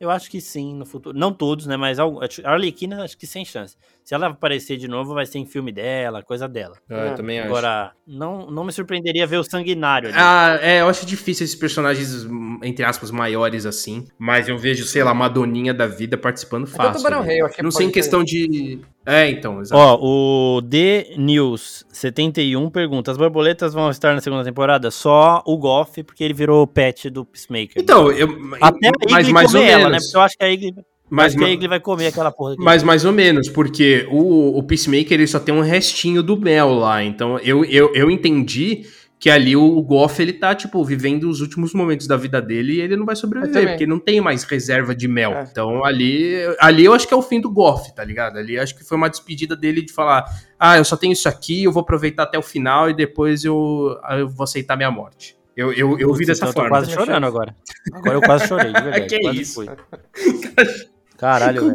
Eu 0.00 0.10
acho 0.10 0.30
que 0.30 0.40
sim, 0.40 0.74
no 0.74 0.86
futuro. 0.86 1.16
Não 1.16 1.32
todos, 1.32 1.66
né? 1.66 1.76
Mas 1.76 1.98
a 1.98 2.04
Arlequina, 2.44 3.04
acho 3.04 3.16
que 3.16 3.26
sem 3.26 3.44
chance. 3.44 3.76
Se 4.04 4.14
ela 4.14 4.26
aparecer 4.26 4.76
de 4.76 4.86
novo, 4.86 5.14
vai 5.14 5.24
ser 5.24 5.38
em 5.38 5.46
filme 5.46 5.72
dela, 5.72 6.22
coisa 6.22 6.46
dela. 6.46 6.76
Ah, 6.90 7.06
eu 7.06 7.14
também 7.14 7.38
acho. 7.38 7.48
Agora, 7.48 7.92
não, 8.06 8.50
não 8.50 8.62
me 8.62 8.70
surpreenderia 8.70 9.26
ver 9.26 9.38
o 9.38 9.44
Sanguinário. 9.44 10.10
Ali. 10.10 10.18
Ah, 10.20 10.58
é, 10.60 10.82
eu 10.82 10.88
acho 10.88 11.06
difícil 11.06 11.44
esses 11.44 11.56
personagens, 11.56 12.26
entre 12.62 12.84
aspas, 12.84 13.10
maiores 13.10 13.64
assim. 13.64 14.06
Mas 14.18 14.46
eu 14.46 14.58
vejo, 14.58 14.84
sei 14.84 15.02
lá, 15.02 15.14
Madoninha 15.14 15.72
da 15.72 15.86
vida 15.86 16.18
participando 16.18 16.66
fácil. 16.66 16.98
Tubarão 16.98 17.22
Rei, 17.22 17.40
eu 17.40 17.46
acho 17.46 17.56
que 17.56 17.62
Não 17.62 17.70
sei 17.70 17.86
em 17.86 17.90
questão 17.90 18.22
de. 18.22 18.78
É, 19.06 19.30
então, 19.30 19.62
exato. 19.62 19.80
Ó, 19.80 19.98
o 20.58 20.60
The 20.60 21.14
News 21.16 21.86
71 21.88 22.68
pergunta: 22.68 23.10
as 23.10 23.16
borboletas 23.16 23.72
vão 23.72 23.88
estar 23.88 24.14
na 24.14 24.20
segunda 24.20 24.44
temporada? 24.44 24.90
Só 24.90 25.42
o 25.46 25.56
Goff, 25.56 26.02
porque 26.02 26.22
ele 26.22 26.34
virou 26.34 26.66
pet 26.66 27.08
do 27.08 27.24
Peacemaker. 27.24 27.82
Então, 27.82 28.12
eu. 28.12 28.28
Até 28.60 28.88
a 28.88 28.92
mas 29.10 29.28
mais 29.30 29.54
ou 29.54 29.62
ela, 29.62 29.70
né? 29.70 29.76
menos. 29.76 29.92
né? 29.92 29.98
Porque 30.02 30.16
eu 30.18 30.20
acho 30.20 30.36
que 30.36 30.44
a 30.44 30.50
Igli 30.50 30.74
mas, 31.14 31.34
mas 31.34 31.58
que 31.58 31.68
vai 31.68 31.80
comer 31.80 32.08
aquela 32.08 32.30
porra. 32.32 32.56
Mas 32.58 32.82
mais 32.82 33.04
ou 33.04 33.12
menos, 33.12 33.48
porque 33.48 34.06
o, 34.10 34.58
o 34.58 34.62
Peacemaker 34.62 35.12
ele 35.12 35.26
só 35.26 35.38
tem 35.38 35.54
um 35.54 35.60
restinho 35.60 36.22
do 36.22 36.36
mel 36.36 36.72
lá. 36.74 37.02
Então 37.02 37.38
eu, 37.38 37.64
eu, 37.64 37.94
eu 37.94 38.10
entendi 38.10 38.84
que 39.24 39.30
ali 39.30 39.56
o 39.56 39.80
Goff 39.80 40.20
ele 40.20 40.34
tá, 40.34 40.54
tipo, 40.54 40.84
vivendo 40.84 41.30
os 41.30 41.40
últimos 41.40 41.72
momentos 41.72 42.06
da 42.06 42.14
vida 42.14 42.42
dele 42.42 42.74
e 42.74 42.80
ele 42.82 42.94
não 42.94 43.06
vai 43.06 43.16
sobreviver, 43.16 43.68
porque 43.68 43.86
não 43.86 43.98
tem 43.98 44.20
mais 44.20 44.44
reserva 44.44 44.94
de 44.94 45.08
mel. 45.08 45.32
É. 45.32 45.46
Então 45.50 45.82
ali, 45.82 46.34
ali 46.60 46.84
eu 46.84 46.92
acho 46.92 47.08
que 47.08 47.14
é 47.14 47.16
o 47.16 47.22
fim 47.22 47.40
do 47.40 47.50
Goff, 47.50 47.94
tá 47.94 48.04
ligado? 48.04 48.36
Ali 48.36 48.58
acho 48.58 48.76
que 48.76 48.84
foi 48.84 48.98
uma 48.98 49.08
despedida 49.08 49.56
dele 49.56 49.80
de 49.82 49.94
falar: 49.94 50.24
ah, 50.58 50.76
eu 50.76 50.84
só 50.84 50.96
tenho 50.96 51.14
isso 51.14 51.26
aqui, 51.28 51.64
eu 51.64 51.72
vou 51.72 51.80
aproveitar 51.80 52.24
até 52.24 52.38
o 52.38 52.42
final 52.42 52.90
e 52.90 52.94
depois 52.94 53.44
eu, 53.44 53.98
eu 54.10 54.28
vou 54.28 54.44
aceitar 54.44 54.76
minha 54.76 54.90
morte. 54.90 55.38
Eu, 55.56 55.72
eu, 55.72 55.98
eu 55.98 56.12
vi 56.12 56.26
dessa 56.26 56.46
então 56.46 56.52
forma. 56.52 56.76
Eu 56.76 56.82
tô 56.82 56.88
quase 56.88 56.92
chorando 56.92 57.24
agora. 57.24 57.54
Agora 57.94 58.16
eu 58.16 58.20
quase 58.20 58.48
chorei, 58.48 58.72
de 58.72 58.82
verdade. 58.82 59.06
que 59.06 59.20
quase 59.20 59.40
isso? 59.40 59.64
Caralho, 61.16 61.74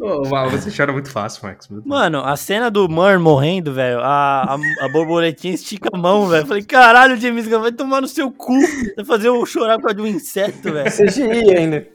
Oh, 0.00 0.22
você 0.50 0.70
chora 0.74 0.92
muito 0.92 1.10
fácil, 1.10 1.46
Max. 1.46 1.68
Mano, 1.84 2.20
a 2.24 2.36
cena 2.36 2.70
do 2.70 2.88
Mur 2.88 3.18
morrendo, 3.18 3.72
velho, 3.72 4.00
a, 4.00 4.54
a, 4.54 4.58
a, 4.84 4.88
borboletinha 4.88 5.54
estica 5.54 5.90
a 5.92 5.98
mão, 5.98 6.26
velho. 6.28 6.46
Falei, 6.46 6.62
caralho, 6.62 7.16
James 7.16 7.46
Gunn, 7.46 7.60
vai 7.60 7.72
tomar 7.72 8.00
no 8.00 8.08
seu 8.08 8.30
cu. 8.30 8.58
Vai 8.96 9.04
fazer 9.04 9.28
eu 9.28 9.44
chorar 9.46 9.76
por 9.76 9.82
causa 9.84 9.96
de 9.96 10.02
um 10.02 10.06
inseto, 10.06 10.72
velho. 10.72 10.90
CGI 10.90 11.56
ainda. 11.56 11.88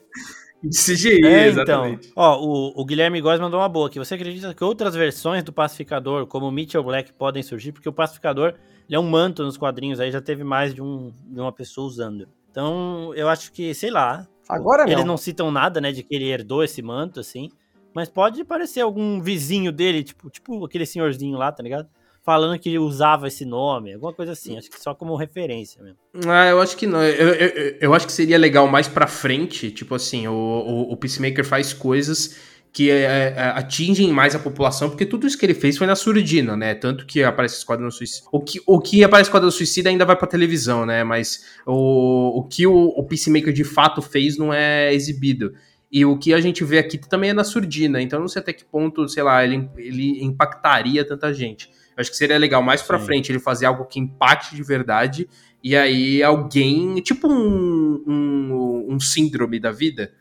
CGI, 0.69 1.25
é, 1.25 1.49
então. 1.49 1.63
exatamente. 1.63 2.09
Então, 2.09 2.23
ó, 2.23 2.39
o, 2.39 2.81
o 2.81 2.85
Guilherme 2.85 3.19
Góes 3.19 3.39
mandou 3.39 3.59
uma 3.59 3.67
boa 3.67 3.87
aqui. 3.87 3.99
Você 3.99 4.15
acredita 4.15 4.53
que 4.53 4.63
outras 4.63 4.95
versões 4.95 5.43
do 5.43 5.51
Pacificador, 5.51 6.25
como 6.25 6.49
Mitchell 6.49 6.83
Black, 6.83 7.11
podem 7.11 7.43
surgir? 7.43 7.73
Porque 7.73 7.89
o 7.89 7.93
Pacificador, 7.93 8.53
ele 8.87 8.95
é 8.95 8.99
um 8.99 9.09
manto 9.09 9.43
nos 9.43 9.57
quadrinhos, 9.57 9.99
aí 9.99 10.11
já 10.11 10.21
teve 10.21 10.43
mais 10.43 10.73
de, 10.73 10.81
um, 10.81 11.11
de 11.25 11.39
uma 11.39 11.51
pessoa 11.51 11.85
usando. 11.85 12.29
Então, 12.49 13.11
eu 13.15 13.27
acho 13.27 13.51
que, 13.51 13.73
sei 13.73 13.91
lá, 13.91 14.25
Agora 14.47 14.85
não. 14.85 14.91
Eles 14.91 15.05
não 15.05 15.17
citam 15.17 15.51
nada, 15.51 15.79
né, 15.79 15.91
de 15.91 16.03
que 16.03 16.15
ele 16.15 16.29
herdou 16.29 16.63
esse 16.63 16.81
manto, 16.81 17.19
assim. 17.19 17.49
Mas 17.93 18.09
pode 18.09 18.43
parecer 18.43 18.81
algum 18.81 19.21
vizinho 19.21 19.71
dele, 19.71 20.03
tipo, 20.03 20.29
tipo 20.29 20.65
aquele 20.65 20.85
senhorzinho 20.85 21.37
lá, 21.37 21.51
tá 21.51 21.61
ligado? 21.61 21.87
Falando 22.23 22.57
que 22.57 22.79
usava 22.79 23.27
esse 23.27 23.45
nome, 23.45 23.93
alguma 23.93 24.13
coisa 24.13 24.31
assim. 24.31 24.57
Acho 24.57 24.69
que 24.69 24.81
só 24.81 24.95
como 24.95 25.15
referência 25.15 25.83
mesmo. 25.83 25.97
Ah, 26.25 26.47
eu 26.47 26.61
acho 26.61 26.75
que 26.77 26.87
não. 26.87 27.03
Eu, 27.03 27.33
eu, 27.33 27.77
eu 27.81 27.93
acho 27.93 28.07
que 28.07 28.13
seria 28.13 28.37
legal 28.37 28.65
mais 28.67 28.87
pra 28.87 29.07
frente, 29.07 29.69
tipo 29.69 29.93
assim, 29.93 30.25
o, 30.27 30.33
o, 30.33 30.93
o 30.93 30.97
Peacemaker 30.97 31.45
faz 31.45 31.73
coisas 31.73 32.52
que 32.73 32.89
é, 32.89 33.03
é, 33.03 33.39
atingem 33.55 34.11
mais 34.11 34.33
a 34.33 34.39
população, 34.39 34.89
porque 34.89 35.05
tudo 35.05 35.27
isso 35.27 35.37
que 35.37 35.45
ele 35.45 35.53
fez 35.53 35.77
foi 35.77 35.85
na 35.85 35.95
surdina, 35.95 36.57
né? 36.57 36.73
Tanto 36.73 37.05
que 37.05 37.23
aparece 37.23 37.57
Esquadrão 37.57 37.91
Suicida. 37.91 38.27
O 38.31 38.41
que, 38.41 38.59
o 38.65 38.81
que 38.81 39.03
aparece 39.03 39.29
Esquadrão 39.29 39.51
Suicida 39.51 39.91
ainda 39.91 40.03
vai 40.03 40.15
pra 40.15 40.27
televisão, 40.27 40.83
né? 40.83 41.03
Mas 41.03 41.45
o, 41.67 42.39
o 42.39 42.43
que 42.47 42.65
o, 42.65 42.73
o 42.73 43.03
Peacemaker 43.03 43.53
de 43.53 43.63
fato 43.63 44.01
fez 44.01 44.39
não 44.39 44.51
é 44.51 44.91
exibido. 44.91 45.53
E 45.91 46.03
o 46.03 46.17
que 46.17 46.33
a 46.33 46.41
gente 46.41 46.63
vê 46.63 46.79
aqui 46.79 46.97
também 46.97 47.29
é 47.29 47.33
na 47.33 47.43
surdina, 47.43 48.01
então 48.01 48.19
não 48.19 48.27
sei 48.27 48.41
até 48.41 48.51
que 48.51 48.65
ponto, 48.65 49.07
sei 49.07 49.21
lá, 49.21 49.43
ele, 49.43 49.69
ele 49.77 50.23
impactaria 50.23 51.05
tanta 51.05 51.31
gente. 51.31 51.69
Eu 51.95 52.01
acho 52.01 52.09
que 52.09 52.17
seria 52.17 52.39
legal 52.39 52.63
mais 52.63 52.81
pra 52.81 52.97
Sim. 52.97 53.05
frente 53.05 53.31
ele 53.31 53.37
fazer 53.37 53.67
algo 53.67 53.85
que 53.85 53.99
impacte 53.99 54.55
de 54.55 54.63
verdade, 54.63 55.29
e 55.63 55.75
aí 55.75 56.23
alguém, 56.23 56.95
tipo 56.95 57.27
um, 57.31 58.03
um, 58.07 58.85
um 58.89 58.99
síndrome 58.99 59.59
da 59.59 59.71
vida, 59.71 60.11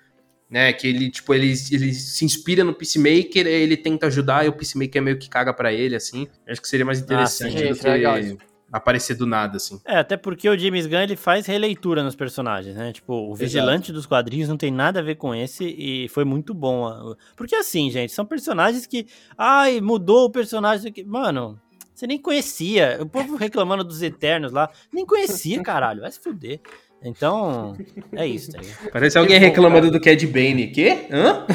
né? 0.53 0.70
Que 0.70 0.86
ele, 0.86 1.11
tipo, 1.11 1.32
ele, 1.32 1.46
ele 1.70 1.94
se 1.94 2.24
inspira 2.26 2.62
no 2.62 2.74
Peacemaker, 2.74 3.46
ele 3.46 3.74
tenta 3.74 4.07
ajudar 4.09 4.44
e 4.44 4.48
o 4.50 4.53
Peacemaker 4.53 5.00
meio 5.00 5.18
que 5.18 5.28
caga 5.28 5.55
para 5.55 5.72
ele, 5.72 5.96
assim. 5.96 6.28
Acho 6.46 6.61
que 6.61 6.68
seria 6.68 6.84
mais 6.84 7.00
ah, 7.00 7.05
interessante 7.05 7.57
ah, 7.57 7.59
sim, 7.59 7.72
do 7.72 7.78
que 7.80 7.88
é 7.88 8.36
aparecer 8.70 9.14
do 9.14 9.26
nada, 9.26 9.57
assim. 9.57 9.80
É, 9.84 9.98
até 9.98 10.16
porque 10.16 10.48
o 10.48 10.59
James 10.59 10.86
Gunn, 10.86 11.00
ele 11.00 11.16
faz 11.16 11.46
releitura 11.46 12.03
nos 12.03 12.14
personagens, 12.14 12.74
né? 12.74 12.92
Tipo, 12.92 13.30
o 13.30 13.34
Vigilante 13.34 13.84
Exato. 13.84 13.92
dos 13.92 14.07
quadrinhos 14.07 14.48
não 14.48 14.57
tem 14.57 14.70
nada 14.70 15.00
a 15.00 15.03
ver 15.03 15.16
com 15.16 15.34
esse 15.34 15.64
e 15.64 16.09
foi 16.09 16.24
muito 16.24 16.55
bom. 16.55 17.14
Porque 17.36 17.55
assim, 17.55 17.90
gente, 17.90 18.12
são 18.12 18.24
personagens 18.24 18.86
que... 18.86 19.07
Ai, 19.36 19.80
mudou 19.80 20.24
o 20.24 20.30
personagem... 20.30 20.92
Mano, 21.05 21.61
você 21.94 22.07
nem 22.07 22.18
conhecia. 22.18 22.98
O 23.00 23.07
povo 23.07 23.36
reclamando 23.36 23.84
dos 23.84 24.00
Eternos 24.00 24.53
lá. 24.53 24.70
Nem 24.90 25.05
conhecia, 25.05 25.61
caralho. 25.62 26.00
Vai 26.00 26.11
se 26.11 26.20
fuder. 26.20 26.61
Então, 27.05 27.76
é 28.12 28.26
isso, 28.26 28.53
tá 28.53 28.61
Parece 28.92 29.18
alguém 29.18 29.38
reclamando 29.38 29.90
do 29.90 30.00
Cad 30.00 30.24
Bane. 30.26 30.68
Quê? 30.68 31.07
Hã? 31.11 31.46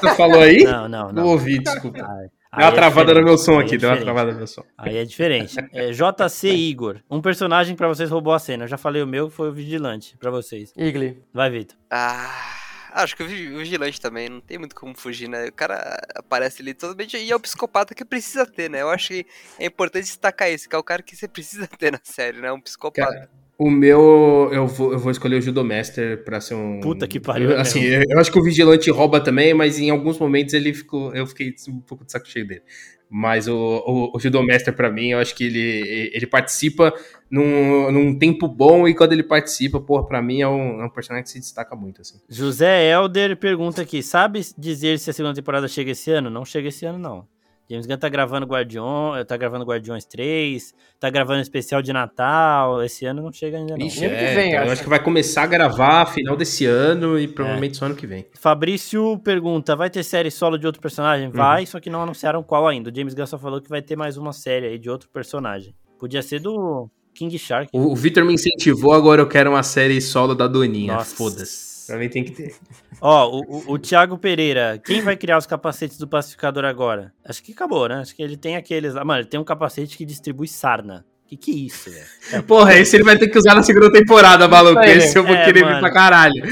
Você 0.00 0.14
falou 0.16 0.40
aí? 0.40 0.64
Não, 0.64 0.88
não, 0.88 1.12
não. 1.12 1.22
Vou 1.22 1.32
ouvir, 1.32 1.60
desculpa. 1.62 1.98
Deu 1.98 2.66
uma 2.66 2.68
é 2.68 2.72
travada 2.72 3.14
no 3.14 3.22
meu 3.22 3.36
som 3.36 3.60
aqui, 3.60 3.74
é 3.74 3.78
deu 3.78 3.90
uma 3.90 4.00
travada 4.00 4.32
no 4.32 4.38
meu 4.38 4.46
som. 4.46 4.64
Aí 4.76 4.96
é 4.96 5.04
diferente. 5.04 5.56
É, 5.72 5.90
JC 5.92 6.48
Igor, 6.48 7.00
um 7.10 7.20
personagem 7.20 7.76
pra 7.76 7.86
vocês 7.88 8.10
roubou 8.10 8.32
a 8.32 8.38
cena. 8.38 8.64
Eu 8.64 8.68
já 8.68 8.78
falei 8.78 9.02
o 9.02 9.06
meu, 9.06 9.28
foi 9.30 9.50
o 9.50 9.52
Vigilante, 9.52 10.16
pra 10.16 10.30
vocês. 10.30 10.72
Igli. 10.76 11.22
Vai, 11.32 11.50
Vitor. 11.50 11.76
Ah... 11.90 12.54
Acho 12.90 13.16
que 13.16 13.22
o 13.22 13.28
vigilante 13.28 14.00
também, 14.00 14.28
não 14.28 14.40
tem 14.40 14.58
muito 14.58 14.74
como 14.74 14.96
fugir, 14.96 15.28
né? 15.28 15.48
O 15.48 15.52
cara 15.52 16.00
aparece 16.16 16.62
ali 16.62 16.74
totalmente. 16.74 17.16
E 17.16 17.30
é 17.30 17.36
o 17.36 17.38
psicopata 17.38 17.94
que 17.94 18.04
precisa 18.04 18.46
ter, 18.46 18.70
né? 18.70 18.82
Eu 18.82 18.90
acho 18.90 19.08
que 19.08 19.26
é 19.58 19.66
importante 19.66 20.04
destacar 20.04 20.50
isso, 20.50 20.68
que 20.68 20.74
é 20.74 20.78
o 20.78 20.82
cara 20.82 21.02
que 21.02 21.14
você 21.14 21.28
precisa 21.28 21.66
ter 21.66 21.92
na 21.92 22.00
série, 22.02 22.40
né? 22.40 22.50
Um 22.50 22.60
psicopata. 22.60 23.12
Cara, 23.12 23.30
o 23.58 23.68
meu, 23.68 24.48
eu 24.52 24.68
vou, 24.68 24.92
eu 24.92 24.98
vou 25.00 25.10
escolher 25.10 25.36
o 25.36 25.42
Judomaster 25.42 26.22
pra 26.22 26.40
ser 26.40 26.54
um. 26.54 26.78
Puta 26.78 27.08
que 27.08 27.18
pariu. 27.18 27.50
Eu, 27.50 27.60
assim, 27.60 27.82
eu, 27.82 28.04
eu 28.08 28.20
acho 28.20 28.30
que 28.30 28.38
o 28.38 28.44
Vigilante 28.44 28.88
rouba 28.88 29.20
também, 29.20 29.52
mas 29.52 29.80
em 29.80 29.90
alguns 29.90 30.16
momentos 30.16 30.54
ele 30.54 30.72
ficou. 30.72 31.12
Eu 31.12 31.26
fiquei 31.26 31.52
um 31.68 31.80
pouco 31.80 32.04
de 32.04 32.12
saco 32.12 32.28
cheio 32.28 32.46
dele. 32.46 32.62
Mas 33.10 33.48
o, 33.48 33.56
o, 33.56 34.16
o 34.16 34.20
Judomaster, 34.20 34.72
pra 34.72 34.92
mim, 34.92 35.08
eu 35.08 35.18
acho 35.18 35.34
que 35.34 35.42
ele, 35.44 36.10
ele 36.14 36.26
participa 36.26 36.94
num, 37.28 37.90
num 37.90 38.16
tempo 38.16 38.46
bom 38.46 38.86
e 38.86 38.94
quando 38.94 39.12
ele 39.12 39.22
participa, 39.22 39.80
porra, 39.80 40.06
pra 40.06 40.22
mim 40.22 40.40
é 40.42 40.46
um, 40.48 40.82
é 40.82 40.84
um 40.84 40.90
personagem 40.90 41.24
que 41.24 41.30
se 41.30 41.40
destaca 41.40 41.74
muito, 41.74 42.02
assim. 42.02 42.20
José 42.28 42.88
Elder 42.92 43.36
pergunta 43.36 43.82
aqui: 43.82 44.04
sabe 44.04 44.40
dizer 44.56 45.00
se 45.00 45.10
a 45.10 45.12
segunda 45.12 45.34
temporada 45.34 45.66
chega 45.66 45.90
esse 45.90 46.12
ano? 46.12 46.30
Não 46.30 46.44
chega 46.44 46.68
esse 46.68 46.86
ano, 46.86 46.98
não. 46.98 47.26
James 47.70 47.84
Gunn 47.84 47.98
tá 47.98 48.08
gravando 48.08 48.46
Guardiões, 48.46 49.26
tá 49.26 49.36
gravando 49.36 49.62
Guardiões 49.64 50.06
3, 50.06 50.74
tá 50.98 51.10
gravando 51.10 51.42
especial 51.42 51.82
de 51.82 51.92
Natal. 51.92 52.82
Esse 52.82 53.04
ano 53.04 53.22
não 53.22 53.30
chega 53.30 53.58
ainda, 53.58 53.76
não. 53.76 53.86
Ixi, 53.86 54.06
é, 54.06 54.34
vem, 54.34 54.48
então, 54.52 54.64
eu 54.64 54.72
acho 54.72 54.82
que 54.82 54.88
vai 54.88 55.02
começar 55.02 55.42
a 55.42 55.46
gravar 55.46 56.06
final 56.06 56.34
desse 56.34 56.64
ano 56.64 57.18
e 57.18 57.28
provavelmente 57.28 57.72
é. 57.72 57.74
só 57.74 57.84
ano 57.84 57.94
que 57.94 58.06
vem. 58.06 58.24
Fabrício 58.38 59.18
pergunta: 59.18 59.76
vai 59.76 59.90
ter 59.90 60.02
série 60.02 60.30
solo 60.30 60.56
de 60.56 60.66
outro 60.66 60.80
personagem? 60.80 61.26
Uhum. 61.26 61.32
Vai, 61.32 61.66
só 61.66 61.78
que 61.78 61.90
não 61.90 62.02
anunciaram 62.02 62.42
qual 62.42 62.66
ainda. 62.66 62.90
O 62.90 62.94
James 62.94 63.12
Gunn 63.12 63.26
só 63.26 63.38
falou 63.38 63.60
que 63.60 63.68
vai 63.68 63.82
ter 63.82 63.96
mais 63.96 64.16
uma 64.16 64.32
série 64.32 64.66
aí 64.66 64.78
de 64.78 64.88
outro 64.88 65.10
personagem. 65.10 65.74
Podia 65.98 66.22
ser 66.22 66.40
do 66.40 66.88
King 67.14 67.36
Shark. 67.38 67.68
O, 67.74 67.92
o 67.92 67.96
Victor 67.96 68.24
me 68.24 68.32
incentivou, 68.32 68.94
agora 68.94 69.20
eu 69.20 69.28
quero 69.28 69.50
uma 69.50 69.62
série 69.62 70.00
solo 70.00 70.34
da 70.34 70.46
Doninha. 70.46 71.00
Foda-se. 71.00 71.77
Pra 71.88 71.96
mim 71.96 72.08
tem 72.10 72.22
que 72.22 72.32
ter. 72.32 72.54
Ó, 73.00 73.30
o, 73.30 73.40
o, 73.40 73.72
o 73.72 73.78
Thiago 73.78 74.18
Pereira, 74.18 74.78
quem 74.84 75.00
vai 75.00 75.16
criar 75.16 75.38
os 75.38 75.46
capacetes 75.46 75.96
do 75.96 76.06
pacificador 76.06 76.66
agora? 76.66 77.14
Acho 77.24 77.42
que 77.42 77.52
acabou, 77.52 77.88
né? 77.88 77.96
Acho 77.96 78.14
que 78.14 78.22
ele 78.22 78.36
tem 78.36 78.56
aqueles 78.56 78.92
lá. 78.92 79.02
Mano, 79.02 79.20
ele 79.20 79.28
tem 79.28 79.40
um 79.40 79.44
capacete 79.44 79.96
que 79.96 80.04
distribui 80.04 80.46
sarna. 80.46 81.02
Que 81.26 81.34
que 81.34 81.50
é 81.50 81.54
isso, 81.54 81.90
velho? 81.90 82.42
Porra, 82.44 82.76
esse 82.78 82.94
ele 82.94 83.04
vai 83.04 83.16
ter 83.16 83.28
que 83.28 83.38
usar 83.38 83.54
na 83.54 83.62
segunda 83.62 83.90
temporada, 83.90 84.46
maluco. 84.46 84.80
Esse 84.80 85.18
eu 85.18 85.24
vou 85.24 85.34
é, 85.34 85.46
querer 85.46 85.62
mano. 85.62 85.76
vir 85.76 85.80
pra 85.80 85.90
caralho. 85.90 86.42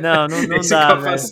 Não, 0.00 0.26
não, 0.26 0.42
não 0.42 0.60
dá, 0.68 0.94
velho. 0.94 1.22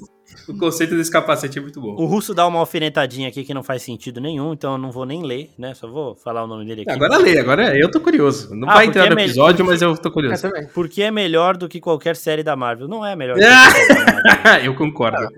O 0.49 0.57
conceito 0.57 0.97
desse 0.97 1.11
capacete 1.11 1.59
é 1.59 1.63
muito 1.63 1.81
bom. 1.81 1.95
O 1.95 2.07
russo 2.07 2.35
dá 2.35 2.47
uma 2.47 2.59
alfinetadinha 2.59 3.29
aqui 3.29 3.45
que 3.45 3.55
não 3.55 3.63
faz 3.63 3.83
sentido 3.83 4.21
nenhum, 4.21 4.53
então 4.53 4.73
eu 4.73 4.79
não 4.79 4.91
vou 4.91 5.07
nem 5.07 5.23
ler, 5.23 5.51
né? 5.59 5.75
Só 5.75 5.89
vou 5.89 6.15
falar 6.15 6.45
o 6.45 6.47
nome 6.47 6.65
dele 6.67 6.83
aqui. 6.83 6.91
Agora 6.91 7.17
lê, 7.17 7.39
agora 7.39 7.79
eu 7.79 7.91
tô 7.91 8.01
curioso. 8.01 8.55
Não 8.55 8.69
ah, 8.69 8.75
vai 8.75 8.87
entrar 8.87 9.07
é 9.07 9.11
no 9.11 9.21
episódio, 9.21 9.65
mas 9.65 9.81
eu 9.81 9.97
tô 9.97 10.11
curioso. 10.11 10.47
É 10.47 10.67
porque 10.67 11.03
é 11.03 11.11
melhor 11.11 11.57
do 11.57 11.69
que 11.69 11.81
qualquer 11.81 12.17
série 12.17 12.43
da 12.43 12.55
Marvel. 12.57 12.89
Não 12.89 13.05
é 13.05 13.17
melhor. 13.17 13.37
eu 14.63 14.75
concordo. 14.75 15.29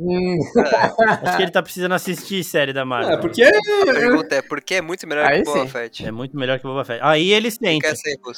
Acho 1.22 1.36
que 1.36 1.42
ele 1.42 1.50
tá 1.50 1.62
precisando 1.62 1.92
assistir 1.92 2.42
série 2.44 2.72
da 2.72 2.84
Marvel. 2.84 3.14
É, 3.14 3.16
porque... 3.16 3.42
A 3.42 3.94
pergunta 3.94 4.34
é, 4.34 4.42
porque 4.42 4.74
é 4.76 4.82
muito 4.82 5.06
melhor 5.06 5.26
Aí 5.26 5.42
que 5.42 5.48
o 5.48 5.52
Boba 5.52 5.66
Fett. 5.66 6.06
É 6.06 6.10
muito 6.10 6.36
melhor 6.36 6.58
que 6.58 6.66
o 6.66 6.70
Boba 6.70 6.84
Fett. 6.84 7.00
Aí 7.02 7.32
ele 7.32 7.50
sente. 7.50 7.86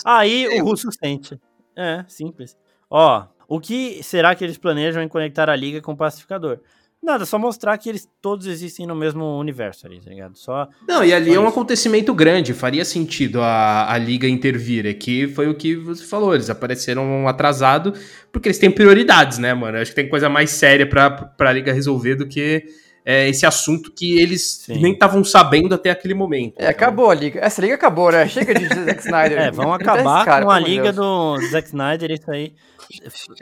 Aí 0.05 0.61
o 0.61 0.65
russo 0.65 0.89
sente. 0.93 1.39
É, 1.77 2.05
simples. 2.09 2.57
Ó, 2.91 3.25
o 3.49 3.59
que 3.59 4.03
será 4.03 4.35
que 4.35 4.45
eles 4.45 4.59
planejam 4.59 5.03
em 5.03 5.09
conectar 5.09 5.49
a 5.49 5.57
liga 5.57 5.81
com 5.81 5.93
o 5.93 5.97
pacificador? 5.97 6.61
Nada, 7.03 7.25
só 7.25 7.39
mostrar 7.39 7.79
que 7.79 7.89
eles 7.89 8.09
todos 8.21 8.47
existem 8.47 8.87
no 8.87 8.95
mesmo 8.95 9.39
universo 9.39 9.87
ali, 9.87 10.01
tá 10.01 10.11
ligado? 10.11 10.37
Só. 10.37 10.69
Não, 10.87 11.03
e 11.05 11.15
ali 11.15 11.33
é 11.33 11.39
um 11.39 11.45
isso. 11.45 11.53
acontecimento 11.53 12.13
grande, 12.13 12.53
faria 12.53 12.85
sentido 12.85 13.41
a, 13.41 13.91
a 13.91 13.97
liga 13.97 14.29
intervir. 14.29 14.85
É 14.85 14.93
que 14.93 15.29
foi 15.29 15.49
o 15.49 15.55
que 15.55 15.77
você 15.77 16.05
falou, 16.05 16.35
eles 16.35 16.51
apareceram 16.51 17.27
atrasado 17.27 17.95
porque 18.33 18.49
eles 18.49 18.59
têm 18.59 18.71
prioridades, 18.71 19.39
né, 19.39 19.55
mano? 19.55 19.79
Acho 19.79 19.93
que 19.93 19.97
tem 19.97 20.09
coisa 20.09 20.29
mais 20.29 20.51
séria 20.51 20.87
pra, 20.87 21.09
pra 21.11 21.53
liga 21.53 21.73
resolver 21.73 22.17
do 22.17 22.27
que 22.27 22.65
é, 23.11 23.27
esse 23.27 23.47
assunto 23.47 23.91
que 23.91 24.21
eles 24.21 24.65
Sim. 24.67 24.83
nem 24.83 24.93
estavam 24.93 25.25
sabendo 25.25 25.75
até 25.75 25.89
aquele 25.89 26.13
momento. 26.13 26.57
É, 26.59 26.67
acabou 26.67 27.11
a 27.11 27.15
liga. 27.15 27.41
Essa 27.41 27.63
liga 27.63 27.75
acabou, 27.75 28.13
né? 28.13 28.29
Chega 28.29 28.53
de 28.53 28.69
Zack 28.69 29.01
Snyder. 29.01 29.39
É, 29.39 29.51
vão 29.51 29.73
acabar 29.73 30.27
cara, 30.27 30.45
com 30.45 30.51
a 30.51 30.59
liga 30.61 30.93
Deus. 30.93 30.97
do 30.97 31.39
Zack 31.51 31.69
Snyder, 31.69 32.11
isso 32.11 32.31
aí. 32.31 32.53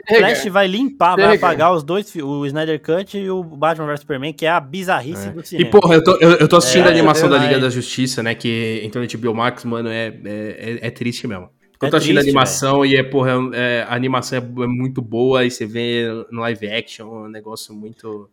Flash 0.07 0.45
vai 0.45 0.67
limpar, 0.67 1.15
Chega. 1.15 1.27
vai 1.27 1.35
apagar 1.35 1.73
os 1.73 1.83
dois, 1.83 2.15
o 2.15 2.45
Snyder 2.45 2.81
Cut 2.81 3.17
e 3.17 3.29
o 3.29 3.43
Batman 3.43 3.87
vs 3.87 3.99
Superman, 3.99 4.31
que 4.31 4.45
é 4.45 4.49
a 4.49 4.59
bizarrice 4.61 5.27
é. 5.27 5.31
do 5.31 5.45
cinema. 5.45 5.67
E, 5.67 5.69
porra, 5.69 5.95
eu 5.95 6.03
tô, 6.03 6.17
eu, 6.21 6.31
eu 6.31 6.47
tô 6.47 6.55
assistindo 6.55 6.85
é, 6.85 6.87
a 6.87 6.91
animação 6.91 7.29
da 7.29 7.37
Liga 7.37 7.59
da 7.59 7.69
Justiça, 7.69 8.23
né, 8.23 8.33
que 8.35 8.79
entrou 8.85 9.03
no 9.03 9.19
HBO 9.19 9.35
Max, 9.35 9.65
mano, 9.65 9.89
é, 9.89 10.07
é, 10.23 10.79
é 10.87 10.89
triste 10.91 11.27
mesmo. 11.27 11.49
Eu 11.81 11.89
tô 11.89 11.97
é 11.97 11.97
assistindo 11.97 12.19
a 12.19 12.21
animação 12.21 12.81
véio. 12.81 12.93
e 12.93 12.95
é, 12.95 13.03
porra, 13.03 13.31
é, 13.53 13.85
a 13.85 13.93
animação 13.93 14.37
é, 14.37 14.63
é 14.63 14.67
muito 14.67 15.01
boa 15.01 15.43
e 15.43 15.51
você 15.51 15.65
vê 15.65 16.07
no 16.31 16.39
live 16.39 16.69
action, 16.69 17.25
um 17.25 17.27
negócio 17.27 17.73
muito... 17.73 18.29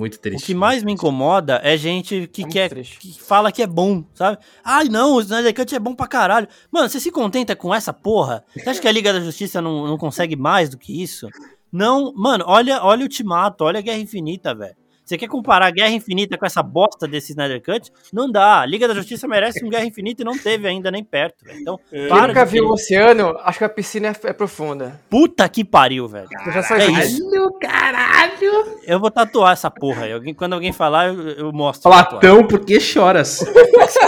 Muito 0.00 0.18
triste. 0.18 0.44
O 0.44 0.46
que 0.46 0.54
mais 0.54 0.82
me 0.82 0.92
incomoda 0.92 1.60
é 1.62 1.76
gente 1.76 2.26
que 2.32 2.42
é 2.42 2.48
quer 2.48 2.70
que 2.74 3.20
fala 3.20 3.52
que 3.52 3.62
é 3.62 3.66
bom, 3.66 4.02
sabe? 4.14 4.38
Ai, 4.64 4.88
não, 4.88 5.16
o 5.16 5.20
Snyder 5.20 5.54
Cut 5.54 5.74
é 5.74 5.78
bom 5.78 5.94
pra 5.94 6.06
caralho. 6.06 6.48
Mano, 6.72 6.88
você 6.88 6.98
se 6.98 7.12
contenta 7.12 7.54
com 7.54 7.74
essa 7.74 7.92
porra? 7.92 8.42
Você 8.56 8.70
acha 8.70 8.80
que 8.80 8.88
a 8.88 8.92
Liga 8.92 9.12
da 9.12 9.20
Justiça 9.20 9.60
não, 9.60 9.86
não 9.86 9.98
consegue 9.98 10.36
mais 10.36 10.70
do 10.70 10.78
que 10.78 11.02
isso? 11.02 11.28
Não, 11.70 12.14
mano, 12.14 12.46
olha, 12.48 12.82
olha 12.82 13.00
o 13.00 13.02
Ultimato, 13.02 13.62
olha 13.62 13.80
a 13.80 13.82
Guerra 13.82 13.98
Infinita, 13.98 14.54
velho. 14.54 14.74
Você 15.10 15.18
quer 15.18 15.26
comparar 15.26 15.72
Guerra 15.72 15.90
Infinita 15.90 16.38
com 16.38 16.46
essa 16.46 16.62
bosta 16.62 17.08
desse 17.08 17.32
Snyder 17.32 17.60
Cut? 17.60 17.90
Não 18.12 18.30
dá. 18.30 18.64
Liga 18.64 18.86
da 18.86 18.94
Justiça 18.94 19.26
merece 19.26 19.64
um 19.64 19.68
Guerra 19.68 19.84
Infinita 19.84 20.22
e 20.22 20.24
não 20.24 20.38
teve 20.38 20.68
ainda 20.68 20.88
nem 20.88 21.02
perto, 21.02 21.44
velho. 21.44 21.58
Então, 21.58 21.80
é. 21.90 22.06
para 22.06 22.18
Quem 22.18 22.26
nunca 22.28 22.44
viu 22.44 22.66
o 22.66 22.72
oceano, 22.74 23.36
acho 23.42 23.58
que 23.58 23.64
a 23.64 23.68
piscina 23.68 24.06
é, 24.06 24.28
é 24.28 24.32
profunda. 24.32 25.00
Puta 25.10 25.48
que 25.48 25.64
pariu, 25.64 26.06
velho. 26.06 26.28
Caralho, 26.28 26.80
é 26.80 27.02
isso. 27.02 27.58
caralho. 27.60 28.78
Eu 28.84 29.00
vou 29.00 29.10
tatuar 29.10 29.52
essa 29.52 29.68
porra. 29.68 30.14
Alguém, 30.14 30.32
quando 30.32 30.52
alguém 30.52 30.72
falar, 30.72 31.08
eu, 31.08 31.28
eu 31.30 31.52
mostro. 31.52 31.90
Platão, 31.90 32.46
por 32.46 32.64
que 32.64 32.78
choras? 32.78 33.44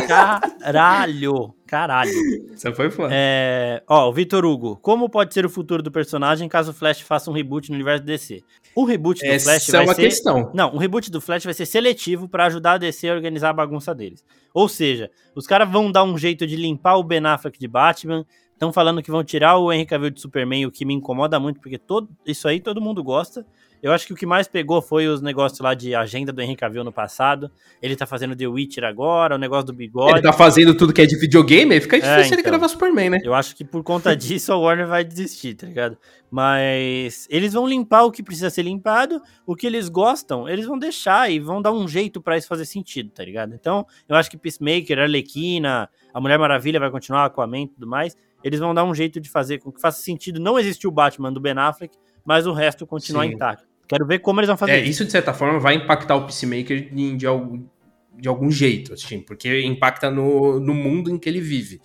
Caralho. 0.07 1.53
Caralho. 1.73 2.13
Isso 2.55 2.71
foi 2.75 2.91
foda. 2.91 3.09
É... 3.11 3.83
Ó, 3.89 4.11
o 4.11 4.13
Vitor 4.13 4.45
Hugo. 4.45 4.77
Como 4.83 5.09
pode 5.09 5.33
ser 5.33 5.47
o 5.47 5.49
futuro 5.49 5.83
do 5.83 5.91
personagem 5.91 6.47
caso 6.47 6.71
o 6.71 6.75
Flash 6.75 7.01
faça 7.01 7.31
um 7.31 7.33
reboot 7.33 7.71
no 7.71 7.77
universo 7.77 8.05
DC? 8.05 8.43
O 8.75 8.85
reboot 8.85 9.19
do 9.25 9.33
Essa 9.33 9.53
Flash 9.53 9.69
é 9.71 9.73
vai 9.73 9.85
uma 9.87 9.95
ser... 9.95 10.03
questão. 10.03 10.51
Não, 10.53 10.75
o 10.75 10.77
reboot 10.77 11.11
do 11.11 11.19
Flash 11.19 11.45
vai 11.45 11.55
ser 11.55 11.65
seletivo 11.65 12.29
para 12.29 12.45
ajudar 12.45 12.73
a 12.73 12.77
DC 12.77 13.09
a 13.09 13.15
organizar 13.15 13.49
a 13.49 13.55
bagunça 13.55 13.95
deles. 13.95 14.23
Ou 14.53 14.69
seja, 14.69 15.11
os 15.35 15.47
caras 15.47 15.67
vão 15.67 15.91
dar 15.91 16.05
um 16.05 16.19
jeito 16.19 16.47
de 16.47 16.57
limpar 16.57 16.97
o 16.99 17.03
Ben 17.03 17.25
Affleck 17.25 17.59
de 17.59 17.67
Batman, 17.67 18.27
estão 18.53 18.71
falando 18.71 19.03
que 19.03 19.11
vão 19.11 19.25
tirar 19.25 19.57
o 19.57 19.73
Henry 19.73 19.87
Cavill 19.87 20.11
de 20.11 20.21
Superman, 20.21 20.67
o 20.67 20.71
que 20.71 20.85
me 20.85 20.93
incomoda 20.93 21.41
muito, 21.41 21.59
porque 21.59 21.79
todo, 21.79 22.07
isso 22.27 22.47
aí 22.47 22.61
todo 22.61 22.83
mundo 22.83 23.03
gosta. 23.03 23.47
Eu 23.83 23.93
acho 23.93 24.07
que 24.07 24.13
o 24.13 24.17
que 24.17 24.25
mais 24.25 24.47
pegou 24.47 24.81
foi 24.81 25.09
os 25.09 25.21
negócios 25.21 25.59
lá 25.59 25.75
de 25.75 25.93
agenda 25.93 26.33
do 26.33 26.41
Henry 26.41 26.55
Cavill 26.55 26.85
no 26.85 26.93
passado. 26.93 27.51
Ele 27.83 27.97
tá 27.97 28.07
fazendo 28.07 28.37
The 28.37 28.47
Witcher 28.47 28.85
agora, 28.85 29.35
o 29.35 29.39
negócio 29.39 29.67
do 29.67 29.73
bigode. 29.73 30.13
Ele 30.13 30.23
tá 30.23 30.33
fazendo 30.33 30.73
tudo 30.77 30.93
que 30.93 31.03
é 31.03 31.07
de 31.07 31.19
videogame, 31.19 31.81
fica 31.81 31.97
difícil 31.97 32.17
é, 32.17 32.27
então, 32.27 32.39
ele 32.39 32.43
gravar 32.45 32.69
Superman, 32.69 33.11
né? 33.11 33.21
Eu 33.25 33.35
acho 33.35 33.57
que 33.57 33.65
por 33.65 33.83
conta 33.83 34.15
disso 34.17 34.53
a 34.53 34.57
Warner 34.57 34.87
vai 34.87 35.03
desistir, 35.03 35.55
tá 35.55 35.67
ligado? 35.67 35.99
Mas 36.31 37.27
eles 37.29 37.53
vão 37.53 37.67
limpar 37.67 38.05
o 38.05 38.13
que 38.13 38.23
precisa 38.23 38.51
ser 38.51 38.63
limpado, 38.63 39.21
o 39.45 39.57
que 39.57 39.67
eles 39.67 39.89
gostam, 39.89 40.49
eles 40.49 40.65
vão 40.65 40.79
deixar 40.79 41.29
e 41.29 41.41
vão 41.41 41.61
dar 41.61 41.73
um 41.73 41.89
jeito 41.89 42.23
para 42.23 42.39
isso 42.39 42.47
fazer 42.47 42.67
sentido, 42.67 43.11
tá 43.11 43.25
ligado? 43.25 43.53
Então, 43.53 43.85
eu 44.09 44.15
acho 44.15 44.31
que 44.31 44.37
Peacemaker, 44.37 45.01
Arlequina, 45.01 45.91
a 46.15 46.21
Mulher 46.21 46.39
Maravilha 46.39 46.79
vai 46.79 46.91
continuar, 46.91 47.25
Aquaman 47.25 47.63
e 47.63 47.69
tudo 47.69 47.89
mais. 47.89 48.17
Eles 48.45 48.61
vão 48.61 48.73
dar 48.73 48.85
um 48.85 48.95
jeito 48.95 49.21
de 49.21 49.29
fazer 49.29 49.59
com 49.59 49.73
que 49.73 49.81
faça 49.81 50.01
sentido 50.01 50.39
não 50.39 50.57
existir 50.57 50.87
o 50.87 50.91
Batman 50.93 51.33
do 51.33 51.41
Ben 51.41 51.59
Affleck, 51.59 51.97
mas 52.25 52.47
o 52.47 52.53
resto 52.53 52.87
continuar 52.87 53.27
Sim. 53.27 53.33
intacto. 53.33 53.72
Quero 53.93 54.07
ver 54.07 54.21
como 54.21 54.41
eles 54.41 54.49
vão 54.49 54.57
fazer 54.57 54.73
é, 54.73 54.81
isso. 54.81 55.05
De 55.05 55.13
certa 55.13 55.35
forma, 55.35 55.61
vai 55.61 55.75
impactar 55.75 56.17
o 56.17 56.25
Peacemaker 56.25 56.89
de, 56.91 57.15
de, 57.15 57.27
algum, 57.27 57.63
de 58.19 58.27
algum 58.27 58.51
jeito, 58.51 58.95
assim, 58.95 59.21
porque 59.21 59.61
impacta 59.61 60.11
no, 60.11 60.59
no 60.59 60.73
mundo 60.73 61.11
em 61.11 61.19
que 61.19 61.29
ele 61.29 61.43
vive. 61.43 61.79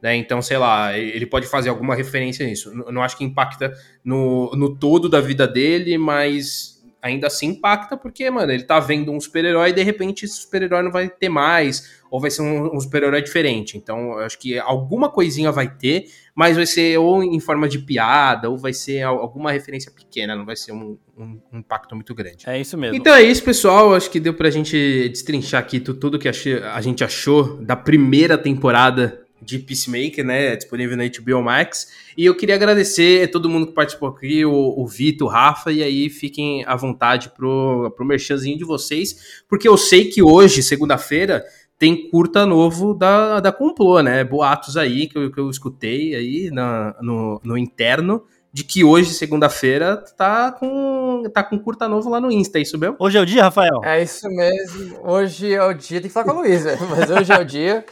Né? 0.00 0.14
Então, 0.14 0.40
sei 0.40 0.56
lá, 0.56 0.96
ele 0.96 1.26
pode 1.26 1.48
fazer 1.48 1.68
alguma 1.68 1.96
referência 1.96 2.46
nisso. 2.46 2.70
Eu 2.86 2.92
não 2.92 3.02
acho 3.02 3.18
que 3.18 3.24
impacta 3.24 3.72
no, 4.04 4.52
no 4.54 4.78
todo 4.78 5.08
da 5.08 5.20
vida 5.20 5.48
dele, 5.48 5.98
mas 5.98 6.77
ainda 7.00 7.28
assim 7.28 7.48
impacta 7.48 7.96
porque, 7.96 8.28
mano, 8.30 8.52
ele 8.52 8.64
tá 8.64 8.80
vendo 8.80 9.12
um 9.12 9.20
super-herói 9.20 9.70
e 9.70 9.72
de 9.72 9.82
repente 9.82 10.24
esse 10.24 10.38
super-herói 10.38 10.82
não 10.82 10.90
vai 10.90 11.08
ter 11.08 11.28
mais, 11.28 11.98
ou 12.10 12.20
vai 12.20 12.30
ser 12.30 12.42
um, 12.42 12.74
um 12.74 12.80
super-herói 12.80 13.22
diferente. 13.22 13.76
Então, 13.76 14.12
eu 14.12 14.20
acho 14.20 14.38
que 14.38 14.58
alguma 14.58 15.08
coisinha 15.08 15.52
vai 15.52 15.68
ter, 15.68 16.06
mas 16.34 16.56
vai 16.56 16.66
ser 16.66 16.98
ou 16.98 17.22
em 17.22 17.40
forma 17.40 17.68
de 17.68 17.78
piada, 17.78 18.50
ou 18.50 18.58
vai 18.58 18.72
ser 18.72 19.02
alguma 19.02 19.52
referência 19.52 19.92
pequena, 19.92 20.34
não 20.34 20.44
vai 20.44 20.56
ser 20.56 20.72
um, 20.72 20.98
um, 21.16 21.40
um 21.52 21.58
impacto 21.58 21.94
muito 21.94 22.14
grande. 22.14 22.48
É 22.48 22.60
isso 22.60 22.76
mesmo. 22.76 22.96
Então 22.96 23.14
é 23.14 23.22
isso, 23.22 23.42
pessoal. 23.42 23.94
Acho 23.94 24.10
que 24.10 24.18
deu 24.18 24.34
pra 24.34 24.50
gente 24.50 25.08
destrinchar 25.08 25.60
aqui 25.60 25.80
tudo 25.80 26.18
que 26.18 26.28
a 26.28 26.80
gente 26.80 27.04
achou 27.04 27.56
da 27.62 27.76
primeira 27.76 28.36
temporada 28.36 29.24
de 29.40 29.58
Peacemaker, 29.58 30.24
né? 30.24 30.56
Disponível 30.56 30.96
na 30.96 31.04
HBO 31.04 31.42
Max. 31.42 31.88
E 32.16 32.24
eu 32.24 32.34
queria 32.36 32.54
agradecer 32.54 33.24
a 33.24 33.30
todo 33.30 33.48
mundo 33.48 33.66
que 33.66 33.72
participou 33.72 34.08
aqui, 34.08 34.44
o, 34.44 34.74
o 34.76 34.86
Vitor, 34.86 35.28
o 35.28 35.30
Rafa, 35.30 35.72
e 35.72 35.82
aí 35.82 36.10
fiquem 36.10 36.64
à 36.66 36.74
vontade 36.74 37.30
pro, 37.30 37.92
pro 37.96 38.04
merchanzinho 38.04 38.58
de 38.58 38.64
vocês, 38.64 39.42
porque 39.48 39.68
eu 39.68 39.76
sei 39.76 40.06
que 40.06 40.22
hoje, 40.22 40.62
segunda-feira, 40.62 41.44
tem 41.78 42.10
curta 42.10 42.44
novo 42.44 42.92
da, 42.92 43.38
da 43.40 43.52
Complô, 43.52 44.00
né? 44.00 44.24
Boatos 44.24 44.76
aí 44.76 45.06
que 45.06 45.16
eu, 45.16 45.30
que 45.30 45.38
eu 45.38 45.48
escutei 45.48 46.14
aí 46.14 46.50
na, 46.50 46.96
no, 47.00 47.40
no 47.44 47.56
interno 47.56 48.24
de 48.52 48.64
que 48.64 48.82
hoje, 48.82 49.12
segunda-feira, 49.12 49.96
tá 50.16 50.50
com, 50.50 51.22
tá 51.32 51.44
com 51.44 51.58
curta 51.58 51.86
novo 51.86 52.10
lá 52.10 52.20
no 52.20 52.32
Insta, 52.32 52.58
é 52.58 52.62
isso 52.62 52.78
mesmo? 52.78 52.96
Hoje 52.98 53.18
é 53.18 53.20
o 53.20 53.26
dia, 53.26 53.44
Rafael? 53.44 53.80
É 53.84 54.02
isso 54.02 54.28
mesmo. 54.28 54.98
Hoje 55.04 55.52
é 55.54 55.62
o 55.62 55.72
dia, 55.72 56.00
tem 56.00 56.08
que 56.08 56.14
falar 56.14 56.26
com 56.26 56.32
a 56.32 56.40
Luísa, 56.40 56.76
mas 56.90 57.10
hoje 57.10 57.32
é 57.32 57.38
o 57.38 57.44
dia. 57.44 57.84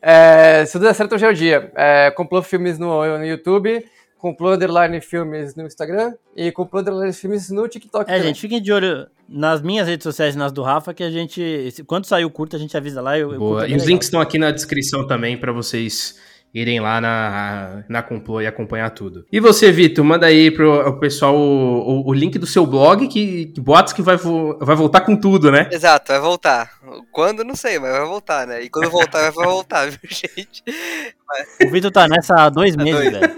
É, 0.00 0.64
se 0.66 0.72
tudo 0.72 0.84
der 0.84 0.94
certo, 0.94 1.14
hoje 1.14 1.24
é 1.24 1.28
o 1.28 1.34
dia. 1.34 1.70
É, 1.74 2.10
Complô 2.10 2.42
Filmes 2.42 2.78
no, 2.78 3.18
no 3.18 3.24
YouTube, 3.24 3.84
Complô 4.18 4.52
Underline 4.52 5.00
Filmes 5.00 5.54
no 5.56 5.66
Instagram 5.66 6.14
e 6.36 6.52
Complô 6.52 6.80
Underline 6.80 7.12
Filmes 7.12 7.50
no 7.50 7.66
TikTok. 7.66 8.04
É, 8.10 8.14
também. 8.14 8.28
gente, 8.28 8.40
fiquem 8.40 8.62
de 8.62 8.72
olho 8.72 9.06
nas 9.28 9.60
minhas 9.60 9.88
redes 9.88 10.04
sociais 10.04 10.34
e 10.34 10.38
nas 10.38 10.52
do 10.52 10.62
Rafa, 10.62 10.94
que 10.94 11.02
a 11.02 11.10
gente, 11.10 11.74
quando 11.86 12.06
sair 12.06 12.24
o 12.24 12.30
curto, 12.30 12.54
a 12.54 12.58
gente 12.58 12.76
avisa 12.76 13.00
lá. 13.00 13.18
Eu, 13.18 13.36
Boa. 13.38 13.66
e 13.66 13.74
os 13.74 13.84
links 13.84 14.06
estão 14.06 14.20
aqui 14.20 14.38
na 14.38 14.50
descrição 14.50 15.06
também 15.06 15.36
para 15.36 15.52
vocês 15.52 16.20
irem 16.54 16.80
lá 16.80 17.00
na, 17.00 17.84
na 17.88 18.02
Complô 18.02 18.40
e 18.40 18.46
acompanhar 18.46 18.90
tudo. 18.90 19.24
E 19.32 19.40
você, 19.40 19.72
Vitor, 19.72 20.04
manda 20.04 20.26
aí 20.26 20.50
pro 20.50 20.88
o 20.88 20.98
pessoal 20.98 21.34
o, 21.34 22.06
o, 22.06 22.12
link 22.12 22.38
do 22.38 22.46
seu 22.46 22.66
blog, 22.66 23.08
que, 23.08 23.46
que 23.46 23.60
boatos 23.60 23.92
que 23.92 24.02
vai, 24.02 24.16
vai 24.16 24.76
voltar 24.76 25.00
com 25.00 25.16
tudo, 25.16 25.50
né? 25.50 25.68
Exato, 25.72 26.12
vai 26.12 26.20
voltar. 26.20 26.70
Quando, 27.10 27.42
não 27.42 27.56
sei, 27.56 27.78
mas 27.78 27.92
vai 27.92 28.04
voltar, 28.04 28.46
né? 28.46 28.62
E 28.62 28.68
quando 28.68 28.90
voltar, 28.90 29.30
vai 29.30 29.46
voltar, 29.46 29.86
viu, 29.90 29.98
gente? 30.04 30.62
O 31.64 31.70
Vitor 31.70 31.90
tá 31.90 32.06
nessa 32.06 32.34
há 32.34 32.50
dois 32.50 32.76
meses, 32.76 32.94
dois. 32.94 33.10
velho. 33.12 33.34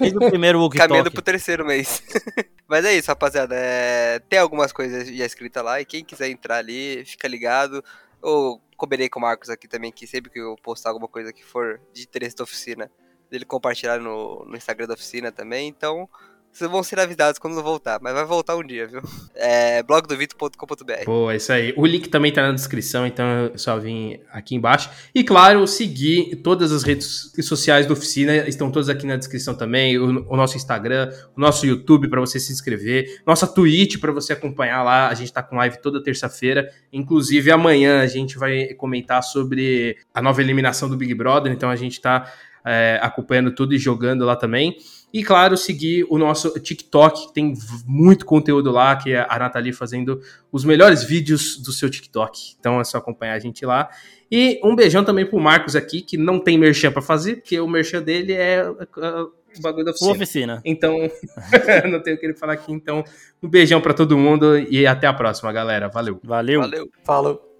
Desde 0.00 0.16
o 0.16 0.30
primeiro 0.30 0.58
walkie 0.58 0.78
Caminhando 0.78 1.10
pro 1.10 1.20
terceiro 1.20 1.66
mês. 1.66 2.02
mas 2.66 2.84
é 2.86 2.94
isso, 2.94 3.08
rapaziada. 3.08 3.54
É... 3.54 4.20
Tem 4.28 4.38
algumas 4.38 4.72
coisas 4.72 5.06
já 5.08 5.26
escritas 5.26 5.62
lá, 5.62 5.80
e 5.80 5.84
quem 5.84 6.02
quiser 6.02 6.30
entrar 6.30 6.56
ali, 6.56 7.04
fica 7.04 7.28
ligado. 7.28 7.84
Ou 8.20 8.60
combinei 8.76 9.08
com 9.08 9.18
o 9.18 9.22
Marcos 9.22 9.50
aqui 9.50 9.66
também 9.66 9.92
que 9.92 10.06
sempre 10.06 10.30
que 10.30 10.38
eu 10.38 10.56
postar 10.62 10.90
alguma 10.90 11.08
coisa 11.08 11.32
que 11.32 11.44
for 11.44 11.80
de 11.92 12.02
interesse 12.02 12.36
da 12.36 12.44
oficina, 12.44 12.90
ele 13.30 13.44
compartilhar 13.44 13.98
no, 13.98 14.44
no 14.44 14.56
Instagram 14.56 14.86
da 14.86 14.94
oficina 14.94 15.32
também. 15.32 15.68
Então, 15.68 16.08
vocês 16.52 16.70
vão 16.70 16.82
ser 16.82 16.98
avisados 16.98 17.38
quando 17.38 17.62
voltar, 17.62 17.98
mas 18.02 18.12
vai 18.12 18.24
voltar 18.24 18.56
um 18.56 18.64
dia, 18.64 18.86
viu? 18.86 19.00
É 19.34 19.82
blogdovito.com.br. 19.82 21.04
Pô, 21.04 21.30
é 21.30 21.36
isso 21.36 21.52
aí. 21.52 21.72
O 21.76 21.86
link 21.86 22.08
também 22.08 22.32
tá 22.32 22.42
na 22.42 22.52
descrição, 22.52 23.06
então 23.06 23.24
é 23.54 23.58
só 23.58 23.78
vir 23.78 24.20
aqui 24.30 24.54
embaixo. 24.54 24.90
E 25.14 25.22
claro, 25.22 25.66
seguir 25.66 26.36
todas 26.36 26.72
as 26.72 26.82
redes 26.82 27.32
sociais 27.42 27.86
da 27.86 27.92
oficina, 27.92 28.48
estão 28.48 28.70
todas 28.70 28.88
aqui 28.88 29.06
na 29.06 29.16
descrição 29.16 29.54
também. 29.54 29.98
O, 29.98 30.26
o 30.28 30.36
nosso 30.36 30.56
Instagram, 30.56 31.12
o 31.36 31.40
nosso 31.40 31.66
YouTube 31.66 32.08
para 32.08 32.20
você 32.20 32.40
se 32.40 32.52
inscrever, 32.52 33.22
nossa 33.26 33.46
Twitch 33.46 34.00
para 34.00 34.12
você 34.12 34.32
acompanhar 34.32 34.82
lá. 34.82 35.08
A 35.08 35.14
gente 35.14 35.32
tá 35.32 35.42
com 35.42 35.56
live 35.56 35.80
toda 35.80 36.02
terça-feira. 36.02 36.68
Inclusive, 36.92 37.50
amanhã 37.50 38.00
a 38.00 38.06
gente 38.06 38.36
vai 38.36 38.74
comentar 38.74 39.22
sobre 39.22 39.96
a 40.12 40.20
nova 40.20 40.42
eliminação 40.42 40.88
do 40.88 40.96
Big 40.96 41.14
Brother, 41.14 41.52
então 41.52 41.70
a 41.70 41.76
gente 41.76 42.00
tá 42.00 42.32
é, 42.64 42.98
acompanhando 43.02 43.50
tudo 43.50 43.74
e 43.74 43.78
jogando 43.78 44.24
lá 44.24 44.36
também. 44.36 44.76
E 45.12 45.24
claro, 45.24 45.56
seguir 45.56 46.06
o 46.10 46.18
nosso 46.18 46.50
TikTok, 46.60 47.28
que 47.28 47.34
tem 47.34 47.54
muito 47.86 48.26
conteúdo 48.26 48.70
lá, 48.70 48.94
que 48.96 49.12
é 49.12 49.26
a 49.28 49.38
Nathalie 49.38 49.72
fazendo 49.72 50.20
os 50.52 50.64
melhores 50.64 51.02
vídeos 51.02 51.56
do 51.58 51.72
seu 51.72 51.88
TikTok. 51.88 52.56
Então 52.58 52.80
é 52.80 52.84
só 52.84 52.98
acompanhar 52.98 53.34
a 53.34 53.38
gente 53.38 53.64
lá. 53.64 53.88
E 54.30 54.60
um 54.62 54.76
beijão 54.76 55.02
também 55.02 55.24
pro 55.24 55.40
Marcos 55.40 55.74
aqui, 55.74 56.02
que 56.02 56.18
não 56.18 56.38
tem 56.38 56.58
merchan 56.58 56.92
para 56.92 57.00
fazer, 57.00 57.36
porque 57.36 57.58
o 57.58 57.66
merchan 57.66 58.02
dele 58.02 58.34
é, 58.34 58.58
é 58.58 59.22
o 59.58 59.62
bagulho 59.62 59.84
da 59.84 59.92
oficina. 59.92 60.12
oficina. 60.12 60.62
Então, 60.64 60.98
não 61.90 62.00
tenho 62.02 62.16
o 62.16 62.20
que 62.20 62.26
ele 62.26 62.34
falar 62.34 62.52
aqui. 62.52 62.70
Então, 62.70 63.02
um 63.42 63.48
beijão 63.48 63.80
para 63.80 63.94
todo 63.94 64.18
mundo 64.18 64.58
e 64.58 64.86
até 64.86 65.06
a 65.06 65.14
próxima, 65.14 65.50
galera. 65.52 65.88
Valeu. 65.88 66.20
Valeu. 66.22 66.60
Valeu. 66.60 66.88
Falou. 67.02 67.48